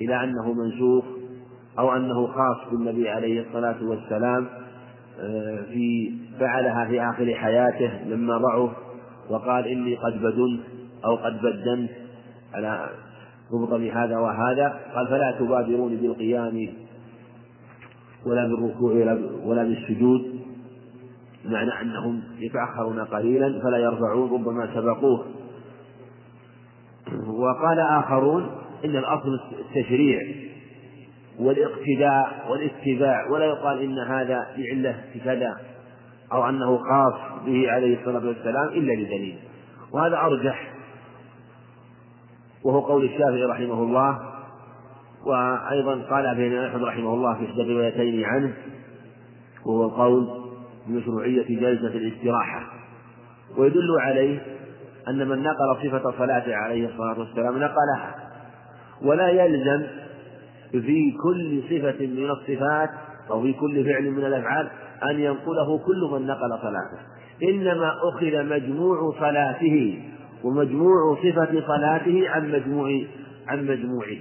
إلى 0.00 0.24
أنه 0.24 0.52
منسوخ 0.52 1.04
أو 1.78 1.96
أنه 1.96 2.26
خاص 2.26 2.70
بالنبي 2.70 3.08
عليه 3.08 3.40
الصلاة 3.40 3.76
والسلام 3.82 4.46
آه، 5.20 5.62
في 5.72 6.12
فعلها 6.40 6.84
في 6.84 7.02
آخر 7.02 7.34
حياته 7.34 7.90
لما 8.06 8.38
ضعف 8.38 8.70
وقال 9.30 9.66
إني 9.66 9.96
قد 9.96 10.22
بدنت 10.22 10.60
أو 11.04 11.16
قد 11.16 11.40
بدنت. 11.42 11.90
على 12.54 12.90
ربط 13.52 13.74
بهذا 13.74 14.18
وهذا؟ 14.18 14.80
قال 14.94 15.06
فلا 15.06 15.30
تبادرون 15.38 15.96
بالقيام 15.96 16.68
ولا 18.26 18.46
بالركوع 18.46 18.92
ولا 19.44 19.64
بالسجود 19.64 20.40
بمعنى 21.44 21.80
أنهم 21.82 22.22
يتأخرون 22.38 23.00
قليلا 23.00 23.60
فلا 23.62 23.78
يرفعون 23.78 24.30
ربما 24.30 24.74
سبقوه. 24.74 25.26
وقال 27.28 27.80
آخرون 27.80 28.50
إن 28.84 28.96
الأصل 28.96 29.40
التشريع 29.60 30.20
والاقتداء 31.38 32.46
والاتباع 32.50 33.30
ولا 33.30 33.44
يقال 33.44 33.82
إن 33.82 33.98
هذا 33.98 34.46
لعلة 34.56 35.04
كذا. 35.24 35.56
أو 36.32 36.48
أنه 36.48 36.78
خاص 36.78 37.14
به 37.46 37.70
عليه 37.70 37.98
الصلاة 38.00 38.26
والسلام 38.26 38.68
إلا 38.68 38.92
لدليل. 38.92 39.38
وهذا 39.92 40.16
أرجح. 40.16 40.72
وهو 42.64 42.80
قول 42.80 43.04
الشافعي 43.04 43.44
رحمه 43.44 43.82
الله 43.82 44.20
وأيضا 45.26 46.02
قال 46.10 46.26
ابن 46.26 46.64
أحمد 46.64 46.82
رحمه 46.82 47.14
الله 47.14 47.34
في 47.34 47.44
إحدى 47.44 47.62
الروايتين 47.62 48.24
عنه 48.24 48.52
وهو 49.66 49.84
القول 49.84 50.28
بمشروعية 50.86 51.60
جلسة 51.60 51.96
الاستراحة. 51.98 52.62
ويدل 53.56 54.00
عليه 54.00 54.42
أن 55.08 55.28
من 55.28 55.42
نقل 55.42 55.76
صفة 55.82 56.18
صلاته 56.18 56.56
عليه 56.56 56.86
الصلاة 56.86 57.18
والسلام 57.18 57.58
نقلها. 57.58 58.14
ولا 59.02 59.28
يلزم 59.28 59.86
في 60.72 61.12
كل 61.22 61.62
صفة 61.62 62.06
من 62.06 62.30
الصفات 62.30 62.90
أو 63.30 63.42
في 63.42 63.52
كل 63.52 63.84
فعل 63.84 64.10
من 64.10 64.24
الأفعال 64.24 64.68
أن 65.10 65.20
ينقله 65.20 65.78
كل 65.78 66.08
من 66.12 66.26
نقل 66.26 66.58
صلاته. 66.62 66.98
إنما 67.42 67.92
أخذ 68.08 68.44
مجموع 68.44 69.14
صلاته 69.18 70.02
ومجموع 70.44 71.16
صفة 71.22 71.62
صلاته 71.66 72.30
عن 72.30 72.52
مجموع 72.52 72.90
عن 73.48 73.66
مجموعه. 73.66 74.18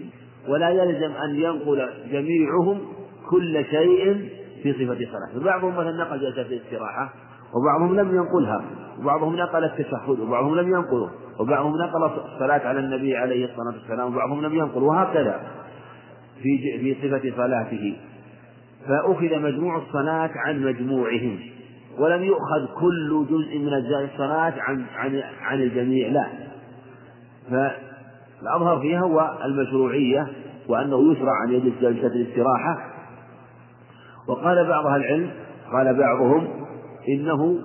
ولا 0.48 0.70
يلزم 0.70 1.12
أن 1.12 1.36
ينقل 1.36 1.90
جميعهم 2.12 2.82
كل 3.30 3.66
شيء 3.66 4.30
في 4.64 4.74
صفة 4.74 4.96
صلاته. 4.96 5.40
فبعضهم 5.40 5.74
مثلا 5.74 5.92
نقل 5.92 6.20
جلسة 6.20 6.42
الاستراحة 6.42 7.14
وبعضهم 7.54 7.96
لم 7.96 8.16
ينقلها. 8.16 8.66
وبعضهم 9.00 9.36
نقل 9.36 9.64
التشهد 9.64 10.20
وبعضهم 10.20 10.56
لم 10.56 10.68
ينقله. 10.68 11.10
وبعضهم 11.40 11.74
نقل 11.78 12.04
الصلاة 12.04 12.68
على 12.68 12.80
النبي 12.80 13.18
عليه 13.18 13.46
الصلاة 13.46 13.74
والسلام 13.80 14.14
وبعضهم 14.14 14.42
لم 14.46 14.56
ينقل 14.56 14.84
وهكذا. 14.84 15.42
في 16.44 16.58
في 16.80 16.96
صفة 17.08 17.38
صلاته. 17.38 17.98
فأخذ 18.88 19.40
مجموع 19.40 19.78
الصلاة 19.78 20.30
عن 20.36 20.62
مجموعهم 20.62 21.40
ولم 22.00 22.24
يؤخذ 22.24 22.66
كل 22.80 23.26
جزء 23.30 23.60
من 23.60 23.74
أجزاء 23.74 24.10
الصلاة 24.14 24.54
عن 24.58 24.86
عن 24.96 25.22
عن 25.42 25.62
الجميع 25.62 26.08
لا. 26.08 26.28
فالأظهر 27.50 28.80
فيها 28.82 29.00
هو 29.00 29.38
المشروعية 29.46 30.28
وأنه 30.70 31.12
يشرع 31.12 31.44
أن 31.48 31.54
يجلس 31.54 31.74
جلسة 31.82 32.08
الاستراحة. 32.08 32.78
وقال 34.28 34.68
بعض 34.68 34.86
أهل 34.86 35.02
العلم 35.02 35.32
قال 35.72 35.98
بعضهم 36.00 36.48
إنه 37.10 37.60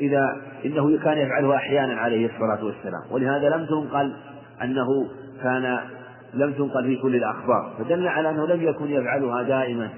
إذا 0.00 0.36
إنه 0.64 0.98
كان 0.98 1.18
يفعله 1.18 1.56
أحيانا 1.56 1.94
عليه 1.94 2.26
الصلاة 2.26 2.64
والسلام. 2.64 3.02
ولهذا 3.10 3.48
لم 3.48 3.66
تنقل 3.66 4.12
أنه 4.62 4.86
كان 5.42 5.78
لم 6.34 6.52
تنقل 6.52 6.84
في 6.84 6.96
كل 6.96 7.16
الأخبار. 7.16 7.74
فدل 7.78 8.08
على 8.08 8.30
أنه 8.30 8.46
لم 8.46 8.62
يكن 8.62 8.86
يفعلها 8.90 9.42
دائما. 9.42 9.90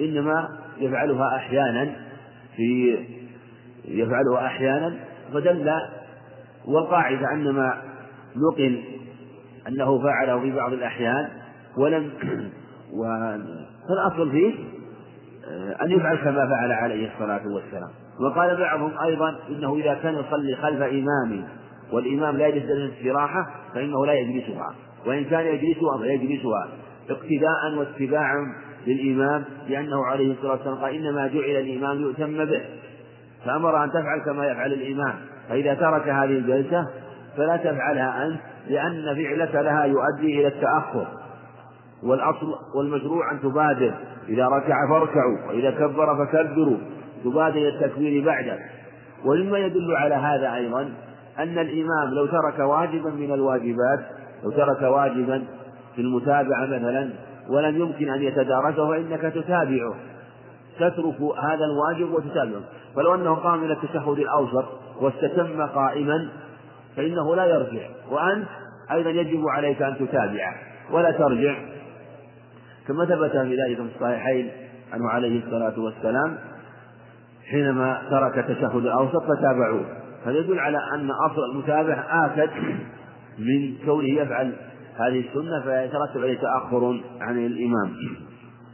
إنما 0.00 0.58
يفعلها 0.78 1.36
أحيانا 1.36 1.92
في 2.56 2.98
يفعلها 3.84 4.46
أحيانا 4.46 4.94
فدل 5.32 5.72
والقاعدة 6.66 7.32
أن 7.32 7.50
ما 7.50 7.82
نقل 8.36 8.82
أنه 9.68 10.02
فعله 10.02 10.40
في 10.40 10.52
بعض 10.52 10.72
الأحيان 10.72 11.28
ولم 11.78 12.10
فالأصل 13.88 14.30
فيه 14.30 14.54
أن 15.82 15.90
يفعل 15.90 16.16
كما 16.16 16.48
فعل 16.48 16.72
عليه 16.72 17.12
الصلاة 17.12 17.42
والسلام. 17.48 17.90
وقال 18.20 18.56
بعضهم 18.56 18.92
أيضا 19.04 19.38
إنه 19.48 19.76
إذا 19.76 19.94
كان 19.94 20.14
يصلي 20.14 20.56
خلف 20.56 20.82
إمام 20.82 21.44
والإمام 21.92 22.36
لا 22.36 22.46
يجلس 22.46 22.70
الاستراحة 22.70 23.50
فإنه 23.74 24.06
لا 24.06 24.12
يجلسها. 24.12 24.74
وإن 25.06 25.24
كان 25.24 25.46
يجلسها 25.46 25.98
فيجلسها 25.98 26.68
اقتداء 27.10 27.74
واتباعا 27.78 28.54
للإمام 28.86 29.44
لأنه 29.68 30.04
عليه 30.04 30.32
الصلاة 30.32 30.52
والسلام 30.52 30.74
قال 30.74 30.94
إنما 30.94 31.26
جعل 31.26 31.56
الإمام 31.56 32.00
يؤتم 32.00 32.44
به. 32.44 32.60
فأمر 33.44 33.84
أن 33.84 33.90
تفعل 33.90 34.20
كما 34.24 34.46
يفعل 34.46 34.72
الإمام. 34.72 35.14
فإذا 35.48 35.74
ترك 35.74 36.08
هذه 36.08 36.38
الجلسة 36.38 36.86
فلا 37.36 37.56
تفعلها 37.56 38.26
أنت 38.26 38.40
لأن 38.68 39.14
فعلك 39.14 39.54
لها 39.54 39.84
يؤدي 39.84 40.40
إلى 40.40 40.46
التأخر. 40.46 41.06
والأصل 42.02 42.54
والمشروع 42.78 43.32
أن 43.32 43.40
تبادر. 43.40 43.94
إذا 44.28 44.46
ركع 44.46 44.88
فاركعوا 44.90 45.48
وإذا 45.48 45.70
كبر 45.70 46.26
فكبروا. 46.26 46.78
تبادر 47.24 47.56
إلى 47.56 47.68
التكبير 47.68 48.24
بعده 48.24 48.58
ومما 49.24 49.58
يدل 49.58 49.96
على 49.96 50.14
هذا 50.14 50.54
أيضا 50.54 50.82
أن 51.38 51.58
الإمام 51.58 52.14
لو 52.14 52.26
ترك 52.26 52.58
واجبا 52.58 53.10
من 53.10 53.32
الواجبات 53.32 54.00
لو 54.44 54.50
ترك 54.50 54.82
واجبا 54.82 55.42
في 55.94 56.00
المتابعة 56.00 56.66
مثلا 56.66 57.10
ولم 57.48 57.76
يمكن 57.80 58.10
أن 58.10 58.22
يتداركه 58.22 58.88
فإنك 58.88 59.20
تتابعه. 59.20 59.94
تترك 60.76 61.20
هذا 61.20 61.64
الواجب 61.64 62.12
وتتابعه. 62.12 62.62
فلو 62.96 63.14
أنه 63.14 63.34
قام 63.34 63.58
من 63.58 63.70
التشهد 63.70 64.18
الأوسط 64.18 64.64
واستتم 65.00 65.66
قائما 65.66 66.28
فإنه 66.96 67.36
لا 67.36 67.44
يرجع. 67.44 67.88
وأنت 68.10 68.48
أيضا 68.92 69.10
يجب 69.10 69.48
عليك 69.48 69.82
أن 69.82 69.96
تتابعه 69.98 70.54
ولا 70.90 71.10
ترجع. 71.10 71.56
كما 72.88 73.04
ثبت 73.04 73.30
في 73.30 73.56
ذلك 73.56 73.76
في 73.76 73.96
الصحيحين 73.96 74.50
عنه 74.92 75.10
عليه 75.10 75.44
الصلاة 75.44 75.80
والسلام 75.80 76.38
حينما 77.50 78.02
ترك 78.10 78.38
التشهد 78.38 78.84
الأوسط 78.84 79.22
فتابعوه. 79.22 79.84
هذا 80.26 80.38
يدل 80.38 80.58
على 80.58 80.78
أن 80.94 81.10
أصل 81.10 81.40
المتابعة 81.52 82.26
آكد 82.26 82.50
من 83.38 83.74
كونه 83.84 84.08
يفعل 84.08 84.52
هذه 84.96 85.28
السنة 85.28 85.62
فيترتب 85.62 86.20
عليه 86.20 86.38
تأخر 86.40 87.00
عن 87.20 87.46
الإمام. 87.46 87.96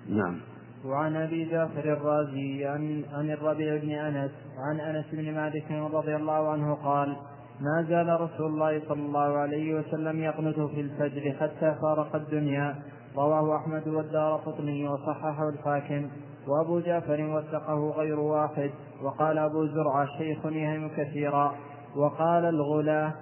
نعم. 0.08 0.36
وعن 0.84 1.16
أبي 1.16 1.50
جعفر 1.50 1.92
الرازي 1.92 2.66
عن 2.66 3.04
عن 3.12 3.30
الربيع 3.30 3.76
بن 3.76 3.90
أنس 3.90 4.30
عن 4.58 4.80
أنس 4.80 5.04
بن 5.12 5.34
مالك 5.34 5.70
رضي 5.70 6.16
الله 6.16 6.52
عنه 6.52 6.74
قال 6.74 7.16
ما 7.60 7.86
زال 7.88 8.20
رسول 8.20 8.46
الله 8.46 8.82
صلى 8.88 9.02
الله 9.02 9.38
عليه 9.38 9.74
وسلم 9.74 10.20
يقنت 10.20 10.60
في 10.60 10.80
الفجر 10.80 11.32
حتى 11.40 11.74
فارق 11.82 12.16
الدنيا. 12.16 12.74
رواه 13.16 13.56
أحمد 13.56 13.88
والدار 13.88 14.36
قطني 14.36 14.88
وصححه 14.88 15.48
الحاكم. 15.48 16.08
وأبو 16.48 16.80
جعفر 16.80 17.20
وثقه 17.20 17.90
غير 17.90 18.20
واحد 18.20 18.70
وقال 19.02 19.38
أبو 19.38 19.66
زرعة 19.66 20.06
شيخ 20.18 20.46
يهم 20.46 20.88
كثيرا. 20.96 21.54
وقال 21.96 22.44
الغلاة 22.44 23.12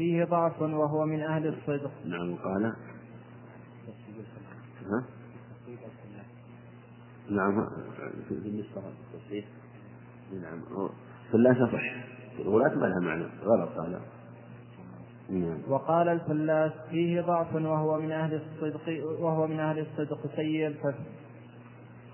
فيه 0.00 0.24
ضعف 0.24 0.62
وهو 0.62 1.06
من 1.06 1.22
أهل 1.22 1.46
الصدق. 1.46 1.90
نعم 2.04 2.34
قال. 2.34 2.64
ها؟ 4.86 5.04
نعم. 7.30 7.66
نعم. 10.32 10.88
فلا 11.32 11.52
تصح 11.52 11.82
الولاة 12.38 12.74
ما 12.74 12.86
لها 12.86 13.00
معنى. 13.00 13.24
غلط 13.44 13.78
هذا 13.78 14.00
نعم. 15.30 15.58
وقال 15.68 16.08
الفلاس 16.08 16.72
فيه 16.90 17.20
ضعف 17.20 17.54
وهو 17.54 18.00
من 18.00 18.12
أهل 18.12 18.34
الصدق 18.34 19.04
وهو 19.20 19.46
من 19.46 19.60
أهل 19.60 19.78
الصدق. 19.78 20.36
سيء 20.36 20.66
الحفظ 20.66 21.04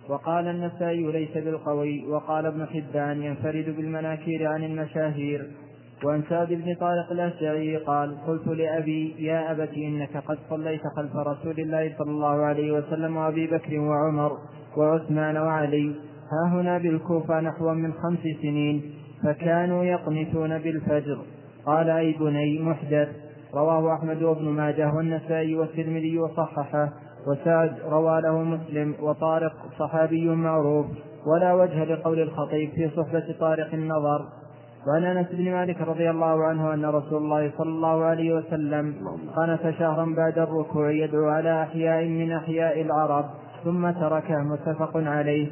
وقال 0.08 0.48
النسائي 0.48 1.12
ليس 1.12 1.44
بالقوي 1.44 2.06
وقال 2.06 2.46
ابن 2.46 2.66
حبان 2.66 3.22
ينفرد 3.22 3.76
بالمناكير 3.76 4.46
عن 4.46 4.64
المشاهير. 4.64 5.65
وعن 6.04 6.22
سعد 6.28 6.48
بن 6.48 6.74
طارق 6.74 7.12
الأشجعي 7.12 7.76
قال 7.76 8.16
قلت 8.26 8.46
لأبي 8.46 9.14
يا 9.18 9.52
أبت 9.52 9.72
إنك 9.76 10.16
قد 10.16 10.38
صليت 10.50 10.80
خلف 10.96 11.16
رسول 11.16 11.60
الله 11.60 11.94
صلى 11.98 12.10
الله 12.10 12.44
عليه 12.44 12.72
وسلم 12.72 13.16
وأبي 13.16 13.46
بكر 13.46 13.78
وعمر 13.78 14.32
وعثمان 14.76 15.36
وعلي. 15.36 15.94
ها 16.32 16.48
هنا 16.52 16.78
بالكوفة 16.78 17.40
نحو 17.40 17.74
من 17.74 17.92
خمس 17.92 18.18
سنين 18.42 18.82
فكانوا 19.24 19.84
يقنتون 19.84 20.58
بالفجر. 20.58 21.18
قال 21.66 21.90
أي 21.90 22.12
بني 22.12 22.62
محدث. 22.62 23.08
رواه 23.54 23.94
أحمد 23.94 24.22
وابن 24.22 24.44
ماجه 24.44 24.94
والنسائي 24.94 25.56
والترمذي 25.56 26.18
وصححه 26.18 26.92
وسعد 27.26 27.76
روى 27.88 28.20
له 28.20 28.42
مسلم 28.42 28.94
وطارق 29.00 29.52
صحابي 29.78 30.28
معروف. 30.28 30.86
ولا 31.26 31.54
وجه 31.54 31.84
لقول 31.84 32.20
الخطيب 32.20 32.70
في 32.70 32.90
صحبة 32.96 33.34
طارق 33.40 33.74
النظر. 33.74 34.45
وعن 34.86 35.04
أنس 35.04 35.26
بن 35.32 35.52
مالك 35.52 35.80
رضي 35.80 36.10
الله 36.10 36.44
عنه 36.44 36.74
أن 36.74 36.84
رسول 36.84 37.22
الله 37.22 37.52
صلى 37.58 37.68
الله 37.68 38.04
عليه 38.04 38.34
وسلم 38.34 38.94
قنت 39.36 39.74
شهرا 39.78 40.14
بعد 40.16 40.38
الركوع 40.38 40.90
يدعو 40.90 41.28
على 41.28 41.62
أحياء 41.62 42.04
من 42.04 42.32
أحياء 42.32 42.82
العرب 42.82 43.24
ثم 43.64 43.90
تركه 43.90 44.38
متفق 44.38 44.96
عليه. 44.96 45.50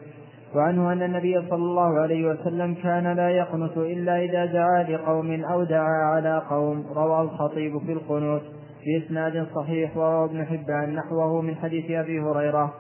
وعنه 0.54 0.92
أن 0.92 1.02
النبي 1.02 1.40
صلى 1.50 1.62
الله 1.62 2.00
عليه 2.00 2.30
وسلم 2.30 2.74
كان 2.74 3.16
لا 3.16 3.28
يقنت 3.28 3.76
إلا 3.76 4.24
إذا 4.24 4.44
دعا 4.44 4.82
لقوم 4.82 5.44
أو 5.44 5.64
دعا 5.64 6.04
على 6.14 6.42
قوم. 6.50 6.84
رواه 6.96 7.22
الخطيب 7.22 7.78
في 7.78 7.92
القنوت 7.92 8.42
بإسناد 8.86 9.46
صحيح 9.54 9.96
وروى 9.96 10.24
ابن 10.24 10.44
حبان 10.44 10.94
نحوه 10.94 11.40
من 11.42 11.54
حديث 11.54 11.90
أبي 11.90 12.20
هريرة. 12.20 12.74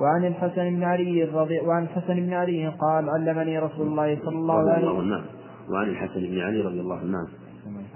وعن 0.00 0.24
الحسن 0.24 0.70
بن 0.76 0.84
علي 0.84 1.24
رضي 1.24 1.60
وعن 1.60 1.82
الحسن 1.82 2.14
بن 2.14 2.32
علي 2.32 2.68
قال 2.68 3.10
علمني 3.10 3.58
رسول 3.58 3.86
الله 3.86 4.18
صلى 4.24 4.36
الله 4.36 4.70
عليه 4.70 4.88
وسلم 4.88 5.41
وعن 5.70 5.88
الحسن 5.88 6.20
بن 6.20 6.38
علي 6.40 6.60
رضي 6.60 6.80
الله 6.80 6.98
عنه. 6.98 7.28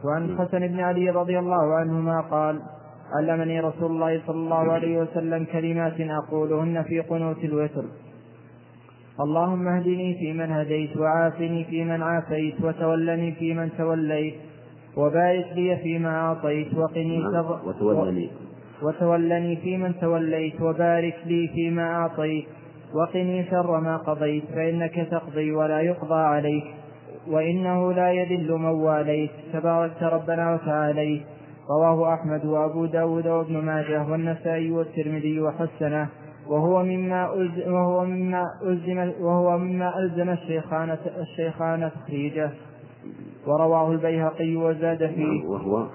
وعن 0.04 0.24
الحسن 0.24 0.66
بن 0.66 0.80
علي 0.80 1.10
رضي 1.10 1.38
الله 1.38 1.74
عنهما 1.74 2.20
قال 2.20 2.60
علمني 3.18 3.60
رسول 3.60 3.90
الله 3.90 4.20
صلى 4.26 4.36
الله 4.36 4.72
عليه 4.72 4.98
وسلم 4.98 5.44
كلمات 5.52 6.00
أقولهن 6.00 6.82
في 6.82 7.00
قنوت 7.00 7.44
الوتر. 7.44 7.84
اللهم 9.20 9.68
اهدني 9.68 10.14
فيمن 10.18 10.52
هديت 10.52 10.96
وعافني 10.96 11.64
فيمن 11.64 12.02
عافيت 12.02 12.60
وتولني 12.64 13.32
فيمن 13.32 13.70
توليت 13.78 14.34
وبارك 14.96 15.46
لي 15.56 15.76
فيما 15.76 16.10
أعطيت 16.16 16.74
وقني 16.74 17.18
نعم. 17.18 17.32
شر 17.32 17.60
وتولني. 17.68 18.30
وتولني 18.82 19.56
فيمن 19.56 20.00
توليت 20.00 20.60
وبارك 20.60 21.16
لي 21.26 21.48
فيما 21.54 21.94
أعطيت 21.94 22.44
وقني 22.94 23.44
شر 23.50 23.80
ما 23.80 23.96
قضيت 23.96 24.44
فإنك 24.44 25.08
تقضي 25.10 25.52
ولا 25.52 25.80
يقضى 25.80 26.20
عليك. 26.20 26.64
وإنه 27.30 27.92
لا 27.92 28.10
يذل 28.10 28.52
من 28.52 28.64
واليت. 28.64 29.30
تباركت 29.52 30.02
ربنا 30.02 30.54
وتعاليت. 30.54 31.22
رواه 31.70 32.14
أحمد 32.14 32.44
وأبو 32.44 32.86
داود 32.86 33.26
وابن 33.26 33.56
ماجه 33.56 34.10
والنسائي 34.10 34.70
والترمذي 34.70 35.40
وحسنه. 35.40 36.08
وهو 36.48 36.82
مما 36.82 37.34
ألزم 37.34 37.72
وهو 37.72 38.04
مما 38.04 38.42
ألزم 38.62 39.12
وهو 39.20 39.58
مما 39.58 39.98
ألزم 39.98 40.30
الشيخان 40.30 40.96
الشيخان 41.20 41.90
تخريجه. 41.90 42.50
ورواه 43.46 43.92
البيهقي 43.92 44.56
وزاد 44.56 45.06
فيه. 45.06 45.44
وهو؟ 45.44 45.86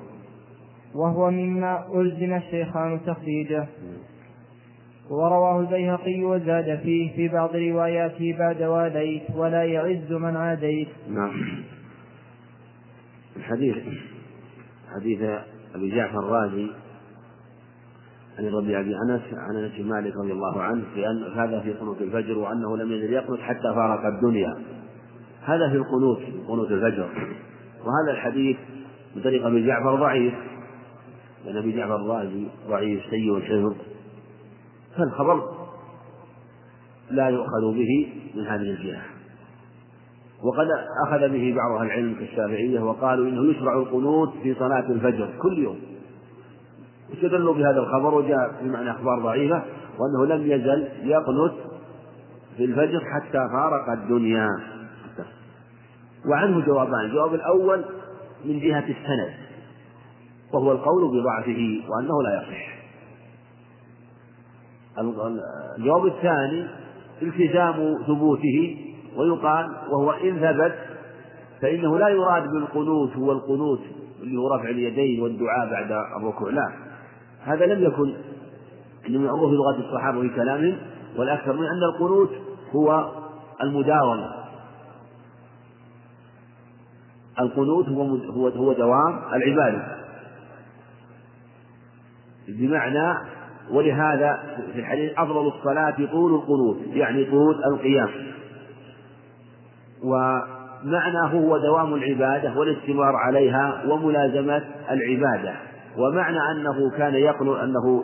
وهو 0.95 1.31
مما 1.31 1.85
ألزم 1.95 2.33
الشيخان 2.33 2.99
تخريجه. 3.05 3.67
ورواه 5.11 5.59
البيهقي 5.59 6.23
وزاد 6.23 6.79
فيه 6.83 7.15
في 7.15 7.27
بعض 7.27 7.55
رواياته 7.55 8.35
بعد 8.39 8.63
واليت 8.63 9.23
ولا 9.35 9.63
يعز 9.63 10.11
من 10.11 10.35
عاديت. 10.35 10.87
نعم. 11.09 11.31
الحديث 13.37 13.75
حديث 14.95 15.21
أبي 15.75 15.95
جعفر 15.95 16.19
الرازي 16.19 16.67
عن 18.39 18.47
الربيع 18.47 18.81
بن 18.81 18.93
أنس 19.09 19.21
عن 19.33 19.55
أنس 19.55 19.79
مالك 19.79 20.13
رضي 20.15 20.31
الله 20.31 20.61
عنه 20.61 20.83
بأن 20.95 21.23
هذا 21.35 21.59
في 21.59 21.73
قنوت 21.73 22.01
الفجر 22.01 22.37
وأنه 22.37 22.77
لم 22.77 22.91
يزل 22.91 23.13
يقنط 23.13 23.39
حتى 23.39 23.73
فارق 23.75 24.05
الدنيا. 24.05 24.55
هذا 25.43 25.69
في 25.69 25.75
القنوت 25.75 26.21
قنوت 26.47 26.71
الفجر. 26.71 27.09
وهذا 27.79 28.11
الحديث 28.11 28.57
بطريق 29.15 29.45
أبي 29.45 29.67
جعفر 29.67 29.95
ضعيف 29.95 30.33
لأن 31.45 31.57
أبي 31.57 31.71
جعفر 31.71 31.95
الرازي 31.95 32.47
ضعيف 32.67 33.01
سيء 33.09 33.37
الحفظ 33.37 33.90
فالخبر 34.97 35.43
لا 37.11 37.29
يؤخذ 37.29 37.73
به 37.73 38.13
من 38.35 38.45
هذه 38.47 38.61
الجهة. 38.61 39.01
وقد 40.43 40.67
أخذ 41.07 41.29
به 41.29 41.55
بعض 41.55 41.79
أهل 41.79 41.85
العلم 41.85 42.15
كالشافعية 42.15 42.79
وقالوا 42.79 43.27
إنه 43.27 43.51
يشرع 43.51 43.77
القنوت 43.77 44.33
في 44.43 44.53
صلاة 44.53 44.89
الفجر 44.89 45.29
كل 45.41 45.57
يوم. 45.57 45.79
استدلوا 47.13 47.53
بهذا 47.53 47.79
الخبر 47.79 48.13
وجاء 48.13 48.55
في 48.59 48.69
معنى 48.69 48.91
أخبار 48.91 49.19
ضعيفة 49.19 49.63
وأنه 49.99 50.35
لم 50.35 50.51
يزل 50.51 50.87
يقنت 51.03 51.53
في 52.57 52.65
الفجر 52.65 52.99
حتى 52.99 53.49
فارق 53.53 53.89
الدنيا. 53.89 54.47
وعنه 56.25 56.65
جوابان. 56.65 57.05
الجواب 57.05 57.33
الأول 57.33 57.85
من 58.45 58.59
جهة 58.59 58.85
السند 58.89 59.33
وهو 60.53 60.71
القول 60.71 61.07
بضعفه 61.07 61.81
وأنه 61.89 62.23
لا 62.23 62.41
يصح. 62.41 62.80
الجواب 64.99 66.05
الثاني 66.05 66.67
التزام 67.21 67.97
ثبوته 68.07 68.77
ويقال 69.17 69.67
وهو 69.89 70.11
إن 70.11 70.39
ثبت 70.39 70.75
فإنه 71.61 71.97
لا 71.97 72.07
يراد 72.07 72.43
بالقنوت 72.51 73.15
هو 73.15 73.31
القنوت 73.31 73.79
اللي 74.21 74.37
هو 74.37 74.55
رفع 74.55 74.69
اليدين 74.69 75.21
والدعاء 75.21 75.69
بعد 75.71 75.91
الركوع 76.21 76.49
لا. 76.49 76.71
هذا 77.43 77.65
لم 77.65 77.83
يكن 77.83 78.13
من 79.09 79.27
في 79.27 79.55
لغة 79.55 79.79
الصحابة 79.79 80.21
في 80.21 80.29
كلامهم 80.29 80.77
والأكثر 81.17 81.53
من 81.53 81.65
أن 81.65 81.83
القنوت 81.93 82.29
هو 82.75 83.11
المداومة. 83.63 84.31
القنوت 87.39 87.89
هو 87.89 88.03
هو 88.15 88.47
هو 88.47 88.73
دوام 88.73 89.19
العبادة. 89.33 89.97
بمعنى 92.47 93.30
ولهذا 93.71 94.39
في 94.73 94.79
الحديث 94.79 95.11
أفضل 95.17 95.47
الصلاة 95.47 95.95
طول 96.11 96.33
القنوت 96.33 96.77
يعني 96.93 97.25
طول 97.25 97.55
القيام. 97.73 98.09
ومعناه 100.03 101.27
هو 101.27 101.57
دوام 101.57 101.93
العبادة 101.93 102.59
والاستمرار 102.59 103.15
عليها 103.15 103.83
وملازمة 103.87 104.61
العبادة. 104.91 105.53
ومعنى 105.97 106.51
أنه 106.51 106.97
كان 106.97 107.13
يقنط 107.13 107.57
أنه 107.57 108.03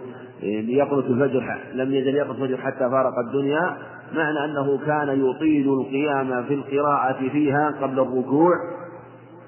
يقنط 0.68 1.06
الفجر 1.06 1.58
لم 1.74 1.94
يزل 1.94 2.16
يقنط 2.16 2.42
الفجر 2.42 2.58
حتى 2.58 2.90
فارق 2.90 3.20
الدنيا. 3.28 3.78
معنى 4.16 4.46
أنه 4.46 4.78
كان 4.86 5.30
يطيل 5.30 5.74
القيام 5.74 6.44
في 6.44 6.54
القراءة 6.54 7.30
فيها 7.32 7.74
قبل 7.82 8.00
الركوع 8.00 8.54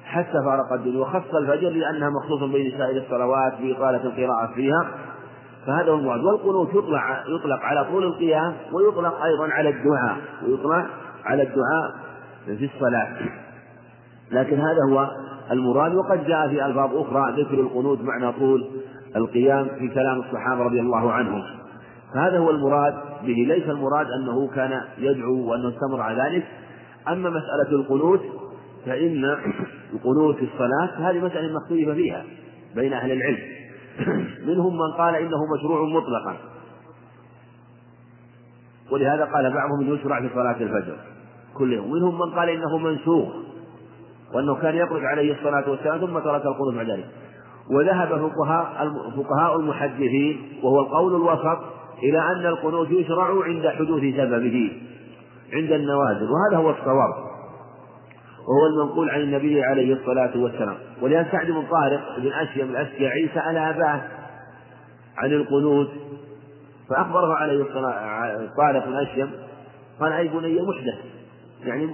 حتى 0.05 0.43
فارق 0.45 0.73
الدنيا. 0.73 0.99
وخص 0.99 1.35
الفجر 1.35 1.69
لأنها 1.69 2.09
مخصوص 2.09 2.51
بين 2.51 2.71
سائر 2.77 2.97
الصلوات 2.97 3.53
بإطالة 3.61 4.03
القراءة 4.03 4.53
فيها. 4.55 4.89
فهذا 5.65 5.91
هو 5.91 5.95
المراد. 5.95 6.23
والقنوت 6.23 6.69
يطلق 6.69 7.01
يطلق 7.27 7.59
على 7.61 7.85
طول 7.85 8.03
القيام 8.03 8.53
ويطلق 8.73 9.23
أيضا 9.23 9.47
على 9.47 9.69
الدعاء 9.69 10.17
ويطلق 10.47 10.85
على 11.25 11.43
الدعاء 11.43 11.95
في 12.45 12.69
الصلاة. 12.75 13.17
لكن 14.31 14.59
هذا 14.59 14.79
هو 14.89 15.11
المراد. 15.51 15.95
وقد 15.95 16.25
جاء 16.27 16.47
في 16.47 16.65
ألفاظ 16.65 16.95
أخرى 16.95 17.41
ذكر 17.41 17.53
القنوت 17.53 18.01
معنى 18.01 18.31
طول 18.31 18.67
القيام 19.15 19.67
في 19.79 19.87
كلام 19.87 20.19
الصحابة 20.19 20.63
رضي 20.63 20.79
الله 20.79 21.11
عنهم. 21.11 21.43
فهذا 22.13 22.37
هو 22.37 22.49
المراد 22.49 22.93
به. 23.23 23.45
ليس 23.47 23.69
المراد 23.69 24.07
أنه 24.21 24.47
كان 24.55 24.81
يدعو 24.97 25.49
وأنه 25.51 25.69
استمر 25.69 26.01
على 26.01 26.23
ذلك. 26.23 26.43
أما 27.07 27.29
مسألة 27.29 27.71
القنوت 27.71 28.21
فإن 28.85 29.25
القنوت 29.93 30.35
في 30.35 30.47
الصلاة 30.53 31.09
هذه 31.09 31.25
مسألة 31.25 31.53
مختلفة 31.55 31.93
فيها 31.93 32.23
بين 32.75 32.93
أهل 32.93 33.11
العلم. 33.11 33.58
منهم 34.47 34.73
من 34.73 34.91
قال 34.97 35.15
إنه 35.15 35.37
مشروع 35.57 35.83
مطلقا. 35.83 36.35
ولهذا 38.91 39.25
قال 39.25 39.53
بعضهم 39.53 39.93
يشرع 39.93 40.21
في 40.21 40.29
صلاة 40.33 40.55
الفجر 40.61 40.95
كل 41.53 41.73
يوم. 41.73 41.91
منهم 41.91 42.19
من 42.19 42.35
قال 42.35 42.49
إنه 42.49 42.77
منسوخ 42.77 43.29
وأنه 44.33 44.55
كان 44.55 44.75
يخرج 44.75 45.05
عليه 45.05 45.33
الصلاة 45.33 45.69
والسلام 45.69 45.99
ثم 45.99 46.19
ترك 46.19 46.45
القنوت 46.45 46.75
بعد 46.75 46.89
ذلك. 46.89 47.05
وذهب 47.71 48.07
فقهاء 48.07 48.89
فقهاء 49.17 49.59
المحدثين 49.59 50.59
وهو 50.63 50.79
القول 50.79 51.15
الوسط 51.15 51.59
إلى 52.03 52.19
أن 52.19 52.45
القنوت 52.45 52.91
يشرع 52.91 53.43
عند 53.43 53.67
حدوث 53.67 54.01
سببه 54.01 54.81
عند 55.53 55.71
النوازل 55.71 56.27
وهذا 56.31 56.57
هو 56.57 56.69
الصواب. 56.69 57.28
وهو 58.49 58.67
المنقول 58.67 59.09
عن 59.09 59.21
النبي 59.21 59.63
عليه 59.63 59.93
الصلاة 59.93 60.37
والسلام. 60.37 60.77
ولأن 61.01 61.25
سعد 61.31 61.47
بن 61.47 61.63
طارق 61.71 62.19
بن 62.19 62.31
أشيم 62.33 62.69
الأشجعي 62.69 63.29
سأل 63.33 63.57
أباه 63.57 64.01
عن 65.17 65.31
القنوت 65.31 65.89
فأخبره 66.89 67.33
عليه 67.35 67.61
الصلاة 67.61 68.47
طارق 68.57 68.85
بن 68.85 68.95
أشيم 68.95 69.31
قال 69.99 70.13
أي 70.13 70.27
بني 70.27 70.61
محدث؟ 70.61 71.05
يعني 71.63 71.85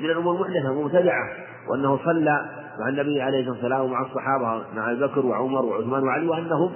من 0.00 0.04
الأمور 0.10 0.40
محدثة 0.40 0.70
ومبتدعة 0.70 1.28
وأنه 1.70 1.98
صلى 2.04 2.50
مع 2.80 2.88
النبي 2.88 3.22
عليه 3.22 3.40
الصلاة 3.40 3.52
والسلام 3.54 3.80
ومع 3.80 4.00
الصحابة 4.06 4.62
مع 4.74 4.90
أبي 4.90 5.00
بكر 5.00 5.26
وعمر 5.26 5.64
وعثمان 5.64 6.02
وعلي 6.02 6.28
وأنهم 6.28 6.72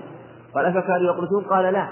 قال 0.55 0.67
أفكانوا 0.67 1.15
يقنطون؟ 1.15 1.45
قال 1.45 1.73
لا. 1.73 1.89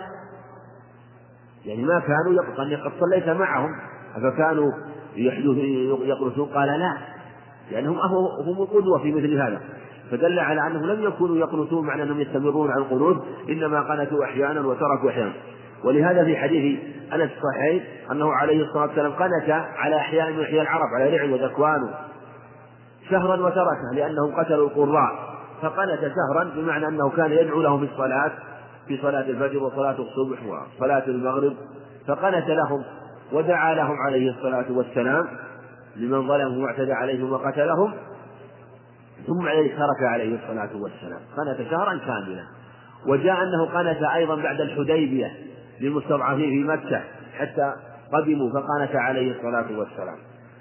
يعني 1.65 1.83
ما 1.83 2.01
كانوا 2.01 2.43
يقنطون 2.43 2.77
قد 2.77 2.93
صليت 3.01 3.29
معهم 3.29 3.71
أفكانوا 4.17 4.73
يقنطون؟ 5.17 6.49
قال 6.49 6.69
لا. 6.69 7.12
لأنهم 7.73 7.99
هم 8.47 8.63
القدوة 8.63 8.99
في 9.03 9.13
مثل 9.13 9.35
هذا. 9.35 9.61
فدل 10.11 10.39
على 10.39 10.67
أنهم 10.67 10.87
لم 10.87 11.05
يكونوا 11.05 11.37
يقنطون 11.37 11.87
معنى 11.87 12.03
أنهم 12.03 12.21
يستمرون 12.21 12.71
على 12.71 12.81
القنوت 12.81 13.25
إنما 13.49 13.81
قنتوا 13.81 14.25
أحيانا 14.25 14.61
وتركوا 14.61 15.11
أحيانا. 15.11 15.33
ولهذا 15.85 16.25
في 16.25 16.37
حديث 16.37 16.81
أنس 17.13 17.31
الصحيح 17.31 17.83
أنه 18.11 18.33
عليه 18.33 18.63
الصلاة 18.63 18.87
والسلام 18.87 19.13
قنت 19.13 19.51
على 19.77 19.97
أحياء 19.97 20.33
من 20.33 20.43
أحياء 20.43 20.63
العرب 20.63 20.89
على 20.95 21.17
رعل 21.17 21.33
وذكوان 21.33 21.91
شهرا 23.11 23.37
وتركه 23.37 23.95
لأنهم 23.95 24.35
قتلوا 24.37 24.69
القراء. 24.69 25.33
فقنت 25.63 26.01
شهرا 26.01 26.45
بمعنى 26.57 26.89
أنه 26.89 27.11
كان 27.11 27.33
يدعو 27.33 27.63
لهم 27.63 27.87
في 27.87 27.93
الصلاة 27.93 28.33
في 28.89 28.99
صلاة 29.03 29.21
الفجر 29.21 29.63
وصلاة 29.63 29.97
الصبح 29.99 30.39
وصلاة 30.77 31.07
المغرب. 31.07 31.53
فقنت 32.07 32.49
لهم 32.49 32.83
ودعا 33.33 33.75
لهم 33.75 33.97
عليه 34.07 34.31
الصلاة 34.31 34.67
والسلام. 34.71 35.29
لمن 35.97 36.29
ظلمهم 36.29 36.63
واعتدى 36.63 36.93
عليهم 36.93 37.33
وقتلهم 37.33 37.95
ثم 39.27 39.49
عليه 39.49 39.71
ترك 39.71 40.03
عليه 40.13 40.35
الصلاة 40.35 40.71
والسلام. 40.83 41.21
قنت 41.37 41.69
شهرا 41.71 41.99
كاملا. 41.99 42.45
وجاء 43.07 43.43
أنه 43.43 43.65
قنت 43.65 44.03
أيضا 44.15 44.37
بعد 44.37 44.61
الحديبية 44.61 45.33
للمستضعفين 45.81 46.51
في 46.51 46.69
مكة 46.69 47.03
حتى 47.39 47.73
قدموا 48.13 48.51
فقانت 48.51 48.97
عليه 48.97 49.33
الصلاة 49.37 49.79
والسلام. 49.79 50.17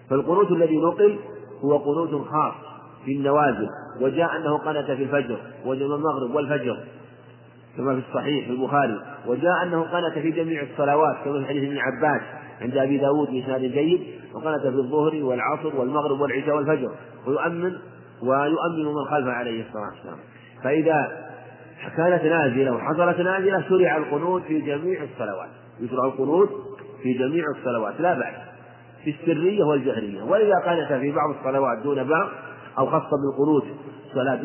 فالقنوت 0.09 0.51
الذي 0.51 0.77
نقل 0.77 1.19
هو 1.63 1.77
قنوت 1.77 2.27
خاص 2.27 2.53
في 3.05 3.11
النوازل. 3.11 3.67
وجاء 4.01 4.37
أنه 4.37 4.57
قنت 4.57 4.91
في 4.91 5.03
الفجر 5.03 5.37
والمغرب 5.65 6.35
والفجر 6.35 6.77
كما 7.77 7.93
في 7.95 8.01
الصحيح 8.09 8.45
في 8.45 8.51
البخاري. 8.51 9.01
وجاء 9.27 9.63
أنه 9.63 9.81
قنت 9.81 10.19
في 10.19 10.31
جميع 10.31 10.63
الصلوات 10.63 11.15
كما 11.25 11.39
في 11.39 11.45
حديث 11.45 11.63
ابن 11.63 11.77
عباس 11.77 12.21
عند 12.61 12.77
أبي 12.77 12.97
داود 12.97 13.27
بإسناد 13.31 13.61
جيد. 13.61 14.20
وقنت 14.33 14.61
في 14.61 14.67
الظهر 14.67 15.23
والعصر 15.23 15.75
والمغرب 15.75 16.19
والعشاء 16.19 16.55
والفجر. 16.55 16.91
ويؤمن 17.27 17.77
ويؤمن 18.21 18.85
من 18.85 19.05
خلفه 19.09 19.31
عليه 19.31 19.65
الصلاة 19.67 19.89
والسلام. 19.89 20.17
فإذا 20.63 21.27
كانت 21.97 22.23
نازلة 22.23 22.71
وحصلت 22.71 23.19
نازلة 23.19 23.63
شرع 23.69 23.97
القنوت 23.97 24.43
في 24.43 24.61
جميع 24.61 25.03
الصلوات. 25.03 25.49
يشرع 25.79 26.05
القنوت 26.05 26.49
في 27.03 27.13
جميع 27.13 27.43
الصلوات 27.57 28.01
لا 28.01 28.13
بأس. 28.13 28.35
في 29.03 29.09
السرية 29.09 29.63
والجهرية. 29.63 30.23
وإذا 30.23 30.55
قنت 30.55 30.93
في 30.99 31.11
بعض 31.11 31.29
الصلوات 31.39 31.77
دون 31.83 32.03
بعض 32.03 32.29
أو 32.77 32.85
خص 32.85 33.09
بالقنوت 33.11 33.65
صلاة 34.13 34.41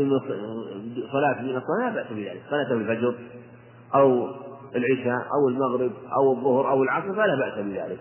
صلاة 1.13 1.43
من 1.43 1.57
الصلاة 1.57 1.81
لا 1.81 1.95
بأس 1.95 2.07
بذلك. 2.11 2.43
قنت 2.51 2.69
في 2.69 2.75
الفجر 2.75 3.15
أو 3.95 4.29
العشاء 4.77 5.27
أو 5.35 5.49
المغرب 5.49 5.93
أو 6.17 6.33
الظهر 6.33 6.71
أو 6.71 6.83
العصر 6.83 7.13
فلا 7.13 7.35
بأس 7.35 7.65
بذلك. 7.65 7.99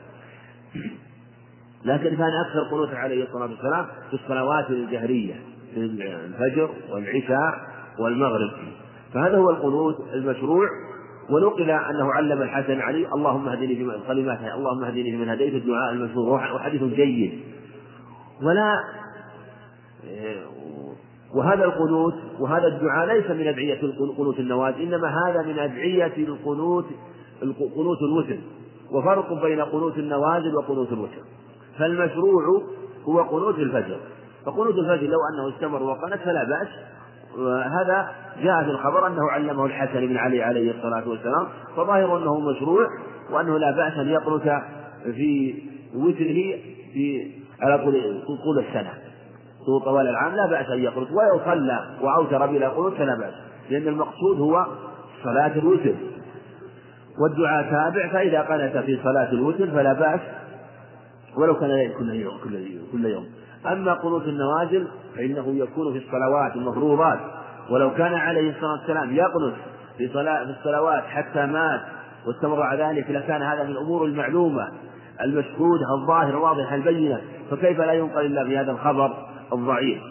لكن 1.86 2.16
كان 2.16 2.32
أكثر 2.46 2.64
قنوت 2.72 2.94
عليه 2.94 3.24
الصلاة 3.24 3.50
والسلام 3.50 3.86
في 4.10 4.14
الصلوات 4.14 4.70
الجهرية 4.70 5.34
في 5.74 5.80
الفجر 5.80 6.70
والعشاء 6.92 7.54
والمغرب. 8.00 8.52
فهذا 9.14 9.38
هو 9.38 9.50
القنوت 9.50 9.96
المشروع. 10.14 10.68
ونقل 11.30 11.70
أنه 11.70 12.12
علم 12.12 12.42
الحسن 12.42 12.80
علي 12.80 13.08
اللهم 13.08 13.48
اهدني 13.48 13.76
فيمن 13.76 13.94
كلمات 14.08 14.40
اللهم 14.40 14.84
اهدني 14.84 15.12
فيمن 15.12 15.30
هديت 15.30 15.54
الدعاء 15.54 15.94
المشهور 15.94 16.34
وحديث 16.34 16.84
جيد. 16.84 17.40
ولا 18.44 18.84
وهذا 21.36 21.66
القنوت 21.66 22.14
وهذا 22.40 22.68
الدعاء 22.68 23.08
ليس 23.08 23.32
من 23.32 23.48
أدعية 23.48 23.82
قنوت 24.18 24.40
النوازل 24.40 24.82
إنما 24.82 25.08
هذا 25.08 25.42
من 25.42 25.60
أدعية 25.60 26.14
القنوت 26.18 26.86
قنوت 27.76 28.02
الوتر. 28.02 28.38
وفرق 28.92 29.44
بين 29.44 29.62
قنوت 29.62 29.98
النوازل 29.98 30.56
وقنوت 30.56 30.92
الوتر. 30.92 31.22
فالمشروع 31.80 32.64
هو 33.06 33.22
قنوت 33.22 33.60
الفجر. 33.60 33.98
فقنوت 34.46 34.76
الفجر 34.76 35.08
لو 35.08 35.20
أنه 35.34 35.56
استمر 35.56 35.84
وقنت 35.84 36.22
فلا 36.22 36.44
بأس. 36.44 36.68
وهذا 37.38 38.10
جاء 38.44 38.64
في 38.64 38.70
الخبر 38.70 39.08
أنه 39.08 39.32
علمه 39.32 39.66
الحسن 39.66 40.08
بن 40.08 40.18
علي 40.18 40.44
عليه 40.44 40.72
الصلاة 40.72 41.10
والسلام. 41.10 41.48
فظاهر 41.78 42.18
أنه 42.18 42.40
مشروع 42.40 42.88
وأنه 43.32 43.58
لا 43.58 43.72
بأس 43.72 43.94
أن 43.94 44.08
يقنت 44.08 44.62
في 45.04 45.56
وتره 45.96 46.60
في 46.94 47.32
على 47.62 47.78
طول 47.78 48.60
السنة. 48.60 48.94
طوال 49.86 50.08
العام 50.08 50.36
لا 50.36 50.48
بأس 50.50 50.70
أن 50.70 50.80
يقنت. 50.80 51.12
ولو 51.12 51.40
صلى 51.46 51.80
وأوتر 52.02 52.46
بلا 52.46 52.70
قنوت 52.70 52.94
فلا 52.94 53.16
بأس. 53.16 53.34
لأن 53.70 53.88
المقصود 53.88 54.40
هو 54.40 54.66
صلاة 55.24 55.56
الوتر. 55.56 55.96
والدعاء 57.20 57.64
تابع 57.64 58.08
فإذا 58.08 58.42
قنت 58.42 58.78
في 58.78 59.00
صلاة 59.04 59.32
الوتر 59.32 59.68
فلا 59.68 59.94
بأس. 59.94 60.20
ولو 61.38 61.56
كان 61.60 61.92
كل 61.98 62.10
يوم 62.10 62.38
كل 62.44 62.54
يوم, 62.54 62.88
كل 62.92 63.06
يوم. 63.06 63.26
أما 63.66 63.94
قنوت 63.94 64.24
النوازل 64.24 64.88
فإنه 65.16 65.56
يكون 65.56 65.94
في 65.94 66.06
الصلوات 66.06 66.56
المفروضات. 66.56 67.20
ولو 67.70 67.94
كان 67.94 68.14
عليه 68.14 68.50
الصلاة 68.50 68.72
والسلام 68.72 69.16
يقنت 69.16 69.56
في 69.98 70.08
في 70.08 70.56
الصلوات 70.60 71.04
حتى 71.04 71.46
مات 71.46 71.82
واستمر 72.28 72.62
على 72.62 72.84
ذلك 72.84 73.10
لكان 73.10 73.42
هذا 73.42 73.64
من 73.64 73.72
الأمور 73.72 74.06
المعلومة 74.06 74.72
المشهودة 75.22 75.86
الظاهرة 76.02 76.30
الواضحة 76.30 76.76
البينة. 76.76 77.22
فكيف 77.52 77.80
لا 77.80 77.94
ينقل 77.94 78.26
إلا 78.26 78.44
في 78.44 78.58
هذا 78.58 78.72
الخبر 78.72 79.14
الضعيف؟ 79.54 80.02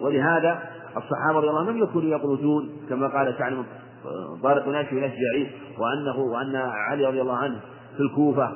ولهذا 0.00 0.58
الصحابة 0.96 1.38
رضي 1.38 1.48
الله 1.48 1.60
عنهم 1.60 1.76
لم 1.76 1.82
يكونوا 1.82 2.10
يقنتون 2.10 2.70
كما 2.88 3.06
قال 3.08 3.38
تعلم 3.38 3.64
طارق 4.42 4.68
ناشي 4.68 4.98
الأشجعي 4.98 5.50
وأنه 5.78 6.18
وأن 6.18 6.56
علي 6.56 7.06
رضي 7.06 7.20
الله 7.20 7.36
عنه 7.36 7.60
في 7.96 8.02
الكوفة 8.02 8.52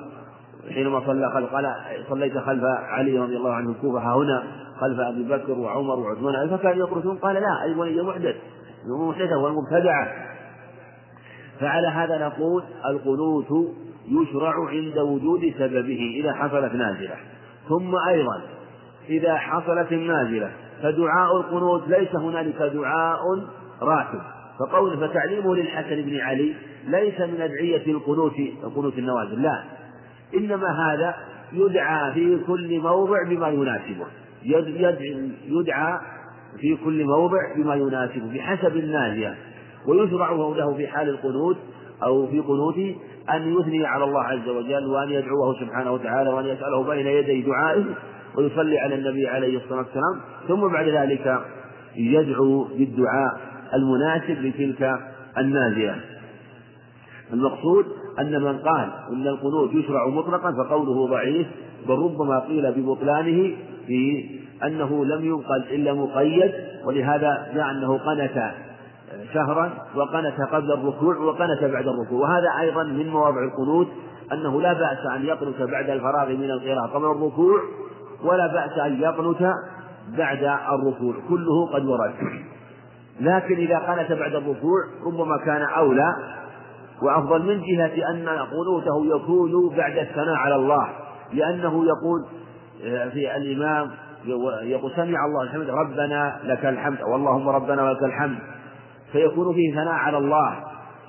حينما 0.70 1.00
صلى 1.06 1.30
خلف 1.34 1.54
قال 1.54 1.74
صليت 2.08 2.38
خلف 2.38 2.64
علي 2.64 3.18
رضي 3.18 3.36
الله 3.36 3.52
عنه 3.52 3.70
الكوفة 3.70 4.16
هنا 4.16 4.42
خلف 4.80 5.00
أبي 5.00 5.22
بكر 5.22 5.58
وعمر 5.58 5.98
وعثمان 5.98 6.56
فكانوا 6.56 6.86
يقنتون 6.88 7.18
قال 7.18 7.34
لا 7.34 7.62
أي 7.62 7.74
ولي 7.74 8.02
محدث 8.02 8.36
محدثة 9.08 9.38
والمبتدعة 9.38 10.30
فعلى 11.60 11.88
هذا 11.88 12.26
نقول 12.26 12.62
القنوت 12.86 13.74
يشرع 14.08 14.68
عند 14.68 14.98
وجود 14.98 15.54
سببه 15.58 16.20
إذا 16.20 16.32
حصلت 16.32 16.74
نازلة. 16.74 17.14
ثم 17.68 17.94
أيضا 18.08 18.40
إذا 19.08 19.36
حصلت 19.36 19.92
النازلة 19.92 20.50
فدعاء 20.82 21.36
القنوت 21.36 21.88
ليس 21.88 22.16
هنالك 22.16 22.62
دعاء 22.62 23.18
راتب. 23.82 24.20
فقول 24.60 25.08
فتعليمه 25.08 25.54
للحسن 25.54 26.02
بن 26.02 26.20
علي 26.20 26.54
ليس 26.86 27.20
من 27.20 27.40
أدعية 27.40 27.86
القنوت 27.86 28.34
قنوت 28.76 28.98
النوازل 28.98 29.42
لا. 29.42 29.62
إنما 30.34 30.66
هذا 30.86 31.14
يدعى 31.52 32.12
في 32.12 32.38
كل 32.46 32.80
موضع 32.80 33.16
بما 33.28 33.48
يناسبه. 33.48 34.06
يدعى 35.48 35.98
في 36.60 36.76
كل 36.84 37.04
موضع 37.04 37.38
بما 37.56 37.74
يناسبه 37.74 38.34
بحسب 38.34 38.76
النازية 38.76 39.34
ويشرع 39.88 40.30
له 40.32 40.74
في 40.74 40.86
حال 40.86 41.08
القنوت 41.08 41.56
أو 42.02 42.26
في 42.26 42.40
قنوته 42.40 42.96
أن 43.30 43.54
يثني 43.58 43.86
على 43.86 44.04
الله 44.04 44.22
عز 44.22 44.48
وجل 44.48 44.86
وأن 44.86 45.10
يدعوه 45.10 45.60
سبحانه 45.60 45.92
وتعالى 45.92 46.30
وأن 46.30 46.46
يسأله 46.46 46.84
بين 46.84 47.06
يدي 47.06 47.42
دعائه 47.42 47.84
ويصلي 48.36 48.78
على 48.78 48.94
النبي 48.94 49.28
عليه 49.28 49.56
الصلاة 49.56 49.78
والسلام. 49.78 50.20
ثم 50.48 50.72
بعد 50.72 50.88
ذلك 50.88 51.40
يدعو 51.96 52.64
بالدعاء 52.64 53.40
المناسب 53.74 54.44
لتلك 54.44 55.00
النازية 55.38 55.96
المقصود 57.32 57.86
أن 58.18 58.42
من 58.42 58.58
قال 58.58 58.90
إن 59.12 59.26
القنوت 59.26 59.74
يشرع 59.74 60.06
مطلقا 60.06 60.52
فقوله 60.52 61.06
ضعيف 61.06 61.46
بل 61.88 61.94
ربما 61.94 62.38
قيل 62.38 62.72
ببطلانه 62.72 63.56
في 63.86 64.30
أنه 64.64 65.04
لم 65.04 65.24
ينقل 65.24 65.62
إلا 65.70 65.94
مقيد 65.94 66.52
ولهذا 66.84 67.52
جاء 67.54 67.70
أنه 67.70 67.98
قنت 67.98 68.52
شهرا 69.34 69.70
وقنت 69.94 70.40
قبل 70.52 70.72
الركوع 70.72 71.16
وقنت 71.16 71.64
بعد 71.64 71.86
الركوع. 71.88 72.20
وهذا 72.20 72.60
أيضا 72.60 72.82
من 72.82 73.08
مواضع 73.08 73.44
القنوت 73.44 73.88
أنه 74.32 74.62
لا 74.62 74.72
بأس 74.72 75.06
أن 75.16 75.24
يقنت 75.24 75.62
بعد 75.62 75.90
الفراغ 75.90 76.28
من 76.28 76.50
القراءة 76.50 76.86
قبل 76.86 77.04
الركوع 77.04 77.60
ولا 78.24 78.46
بأس 78.46 78.78
أن 78.78 79.00
يقنت 79.00 79.52
بعد 80.18 80.44
الركوع. 80.44 81.14
كله 81.28 81.66
قد 81.74 81.84
ورد. 81.84 82.14
لكن 83.20 83.54
إذا 83.54 83.78
قنت 83.78 84.12
بعد 84.12 84.34
الركوع 84.34 84.80
ربما 85.06 85.36
كان 85.44 85.62
أولى 85.62 86.14
وأفضل 87.02 87.42
من 87.42 87.62
جهة 87.62 88.10
أن 88.10 88.28
قنوته 88.28 89.16
يكون 89.16 89.76
بعد 89.76 89.98
الثناء 89.98 90.34
على 90.34 90.54
الله 90.54 90.88
لأنه 91.32 91.84
يقول 91.84 92.26
آه، 92.84 93.08
في 93.08 93.36
الإمام 93.36 93.90
يقول 94.62 94.92
سمع 94.96 95.24
الله 95.26 95.42
الحمد 95.42 95.70
ربنا 95.70 96.40
لك 96.44 96.66
الحمد 96.66 97.02
واللهم 97.02 97.48
ربنا 97.48 97.82
ولك 97.82 98.02
الحمد 98.02 98.38
فيكون 99.12 99.54
فيه 99.54 99.72
ثناء 99.74 99.94
على 99.94 100.18
الله 100.18 100.56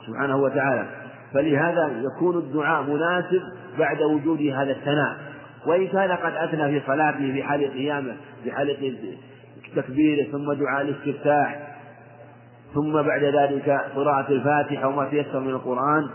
سبحانه 0.08 0.38
وتعالى. 0.38 0.86
فلهذا 1.34 1.92
يكون 2.16 2.38
الدعاء 2.38 2.84
مناسب 2.84 3.42
بعد 3.80 4.02
وجود 4.02 4.42
هذا 4.42 4.72
الثناء. 4.72 5.18
وإن 5.66 5.88
كان 5.88 6.12
قد 6.12 6.34
أثنى 6.36 6.80
في 6.80 6.88
صلاته 6.88 7.34
في 7.34 7.44
حال 7.44 7.74
قيامه 7.74 8.16
في 8.44 8.52
حال 8.52 8.98
تكبيره 9.76 10.32
ثم 10.32 10.54
دعاء 10.54 10.82
الاستفتاح 10.82 11.61
ثم 12.74 13.02
بعد 13.02 13.24
ذلك 13.24 13.82
قراءة 13.96 14.30
الفاتحة 14.30 14.88
وما 14.88 15.06
تيسر 15.06 15.40
من 15.40 15.50
القرآن 15.50 16.10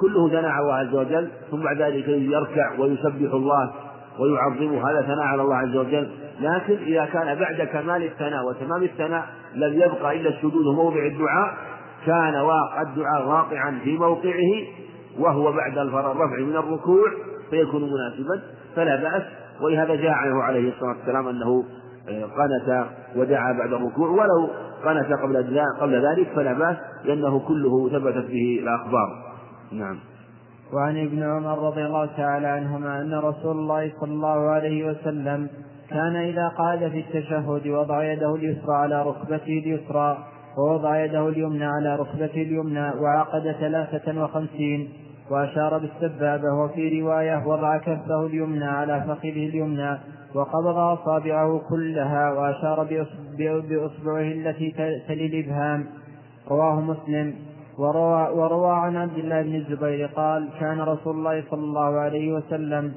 كله 0.00 0.28
ثناء 0.28 0.50
على 0.50 0.62
الله 0.62 0.74
عز 0.74 0.94
وجل 0.94 1.28
ثم 1.50 1.62
بعد 1.62 1.82
ذلك 1.82 2.08
يركع 2.08 2.78
ويسبح 2.78 3.32
الله 3.32 3.72
ويعظمه 4.18 4.90
هذا 4.90 5.02
ثناء 5.02 5.24
على 5.26 5.42
الله 5.42 5.56
عز 5.56 5.76
وجل. 5.76 6.10
لكن 6.40 6.74
إذا 6.74 7.04
كان 7.04 7.38
بعد 7.38 7.68
كمال 7.72 8.02
الثناء 8.02 8.44
وتمام 8.44 8.82
الثناء 8.82 9.26
لم 9.54 9.72
يبقى 9.72 10.16
إلا 10.20 10.28
السجود 10.28 10.66
وموضع 10.66 11.06
الدعاء 11.06 11.54
كان 12.06 12.36
واقع 12.36 12.82
الدعاء 12.82 13.28
واقعا 13.28 13.78
في 13.84 13.98
موقعه 13.98 14.52
وهو 15.18 15.52
بعد 15.52 15.78
الرفع 15.78 16.38
من 16.38 16.56
الركوع 16.56 17.04
فيكون 17.50 17.82
مناسبا 17.82 18.42
فلا 18.76 18.96
بأس. 18.96 19.22
ولهذا 19.60 19.94
جاء 19.94 20.10
عنه 20.10 20.42
عليه 20.42 20.72
الصلاة 20.72 20.96
والسلام 20.98 21.28
أنه 21.28 21.64
قنت 22.06 22.86
ودعا 23.16 23.52
بعد 23.52 23.72
الركوع 23.72 24.08
ولو 24.08 24.50
قنت 24.84 25.12
قبل 25.22 25.62
قبل 25.80 26.06
ذلك 26.06 26.28
فلا 26.36 26.52
بأس 26.52 26.76
لأنه 27.04 27.38
كله 27.38 27.88
ثبتت 27.88 28.26
به 28.30 28.60
الأخبار. 28.62 29.08
نعم. 29.72 29.98
وعن 30.72 31.06
ابن 31.06 31.22
عمر 31.22 31.66
رضي 31.66 31.86
الله 31.86 32.06
تعالى 32.16 32.46
عنهما 32.46 33.00
أن 33.00 33.14
رسول 33.14 33.56
الله 33.56 33.92
صلى 34.00 34.10
الله 34.10 34.50
عليه 34.50 34.90
وسلم 34.90 35.48
كان 35.90 36.16
إذا 36.16 36.48
قعد 36.48 36.78
في 36.78 37.00
التشهد 37.00 37.66
وضع 37.66 38.12
يده 38.12 38.34
اليسرى 38.34 38.74
على 38.74 39.02
ركبته 39.02 39.58
اليسرى 39.58 40.18
ووضع 40.58 41.04
يده 41.04 41.28
اليمنى 41.28 41.64
على 41.64 41.96
ركبته 41.96 42.42
اليمنى 42.42 42.90
وعقد 43.00 43.56
ثلاثة 43.60 44.24
وخمسين 44.24 44.88
وأشار 45.30 45.78
بالسبابة 45.78 46.54
وفي 46.64 47.00
رواية 47.00 47.46
وضع 47.46 47.76
كفه 47.78 48.26
اليمنى 48.26 48.64
على 48.64 49.00
فخذه 49.00 49.48
اليمنى 49.48 49.98
وقبض 50.34 50.76
أصابعه 50.76 51.60
كلها 51.68 52.32
وأشار 52.32 52.84
بإصبعه 53.38 54.20
التي 54.20 54.70
تلي 55.08 55.26
الإبهام. 55.26 55.86
رواه 56.50 56.80
مسلم. 56.80 57.34
وروى, 57.78 58.28
وروى 58.28 58.76
عن 58.76 58.96
عبد 58.96 59.18
الله 59.18 59.42
بن 59.42 59.54
الزبير 59.54 60.06
قال 60.06 60.48
كان 60.60 60.80
رسول 60.80 61.16
الله 61.16 61.44
صلى 61.50 61.60
الله 61.60 61.98
عليه 61.98 62.32
وسلم 62.32 62.92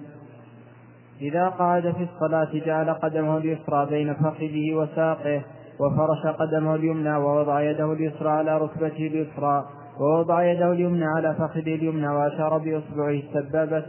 إذا 1.21 1.47
قعد 1.47 1.81
في 1.81 2.07
الصلاة 2.13 2.65
جعل 2.65 2.93
قدمه 2.93 3.37
اليسرى 3.37 3.85
بين 3.85 4.13
فخذه 4.13 4.73
وساقه 4.73 5.41
وفرش 5.79 6.35
قدمه 6.39 6.75
اليمنى 6.75 7.15
ووضع 7.15 7.61
يده 7.61 7.93
اليسرى 7.93 8.29
على 8.29 8.57
ركبته 8.57 9.07
اليسرى 9.07 9.65
ووضع 9.99 10.43
يده 10.43 10.71
اليمنى 10.71 11.05
على 11.05 11.33
فخذه 11.33 11.75
اليمنى 11.75 12.07
وأشار 12.07 12.57
بإصبعه 12.57 13.09
السبابة 13.09 13.83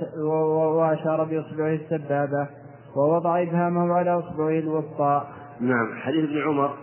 وأشار 0.76 1.24
بإصبعه 1.24 1.74
السبابة. 1.74 2.48
ووضع 2.96 3.42
إبهامه 3.42 3.94
على 3.94 4.18
إصبعه 4.18 4.58
الوسطى. 4.58 5.26
نعم 5.60 5.98
حديث 5.98 6.24
ابن 6.24 6.42
عمر 6.42 6.74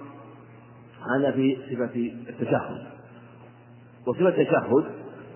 هذا 1.15 1.31
في 1.31 1.57
صفة 1.71 2.11
التشهد. 2.29 2.87
وصفة 4.07 4.27
التشهد 4.27 4.85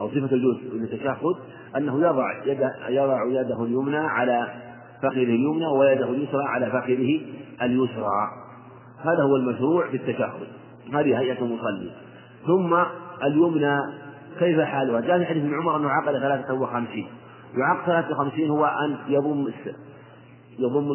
أو 0.01 0.09
صفة 0.09 0.35
الجلوس 0.35 0.57
للتشهد 0.73 1.35
أنه 1.77 2.07
يضع 2.07 2.43
يد 2.45 2.69
يضع 2.89 3.25
يده 3.25 3.63
اليمنى 3.63 3.97
على 3.97 4.47
فخذه 5.01 5.23
اليمنى 5.23 5.67
ويده 5.67 6.09
اليسرى 6.09 6.43
على 6.43 6.65
فخذه 6.65 7.21
اليسرى. 7.61 8.31
هذا 9.01 9.23
هو 9.23 9.35
المشروع 9.35 9.87
في 9.87 9.97
التشهد 9.97 10.47
هذه 10.93 11.19
هيئة 11.19 11.39
المصلي. 11.39 11.91
ثم 12.47 12.75
اليمنى 13.23 13.79
كيف 14.39 14.61
حالها؟ 14.61 15.01
جاء 15.01 15.19
في 15.19 15.25
حديث 15.25 15.43
ابن 15.43 15.53
عمر 15.53 15.77
أنه 15.77 15.89
عقد 15.89 16.13
ثلاثة 16.13 16.53
وخمسين. 16.53 17.07
يعقد 17.57 17.85
ثلاثة 17.85 18.11
وخمسين 18.11 18.49
هو 18.49 18.65
أن 18.65 18.97
يضم 19.07 19.47
يضم 20.59 20.91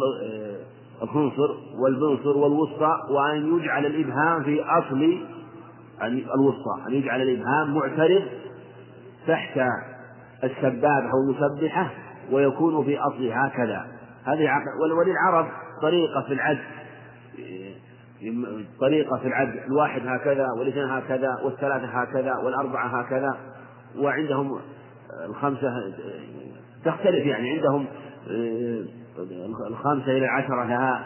الخنصر 1.02 1.48
والبنصر 1.84 2.38
والوسطى 2.38 2.96
وأن 3.10 3.58
يجعل 3.58 3.86
الإبهام 3.86 4.42
في 4.42 4.62
أصل 4.62 5.18
الوسطى 6.34 6.88
أن 6.88 6.92
يجعل 6.94 7.22
الإبهام 7.22 7.74
معترض 7.74 8.22
تحت 9.26 9.60
السبابة 10.44 11.10
أو 11.10 11.30
المسبحة 11.30 11.90
ويكون 12.32 12.84
في 12.84 12.98
أصله 12.98 13.44
هكذا. 13.44 13.86
هذه 14.24 14.50
وللعرب 14.98 15.46
طريقة 15.82 16.22
في 16.22 16.32
العد 16.32 16.58
طريقة 18.80 19.16
في 19.16 19.26
العد 19.26 19.54
الواحد 19.66 20.06
هكذا 20.06 20.46
والاثنين 20.58 20.84
هكذا 20.84 21.40
والثلاثة 21.44 21.86
هكذا 21.86 22.36
والأربعة 22.44 22.86
هكذا 23.00 23.36
وعندهم 23.98 24.58
الخمسة 25.28 25.92
تختلف 26.84 27.26
يعني. 27.26 27.50
عندهم 27.50 27.86
الخامسة 29.70 30.12
إلى 30.12 30.24
العشرة 30.24 30.64
لها 30.64 31.04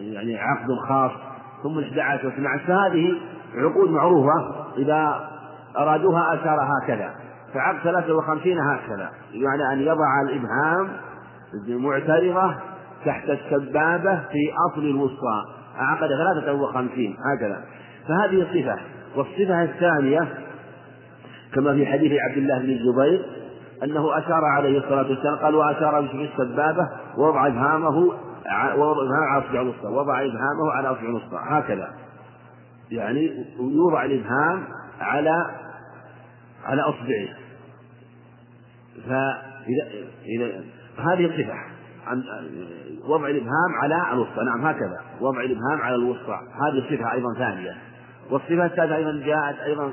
يعني 0.00 0.38
عقد 0.38 0.68
خاص. 0.88 1.10
ثم 1.62 1.78
الإحدى 1.78 2.00
عشر 2.00 2.26
واثنى 2.26 2.48
عشر. 2.48 2.64
فهذه 2.66 3.14
عقود 3.54 3.90
معروفة. 3.90 4.66
إذا 4.78 5.30
أرادوها 5.78 6.34
أشار 6.34 6.68
هكذا. 6.82 7.10
فعقد 7.54 7.78
ثلاثة 7.78 8.14
وخمسين 8.14 8.58
هكذا. 8.58 9.10
يعني 9.32 9.72
أن 9.72 9.80
يضع 9.80 10.22
الإبهام 10.28 10.88
معترضة 11.68 12.54
تحت 13.04 13.30
السبابة 13.30 14.16
في 14.16 14.52
أصل 14.70 14.82
الوسطى. 14.82 15.44
عقد 15.76 16.08
ثلاثة 16.08 16.52
وخمسين 16.52 17.16
هكذا. 17.34 17.64
فهذه 18.08 18.46
صفة 18.54 18.78
والصفة 19.16 19.62
الثانية 19.62 20.28
كما 21.54 21.74
في 21.74 21.86
حديث 21.86 22.12
عبد 22.28 22.36
الله 22.36 22.58
بن 22.58 22.70
الزبير 22.70 23.24
أنه 23.82 24.18
أشار 24.18 24.44
عليه 24.44 24.78
الصلاة 24.78 25.08
والسلام 25.08 25.36
قال 25.36 25.54
وأشار 25.54 26.00
بشبه 26.00 26.24
السبابة 26.24 26.88
ووضع 27.16 27.46
إبهامه 27.46 28.12
على 28.46 29.38
أصبع 29.38 29.60
الوسطى 29.60 29.86
وضع 29.86 30.20
إبهامه 30.20 30.72
على 30.72 30.88
أصبع 30.88 31.02
الوسطى 31.02 31.38
هكذا. 31.42 31.94
يعني 32.90 33.46
يوضع 33.58 34.04
الإبهام 34.04 34.64
على 35.00 35.50
على 36.64 36.82
أصبعه. 36.82 37.28
فإذا 39.08 40.04
إذا 40.24 40.64
هذه 40.98 41.24
الصفة 41.24 41.54
عن 42.06 42.22
وضع 43.08 43.28
الإبهام 43.28 43.74
على 43.82 44.12
الوسطى 44.12 44.44
نعم 44.44 44.66
هكذا. 44.66 45.00
وضع 45.20 45.40
الإبهام 45.40 45.80
على 45.80 45.94
الوسطى 45.94 46.38
هذه 46.66 46.96
صفة 46.96 47.12
أيضا 47.12 47.34
ثانية. 47.38 47.76
والصفة 48.30 48.66
الثالثة 48.66 48.96
أيضا 48.96 49.26
جاءت 49.26 49.58
أيضا 49.58 49.92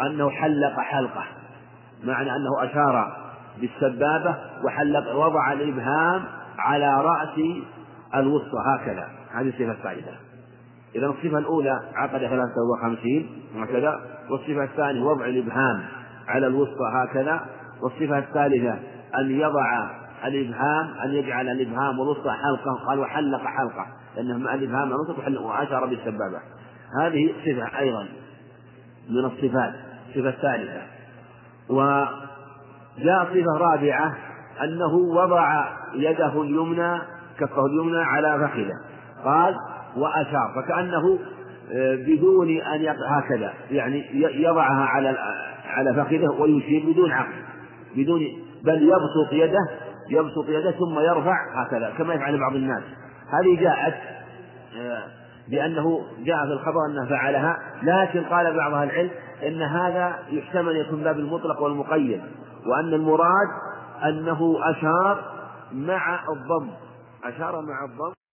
أنه 0.00 0.30
حلق 0.30 0.80
حلقة. 0.80 1.24
معنى 2.04 2.36
أنه 2.36 2.64
أشار 2.64 3.16
بالسبابة 3.60 4.36
وحلق 4.64 5.16
وضع 5.16 5.52
الإبهام 5.52 6.24
على 6.58 7.02
رأس 7.02 7.40
الوسطى 8.14 8.58
هكذا. 8.66 9.08
هذه 9.32 9.48
الصفة 9.48 9.70
الثالثة 9.70 10.12
إذا 10.96 11.06
الصفة 11.06 11.38
الأولى 11.38 11.80
عقد 11.94 12.18
ثلاثة 12.18 12.62
وخمسين 12.72 13.28
هكذا. 13.56 14.00
والصفة 14.30 14.64
الثانية 14.64 15.02
وضع 15.02 15.26
الإبهام 15.26 15.82
على 16.28 16.46
الوسطى 16.46 16.84
هكذا. 16.94 17.40
والصفة 17.82 18.18
الثالثة 18.18 18.78
أن 19.18 19.30
يضع 19.30 19.90
الإبهام 20.24 20.94
أن 21.04 21.10
يجعل 21.10 21.48
الإبهام 21.48 21.98
والوسطى 21.98 22.30
حلقة 22.30 22.86
قال 22.86 22.98
وحلق 22.98 23.40
حلقة. 23.40 23.86
لأنه 24.16 24.38
مع 24.38 24.54
الإبهام 24.54 24.92
والوسطى 24.92 25.36
وأشار 25.36 25.86
بالسبابة. 25.86 26.40
هذه 27.00 27.32
صفة 27.44 27.78
أيضا 27.78 28.06
من 29.10 29.24
الصفات. 29.24 29.74
الصفة 30.08 30.28
الثالثة 30.28 30.93
وجاء 31.68 33.24
صفة 33.24 33.58
رابعة 33.58 34.16
أنه 34.64 34.94
وضع 34.94 35.64
يده 35.94 36.42
اليمنى 36.42 36.98
كفه 37.38 37.66
اليمنى 37.66 38.02
على 38.02 38.48
فخذه. 38.48 38.74
قال 39.24 39.54
وأشار. 39.96 40.52
فكأنه 40.56 41.18
آه، 41.72 41.94
بدون 41.94 42.60
أن 42.60 42.96
هكذا. 43.08 43.52
يعني 43.70 44.04
يضعها 44.42 44.84
على 44.84 45.16
على 45.66 45.94
فخذه 45.94 46.40
ويشير 46.40 46.92
بدون 46.92 47.10
عقل 47.12 47.32
بدون 47.96 48.20
بل 48.64 48.82
يبسط 48.82 49.32
يده 49.32 49.68
يبسط 50.10 50.48
يده 50.48 50.70
ثم 50.70 50.98
يرفع 50.98 51.36
هكذا 51.54 51.92
كما 51.98 52.14
يفعل 52.14 52.40
بعض 52.40 52.54
الناس. 52.54 52.82
هذه 53.30 53.60
جاءت 53.60 53.94
آه، 54.76 55.02
بأنه 55.48 56.00
جاء 56.24 56.46
في 56.46 56.52
الخبر 56.52 56.86
أنه 56.90 57.08
فعلها 57.08 57.58
لكن 57.82 58.24
قال 58.24 58.56
بعض 58.56 58.74
أهل 58.74 58.90
العلم 58.90 59.10
إن 59.46 59.62
هذا 59.62 60.18
يحتمل 60.30 60.76
يكون 60.76 61.02
باب 61.02 61.18
المطلق 61.18 61.62
والمقيد 61.62 62.22
وأن 62.66 62.94
المراد 62.94 63.48
أنه 64.04 64.56
أشار 64.62 65.24
مع 65.72 66.20
الضم. 66.32 66.70
أشار 67.24 67.60
مع 67.60 67.84
الضم. 67.84 68.23